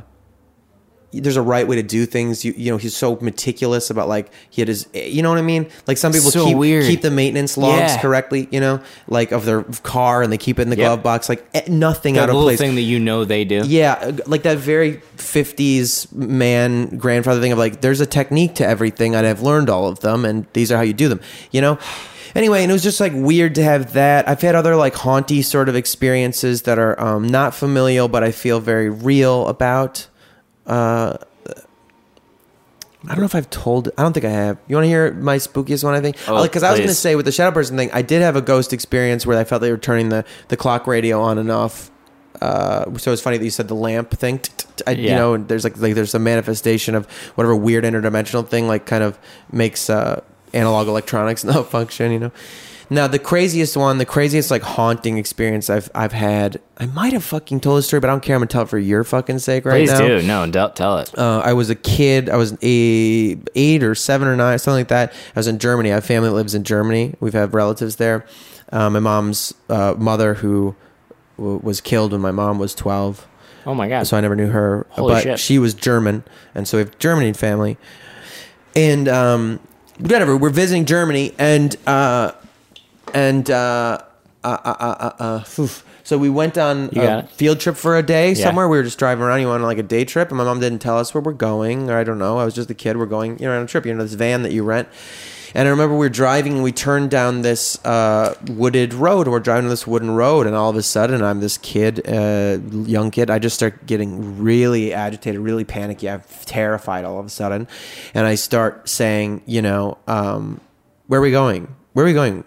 [1.20, 2.44] there's a right way to do things.
[2.46, 5.44] You you know he's so meticulous about like he had his you know what I
[5.44, 5.68] mean.
[5.88, 6.86] Like some people So keep weird.
[6.86, 8.02] keep the maintenance logs Yeah.
[8.02, 8.48] correctly.
[8.52, 10.86] You know, like of their car and they keep it in the Yep.
[10.88, 11.30] glove box.
[11.30, 12.60] Like eh, nothing That out of place.
[12.60, 13.64] thing that you know they do.
[13.66, 19.16] Yeah, like that very 50s man grandfather thing of like, there's a technique to everything,
[19.16, 21.20] and I've learned all of them, and these are how you do them,
[21.52, 21.78] you know?
[22.36, 24.28] Anyway, and it was just like weird to have that.
[24.28, 28.32] I've had other like haunty sort of experiences that are um, not familial, but I
[28.32, 30.08] feel very real about.
[30.66, 31.18] Uh,
[33.08, 33.90] I don't know if I've told.
[33.98, 34.58] I don't think I have.
[34.68, 35.94] You want to hear my spookiest one?
[35.94, 38.02] I think Oh, because I was going to say with the shadow person thing, I
[38.02, 41.22] did have a ghost experience where I felt they were turning the the clock radio
[41.22, 41.92] on and off.
[42.42, 44.42] Uh, so it's funny that you said the lamp thing.
[44.88, 48.88] I, You know, there's like like there's a manifestation of whatever weird interdimensional thing like
[48.88, 49.20] kind of
[49.52, 50.22] makes uh,
[50.54, 52.12] analog electronics not function.
[52.12, 52.32] You know.
[52.90, 56.62] Now the craziest one, the craziest like haunting experience I've I've had.
[56.78, 58.36] I might have fucking told this story, but I don't care.
[58.36, 60.22] I'm gonna tell it for your fucking sake right Please now do.
[60.22, 61.18] No, don't tell it.
[61.18, 62.30] uh, I was a kid.
[62.30, 65.14] I was a eight or seven or nine, something like that.
[65.36, 65.92] I was in Germany.
[65.92, 67.16] I have family that lives in Germany.
[67.20, 68.26] We've had relatives there.
[68.72, 70.76] Uh, my mom's uh, mother, who
[71.38, 73.28] w- was killed when my mom was 12.
[73.68, 74.06] Oh my god.
[74.06, 74.86] so I never knew her.
[74.90, 75.40] Holy but shit.
[75.40, 76.24] she was German,
[76.54, 77.78] and so we have German family.
[78.76, 79.60] And um,
[80.00, 82.34] whatever, we're visiting Germany, and uh,
[83.16, 83.98] and uh,
[84.44, 85.68] uh, uh, uh, uh,
[86.04, 87.30] so we went on You a got it.
[87.32, 88.44] field trip for a day Yeah.
[88.46, 88.70] somewhere.
[88.70, 89.42] We were just driving around.
[89.42, 91.32] You went on like a day trip, and my mom didn't tell us where we're
[91.34, 92.38] going, or I don't know.
[92.38, 92.98] I was just a kid.
[92.98, 93.86] We're going, you know, on a trip.
[93.88, 94.88] You know, this van that you rent.
[95.56, 99.30] And I remember we were driving, and we turned down this uh, wooded road.
[99.30, 103.10] We're driving this wooden road, and all of a sudden, I'm this kid, uh, young
[103.10, 103.30] kid.
[103.32, 106.10] I just start getting really agitated, really panicky.
[106.10, 107.70] I'm terrified all of a sudden,
[108.14, 110.60] and I start saying, you know, um,
[111.08, 111.74] where are we going?
[111.94, 112.44] Where are we going?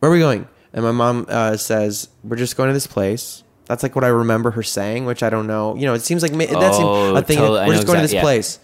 [0.00, 0.46] Where are we going?
[0.72, 3.42] And my mom uh, says, we're just going to this place.
[3.66, 5.74] That's like what I remember her saying, which I don't know.
[5.76, 7.38] You know, it seems like ma- that's Oh, a thing.
[7.38, 7.60] totally.
[7.60, 8.22] I We're know just going to exact- this yeah.
[8.22, 8.58] place.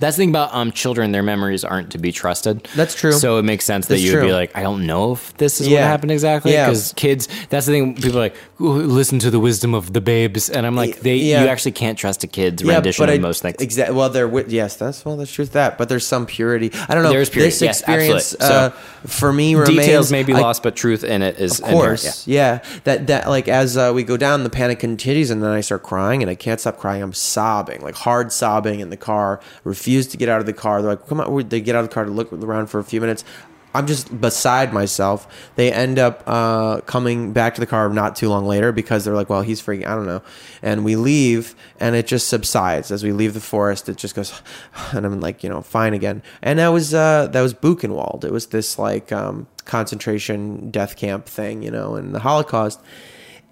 [0.00, 2.68] That's the thing about um children; their memories aren't to be trusted.
[2.74, 3.12] That's true.
[3.12, 4.32] So it makes sense that That's you would be true.
[4.34, 5.80] like, I don't know if this is Yeah.
[5.80, 6.52] what happened exactly.
[6.52, 6.66] Yeah.
[6.66, 7.94] Because kids, that's the thing.
[7.94, 11.16] People are like "Ooh, listen to the wisdom of the babes, and I'm like, they
[11.16, 11.42] Yeah.
[11.44, 13.56] you actually can't trust a kid's rendition of most things.
[13.60, 13.94] Exactly.
[13.94, 14.26] Well, there.
[14.26, 15.48] wi- Yes, that's well, that's truth.
[15.48, 16.72] to That, but there's some purity.
[16.88, 17.10] I don't know.
[17.10, 18.78] There's purity, This yes, experience absolutely.
[19.04, 19.78] uh, for me remains.
[19.78, 22.60] Details may be I- lost, but truth in it is Of inherent, course, yeah.
[22.84, 25.82] That that like as uh, we go down, the panic continues, and then I start
[25.82, 27.02] crying, and I can't stop crying.
[27.02, 29.40] I'm sobbing, like hard sobbing in the car.
[29.64, 30.82] Refuse to get out of the car.
[30.82, 32.84] They're like, "Come on!" They get out of the car to look around for a
[32.84, 33.24] few minutes.
[33.72, 35.28] I'm just beside myself.
[35.54, 39.14] They end up uh, coming back to the car not too long later because they're
[39.14, 40.22] like, "Well, he's freaking." I don't know.
[40.60, 43.88] And we leave, and it just subsides as we leave the forest.
[43.88, 44.42] It just goes,
[44.92, 46.22] and I'm like, you know, fine again.
[46.42, 48.24] And that was uh, that was Buchenwald.
[48.24, 52.80] It was this like um, concentration death camp thing, you know, in the Holocaust.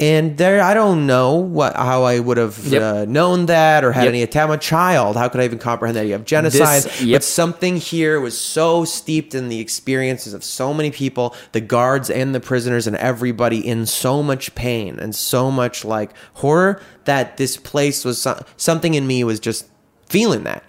[0.01, 2.83] And there, I don't know what how I would have Yep.
[2.83, 4.09] uh, known that or had Yep.
[4.11, 4.45] any attack.
[4.45, 5.17] I'm a child.
[5.17, 6.85] How could I even comprehend that you have genocide?
[6.85, 7.17] This- yep.
[7.17, 12.11] But something here was so steeped in the experiences of so many people, the guards
[12.11, 17.37] and the prisoners and everybody in so much pain and so much like horror that
[17.37, 19.65] this place was so- something in me was just
[20.09, 20.63] feeling that.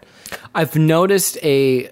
[0.55, 1.89] I've noticed a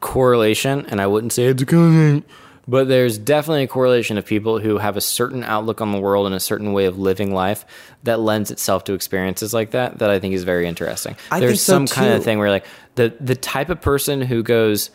[0.00, 2.24] correlation, and I wouldn't say it's a correlation,
[2.66, 6.26] but there's definitely a correlation of people who have a certain outlook on the world
[6.26, 7.64] and a certain way of living life
[8.02, 9.98] that lends itself to experiences like that.
[9.98, 11.16] That I think is very interesting.
[11.30, 14.42] I there's so, some kind of thing where like the the type of person who
[14.42, 14.90] goes.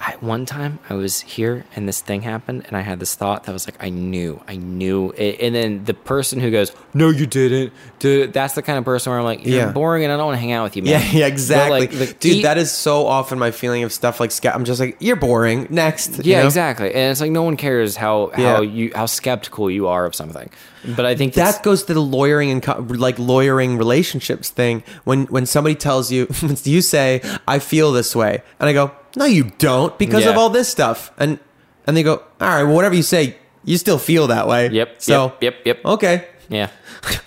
[0.00, 3.44] I, one time I was here and this thing happened and I had this thought
[3.44, 5.40] that was like I knew I knew it.
[5.40, 9.10] and then the person who goes no you didn't Dude, that's the kind of person
[9.10, 9.72] where I'm like you're Yeah.
[9.72, 11.80] boring and I don't want to hang out with you man Yeah, yeah, exactly.
[11.80, 14.96] like, the Dude, that is so often my feeling of stuff like I'm just like,
[15.00, 15.66] you're boring.
[15.68, 16.18] Next.
[16.24, 16.46] you Yeah, know?
[16.46, 16.88] exactly.
[16.94, 18.54] And it's like no one cares how Yeah.
[18.56, 20.48] how you how skeptical you are of something.
[20.94, 24.84] But I think that goes to the lawyering and co- like lawyering relationships thing.
[25.02, 26.28] When when somebody tells you,
[26.62, 30.50] you say, "I feel this way," and I go, "No, you don't," because of all
[30.50, 31.38] this stuff, and
[31.86, 34.94] and they go, "All right, well, whatever you say, you still feel that way." Yep,
[34.98, 35.84] So yep, yep, yep.
[35.84, 36.24] Okay.
[36.48, 36.68] Yeah.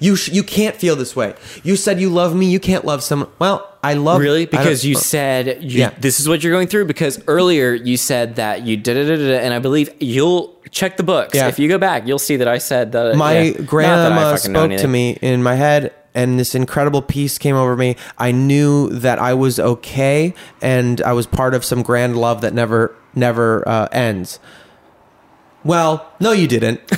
[0.00, 1.34] You sh- you can't feel this way.
[1.62, 2.46] You said you love me.
[2.46, 3.28] You can't love someone.
[3.38, 4.42] Well, I love Really?
[4.42, 5.90] I don't- Because you said you, Yeah.
[6.00, 6.86] this is what you're going through.
[6.86, 11.34] Because earlier you said that you did it, and I believe you'll check the books.
[11.34, 11.48] Yeah.
[11.48, 13.16] If you go back, you'll see that I said that.
[13.16, 13.44] my yeah.
[13.50, 14.92] Not that I grandma fucking know spoke to anything.
[14.92, 19.32] me in my head and this incredible peace came over me i knew that i
[19.32, 24.40] was okay and i was part of some grand love that never never uh, ends
[25.64, 26.80] well no you didn't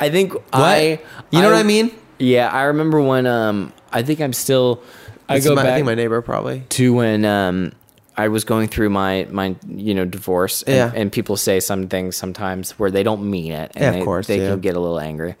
[0.00, 1.00] I think I.
[1.30, 1.90] You know what I mean?
[2.18, 3.26] Yeah, I remember when.
[3.26, 4.82] Um, I think I'm still.
[5.28, 7.72] I It's go my, back i think my neighbor probably to when um,
[8.16, 10.92] I was going through my my you know divorce, and, Yeah.
[10.94, 14.04] and people say some things sometimes where they don't mean it, and Yeah, of they,
[14.04, 14.50] course, they yeah.
[14.50, 15.36] can get a little angry.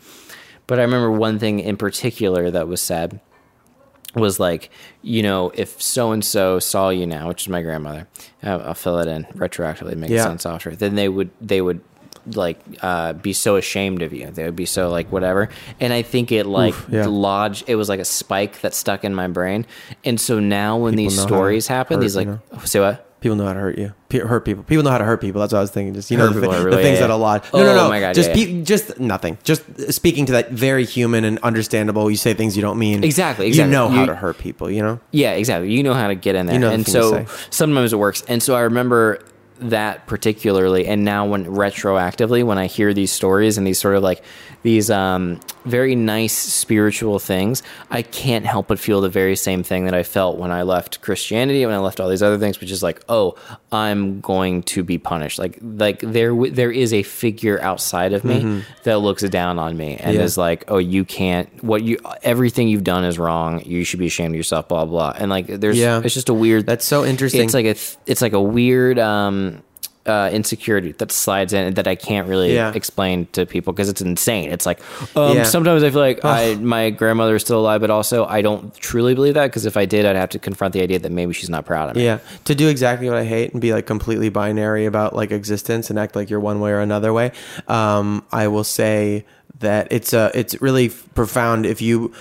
[0.68, 3.20] But I remember one thing in particular that was said
[4.14, 4.70] was like,
[5.02, 8.06] you know, if so and so saw you now, which is my grandmother,
[8.42, 10.24] I'll, I'll fill it in retroactively, make it Yeah.
[10.24, 10.76] sound softer.
[10.76, 11.80] Then they would they would
[12.34, 14.30] like uh, be so ashamed of you.
[14.30, 15.48] They would be so like whatever.
[15.80, 17.06] And I think it like Oof, yeah.
[17.06, 17.64] lodged.
[17.66, 19.64] It was like a spike that stuck in my brain.
[20.04, 23.07] And so now when People these stories happen, hurt, these like you say what.
[23.20, 23.94] People know how to hurt you.
[24.08, 24.62] Pe- hurt people.
[24.64, 25.40] People know how to hurt people.
[25.40, 25.94] That's what i was thinking.
[25.94, 27.88] Just you know the, are the things yeah, that a lot no no Oh no.
[27.88, 29.38] my God, just yeah, pe- just nothing.
[29.42, 33.04] Just speaking to that very human and understandable you say things you don't mean.
[33.04, 33.72] Exactly, you exactly.
[33.72, 35.00] know how to hurt people you know?
[35.10, 35.72] Yeah, exactly.
[35.72, 36.54] You know how to get in there.
[36.54, 38.22] You know and so sometimes it works.
[38.28, 39.22] And so I remember
[39.60, 44.04] that particularly and now when retroactively when I hear these stories and these sort of
[44.04, 44.22] like
[44.68, 45.22] these um
[45.64, 50.02] very nice spiritual things, I can't help but feel the very same thing that I
[50.02, 52.98] felt when I left Christianity, when I left all these other things, which is like,
[53.08, 53.34] oh,
[53.70, 55.38] I'm going to be punished.
[55.38, 59.76] Like like there w- there is a figure outside of me that looks down on
[59.76, 60.18] me and Mm-hmm.
[60.18, 60.24] Yeah.
[60.32, 63.62] is like, oh, you can't what you everything you've done is wrong.
[63.64, 64.68] You should be ashamed of yourself.
[64.68, 65.12] Blah blah.
[65.20, 66.00] And like, there's Yeah.
[66.04, 66.64] it's just a weird.
[66.66, 67.44] That's so interesting.
[67.44, 69.62] It's like a th- it's like a weird um,
[70.08, 72.72] uh, insecurity that slides in that I can't really Yeah.
[72.74, 74.50] explain to people because it's insane.
[74.50, 74.80] It's like
[75.16, 75.42] um, Yeah.
[75.44, 79.14] sometimes I feel like I my grandmother is still alive, but also I don't truly
[79.14, 81.50] believe that because if I did, I'd have to confront the idea that maybe she's
[81.50, 82.04] not proud of me.
[82.04, 85.90] Yeah, to do exactly what I hate and be like completely binary about like existence
[85.90, 87.32] and act like you're one way or another way.
[87.68, 89.24] Um, I will say
[89.60, 92.12] that it's uh, it's really profound if you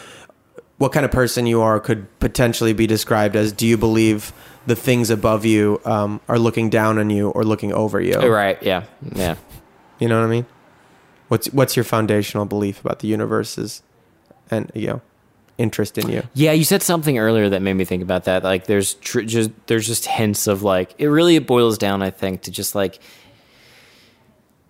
[0.79, 4.31] what kind of person you are could potentially be described as do you believe
[4.67, 8.61] the things above you um, are looking down on you or looking over you Right?
[8.61, 8.83] Yeah.
[9.13, 9.35] Yeah.
[9.99, 10.45] you know what i mean
[11.29, 13.81] what's what's your foundational belief about the universes
[14.51, 15.01] and you know
[15.57, 18.43] interest in you Yeah, you said something earlier that made me think about that.
[18.43, 22.43] Like, there's tr- just there's just hints of like it really boils down, I think,
[22.43, 22.99] to just like,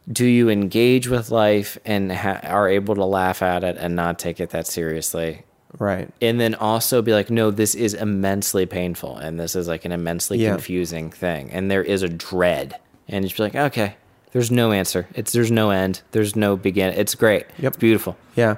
[0.09, 4.17] do you engage with life and ha- are able to laugh at it and not
[4.17, 5.43] take it that seriously,
[5.79, 9.85] right and then also be like, no, this is immensely painful and this is like
[9.85, 10.51] an immensely Yeah.
[10.51, 12.75] confusing thing, and there is a dread,
[13.07, 13.95] and just be like, okay.
[14.33, 15.07] There's no answer.
[15.15, 16.01] It's there's no end.
[16.11, 16.93] There's no begin.
[16.93, 17.45] It's great.
[17.59, 17.67] Yep.
[17.73, 18.17] It's beautiful.
[18.35, 18.57] yeah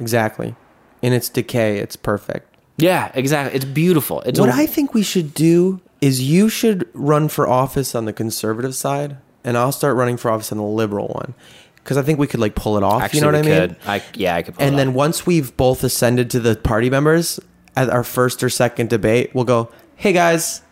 [0.00, 0.54] exactly
[1.02, 2.48] in its decay it's perfect
[2.78, 3.54] Yeah, exactly.
[3.56, 4.22] It's beautiful.
[4.22, 8.06] It's what a- I think we should do is you should run for office on
[8.06, 11.34] the conservative side, and I'll start running for office on the liberal one,
[11.82, 13.02] because I think we could like pull it off.
[13.02, 13.68] Actually, you know what we I mean?
[13.70, 13.76] could.
[13.86, 14.54] I yeah, I could.
[14.54, 14.94] pull And it then off.
[14.94, 17.40] once we've both ascended to the party members
[17.76, 20.62] at our first or second debate, we'll go, "Hey guys,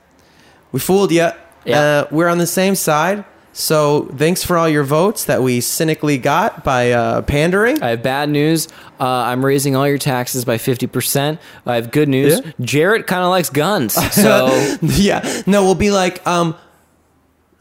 [0.72, 1.28] we fooled you.
[1.64, 1.80] Yeah.
[1.80, 6.18] Uh, we're on the same side." So thanks for all your votes that we cynically
[6.18, 7.82] got by uh, pandering.
[7.82, 8.68] I have bad news.
[9.00, 11.40] Uh, I'm raising all your taxes by fifty percent.
[11.66, 12.40] I have good news.
[12.44, 12.52] Yeah.
[12.60, 14.46] Jarrett kind of likes guns, so
[14.82, 15.42] yeah.
[15.48, 16.54] No, we'll be like, um,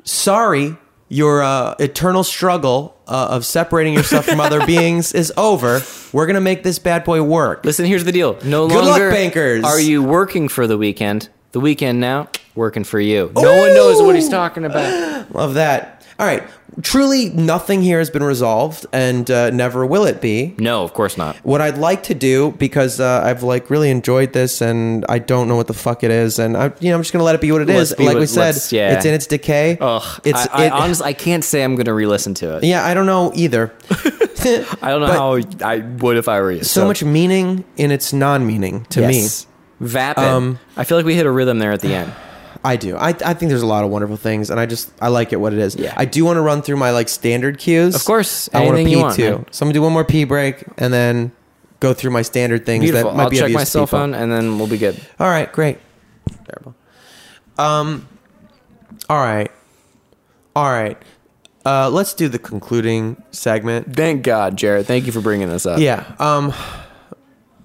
[0.04, 0.78] sorry,
[1.10, 5.82] your uh, eternal struggle uh, of separating yourself from other beings is over.
[6.14, 7.66] We're gonna make this bad boy work.
[7.66, 7.86] listen.
[7.86, 8.38] Here's the deal.
[8.44, 9.64] No Good luck, longer bankers.
[9.66, 11.30] are you working for the weekend.
[11.52, 13.32] The weekend now working for you.
[13.36, 15.34] No one knows what he's talking about.
[15.34, 15.99] Love that.
[16.20, 16.44] All right.
[16.84, 20.54] Truly, nothing here has been resolved, and uh, never will it be.
[20.60, 21.36] No, of course not.
[21.38, 25.48] What I'd like to do, because uh, I've like really enjoyed this, and I don't
[25.48, 27.42] know what the fuck it is, and I, you know, I'm just gonna let it
[27.42, 27.90] be what it is.
[27.90, 28.94] Let's be Like we said, let's- yeah.
[28.96, 29.78] it's in its decay.
[29.82, 30.22] Ugh.
[30.24, 32.64] it's I, I it- honestly I can't say I'm going to re-listen to it.
[32.64, 33.74] yeah, I don't know either.
[33.92, 36.64] I don't know how I would if I were you.
[36.64, 39.48] so much meaning in its non-meaning to yes.
[39.82, 40.24] Vapid.
[40.24, 42.14] Um, I feel like we hit a rhythm there at the end.
[42.64, 42.98] I do.
[42.98, 45.38] I, I think there's a lot of wonderful things, and I just I like it
[45.38, 45.76] what it is.
[45.76, 45.94] Yeah.
[45.96, 47.96] I do want to run through my like standard cues.
[47.96, 49.32] Of course, I want to anything pee you want, too.
[49.32, 49.46] man.
[49.52, 51.32] So I'm gonna do one more pee break, and then
[51.80, 53.12] go through my standard things Beautiful.
[53.12, 55.00] that might I'll be check my cell phone and then we'll be good.
[55.20, 55.78] All right, great.
[56.46, 56.76] Terrible.
[57.58, 58.08] Um.
[59.10, 59.52] All right.
[60.56, 60.98] All right.
[61.66, 63.96] Uh, let's do the concluding segment.
[63.96, 64.86] Thank God, Jarrett.
[64.86, 65.80] Thank you for bringing this up.
[65.80, 66.16] Yeah.
[66.20, 66.54] Um.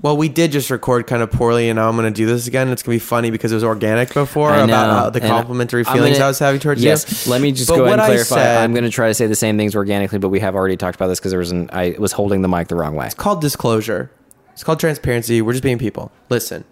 [0.05, 2.47] Well, we did just record kind of poorly, and now I'm going to do this
[2.47, 2.69] again.
[2.69, 5.83] It's going to be funny because it was organic before about how uh, the complimentary
[5.87, 7.33] I'm feelings gonna- I was having towards yes, you.
[7.33, 8.35] let me just But go ahead and clarify.
[8.37, 10.77] said- I'm going to try to say the same things organically, but we have already
[10.77, 13.07] talked about this because there was an I was holding the mic the wrong way.
[13.07, 14.11] It's called disclosure.
[14.53, 15.41] It's called transparency.
[15.41, 16.13] We're just being people.
[16.29, 16.65] Listen,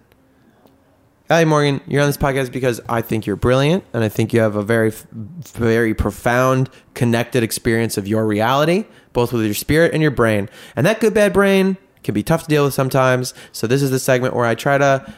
[1.27, 4.41] Elliott Morgan, you're on this podcast because I think you're brilliant, and I think you
[4.41, 4.91] have a very,
[5.55, 10.49] very profound, connected experience of your reality, both with your spirit and your brain.
[10.75, 13.33] And that good bad brain can be tough to deal with sometimes.
[13.51, 15.13] So this is the segment where I try to,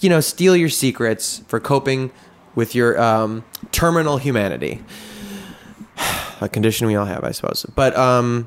[0.00, 2.10] you know, steal your secrets for coping
[2.54, 4.82] with your um, terminal humanity.
[6.40, 7.66] A condition we all have, I suppose.
[7.74, 8.46] But um,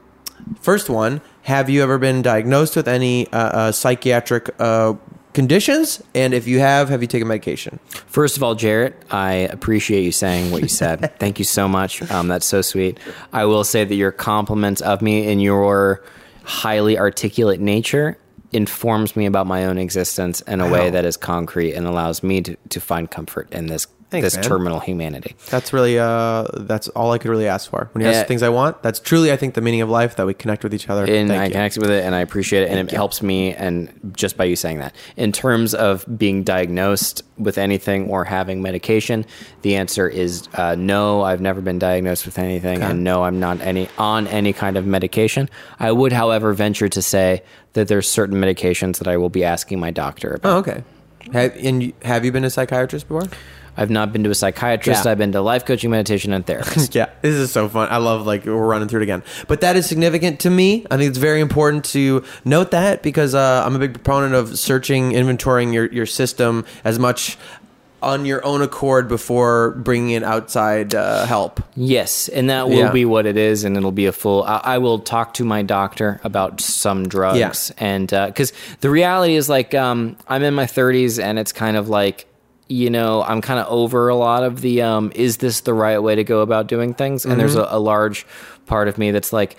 [0.59, 4.93] First one, have you ever been diagnosed with any uh, uh, psychiatric uh,
[5.33, 6.01] conditions?
[6.14, 7.80] And if you have, have you taken medication?
[8.07, 11.17] First of all, Jarrett, I appreciate you saying what you said.
[11.19, 12.09] Thank you so much.
[12.11, 12.99] Um, that's so sweet.
[13.33, 16.03] I will say that your compliments of me and your
[16.51, 18.17] highly articulate nature
[18.51, 22.41] informs me about my own existence in a way that is concrete and allows me
[22.41, 24.43] to, to find comfort in this Thanks, this man.
[24.43, 25.35] terminal humanity.
[25.49, 27.90] That's really, uh, that's all I could really ask for.
[27.93, 30.17] When you ask the things I want, that's truly, I think, the meaning of life
[30.17, 31.06] that we connect with each other.
[31.06, 31.51] and Thank I you.
[31.51, 34.56] connect with it and I appreciate it and it helps me and just by you
[34.57, 34.93] saying that.
[35.15, 39.25] In terms of being diagnosed with anything or having medication,
[39.61, 41.22] the answer is uh, no.
[41.23, 42.91] I've never been diagnosed with anything, Okay.
[42.91, 45.49] and no, I'm not any on any kind of medication.
[45.80, 49.80] I would, however, venture to say that there's certain medications that I will be asking
[49.80, 50.49] my doctor about.
[50.49, 50.83] Oh, okay.
[51.31, 53.30] Have, and you, have you been a psychiatrist before?
[53.77, 55.06] I've not been to a psychiatrist.
[55.06, 55.11] Yeah.
[55.11, 56.93] I've been to life coaching, meditation, and therapist.
[56.95, 57.88] yeah, this is so fun.
[57.90, 59.24] I love like we're running through it again.
[59.48, 60.85] But that is significant to me.
[60.91, 64.59] I think it's very important to note that because uh, I'm a big proponent of
[64.59, 67.38] searching, inventorying your your system as much
[68.03, 71.61] on your own accord before bringing in outside uh, help.
[71.75, 72.91] Yes, and that will Yeah.
[72.91, 74.41] be what it is, and it'll be a full.
[74.43, 77.51] I, I will talk to my doctor about some drugs, Yeah.
[77.77, 81.90] and because the reality is, like, um, I'm in my 30s, and it's kind of
[81.90, 82.25] like,
[82.72, 84.82] you know, I'm kind of over a lot of the.
[84.82, 87.25] Um, is this the right way to go about doing things?
[87.25, 87.75] And there's a, Mm-hmm.
[87.75, 88.25] a large
[88.66, 89.58] part of me that's like,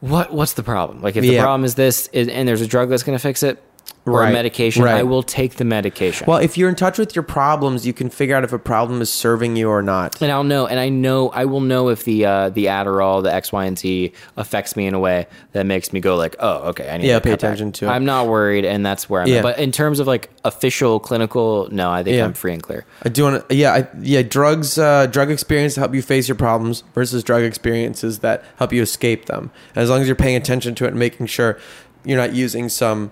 [0.00, 0.32] what?
[0.32, 1.02] What's the problem?
[1.02, 1.42] Like, if the Yeah.
[1.42, 3.62] problem is this, is, and there's a drug that's going to fix it,
[4.06, 4.96] or Right, medication, right.
[4.96, 6.26] I will take the medication.
[6.26, 9.00] Well, if you're in touch with your problems, you can figure out if a problem
[9.00, 10.20] is serving you or not.
[10.20, 13.32] and I'll know, and I know, I will know if the uh, the Adderall, the
[13.32, 16.68] X, Y, and Z affects me in a way that makes me go like, oh,
[16.68, 17.48] okay, I need Yeah, to pay cut back.
[17.48, 17.88] attention to it.
[17.88, 19.28] I'm not worried, and that's where I'm.
[19.28, 19.36] Yeah.
[19.36, 19.42] At.
[19.42, 22.26] But in terms of like official clinical, no, I think Yeah.
[22.26, 22.84] I'm free and clear.
[23.04, 24.20] I do want to, yeah, I, yeah.
[24.20, 28.82] Drugs, uh, drug experience help you face your problems versus drug experiences that help you
[28.82, 29.50] escape them.
[29.74, 31.58] And as long as you're paying attention to it and making sure
[32.04, 33.10] you're not using some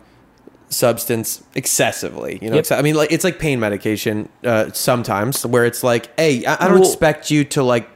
[0.73, 2.57] substance excessively, you know.
[2.57, 2.73] Yep.
[2.73, 6.68] I mean, like it's like pain medication uh, sometimes, where it's like, hey, I, I
[6.68, 7.89] don't Well- expect you to like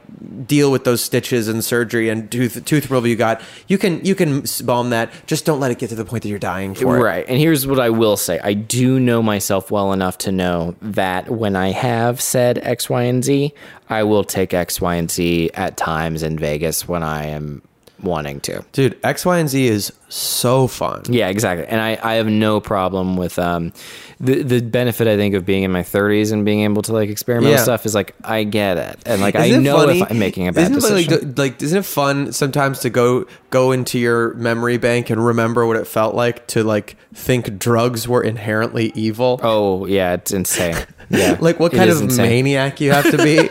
[0.47, 3.41] deal with those stitches and surgery and tooth tooth removal you got.
[3.67, 5.11] You can you can bomb that.
[5.25, 7.01] Just don't let it get to the point that you're dying for it.
[7.01, 7.25] Right.
[7.27, 11.29] And here's what I will say I do know myself well enough to know that
[11.29, 13.53] when I have said X, Y, and Z,
[13.89, 17.61] I will take X, Y, and Z at times in Vegas when I am
[18.01, 18.63] wanting to.
[18.71, 21.03] Dude, X, Y, and Z is so fun.
[21.09, 21.67] Yeah, exactly.
[21.67, 23.73] And I, I have no problem with um
[24.19, 27.09] the the benefit I think of being in my 30s and being able to like
[27.09, 27.63] experiment with Yeah.
[27.63, 28.99] stuff is like I get it.
[29.05, 30.01] And like I Isn't it know funny?
[30.01, 31.27] if I'm making a bad isn't decision.
[31.29, 35.65] Like, like, isn't it fun sometimes to go go into your memory bank and remember
[35.65, 39.39] what it felt like to like think drugs were inherently evil?
[39.43, 40.75] oh, yeah, it's insane.
[41.09, 41.37] Yeah.
[41.39, 42.27] like what kind of insane.
[42.27, 43.49] maniac you have to be?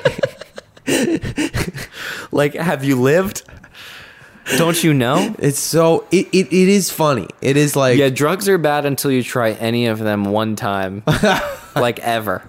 [2.31, 3.42] like, have you lived?
[4.57, 5.34] Don't you know?
[5.39, 7.28] It's so it, it, it is funny.
[7.41, 11.02] It is like Yeah, drugs are bad until you try any of them one time,
[11.76, 12.49] like ever.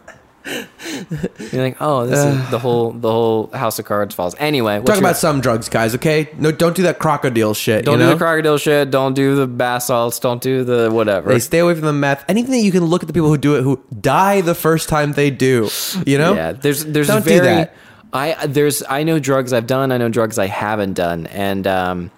[1.51, 4.35] You're like, oh, this is the whole the whole house of cards falls.
[4.39, 5.95] Anyway, talk about some drugs, guys.
[5.95, 7.85] Okay, no, don't do that crocodile shit.
[7.85, 8.91] don't you do the crocodile shit.
[8.91, 10.19] Don't do the bath salts.
[10.19, 11.29] Don't do the whatever.
[11.29, 12.23] They stay away from the meth.
[12.29, 14.89] Anything that you can look at the people who do it who die the first
[14.89, 15.69] time they do.
[16.05, 16.35] You know?
[16.35, 17.73] Yeah, there's there's Don't do that.
[18.13, 22.11] I there's I know drugs I've done, I know drugs I haven't done, and um,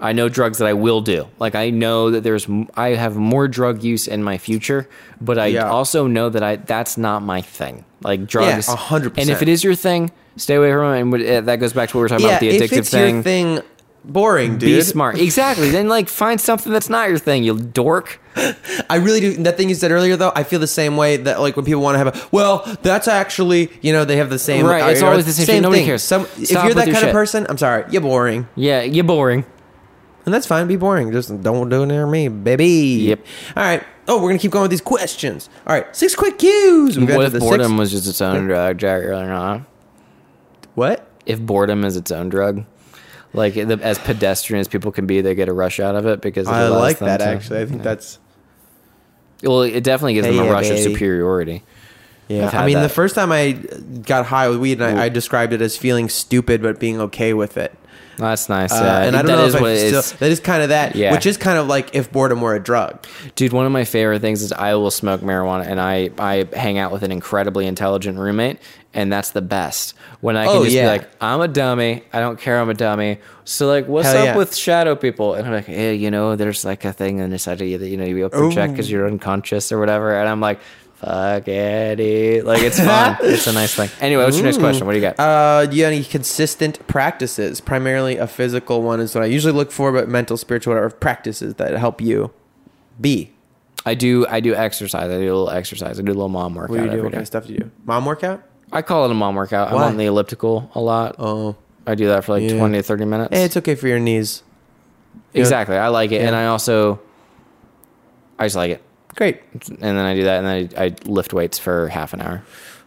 [0.00, 1.26] I know drugs that I will do.
[1.38, 2.46] Like I know that there's
[2.76, 4.88] I have more drug use in my future,
[5.20, 5.68] but I Yeah.
[5.70, 7.84] also know that I that's not my thing.
[8.02, 11.00] Like drugs, a hundred And if it is your thing, stay away from it.
[11.00, 12.90] And uh, that goes back to what we were talking about the addictive if it's
[12.90, 13.14] thing.
[13.14, 13.60] your thing,
[14.04, 14.60] boring, dude.
[14.78, 15.70] Be smart, exactly.
[15.70, 18.20] then like find something that's not your thing, you dork.
[18.90, 19.42] I really do.
[19.42, 21.82] That thing you said earlier, though, I feel the same way that like when people
[21.82, 25.02] want to have a well, that's actually you know they have the same Right, it's
[25.02, 25.62] always the same shit.
[25.62, 25.86] Nobody thing.
[25.88, 26.02] cares.
[26.02, 29.44] Some, if you're that kind of person, I'm sorry, you're boring, Yeah, you're boring.
[30.24, 30.66] and that's fine.
[30.66, 31.12] Be boring.
[31.12, 32.66] Just don't do it near me, baby.
[32.66, 33.26] Yep.
[33.56, 33.84] All right.
[34.08, 35.48] Oh, we're gonna keep going with these questions.
[35.66, 36.98] All right, six quick cues.
[36.98, 39.02] We've What if the boredom six- was just its own drug, Jack?
[39.04, 39.62] Or not?
[40.74, 41.08] what?
[41.24, 42.64] if boredom is its own drug,
[43.34, 46.20] like the, as pedestrian as people can be, they get a rush out of it
[46.20, 47.60] because I like that to- actually.
[47.60, 48.18] I think that's
[49.42, 51.62] Well, it definitely gives Hey, them a yeah, rush of superiority.
[52.28, 55.52] Yeah, I mean, the first time I got high with weed, and I, I described
[55.52, 57.76] it as feeling stupid but being okay with it.
[58.16, 58.72] That's nice.
[58.72, 59.02] Uh, yeah.
[59.04, 60.12] and I don't That know is if I it still, is.
[60.12, 61.12] that is kind of that, Yeah.
[61.12, 63.04] which is kind of like if boredom were a drug.
[63.34, 66.78] Dude, one of my favorite things is I will smoke marijuana and I, I hang
[66.78, 68.58] out with an incredibly intelligent roommate,
[68.94, 69.94] and that's the best.
[70.20, 70.82] When I can Oh, just yeah.
[70.82, 72.04] be like, I'm a dummy.
[72.12, 73.18] I don't care I'm a dummy.
[73.44, 74.36] So, like, what's Hell up yeah.
[74.36, 75.34] with shadow people?
[75.34, 77.96] And I'm like, hey, you know, there's like a thing inside of you that, you
[77.96, 80.14] know, you project because you're unconscious or whatever.
[80.14, 80.60] And I'm like,
[80.96, 82.42] fuck Eddie.
[82.42, 83.16] Like, it's fun.
[83.22, 83.90] it's a nice thing.
[84.00, 84.86] Anyway, what's your next question?
[84.86, 85.18] What do you got?
[85.18, 87.60] Uh, do you have any consistent practices?
[87.60, 91.54] Primarily a physical one is what I usually look for, but mental, spiritual, or practices
[91.54, 92.30] that help you
[93.00, 93.32] be.
[93.84, 95.10] I do I do exercise.
[95.10, 95.98] I do a little exercise.
[95.98, 97.02] I do a little mom workout What do you do?
[97.02, 97.70] What kind of stuff do you do?
[97.84, 98.44] Mom workout?
[98.72, 99.70] I call it a mom workout.
[99.72, 99.82] Why?
[99.82, 101.16] I'm on the elliptical a lot.
[101.18, 102.58] Oh, I do that for like Yeah.
[102.58, 103.36] 20 to 30 minutes.
[103.36, 104.42] hey, it's okay for your knees.
[105.34, 105.76] Exactly.
[105.76, 106.22] I like it.
[106.22, 107.00] And I also,
[108.38, 108.82] I just like it.
[109.14, 109.40] Great.
[109.68, 112.42] And then I do that and then I, I lift weights for half an hour.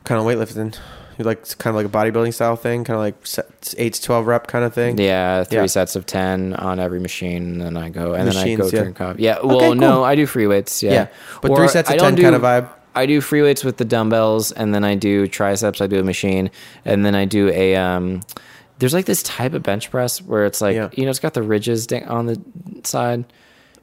[0.05, 0.75] Kind of weightlifting.
[1.17, 3.93] You like it's kind of like a bodybuilding style thing, kind of like set- eight
[3.93, 4.97] to twelve rep kind of thing.
[4.97, 5.43] Yeah.
[5.45, 5.65] Three Yeah.
[5.67, 7.53] sets of 10 on every machine.
[7.53, 8.79] And then I go, and then I go yeah.
[8.81, 9.23] drink coffee.
[9.23, 9.37] Yeah.
[9.43, 9.75] Well, cool.
[9.75, 10.83] no, I do free weights.
[10.83, 10.91] Yeah.
[10.93, 11.07] Yeah.
[11.41, 12.69] But Or three sets of I 10 do- kind of vibe.
[12.95, 15.81] I do free weights with the dumbbells and then I do triceps.
[15.81, 16.49] I do a machine
[16.85, 18.21] and then I do a, um,
[18.79, 20.89] there's like this type of bench press where it's like, Yeah.
[20.93, 22.41] you know, it's got the ridges on the
[22.83, 23.25] side.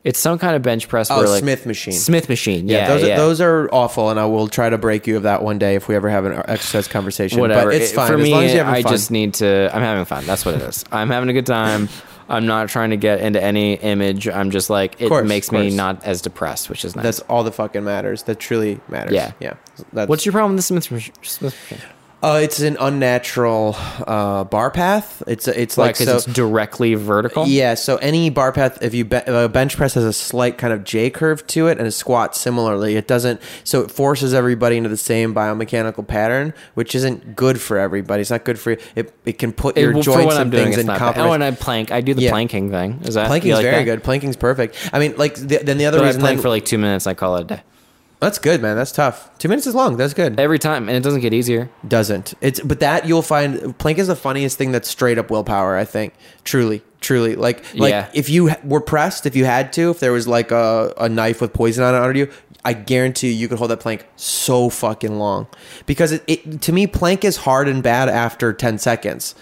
[0.04, 1.94] It's some kind of bench press Oh, where like Smith machine.
[1.94, 2.66] Smith machine.
[2.68, 2.88] Yeah.
[2.88, 3.14] those yeah.
[3.14, 5.76] Are, those are awful, and I will try to break you of that one day
[5.76, 7.38] if we ever have an exercise conversation.
[7.38, 7.66] whatever.
[7.70, 8.32] but it's It- fine for as me.
[8.32, 8.92] long as I fun.
[8.92, 9.70] just need to.
[9.72, 10.26] I'm having fun.
[10.26, 10.84] That's what it is.
[10.90, 11.88] I'm having a good time.
[12.28, 14.28] I'm not trying to get into any image.
[14.28, 15.74] I'm just like it Course, makes me course.
[15.74, 17.02] not as depressed, which is nice.
[17.02, 18.24] That's all that fucking matters.
[18.24, 19.14] That truly matters.
[19.14, 19.32] Yeah.
[19.40, 19.54] yeah.
[19.92, 21.82] That's, What's your problem with the Smith Smith?
[22.22, 23.74] Uh, it's an unnatural
[24.06, 25.24] uh, bar path.
[25.26, 26.30] It's it's Like, like because so.
[26.30, 27.48] it's directly vertical.
[27.48, 30.72] Yeah, so any bar path, if you be, uh, bench press has a slight kind
[30.72, 33.40] of J curve to it, and a squat similarly, it doesn't.
[33.64, 38.20] So it forces everybody into the same biomechanical pattern, which isn't good for everybody.
[38.20, 38.76] It's not good for you.
[38.94, 41.28] It, it can put your It- well, joints and doing, things in compromise.
[41.28, 41.90] Oh, and I plank.
[41.90, 42.30] I do the Yeah.
[42.30, 43.00] planking thing.
[43.02, 43.84] Is that Planking's like very that?
[43.84, 44.04] good.
[44.04, 44.76] Planking's perfect.
[44.92, 46.78] I mean, like the, then the other But I reason plank then, for like two
[46.78, 47.08] minutes.
[47.08, 47.62] I call it a day
[48.22, 48.76] that's good, man.
[48.76, 49.28] That's tough.
[49.38, 49.96] Two minutes is long.
[49.98, 50.40] That's good.
[50.40, 51.68] every time, and it doesn't get easier.
[51.86, 52.32] doesn't.
[52.40, 55.76] It's but that you'll find plank is the funniest thing that's straight up willpower.
[55.76, 58.08] I think truly, truly like like Yeah.
[58.14, 61.40] if you were pressed, if you had to, if there was like a, a knife
[61.42, 62.30] with poison on it under you,
[62.64, 65.48] I guarantee you, you could hold that plank so fucking long
[65.84, 69.34] because it, it to me plank is hard and bad after ten seconds.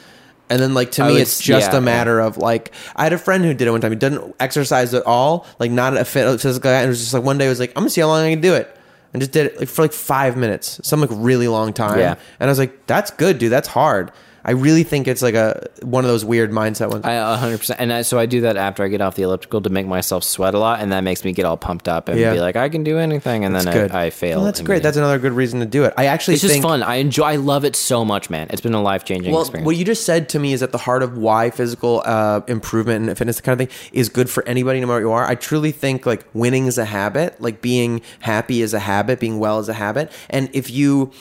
[0.50, 3.12] And then, like to me, would it's just yeah, a matter of like I had
[3.12, 3.92] a friend who did it one time.
[3.92, 6.78] He didn't exercise at all, like not a fit physical guy.
[6.78, 8.24] And it was just like one day, I was like, I'm gonna see how long
[8.24, 8.76] I can do it,
[9.12, 12.00] and just did it like for like five minutes, some like really long time.
[12.00, 12.16] Yeah.
[12.40, 13.52] And I was like, that's good, dude.
[13.52, 14.10] That's hard.
[14.44, 17.04] I really think it's like a one of those weird mindset ones.
[17.04, 19.60] I 100 percent, and I, so I do that after I get off the elliptical
[19.62, 22.18] to make myself sweat a lot, and that makes me get all pumped up and
[22.18, 22.32] Yeah.
[22.32, 23.90] be like, I can do anything, and That's then.
[23.92, 24.38] I, I fail.
[24.38, 24.82] Well, that's great.
[24.82, 25.94] That's another good reason to do it.
[25.96, 26.82] I actually It's just fun.
[26.82, 27.24] I enjoy.
[27.24, 28.48] I love it so much, man.
[28.50, 29.66] It's been a life changing Well, experience.
[29.66, 33.08] what you just said to me is at the heart of why physical uh, improvement
[33.08, 35.26] and fitness kind of thing is good for anybody, no matter what you are.
[35.26, 39.38] I truly think like winning is a habit, like being happy is a habit, being
[39.38, 41.12] well is a habit, and if you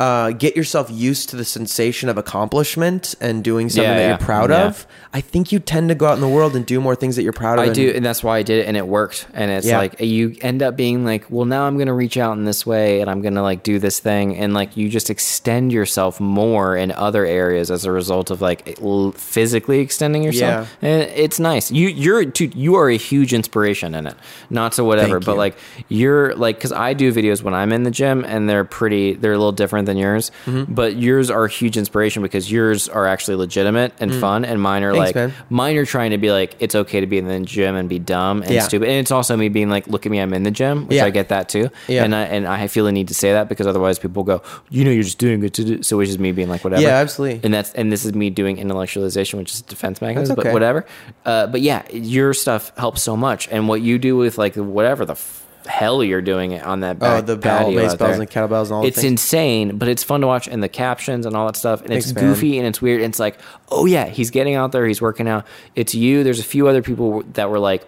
[0.00, 4.08] uh, get yourself used to the sensation of accomplishment and doing something Yeah, that yeah.
[4.08, 4.68] you're proud Yeah.
[4.68, 7.16] of, I think you tend to go out in the world and do more things
[7.16, 7.64] that you're proud of.
[7.64, 9.26] I and- do, and that's why I did it, and it worked.
[9.34, 12.44] And it's like you end up being like, well, now I'm gonna reach out in
[12.46, 16.18] this way, and I'm gonna like do this thing, and like you just extend yourself
[16.18, 18.78] more in other areas as a result of like
[19.16, 20.74] physically extending yourself.
[20.80, 21.70] And it's nice.
[21.70, 24.14] You you're dude, you are a huge inspiration in it.
[24.48, 25.38] Not to whatever, Thank but you.
[25.38, 25.56] like
[25.88, 29.32] you're like because I do videos when I'm in the gym, and they're pretty, they're
[29.32, 30.72] a little different than yours, Mm-hmm.
[30.72, 34.82] but yours are a huge inspiration because yours are actually legitimate and fun, and mine
[34.84, 34.96] are Mm.
[35.02, 35.32] Thanks, like man.
[35.50, 37.98] mine are trying to be like it's okay to be in the gym and be
[37.98, 38.62] dumb and Yeah.
[38.62, 40.96] stupid and it's also me being like look at me i'm in the gym which
[40.96, 41.06] Yeah.
[41.06, 42.04] i get that too Yeah.
[42.04, 44.84] and I, and I feel the need to say that because otherwise people go you
[44.84, 46.96] know you're just doing it to do so which is me being like whatever Yeah,
[47.04, 47.40] absolutely.
[47.44, 50.48] and that's and this is me doing intellectualization which is a defense mechanism okay.
[50.48, 50.86] but whatever
[51.24, 55.04] uh, but yeah your stuff helps so much and what you do with like whatever
[55.04, 55.39] the f-
[55.70, 58.20] hell you're doing it on that oh, back Oh, the ball, patio out baseballs, there.
[58.20, 59.12] and kettlebells, and all it's things.
[59.12, 62.06] insane but it's fun to watch and the captions and all that stuff and it's
[62.06, 62.32] Thanks, man.
[62.34, 63.38] goofy and it's weird and it's like
[63.70, 66.82] oh yeah he's getting out there he's working out it's you there's a few other
[66.82, 67.86] people that were like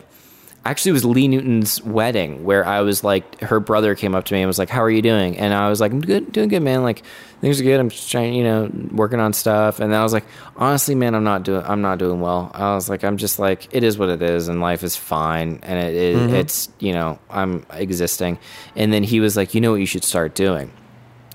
[0.65, 4.35] actually it was lee newton's wedding where i was like her brother came up to
[4.35, 5.37] me and was like how are you doing?
[5.37, 6.83] And i was like i'm good doing good man.
[6.83, 7.03] Like
[7.41, 7.81] things are good.
[7.81, 9.81] I'm just trying you know working on stuff.
[9.81, 10.25] And then i was like
[10.57, 12.51] honestly man i'm not doing i'm not doing well.
[12.55, 15.59] I was like i'm just like it is what it is and life is fine
[15.65, 16.35] and it, it Mm-hmm.
[16.37, 18.39] it's you know i'm existing.
[18.77, 20.71] And then he was like you know what you should start doing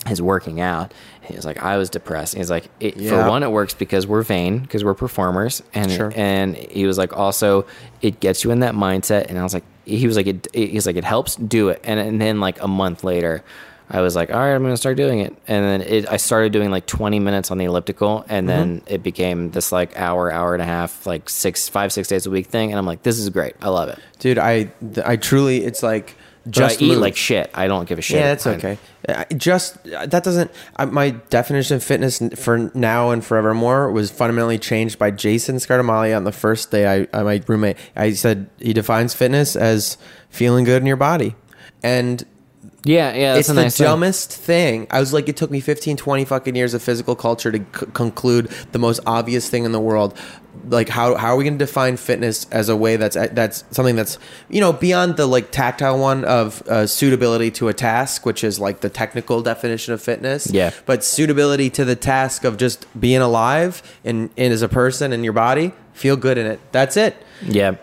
[0.10, 0.94] is working out.
[1.28, 2.36] He was like, I was depressed.
[2.36, 3.10] He's like, it, Yeah.
[3.24, 6.12] for one, it works because we're vain, because we're performers, and Sure.
[6.16, 7.66] and he was like, also,
[8.02, 9.28] it gets you in that mindset.
[9.30, 11.36] And I was like, he was like, it, he's like, it helps.
[11.36, 11.82] Do it.
[11.84, 13.44] And and then like a month later,
[13.90, 15.34] I was like, all right, I'm gonna start doing it.
[15.48, 18.94] And then it, I started doing like 20 minutes on the elliptical, and then Mm-hmm.
[18.96, 22.30] it became this like hour, hour and a half, like six, five, six days a
[22.30, 22.72] week thing.
[22.72, 23.56] And I'm like, this is great.
[23.62, 24.00] I love it.
[24.20, 24.38] dude.
[24.40, 24.72] I
[25.06, 26.16] I truly, it's like
[26.50, 27.00] just I eat move.
[27.00, 27.50] like shit.
[27.54, 28.18] I don't give a shit.
[28.18, 28.78] Yeah, that's okay.
[29.08, 30.52] I- Just that doesn't.
[30.76, 36.16] I, my definition of fitness for now and forevermore was fundamentally changed by Jason Scardamali
[36.16, 36.86] on the first day.
[36.88, 37.78] I, I my roommate.
[37.96, 39.98] I said he defines fitness as
[40.30, 41.36] feeling good in your body,
[41.84, 42.26] and
[42.88, 43.34] Yeah, yeah.
[43.34, 43.86] That's it's a the nice thing.
[43.86, 44.88] dumbest thing.
[44.90, 47.86] I was like, it took me 15, 20 fucking years of physical culture to c-
[47.94, 50.18] conclude the most obvious thing in the world.
[50.70, 53.96] Like, how, how are we going to define fitness as a way that's that's something
[53.96, 54.18] that's
[54.50, 58.60] you know beyond the like tactile one of uh, suitability to a task, which is
[58.60, 60.50] like the technical definition of fitness.
[60.52, 60.72] Yeah.
[60.86, 65.24] But suitability to the task of just being alive and, and as a person in
[65.24, 66.60] your body, feel good in it.
[66.72, 67.16] That's it.
[67.44, 67.76] Yeah.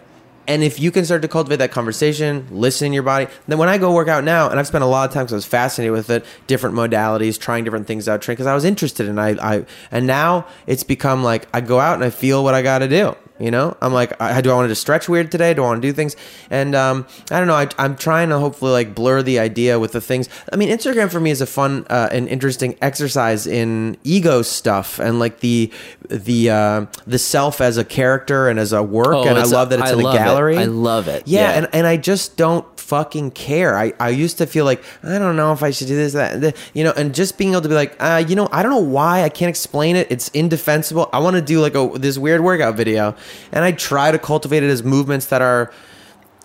[0.47, 3.69] And if you can start to cultivate that conversation, listen in your body, then when
[3.69, 5.47] I go work out now, and I've spent a lot of time because I was
[5.47, 9.21] fascinated with it, different modalities, trying different things out, train because I was interested, and
[9.21, 12.63] I, I, and now it's become like I go out and I feel what I
[12.63, 13.17] got to do.
[13.41, 15.55] You know, I'm like, I, do I want to just stretch weird today?
[15.55, 16.15] Do I want to do things?
[16.51, 17.55] And um, I don't know.
[17.57, 20.29] I, I'm trying to hopefully like blur the idea with the things.
[20.53, 25.01] I mean, Instagram for me is a fun uh, and interesting exercise in ego stuff
[25.01, 25.73] and like the
[26.09, 29.09] the uh, the self as a character and as a work.
[29.09, 30.19] Oh, and I love that it's I in a love it.
[30.19, 30.57] gallery.
[30.59, 31.27] I love it.
[31.27, 31.57] Yeah, Yeah.
[31.59, 33.77] and and I just don't fucking care.
[33.79, 36.41] I, I used to feel like I don't know if I should do this that,
[36.43, 38.71] that you know, and just being able to be like, uh, you know, I don't
[38.71, 40.07] know why I can't explain it.
[40.11, 41.09] It's indefensible.
[41.13, 43.17] I want to do like a this weird workout video,
[43.53, 45.73] and I try to cultivate it as movements that are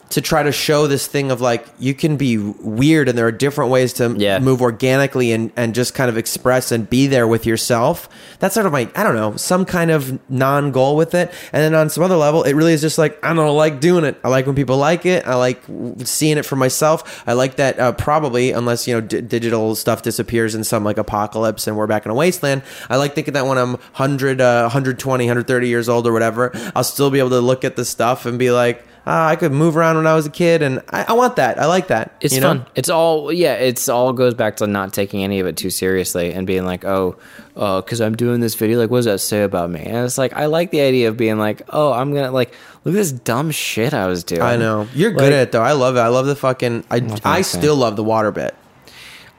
[0.10, 3.32] to try to show this thing of like you can be weird and there are
[3.32, 4.40] different ways to Yeah.
[4.40, 8.10] move organically and, and just kind of express and be there with yourself.
[8.40, 11.32] That's sort of my I don't know, some kind of non goal with it.
[11.54, 13.80] And then on some other level, it really is just like I don't know, like
[13.80, 14.20] doing it.
[14.24, 15.28] I like when people like it.
[15.28, 15.62] I like
[16.06, 17.24] seeing it for myself.
[17.28, 20.98] I like that uh, probably unless you know d- digital stuff disappears in some like
[20.98, 22.64] apocalypse and we're back in a wasteland.
[22.90, 26.84] I like thinking that when I'm 100, uh, 120, 130 years old or whatever, I'll
[26.84, 28.86] still be able to look at the stuff and be like.
[29.06, 31.60] Ah, I could move around when I was a kid, and I, I want that.
[31.60, 32.16] I like that.
[32.22, 32.50] It's you know?
[32.50, 32.66] fun.
[32.76, 33.56] It's all yeah.
[33.56, 36.86] It's all goes back to not taking any of it too seriously and being like,
[36.86, 37.16] oh,
[37.56, 38.78] because I'm doing this video.
[38.78, 39.82] Like, what does that say about me?
[39.82, 42.54] And it's like I like the idea of being like, oh, I'm gonna like
[42.84, 44.42] look at this dumb shit I was doing.
[44.42, 45.64] I know you're good at it though.
[45.64, 46.00] I love it.
[46.00, 46.84] I love the fucking.
[46.92, 48.56] I I still love the water bit.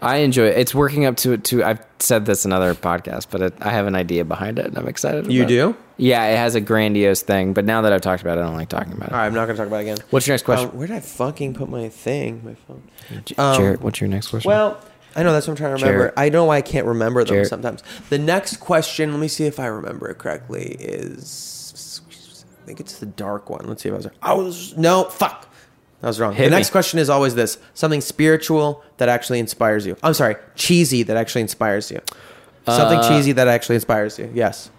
[0.02, 0.58] I enjoy it.
[0.58, 1.62] It's working up to it to.
[1.62, 4.78] I've said this in other podcasts, but it, I have an idea behind it, and
[4.78, 5.30] I'm excited.
[5.30, 5.70] You about do?
[5.70, 5.76] It.
[5.98, 8.54] Yeah, it has a grandiose thing, but now that I've talked about it, I don't
[8.56, 9.12] like talking about it.
[9.12, 9.98] All right, I'm not gonna talk about it again.
[10.08, 12.40] What's your next question, Um, where did I fucking put my thing?
[12.44, 12.82] My phone.
[13.26, 13.82] J- um, Jarrett?
[13.82, 14.48] What's your next question?
[14.48, 14.80] Well,
[15.14, 15.98] I know that's what I'm trying to remember.
[16.04, 16.14] Jarrett.
[16.16, 17.48] I know why I can't remember them Jarrett.
[17.48, 17.82] sometimes.
[18.08, 20.76] The next question, let me see if I remember it correctly.
[20.78, 22.00] Is
[22.62, 23.66] I think it's the dark one.
[23.66, 24.08] Let's see if I was.
[24.22, 25.49] I was no fuck.
[26.02, 26.32] I was wrong.
[26.32, 26.56] Hit the me.
[26.56, 29.96] next question is always this: something spiritual that actually inspires you.
[30.02, 32.00] I'm sorry, cheesy that actually inspires you.
[32.66, 34.30] Something Uh, cheesy that actually inspires you.
[34.34, 34.70] Yes.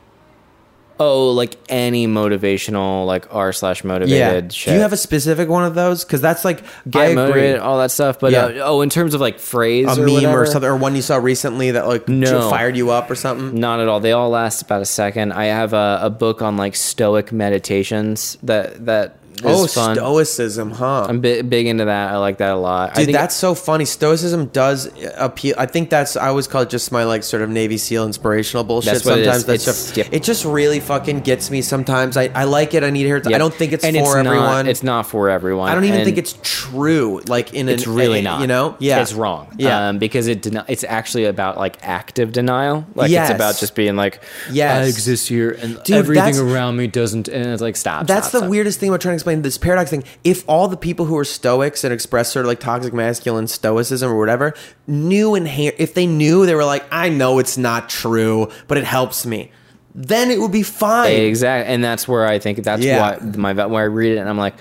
[1.00, 4.54] oh, like any motivational, like r slash motivated.
[4.54, 4.70] Shit.
[4.72, 6.06] Do you have a specific one of those?
[6.06, 7.16] Because that's like get I agree.
[7.16, 8.20] motivated, all that stuff.
[8.20, 8.46] But Yeah.
[8.46, 10.96] uh, oh, in terms of like phrase a or meme whatever, or something, or one
[10.96, 12.50] you saw recently that like No.
[12.52, 13.60] fired you up or something.
[13.60, 14.00] Not at all.
[14.00, 15.32] They all last about a second.
[15.34, 19.96] I have a, a book on like Stoic meditations that that oh, fun.
[19.96, 21.06] stoicism, huh?
[21.10, 22.12] I'm bi- big into that.
[22.12, 22.98] I like that a lot.
[22.98, 23.86] I Dude, that's so funny.
[23.86, 25.56] Stoicism does appeal.
[25.58, 28.64] I think that's I always call it just my like sort of Navy SEAL inspirational
[28.64, 28.94] bullshit.
[28.94, 29.46] That's sometimes is.
[29.46, 30.08] that It's- yep.
[30.12, 31.62] it just really fucking gets me.
[31.62, 32.84] Sometimes I, I like it.
[32.84, 33.28] I need to hear it.
[33.28, 34.68] I don't think it's And for not- everyone.
[34.68, 35.70] it's not for everyone.
[35.72, 37.22] I don't even And think it's true.
[37.28, 38.42] Like in It's an, really eh, not.
[38.42, 38.76] You know?
[38.80, 39.48] Yeah, it's wrong.
[39.58, 39.90] Yeah.
[39.90, 42.86] um, because it deni- it's actually about like active denial.
[42.96, 43.30] Like Yes.
[43.30, 44.22] it's about just being like,
[44.52, 44.86] Yes.
[44.86, 47.28] I exist here and Dude, everything around me doesn't.
[47.28, 48.08] And it's like stop.
[48.08, 48.50] That's stop, the stop.
[48.50, 50.04] weirdest thing about trying to explain this paradox thing.
[50.24, 54.12] If all the people who are stoics and express sort of like toxic masculine stoicism
[54.12, 54.54] or whatever
[54.88, 58.84] knew inher- if they knew they were like, I know it's not true, but it
[58.84, 59.52] helps me,
[59.96, 61.12] then it would be fine.
[61.14, 63.18] Exactly, and that's where I think that's Yeah.
[63.18, 64.56] why my where I read it and I'm like,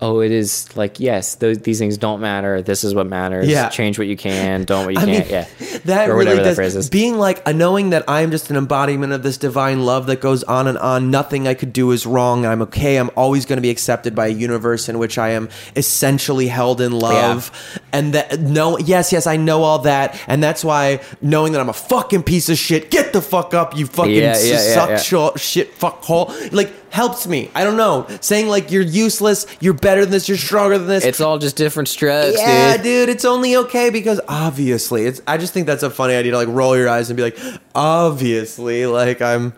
[0.00, 2.62] oh, it is like yes, those, these things don't matter.
[2.62, 3.48] This is what matters.
[3.48, 3.68] Yeah.
[3.68, 5.26] change what you can, don't what you I can't.
[5.26, 6.56] mean, yeah, that or really whatever that does.
[6.56, 6.90] phrase is.
[6.90, 10.42] Being like uh, knowing that I'm just an embodiment of this divine love that goes
[10.44, 11.10] on and on.
[11.10, 12.46] Nothing I could do is wrong.
[12.46, 12.96] I'm okay.
[12.96, 16.80] I'm always going to be accepted by a universe in which I am essentially held
[16.80, 17.50] in love.
[17.74, 17.80] Yeah.
[17.92, 21.68] And that no, yes, yes, I know all that, and that's why knowing that I'm
[21.68, 22.90] a fucking piece of shit.
[22.90, 26.32] Get the fuck up, you fucking Yeah, yeah, suck shit fuck hole.
[26.52, 27.50] Like helps me.
[27.54, 28.06] I don't know.
[28.20, 31.04] Saying like you're useless, you're better than this, you're stronger than this.
[31.04, 32.82] it's all just different strokes, Yeah, dude.
[32.84, 33.08] dude.
[33.08, 35.20] it's only okay because obviously, it's.
[35.26, 37.38] I just think that's a funny idea to like roll your eyes and be like,
[37.74, 39.52] obviously, like I'm,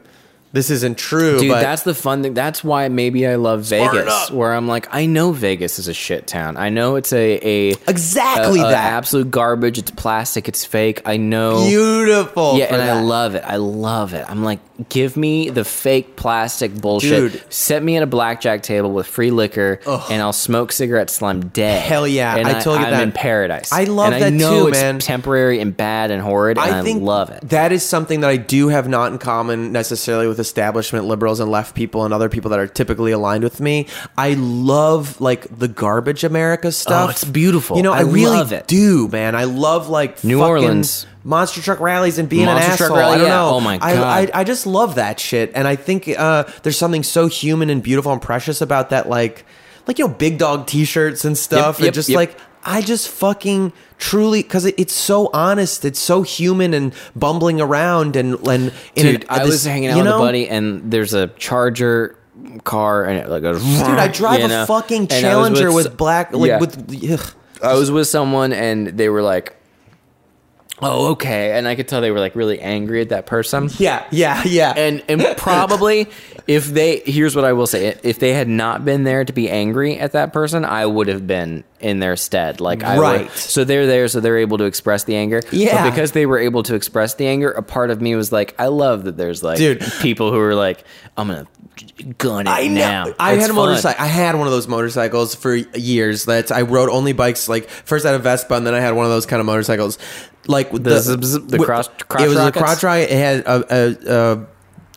[0.53, 1.39] this isn't true.
[1.39, 2.35] Dude, but that's the fun thing.
[2.35, 6.27] That's why maybe I love Vegas, where I'm like, I know Vegas is a shit
[6.27, 6.57] town.
[6.57, 8.93] I know it's a a Exactly a- a that.
[8.93, 9.79] absolute garbage.
[9.79, 10.49] It's plastic.
[10.49, 11.03] It's fake.
[11.07, 11.67] I know.
[11.67, 12.59] beautiful.
[12.59, 13.43] yeah, for and I love it.
[13.47, 14.25] I love it.
[14.29, 17.33] I'm like, give me the fake plastic bullshit.
[17.33, 17.53] Dude.
[17.53, 21.49] Set me at a blackjack table with free liquor, and I'll smoke cigarettes till I'm
[21.49, 21.83] dead.
[21.83, 23.03] Hell yeah, And I told you I'm that.
[23.03, 23.73] in paradise.
[23.73, 24.99] I love and that I know too, it's man.
[24.99, 27.49] Temporary and bad and horrid, and I, think love it.
[27.51, 31.51] That is something that I do have not in common necessarily with establishment liberals and
[31.51, 33.87] left people and other people that are typically aligned with me.
[34.19, 37.09] I love like the garbage America stuff.
[37.09, 37.79] Oh, it's beautiful.
[37.79, 38.67] You know, I, I really love it.
[38.67, 39.35] do, man.
[39.35, 41.07] I love like New fucking Orleans.
[41.25, 42.99] monster truck rallies and being Monster an truck asshole.
[42.99, 43.35] rally, I don't yeah.
[43.35, 43.49] know.
[43.55, 44.31] Oh my God.
[44.35, 47.83] I, I just love that shit, and I think uh, there's something so human and
[47.83, 49.09] beautiful and precious about that.
[49.09, 49.47] Like,
[49.87, 52.17] like you know, big dog T-shirts and stuff, and yep, just yep.
[52.17, 57.61] like I just fucking truly because it, it's so honest, it's so human and bumbling
[57.61, 60.49] around and and in Dude, an- I this- was hanging out you with a buddy,
[60.49, 62.17] and there's a Charger
[62.65, 63.63] car, and it like goes.
[63.63, 64.67] Dude, I drive you a know?
[64.67, 66.59] fucking Challenger with with, black, like Yeah.
[66.61, 67.11] with.
[67.13, 67.35] Ugh.
[67.63, 69.55] I was with someone, and they were like,
[70.83, 73.71] "Oh, okay," and I could tell they were like really angry at that person.
[73.79, 74.73] Yeah, yeah, yeah.
[74.77, 76.09] And and probably
[76.49, 79.49] if they here's what I will say if they had not been there to be
[79.49, 82.61] angry at that person, I would have been in their stead.
[82.61, 83.31] Like I would- Right.
[83.33, 85.43] so they're there, so they're able to express the anger.
[85.53, 85.85] Yeah.
[85.85, 88.55] But because they were able to express the anger, a part of me was like,
[88.59, 89.81] I love that there's like Dude.
[90.01, 90.85] people who are like,
[91.17, 91.47] I'm gonna
[92.19, 93.05] gun it I now.
[93.05, 93.15] know.
[93.19, 94.03] I It's had a motorcycle.
[94.03, 96.25] I had one of those motorcycles for years.
[96.25, 97.49] That's I rode only bikes.
[97.49, 99.47] Like first I had a Vespa, and then I had one of those kind of
[99.47, 99.99] motorcycles.
[100.47, 102.57] Like The zip, zip, the cross- crotch It was rockets?
[102.57, 103.13] a crotch rocket.
[103.13, 104.47] It had a, a, a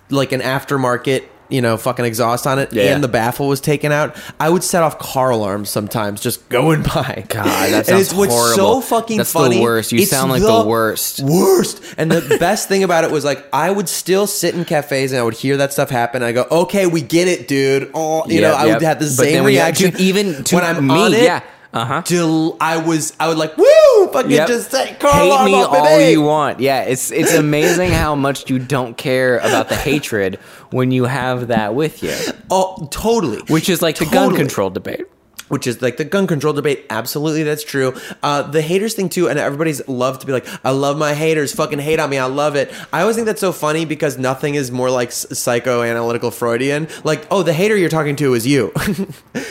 [0.09, 1.24] like an aftermarket.
[1.48, 2.95] You know, fucking exhaust on it, Yeah.
[2.95, 4.15] and the baffle was taken out.
[4.40, 7.24] I would set off car alarms sometimes, just going by.
[7.30, 8.82] God, that and sounds it's what's horrible.
[8.82, 9.61] so fucking That's the funny.
[9.61, 9.91] worst.
[9.91, 11.19] You It's sound like the worst.
[11.19, 11.83] Worst.
[11.99, 15.22] And the best thing about it was like I would still sit in cafes and
[15.22, 16.24] I would hear that stuff happen.
[16.24, 17.91] I go, okay, we get it, dude.
[17.93, 19.93] Oh, you know, Yep, I would have the same reaction.
[19.99, 21.22] even to when I'm me, on it.
[21.22, 21.41] yeah.
[21.76, 22.02] Uh-huh.
[22.04, 24.48] Till I was, I would like, woo, fucking Yep.
[24.48, 26.60] just say, car hate me all baby." you want.
[26.62, 30.36] Yeah, it's it's amazing how much you don't care about the hatred
[30.72, 32.16] when you have that with you,
[32.50, 33.40] Oh, totally.
[33.50, 35.06] which is like the gun control debate.
[35.49, 36.85] Which is like the gun control debate.
[36.90, 37.93] Absolutely, that's true.
[38.24, 41.53] Uh, the haters thing too, and everybody's love to be like, I love my haters,
[41.53, 42.72] fucking hate on me, I love it.
[42.93, 46.88] I always think that's so funny because nothing is more like psychoanalytical Freudian.
[47.03, 48.72] Like, oh, the hater you're talking to is you.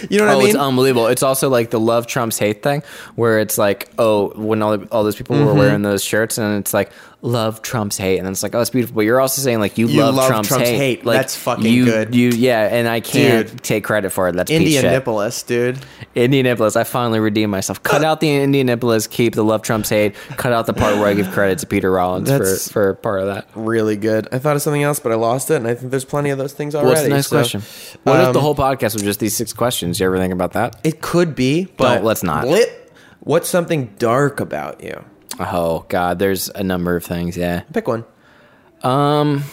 [0.08, 0.47] you know what oh, I mean?
[0.48, 1.06] it's unbelievable.
[1.06, 2.82] It's also like the love trumps hate thing,
[3.14, 5.47] where it's like, oh, when all, all those people Mm-hmm.
[5.47, 6.92] were wearing those shirts, and it's like
[7.25, 8.97] love trumps hate, and then it's like, oh, it's beautiful.
[8.97, 10.77] But you're also saying like you, You love, love Trump's, Trump's hate.
[10.77, 11.07] hate.
[11.07, 12.15] Like That's fucking you, good.
[12.15, 13.62] You, yeah, and I can't Dude.
[13.65, 14.36] take credit for it.
[14.36, 14.51] That's.
[14.51, 15.78] Indianapolis, dude.
[16.15, 16.77] Indianapolis.
[16.77, 17.83] I finally redeemed myself.
[17.83, 20.15] Cut out the Indianapolis, keep the love Trump's hate.
[20.36, 23.20] Cut out the part where I give credit to Peter Rollins for, That's- for part
[23.20, 23.49] of that.
[23.55, 24.28] Really good.
[24.31, 26.39] I thought of something else, but I lost it, and I think there's plenty of
[26.39, 26.91] those things already.
[26.91, 27.62] What's the next so- question?
[28.03, 29.99] What if the um, whole podcast was just these six questions?
[29.99, 30.78] You ever think about that?
[30.85, 32.47] It could be, but let's not.
[32.47, 32.93] Lit.
[33.20, 35.03] What's something dark about you?
[35.39, 37.37] Oh God, there's a number of things.
[37.37, 37.61] Yeah.
[37.73, 38.05] Pick one.
[38.83, 39.45] Um.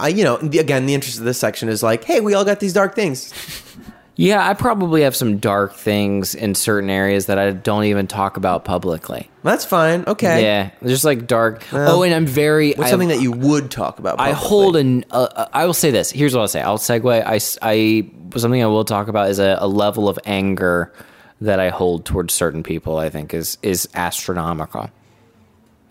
[0.00, 2.44] I, you know, the, again, the interest of this section is like, hey, we all
[2.44, 3.32] got these dark things.
[4.14, 8.36] Yeah, I probably have some dark things in certain areas that I don't even talk
[8.36, 9.30] about publicly.
[9.42, 10.04] That's fine.
[10.06, 10.42] Okay.
[10.42, 11.64] Yeah, just like dark.
[11.72, 12.74] Well, oh, and I'm very.
[12.74, 14.20] What's I- something that you would talk about?
[14.20, 14.48] I publicly?
[14.48, 15.04] hold an.
[15.10, 16.10] Uh, uh, I will say this.
[16.10, 16.60] Here's what I'll say.
[16.60, 17.10] I'll segue.
[17.10, 20.92] I, I- something I will talk about is a, a level of anger
[21.40, 22.98] that I hold towards certain people.
[22.98, 24.90] I think is is astronomical.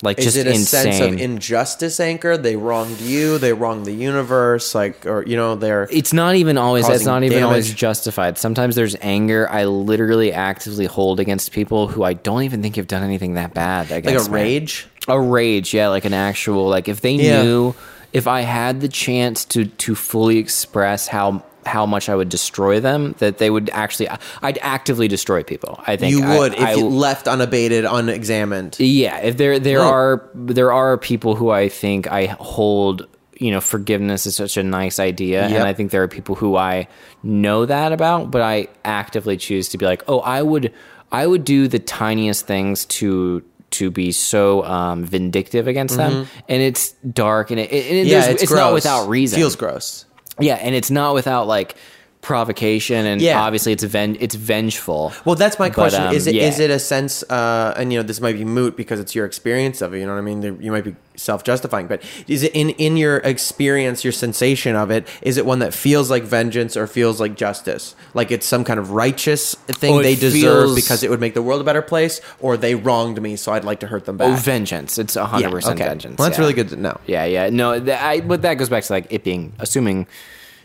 [0.04, 0.92] Like Is just it a insane.
[0.92, 2.36] sense of injustice anchor?
[2.36, 3.38] They wronged you.
[3.38, 4.74] They wronged the universe.
[4.74, 6.88] Like, or you know, they're it's not even always.
[6.88, 8.36] It's not even always justified.
[8.36, 12.88] Sometimes there's anger I literally actively hold against people who I don't even think have
[12.88, 13.90] done anything that bad.
[13.90, 14.28] like a me.
[14.28, 14.88] rage.
[15.06, 17.42] A rage, yeah, like an actual like if they Yeah.
[17.44, 17.74] knew
[18.12, 22.80] if I had the chance to to fully express how how much I would destroy
[22.80, 24.08] them, that they would actually
[24.42, 25.80] I'd actively destroy people.
[25.86, 28.76] I think You I- would if I- you left unabated, unexamined.
[28.78, 29.86] yeah, if there there Right.
[29.88, 33.06] are there are people who I think I hold
[33.38, 35.58] you know forgiveness is such a nice idea Yep.
[35.58, 36.86] and I think there are people who I
[37.22, 40.72] know that about but I actively choose to be like, "Oh, I would
[41.10, 43.42] I would do the tiniest things to
[43.72, 48.06] to be so um, vindictive against them." And it's dark and it, it, Mm-hmm.
[48.08, 49.38] Yeah, it's, it's not without reason.
[49.38, 50.04] It feels gross.
[50.42, 51.74] Yeah, and it's not without like
[52.22, 53.42] provocation, and Yeah.
[53.42, 55.12] obviously it's ven- it's vengeful.
[55.24, 56.02] Well, that's my But, question.
[56.04, 56.66] um, is it is yeah.
[56.66, 57.24] it a sense?
[57.28, 59.98] Uh, and you know, this might be moot because it's your experience of it.
[59.98, 60.58] You know what I mean?
[60.60, 64.92] You might be self justifying, but is it in in your experience, your sensation of
[64.92, 65.08] it?
[65.22, 67.96] Is it one that feels like vengeance or feels like justice?
[68.14, 71.34] Like it's some kind of righteous thing Oh, they deserve feels- because it would make
[71.34, 74.16] the world a better place, or they wronged me, so I'd like to hurt them
[74.16, 74.28] back.
[74.32, 74.96] Oh, vengeance!
[74.96, 75.88] It's a hundred Yeah, percent okay.
[75.88, 76.18] vengeance.
[76.18, 76.98] Well, that's really good to know.
[77.06, 77.50] Yeah, yeah.
[77.50, 80.06] No, th- I, but that goes back to like it being assuming,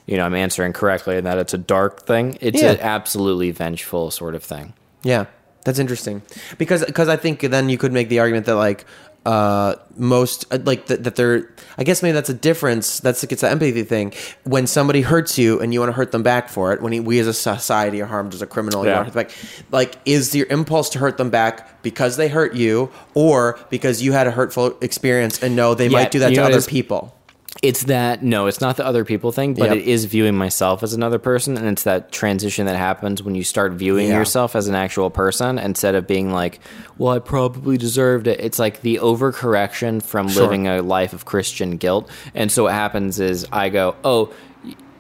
[0.08, 2.38] you know, I'm answering correctly and that it's a dark thing.
[2.42, 2.72] It's Yeah.
[2.72, 4.74] an absolutely vengeful sort of thing.
[5.03, 5.26] Yeah,
[5.66, 6.24] that's interesting
[6.58, 8.86] because because I think then you could make the argument that like
[9.26, 13.34] uh most uh, like that, that they're I guess maybe that's a difference that's like
[13.34, 14.14] it's an empathy thing
[14.45, 17.02] when somebody hurts you and you want to hurt them back for it when he,
[17.02, 18.98] we as a society are harmed as a criminal you Yeah.
[19.00, 19.36] want to hurt back
[19.72, 24.14] like is your impulse to hurt them back because they hurt you or because you
[24.14, 27.14] had a hurtful experience and know they Yeah, might do that to other people
[27.64, 29.77] It's that no, it's not the other people thing, but Yep.
[29.77, 33.44] it is viewing myself as another person, and it's that transition that happens when you
[33.44, 34.18] start viewing Yeah.
[34.19, 36.60] yourself as an actual person instead of being like,
[36.98, 40.44] "Well, I probably deserved it." It's like the overcorrection from Sure.
[40.44, 44.30] living a life of Christian guilt, and so what happens is I go, "Oh."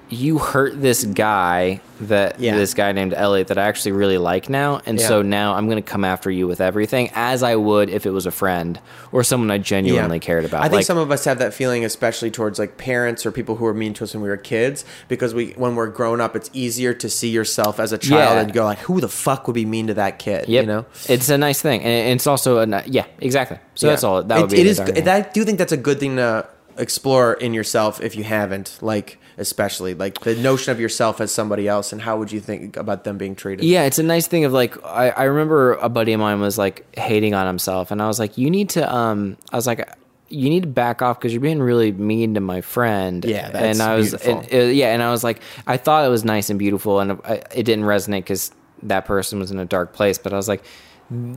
[0.09, 2.55] You hurt this guy that Yeah.
[2.55, 5.07] this guy named Elliott that I actually really like now, and Yeah.
[5.07, 8.11] so now I'm going to come after you with everything as I would if it
[8.11, 8.79] was a friend
[9.11, 10.59] or someone I genuinely cared about.
[10.61, 13.55] I think Like- some of us have that feeling, especially towards like parents or people
[13.55, 16.35] who were mean to us when we were kids, because we when we're grown up,
[16.35, 18.41] it's easier to see yourself as a child Yeah.
[18.41, 20.63] and go like, "Who the fuck would be mean to that kid?" Yep.
[20.63, 20.85] You know.
[21.09, 23.57] it's a nice thing, and it's also a yeah, exactly.
[23.75, 24.21] So that's all.
[24.23, 24.79] That It- would be It is.
[24.79, 25.07] thing.
[25.09, 26.45] I do think that's a good thing to
[26.77, 28.77] explore in yourself if you haven't.
[28.81, 32.75] Like, especially like the notion of yourself as somebody else, and how would you think
[32.77, 33.65] about them being treated?
[33.65, 36.57] Yeah, it's a nice thing of like I, I remember a buddy of mine was
[36.57, 39.87] like hating on himself, and I was like, you need to um, I was like.
[40.29, 43.23] You need to back off because you're being really mean to my friend.
[43.23, 46.09] Yeah, that's and I was, and, uh, yeah, and I was like, I thought it
[46.09, 48.51] was nice and beautiful, and I, it didn't resonate because
[48.83, 50.17] that person was in a dark place.
[50.17, 50.65] But I was like,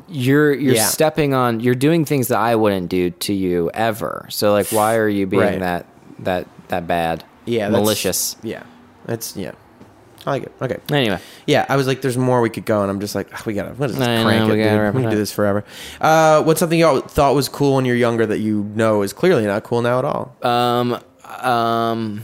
[0.09, 0.87] you're you're Yeah.
[0.87, 4.27] stepping on, you're doing things that I wouldn't do to you ever.
[4.29, 5.59] So like, why are you being Right.
[5.61, 5.87] that
[6.21, 7.23] that that bad?
[7.51, 8.37] Yeah, that's- malicious.
[8.43, 8.63] Yeah,
[9.07, 9.53] that's yeah.
[10.27, 10.53] I like it.
[10.61, 10.77] Okay.
[10.93, 13.43] Anyway, Yeah, I was like, "There's more we could go," and I'm just like, "Ah,
[13.47, 14.07] "We gotta, what is this?
[14.07, 14.81] I know, crank we it, gotta dude.
[14.81, 15.21] wrap We it can do up.
[15.21, 15.65] this forever."
[15.99, 19.47] Uh, what's something y'all thought was cool when you're younger that you know is clearly
[19.47, 20.37] not cool now at all?
[20.43, 20.99] Um,
[21.41, 22.23] um,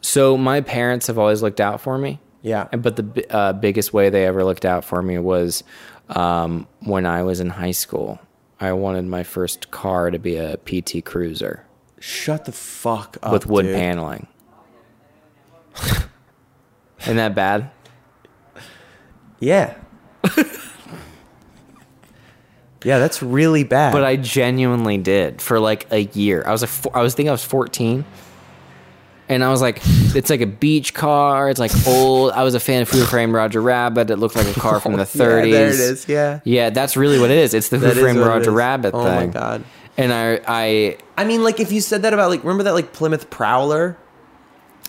[0.00, 2.20] so my parents have always looked out for me.
[2.42, 2.68] Yeah.
[2.72, 5.64] And- But the bi- uh, biggest way they ever looked out for me was
[6.10, 8.20] um, when I was in high school.
[8.60, 11.64] I wanted my first car to be a PT Cruiser
[11.98, 13.74] Shut the fuck up with wood dude.
[13.76, 14.26] paneling.
[17.02, 17.70] Isn't that bad?
[19.38, 19.74] Yeah.
[22.84, 23.92] yeah, that's really bad.
[23.92, 26.42] But I genuinely did for like a year.
[26.46, 28.04] I was like, four, I was thinking I was 14.
[29.28, 29.80] And I was like,
[30.14, 31.50] it's like a beach car.
[31.50, 32.30] It's like old.
[32.30, 34.08] I was a fan of Who Framed Roger Rabbit.
[34.08, 35.16] It looked like a car from the 30s.
[35.16, 36.08] Yeah, there it is.
[36.08, 36.40] Yeah.
[36.44, 37.52] Yeah, that's really what it is.
[37.52, 38.52] It's the Who Framed Roger.
[38.52, 39.12] Rabbit Oh thing.
[39.12, 39.64] Oh my god.
[39.98, 42.92] And I, I, I mean, like if you said that about like remember that like
[42.92, 43.96] Plymouth Prowler?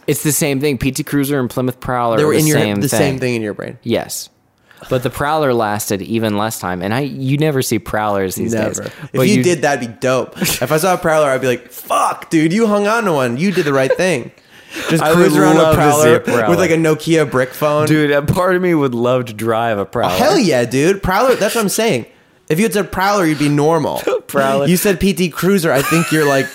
[0.06, 0.78] it's the same thing.
[0.78, 2.98] PT Cruiser and Plymouth Prowler They are were the in your same the thing.
[3.00, 3.78] same thing in your brain.
[3.84, 4.30] Yes.
[4.90, 6.82] But the Prowler lasted even less time.
[6.84, 8.84] And I, you never see Prowlers these Never.
[8.84, 8.92] days.
[9.04, 10.40] If But you, did, that'd be dope.
[10.42, 13.38] if I saw a Prowler, I'd be like, "Fuck, dude, you hung on to one.
[13.38, 14.32] You did the right thing."
[14.90, 16.50] Just I cruise around a love to see Prowler, a Prowler.
[16.52, 17.88] with like a Nokia brick phone.
[17.88, 20.14] Dude, a part of me would love to drive a Prowler.
[20.16, 21.02] Hell yeah, dude.
[21.02, 21.36] Prowler.
[21.36, 22.06] That's what I'm saying.
[22.50, 24.00] If you had said Prowler, you'd be normal.
[24.28, 24.68] Prowler.
[24.68, 25.72] You said PT Cruiser.
[25.72, 26.48] I think you're like,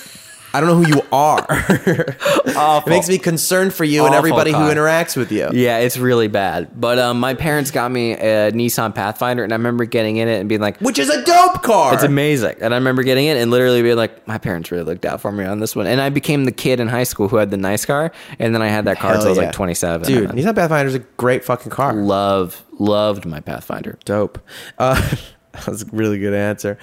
[0.54, 1.46] I don't know who you are.
[1.48, 4.70] it makes me concerned for you and Awful everybody who car.
[4.70, 5.48] interacts with you.
[5.52, 6.78] Yeah, it's really bad.
[6.78, 10.40] But um, my parents got me a Nissan Pathfinder, and I remember getting in it
[10.40, 11.94] and being like, Which is a dope car.
[11.94, 12.56] it's amazing.
[12.60, 15.32] And I remember getting it and literally being like, my parents really looked out for
[15.32, 15.86] me on this one.
[15.86, 18.60] And I became the kid in high school who had the nice car, and then
[18.60, 19.44] I had that car Hell until I was yeah.
[19.44, 20.06] like 27.
[20.06, 21.94] Dude, and Nissan Pathfinder's is a great fucking car.
[21.94, 23.98] love, loved my Pathfinder.
[24.04, 24.38] Dope.
[24.78, 25.00] Uh,
[25.64, 26.78] that was a really good answer.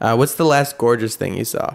[0.00, 1.74] Uh, what's the last gorgeous thing you saw?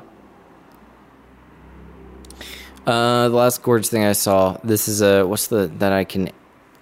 [2.86, 4.58] Uh, the last gorgeous thing I saw.
[4.64, 6.30] This is a what's the that I can,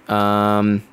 [0.07, 0.83] um,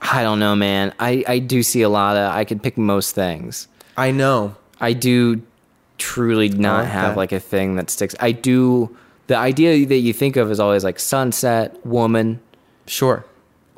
[0.00, 0.94] I don't know, man.
[0.98, 2.32] I I do see a lot of.
[2.32, 3.68] I could pick most things.
[3.96, 4.54] I know.
[4.80, 5.42] I do
[5.96, 7.16] truly not like have that.
[7.16, 8.14] like a thing that sticks.
[8.20, 8.94] I do.
[9.28, 12.40] The idea that you think of is always like sunset, woman,
[12.86, 13.24] Sure.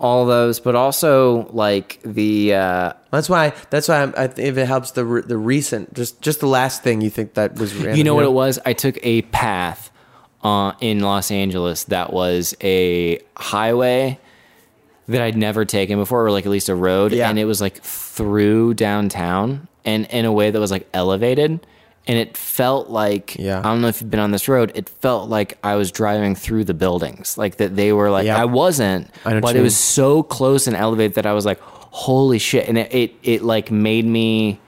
[0.05, 3.55] All those, but also like the uh, That's why.
[3.71, 4.03] That's why.
[4.03, 7.09] I'm, I, if it helps the re- the recent, just just the last thing you
[7.11, 7.75] think that was.
[7.75, 8.59] you know what it was?
[8.67, 9.91] I took a path
[10.43, 14.19] uh, in Los Angeles that was a highway
[15.09, 17.31] that I'd never taken before, or like at least a road, Yeah.
[17.31, 21.67] and it was like through downtown and in a way that was like elevated.
[22.07, 23.61] And it felt like Yeah.
[23.61, 24.73] I don't know if you've been on this road.
[24.75, 28.29] It felt like I was driving through the buildings, like that they were like.
[28.29, 32.39] I wasn't, I but it was so close and elevated that I was like, holy
[32.39, 34.61] shit, and it it, it like made me.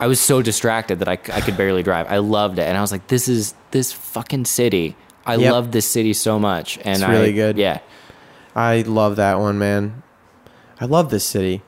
[0.00, 2.06] I was so distracted that I, I could barely drive.
[2.08, 4.94] I loved it, and I was like, "This is this fucking city.
[5.26, 5.52] I Yep.
[5.52, 7.58] love this city so much." And It's I- really good.
[7.58, 7.80] Yeah,
[8.54, 10.04] I love that one, man.
[10.80, 11.62] I love this city.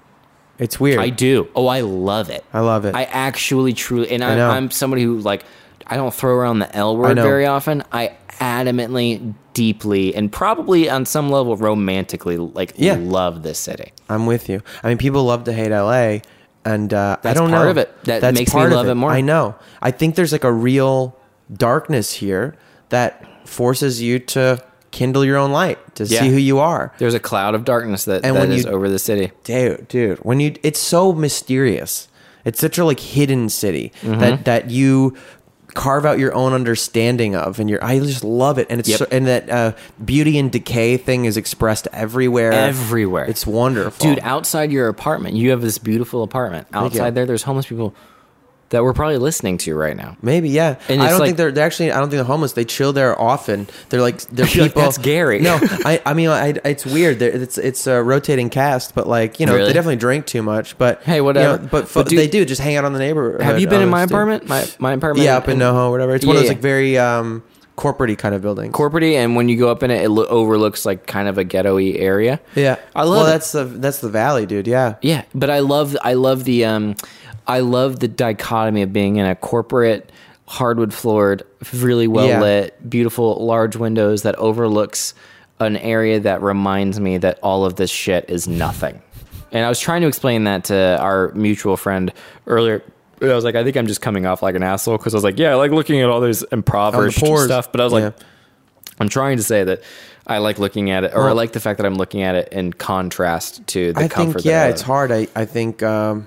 [0.60, 1.00] It's weird.
[1.00, 1.48] I do.
[1.56, 2.44] Oh, I love it.
[2.52, 2.94] I love it.
[2.94, 4.50] I actually truly, and I I'm, know.
[4.50, 5.44] I'm somebody who like
[5.86, 7.22] I don't throw around the L word know.
[7.22, 7.82] very often.
[7.90, 12.96] I adamantly, deeply, and probably on some level romantically like Yeah.
[13.00, 13.92] love this city.
[14.08, 14.62] I'm with you.
[14.82, 16.20] I mean, people love to hate LA,
[16.64, 17.70] and uh, I That's don't part know.
[17.70, 18.04] of it.
[18.04, 19.10] That makes me part of love it more.
[19.10, 19.54] I know.
[19.80, 21.16] I think there's like a real
[21.52, 22.54] darkness here
[22.90, 26.20] that forces you to kindle your own light to Yeah.
[26.20, 26.92] see who you are.
[26.98, 29.30] There's a cloud of darkness that, And that when is you- over the city.
[29.44, 32.08] dude, dude, when you, it's so mysterious.
[32.44, 34.20] It's such a like hidden city Mm-hmm.
[34.20, 35.14] that that you
[35.74, 37.84] carve out your own understanding of, and you're.
[37.84, 38.98] I just love it, and it's Yep.
[38.98, 39.72] so, and that uh,
[40.04, 42.50] beauty and decay thing is expressed everywhere.
[42.52, 43.24] Everywhere.
[43.26, 46.66] it's wonderful, Dude, outside your apartment, you have this beautiful apartment.
[46.72, 47.94] Outside there, there's homeless people
[48.70, 50.16] that we're probably listening to right now.
[50.22, 50.76] Maybe, yeah.
[50.88, 51.90] And I don't like- think they're, they're actually.
[51.92, 52.52] I don't think they're homeless.
[52.52, 53.68] They chill there often.
[53.90, 54.82] They're like they're like people.
[54.82, 55.40] that's Gary.
[55.40, 56.00] No, I.
[56.06, 57.18] I mean, I, it's weird.
[57.18, 59.66] They're, it's it's a rotating cast, but like you know, Really?
[59.68, 60.78] they definitely drink too much.
[60.78, 61.62] But Hey, you whatever.
[61.62, 63.42] know, but, But dude- they do just hang out on the neighborhood.
[63.42, 64.48] Have you been in my apartment?
[64.48, 65.24] My my apartment.
[65.24, 66.14] Yeah, up in NoHo, or whatever.
[66.14, 67.42] It's one of those like very um
[67.76, 68.74] corporate kind of buildings.
[68.74, 71.44] corporatey, and when you go up in it, it lo- overlooks like kind of a
[71.44, 72.38] ghetto-y area.
[72.54, 73.30] yeah, I love Well, it.
[73.30, 74.66] that's the that's the valley, dude.
[74.66, 76.94] Yeah, Yeah, but I love I love the um
[77.50, 80.10] I love the dichotomy of being in a corporate
[80.46, 81.42] hardwood floored,
[81.74, 82.40] really well Yeah.
[82.40, 85.14] lit, beautiful large windows that overlooks
[85.60, 89.00] an area that reminds me that all of this shit is nothing.
[89.52, 92.12] And I was trying to explain that to our mutual friend
[92.46, 92.82] earlier.
[93.20, 95.24] I was like, I think I'm just coming off like an asshole because I was
[95.24, 97.70] like, yeah, I like looking at all this impoverished stuff.
[97.70, 98.24] But I was like, Yeah.
[98.98, 99.82] I'm trying to say that
[100.26, 102.52] I like looking at it, or I like the fact that I'm looking at it
[102.52, 104.34] in contrast to the I comfort.
[104.42, 105.10] think yeah, it's hard.
[105.12, 106.26] I I think um,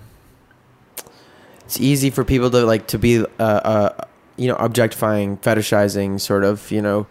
[1.74, 4.06] it's easy for people to like to be uh, uh
[4.38, 7.08] you know objectifying, fetishizing, sort of you know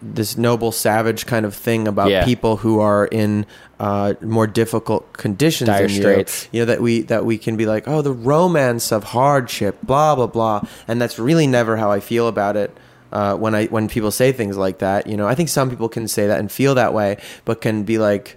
[0.00, 2.24] this noble savage kind of thing about Yeah.
[2.24, 3.46] people who are in
[3.80, 6.02] uh, more difficult conditions Dire than you.
[6.02, 6.48] straits.
[6.52, 10.14] You know that we that we can be like, oh, the romance of hardship, blah
[10.14, 12.76] blah blah, and that's really never how I feel about it.
[13.10, 15.88] Uh, when I when people say things like that, you know, I think some people
[15.88, 18.36] can say that and feel that way, but can be like,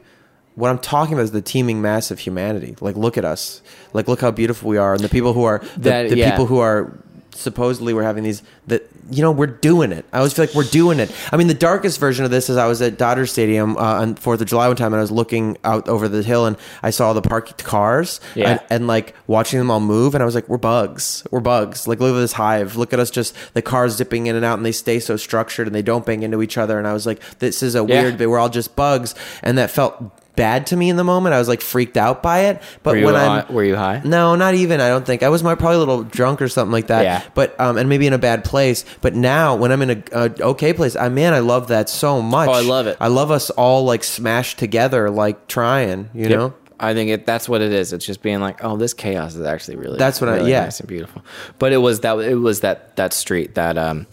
[0.55, 2.75] what I'm talking about is the teeming mass of humanity.
[2.81, 3.61] Like, look at us.
[3.93, 6.31] Like, look how beautiful we are, and the people who are the, That- the yeah.
[6.31, 6.97] people who are
[7.33, 10.05] supposedly we're having these that you know we're doing it.
[10.11, 11.09] I always feel like we're doing it.
[11.31, 14.15] I mean, the darkest version of this is I was at Dodger Stadium uh, on
[14.15, 16.89] Fourth of July one time, and I was looking out over the hill, and I
[16.89, 18.51] saw the parked cars, Yeah.
[18.51, 21.87] and, and like watching them all move, and I was like, we're bugs, we're bugs.
[21.87, 22.75] Like, look at this hive.
[22.75, 25.67] Look at us, just the cars zipping in and out, and they stay so structured,
[25.67, 26.77] and they don't bang into each other.
[26.77, 28.03] And I was like, this is a Yeah.
[28.03, 28.19] weird.
[28.19, 30.03] We're all just bugs, and that felt
[30.35, 31.33] bad to me in the moment.
[31.35, 32.61] I was like freaked out by it.
[32.83, 34.01] But when high- I'm were you high?
[34.03, 34.79] no, not even.
[34.81, 35.43] I don't think I was.
[35.43, 37.03] My probably a little drunk or something like that.
[37.03, 37.23] Yeah.
[37.33, 38.85] But um, and maybe in a bad place.
[39.01, 42.21] But now, when I'm in a, a okay place, I man, I love that so
[42.21, 42.49] much.
[42.49, 42.97] Oh, I love it.
[42.99, 46.09] I love us all like smashed together, like trying.
[46.13, 46.29] You Yep.
[46.31, 46.53] know.
[46.83, 47.93] I think it, that's what it is.
[47.93, 49.99] It's just being like, oh, this chaos is actually really.
[49.99, 50.63] That's what I- yeah.
[50.63, 51.21] nice and beautiful.
[51.59, 54.07] But it was that it was that that street that um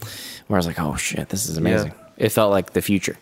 [0.47, 1.93] where I was like, oh shit, this is amazing.
[2.17, 3.17] It felt like the future.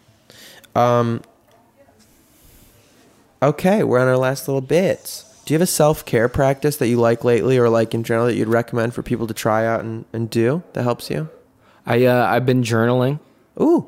[3.42, 5.24] Okay, we're on our last little bits.
[5.46, 8.26] Do you have a self care practice that you like lately, or like in general
[8.28, 11.30] that you'd recommend for people to try out and, and do that helps you?
[11.86, 13.20] I uh, I've been journaling.
[13.62, 13.88] Ooh,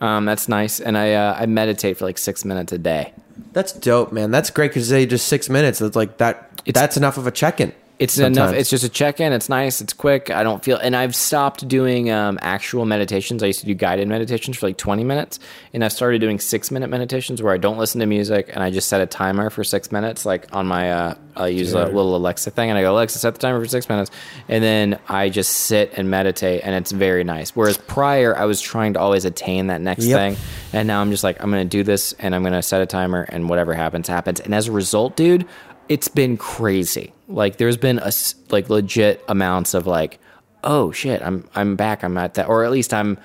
[0.00, 3.12] Um, that's nice, and I uh, I meditate for like six minutes a day.
[3.52, 4.30] that's dope, man.
[4.30, 5.80] That's great because they just six minutes.
[5.80, 6.50] It's like that.
[6.66, 7.72] It's- that's enough of a check in.
[8.00, 8.52] It's enough.
[8.54, 9.32] It's just a check in.
[9.32, 9.80] It's nice.
[9.80, 10.28] It's quick.
[10.28, 13.40] I don't feel, and I've stopped doing um, actual meditations.
[13.40, 15.38] I used to do guided meditations for like 20 minutes,
[15.72, 18.70] and I've started doing six minute meditations where I don't listen to music and I
[18.70, 20.26] just set a timer for six minutes.
[20.26, 23.32] Like on my, uh, I use a little Alexa thing, and I go, Alexa, set
[23.34, 24.10] the timer for six minutes,
[24.48, 27.54] and then I just sit and meditate, and it's very nice.
[27.54, 30.18] Whereas prior, I was trying to always attain that next Yep.
[30.18, 30.36] thing,
[30.72, 33.22] and now I'm just like, I'm gonna do this, and I'm gonna set a timer,
[33.28, 34.40] and whatever happens, happens.
[34.40, 35.46] And as a result, dude,
[35.88, 37.13] it's been crazy.
[37.28, 38.12] Like there's been a
[38.50, 40.18] like legit amounts of like,
[40.62, 42.02] oh shit, I'm I'm back.
[42.04, 43.18] I'm at that, or at least I'm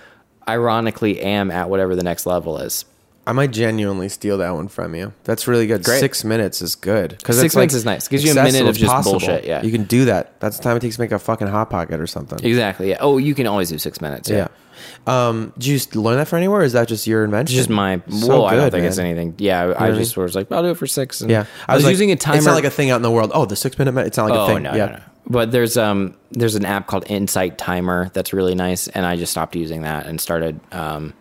[0.48, 2.86] ironically am at whatever the next level is.
[3.30, 5.14] I might genuinely steal that one from you.
[5.24, 5.84] That's really good.
[5.84, 6.00] Great.
[6.00, 8.08] Six minutes is good because Six minutes is nice.
[8.08, 9.62] Gives you a minute of just bullshit, yeah.
[9.62, 10.40] you can do that.
[10.40, 12.44] That's the time it takes to make a fucking hot pocket or something.
[12.44, 12.90] Exactly.
[12.90, 12.98] Yeah.
[13.02, 14.32] Oh, you can always do six minutes.
[14.32, 14.48] Yeah.
[15.06, 15.28] Yeah.
[15.28, 16.62] Um, did you learn that from anywhere?
[16.62, 17.54] Or is that just your invention?
[17.54, 18.02] It's just my.
[18.10, 19.36] So well, I don't good, think it's anything.
[19.38, 19.62] Yeah.
[19.62, 21.22] I, I I just was like, I'll do it for six.
[21.22, 22.38] And Yeah, I was, like, using a timer.
[22.38, 23.30] It's not like a thing out in the world.
[23.36, 23.96] Oh, the six minute.
[24.08, 24.64] It's not like oh a thing.
[24.64, 24.86] no, yeah.
[24.86, 25.02] no, no.
[25.28, 29.32] But there's um there's an app called Insight Timer that's really nice, and I just
[29.32, 31.14] stopped using that and started um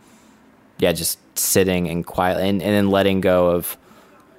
[0.78, 3.76] yeah just sitting and quiet and, and then letting go of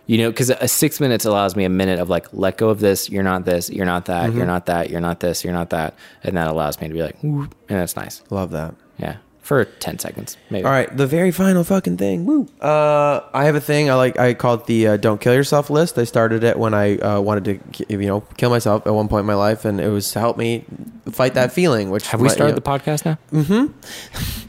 [0.05, 2.79] you know because a six minutes allows me a minute of like let go of
[2.79, 5.69] this you're not this you're not that you're not that you're not this you're not
[5.69, 5.93] that
[6.23, 8.73] and that allows me to be like and that's nice Love that.
[8.97, 12.27] yeah for 10 seconds maybe All right, the very final fucking thing.
[12.27, 12.47] Woo.
[12.61, 14.19] Uh, I have a thing I like.
[14.19, 15.97] I call it the uh, "Don't Kill Yourself" list.
[15.97, 19.21] I started it when I uh, wanted to, you know, kill myself at one point
[19.21, 20.65] in my life, and it was to help me
[21.09, 21.89] fight that feeling.
[21.89, 23.73] Which have we started you the podcast now know,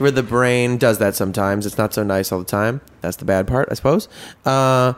[0.00, 1.66] where the brain does that sometimes.
[1.66, 2.80] It's not so nice all the time.
[3.00, 4.08] That's the bad part, I suppose.
[4.44, 4.94] Uh,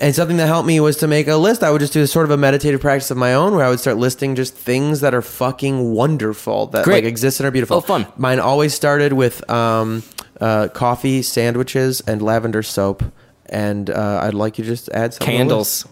[0.00, 1.62] and something that helped me was to make a list.
[1.62, 3.80] I would just do sort of a meditative practice of my own, where I would
[3.80, 6.96] start listing just things that are fucking wonderful that Great.
[6.96, 7.76] like exist and are beautiful.
[7.76, 8.06] Oh, fun.
[8.16, 10.02] Mine always started with um,
[10.40, 13.04] uh, coffee, sandwiches, and lavender soap.
[13.46, 15.86] And uh, I'd like you to just add some candles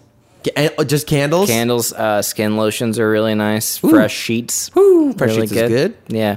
[0.87, 1.49] just candles.
[1.49, 3.79] Candles, uh, skin lotions are really nice.
[3.79, 5.97] Fresh sheets, Ooh, fresh sheets is good.
[6.09, 6.37] Yeah,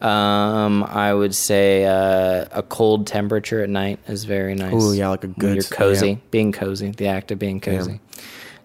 [0.00, 4.72] um, I would say uh, a cold temperature at night is very nice.
[4.74, 6.16] Oh yeah, like a When good- You're cozy, yeah.
[6.30, 6.90] being cozy.
[6.90, 8.00] The act of being cozy.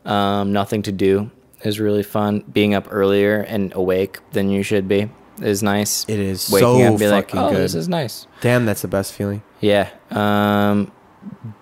[0.06, 1.32] Um, nothing to do
[1.64, 2.44] is really fun.
[2.52, 5.10] Being up earlier and awake than you should be
[5.42, 6.06] is nice.
[6.08, 8.26] It is waking so up and be like, oh, good." this is nice.
[8.42, 9.42] Damn, that's the best feeling.
[9.60, 9.90] Yeah.
[10.12, 10.92] Um,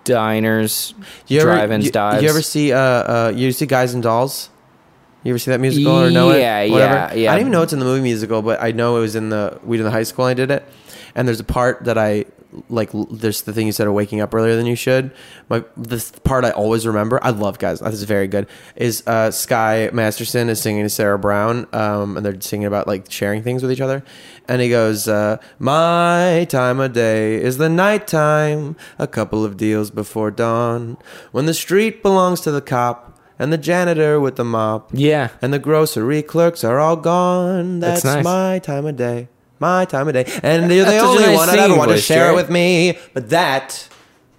[0.03, 0.93] diners,
[1.27, 2.24] You ever, drive-ins, you, dives.
[2.24, 4.50] you ever see uh, uh you see Guys and Dolls?
[5.24, 6.40] You ever see that musical or know it?
[6.40, 7.32] Yeah, yeah, yeah.
[7.32, 9.30] I don't even know it's in the movie musical, but I know it was in
[9.30, 10.25] the we did in high school.
[10.25, 10.64] and I did it,
[11.16, 12.25] and there's a part that I
[12.69, 12.90] like.
[13.09, 15.11] There's the thing you said of waking up earlier than you should.
[15.50, 17.19] My this part I always remember.
[17.24, 17.80] I love Guys.
[17.80, 18.48] This is very good.
[18.75, 23.11] Is uh, Sky Masterson is singing to Sarah Brown, um, and they're singing about like
[23.11, 24.03] sharing things with each other,
[24.48, 29.92] and he goes, uh, "My time of day is the nighttime, a couple of deals
[29.92, 30.98] before dawn,
[31.32, 34.92] when the street belongs to the cop." And the janitor with the mop.
[34.93, 35.27] Yeah.
[35.42, 37.82] And the grocery clerks are all gone.
[37.82, 38.24] That's, That's nice.
[38.24, 39.27] my time of day.
[39.59, 40.25] My time of day.
[40.43, 42.03] And you're the That's such a only nice one that ever singing want to voice,
[42.06, 42.35] share it Jarrett.
[42.35, 42.98] with me.
[43.14, 43.88] But that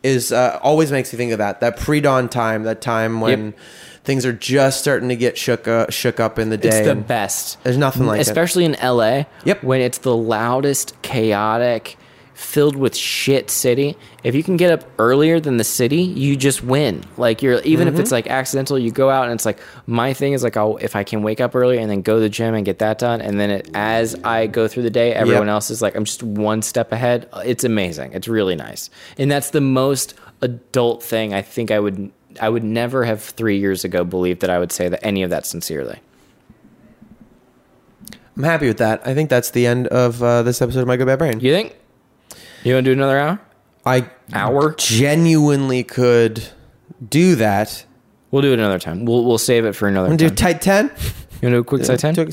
[0.02, 1.60] is uh, always makes me think of that.
[1.60, 2.64] That pre-dawn time.
[2.64, 3.54] That time when
[4.04, 6.68] things are just starting to get shook uh, shook up in the day.
[6.68, 7.62] It's the and best.
[7.64, 8.28] There's nothing like it.
[8.28, 9.24] Especially in LA.
[9.44, 9.64] Yep.
[9.64, 11.96] When it's the loudest, chaotic,
[12.36, 13.96] filled with shit city.
[14.22, 17.02] If you can get up earlier than the city, you just win.
[17.16, 17.94] Like you're even Mm-hmm.
[17.96, 20.76] if it's like accidental, you go out and it's like my thing is like I'll
[20.76, 22.98] if I can wake up early and then go to the gym and get that
[22.98, 25.52] done, and then it, as I go through the day, everyone Yep.
[25.54, 27.26] else is like I'm just one step ahead.
[27.44, 28.12] It's amazing.
[28.12, 32.12] It's really nice, and that's the most adult thing I think I would.
[32.38, 35.30] I would never have three years ago believed that I would say that any of
[35.30, 36.00] that sincerely.
[38.36, 39.00] I'm happy with that.
[39.06, 41.40] I think that's the end of uh, this episode of My Good Bad Brain.
[41.40, 41.74] You think?
[42.66, 43.40] You want to do another hour?
[43.84, 44.74] I Hour?
[44.76, 46.42] genuinely could
[47.08, 47.84] do that.
[48.32, 49.04] We'll do it another time.
[49.04, 50.28] We'll we'll save it for another gonna time.
[50.30, 50.86] do tight ten.
[50.86, 52.14] you want to do a quick side ten?
[52.14, 52.24] Do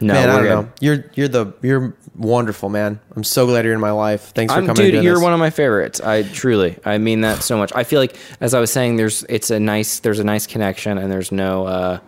[0.00, 0.48] No, man, I don't good.
[0.48, 0.72] know.
[0.80, 2.98] You're you're the you're wonderful, man.
[3.14, 4.32] I'm so glad you're in my life.
[4.34, 4.90] Thanks for I'm, coming.
[4.90, 5.22] dude, you're this.
[5.22, 6.00] one of my favorites.
[6.00, 7.70] I truly, I mean that so much.
[7.74, 10.96] I feel like, as I was saying, there's it's a nice, there's a nice connection,
[10.96, 11.66] and there's no.
[11.66, 12.00] uh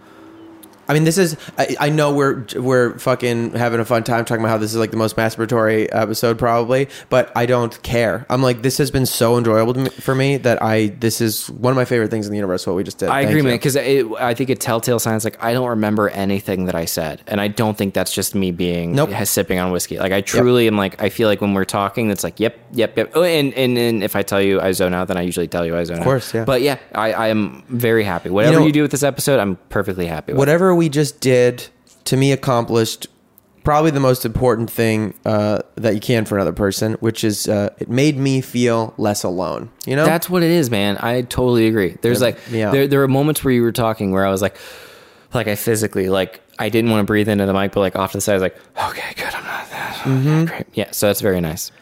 [0.91, 1.37] I mean, this is.
[1.57, 4.77] I, I know we're we're fucking having a fun time talking about how this is
[4.77, 8.27] like the most masturbatory episode probably, but I don't care.
[8.29, 10.89] I'm like, this has been so enjoyable to me, for me that I.
[10.89, 12.67] This is one of my favorite things in the universe.
[12.67, 13.09] What we just did.
[13.09, 13.45] I Thank agree, you.
[13.45, 16.87] man, because I think a telltale sign is like I don't remember anything that I
[16.87, 19.11] said, and I don't think that's just me being Nope.
[19.25, 19.99] sipping on whiskey.
[20.01, 22.97] Like I truly am like I feel like when we're talking, it's like yep, yep,
[22.97, 23.13] yep.
[23.15, 25.65] Oh, and, and and if I tell you I zone out, then I usually tell
[25.65, 26.01] you I zone out.
[26.01, 26.45] Of course, yeah.
[26.45, 28.31] But yeah, I, I am very happy.
[28.31, 30.33] Whatever you, know- do with this episode, I'm perfectly happy.
[30.33, 30.39] with.
[30.39, 31.69] Whatever we just did
[32.05, 33.07] to me accomplished
[33.65, 37.69] probably the most important thing uh, that you can for another person, which is uh,
[37.79, 39.71] it made me feel less alone.
[39.85, 40.97] You know, That's what it is, man.
[40.97, 41.99] I totally agree.
[42.01, 42.71] There's like yeah.
[42.71, 44.57] there there were moments where you were talking where I was like
[45.35, 48.13] like I physically like I didn't want to breathe into the mic, but like off
[48.13, 48.57] to the side I was like,
[48.89, 49.97] okay, good, I'm not that.
[49.97, 50.45] Mm-hmm.
[50.47, 50.67] great.
[50.73, 51.73] Yeah, so that's very nice.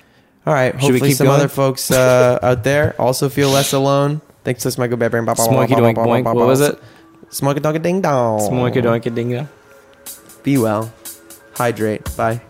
[0.45, 0.73] All right.
[0.73, 1.39] Should we Hopefully, keep some going?
[1.39, 4.23] other folks uh, out there also feel less alone.
[4.43, 5.25] Thanks to My Good Bad Brain.
[5.37, 6.25] Smoky doink boink.
[6.25, 6.81] What was it?
[7.31, 8.41] Smoky donka ding dong.
[8.41, 9.49] Smoky doinky dingo.
[10.43, 10.93] Be well.
[11.55, 12.05] Hydrate.
[12.17, 12.41] Bye.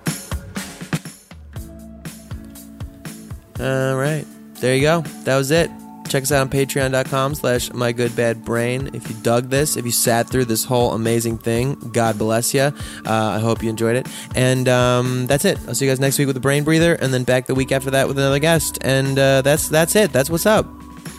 [3.60, 4.24] All right.
[4.60, 5.00] There you go.
[5.24, 5.70] That was it.
[6.08, 8.90] Check us out on patreon.com slash my good bad brain.
[8.94, 12.62] If you dug this, if you sat through this whole amazing thing, God bless you.
[12.62, 12.72] Uh,
[13.04, 14.08] I hope you enjoyed it.
[14.34, 15.58] And um, that's it.
[15.68, 17.72] I'll see you guys next week with the brain breather and then back the week
[17.72, 18.78] after that with another guest.
[18.80, 20.12] And uh, that's that's it.
[20.12, 20.66] That's what's up.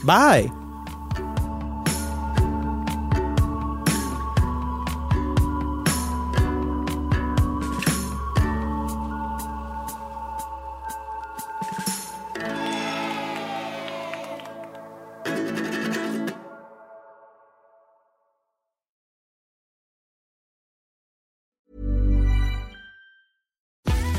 [0.03, 0.49] Bye.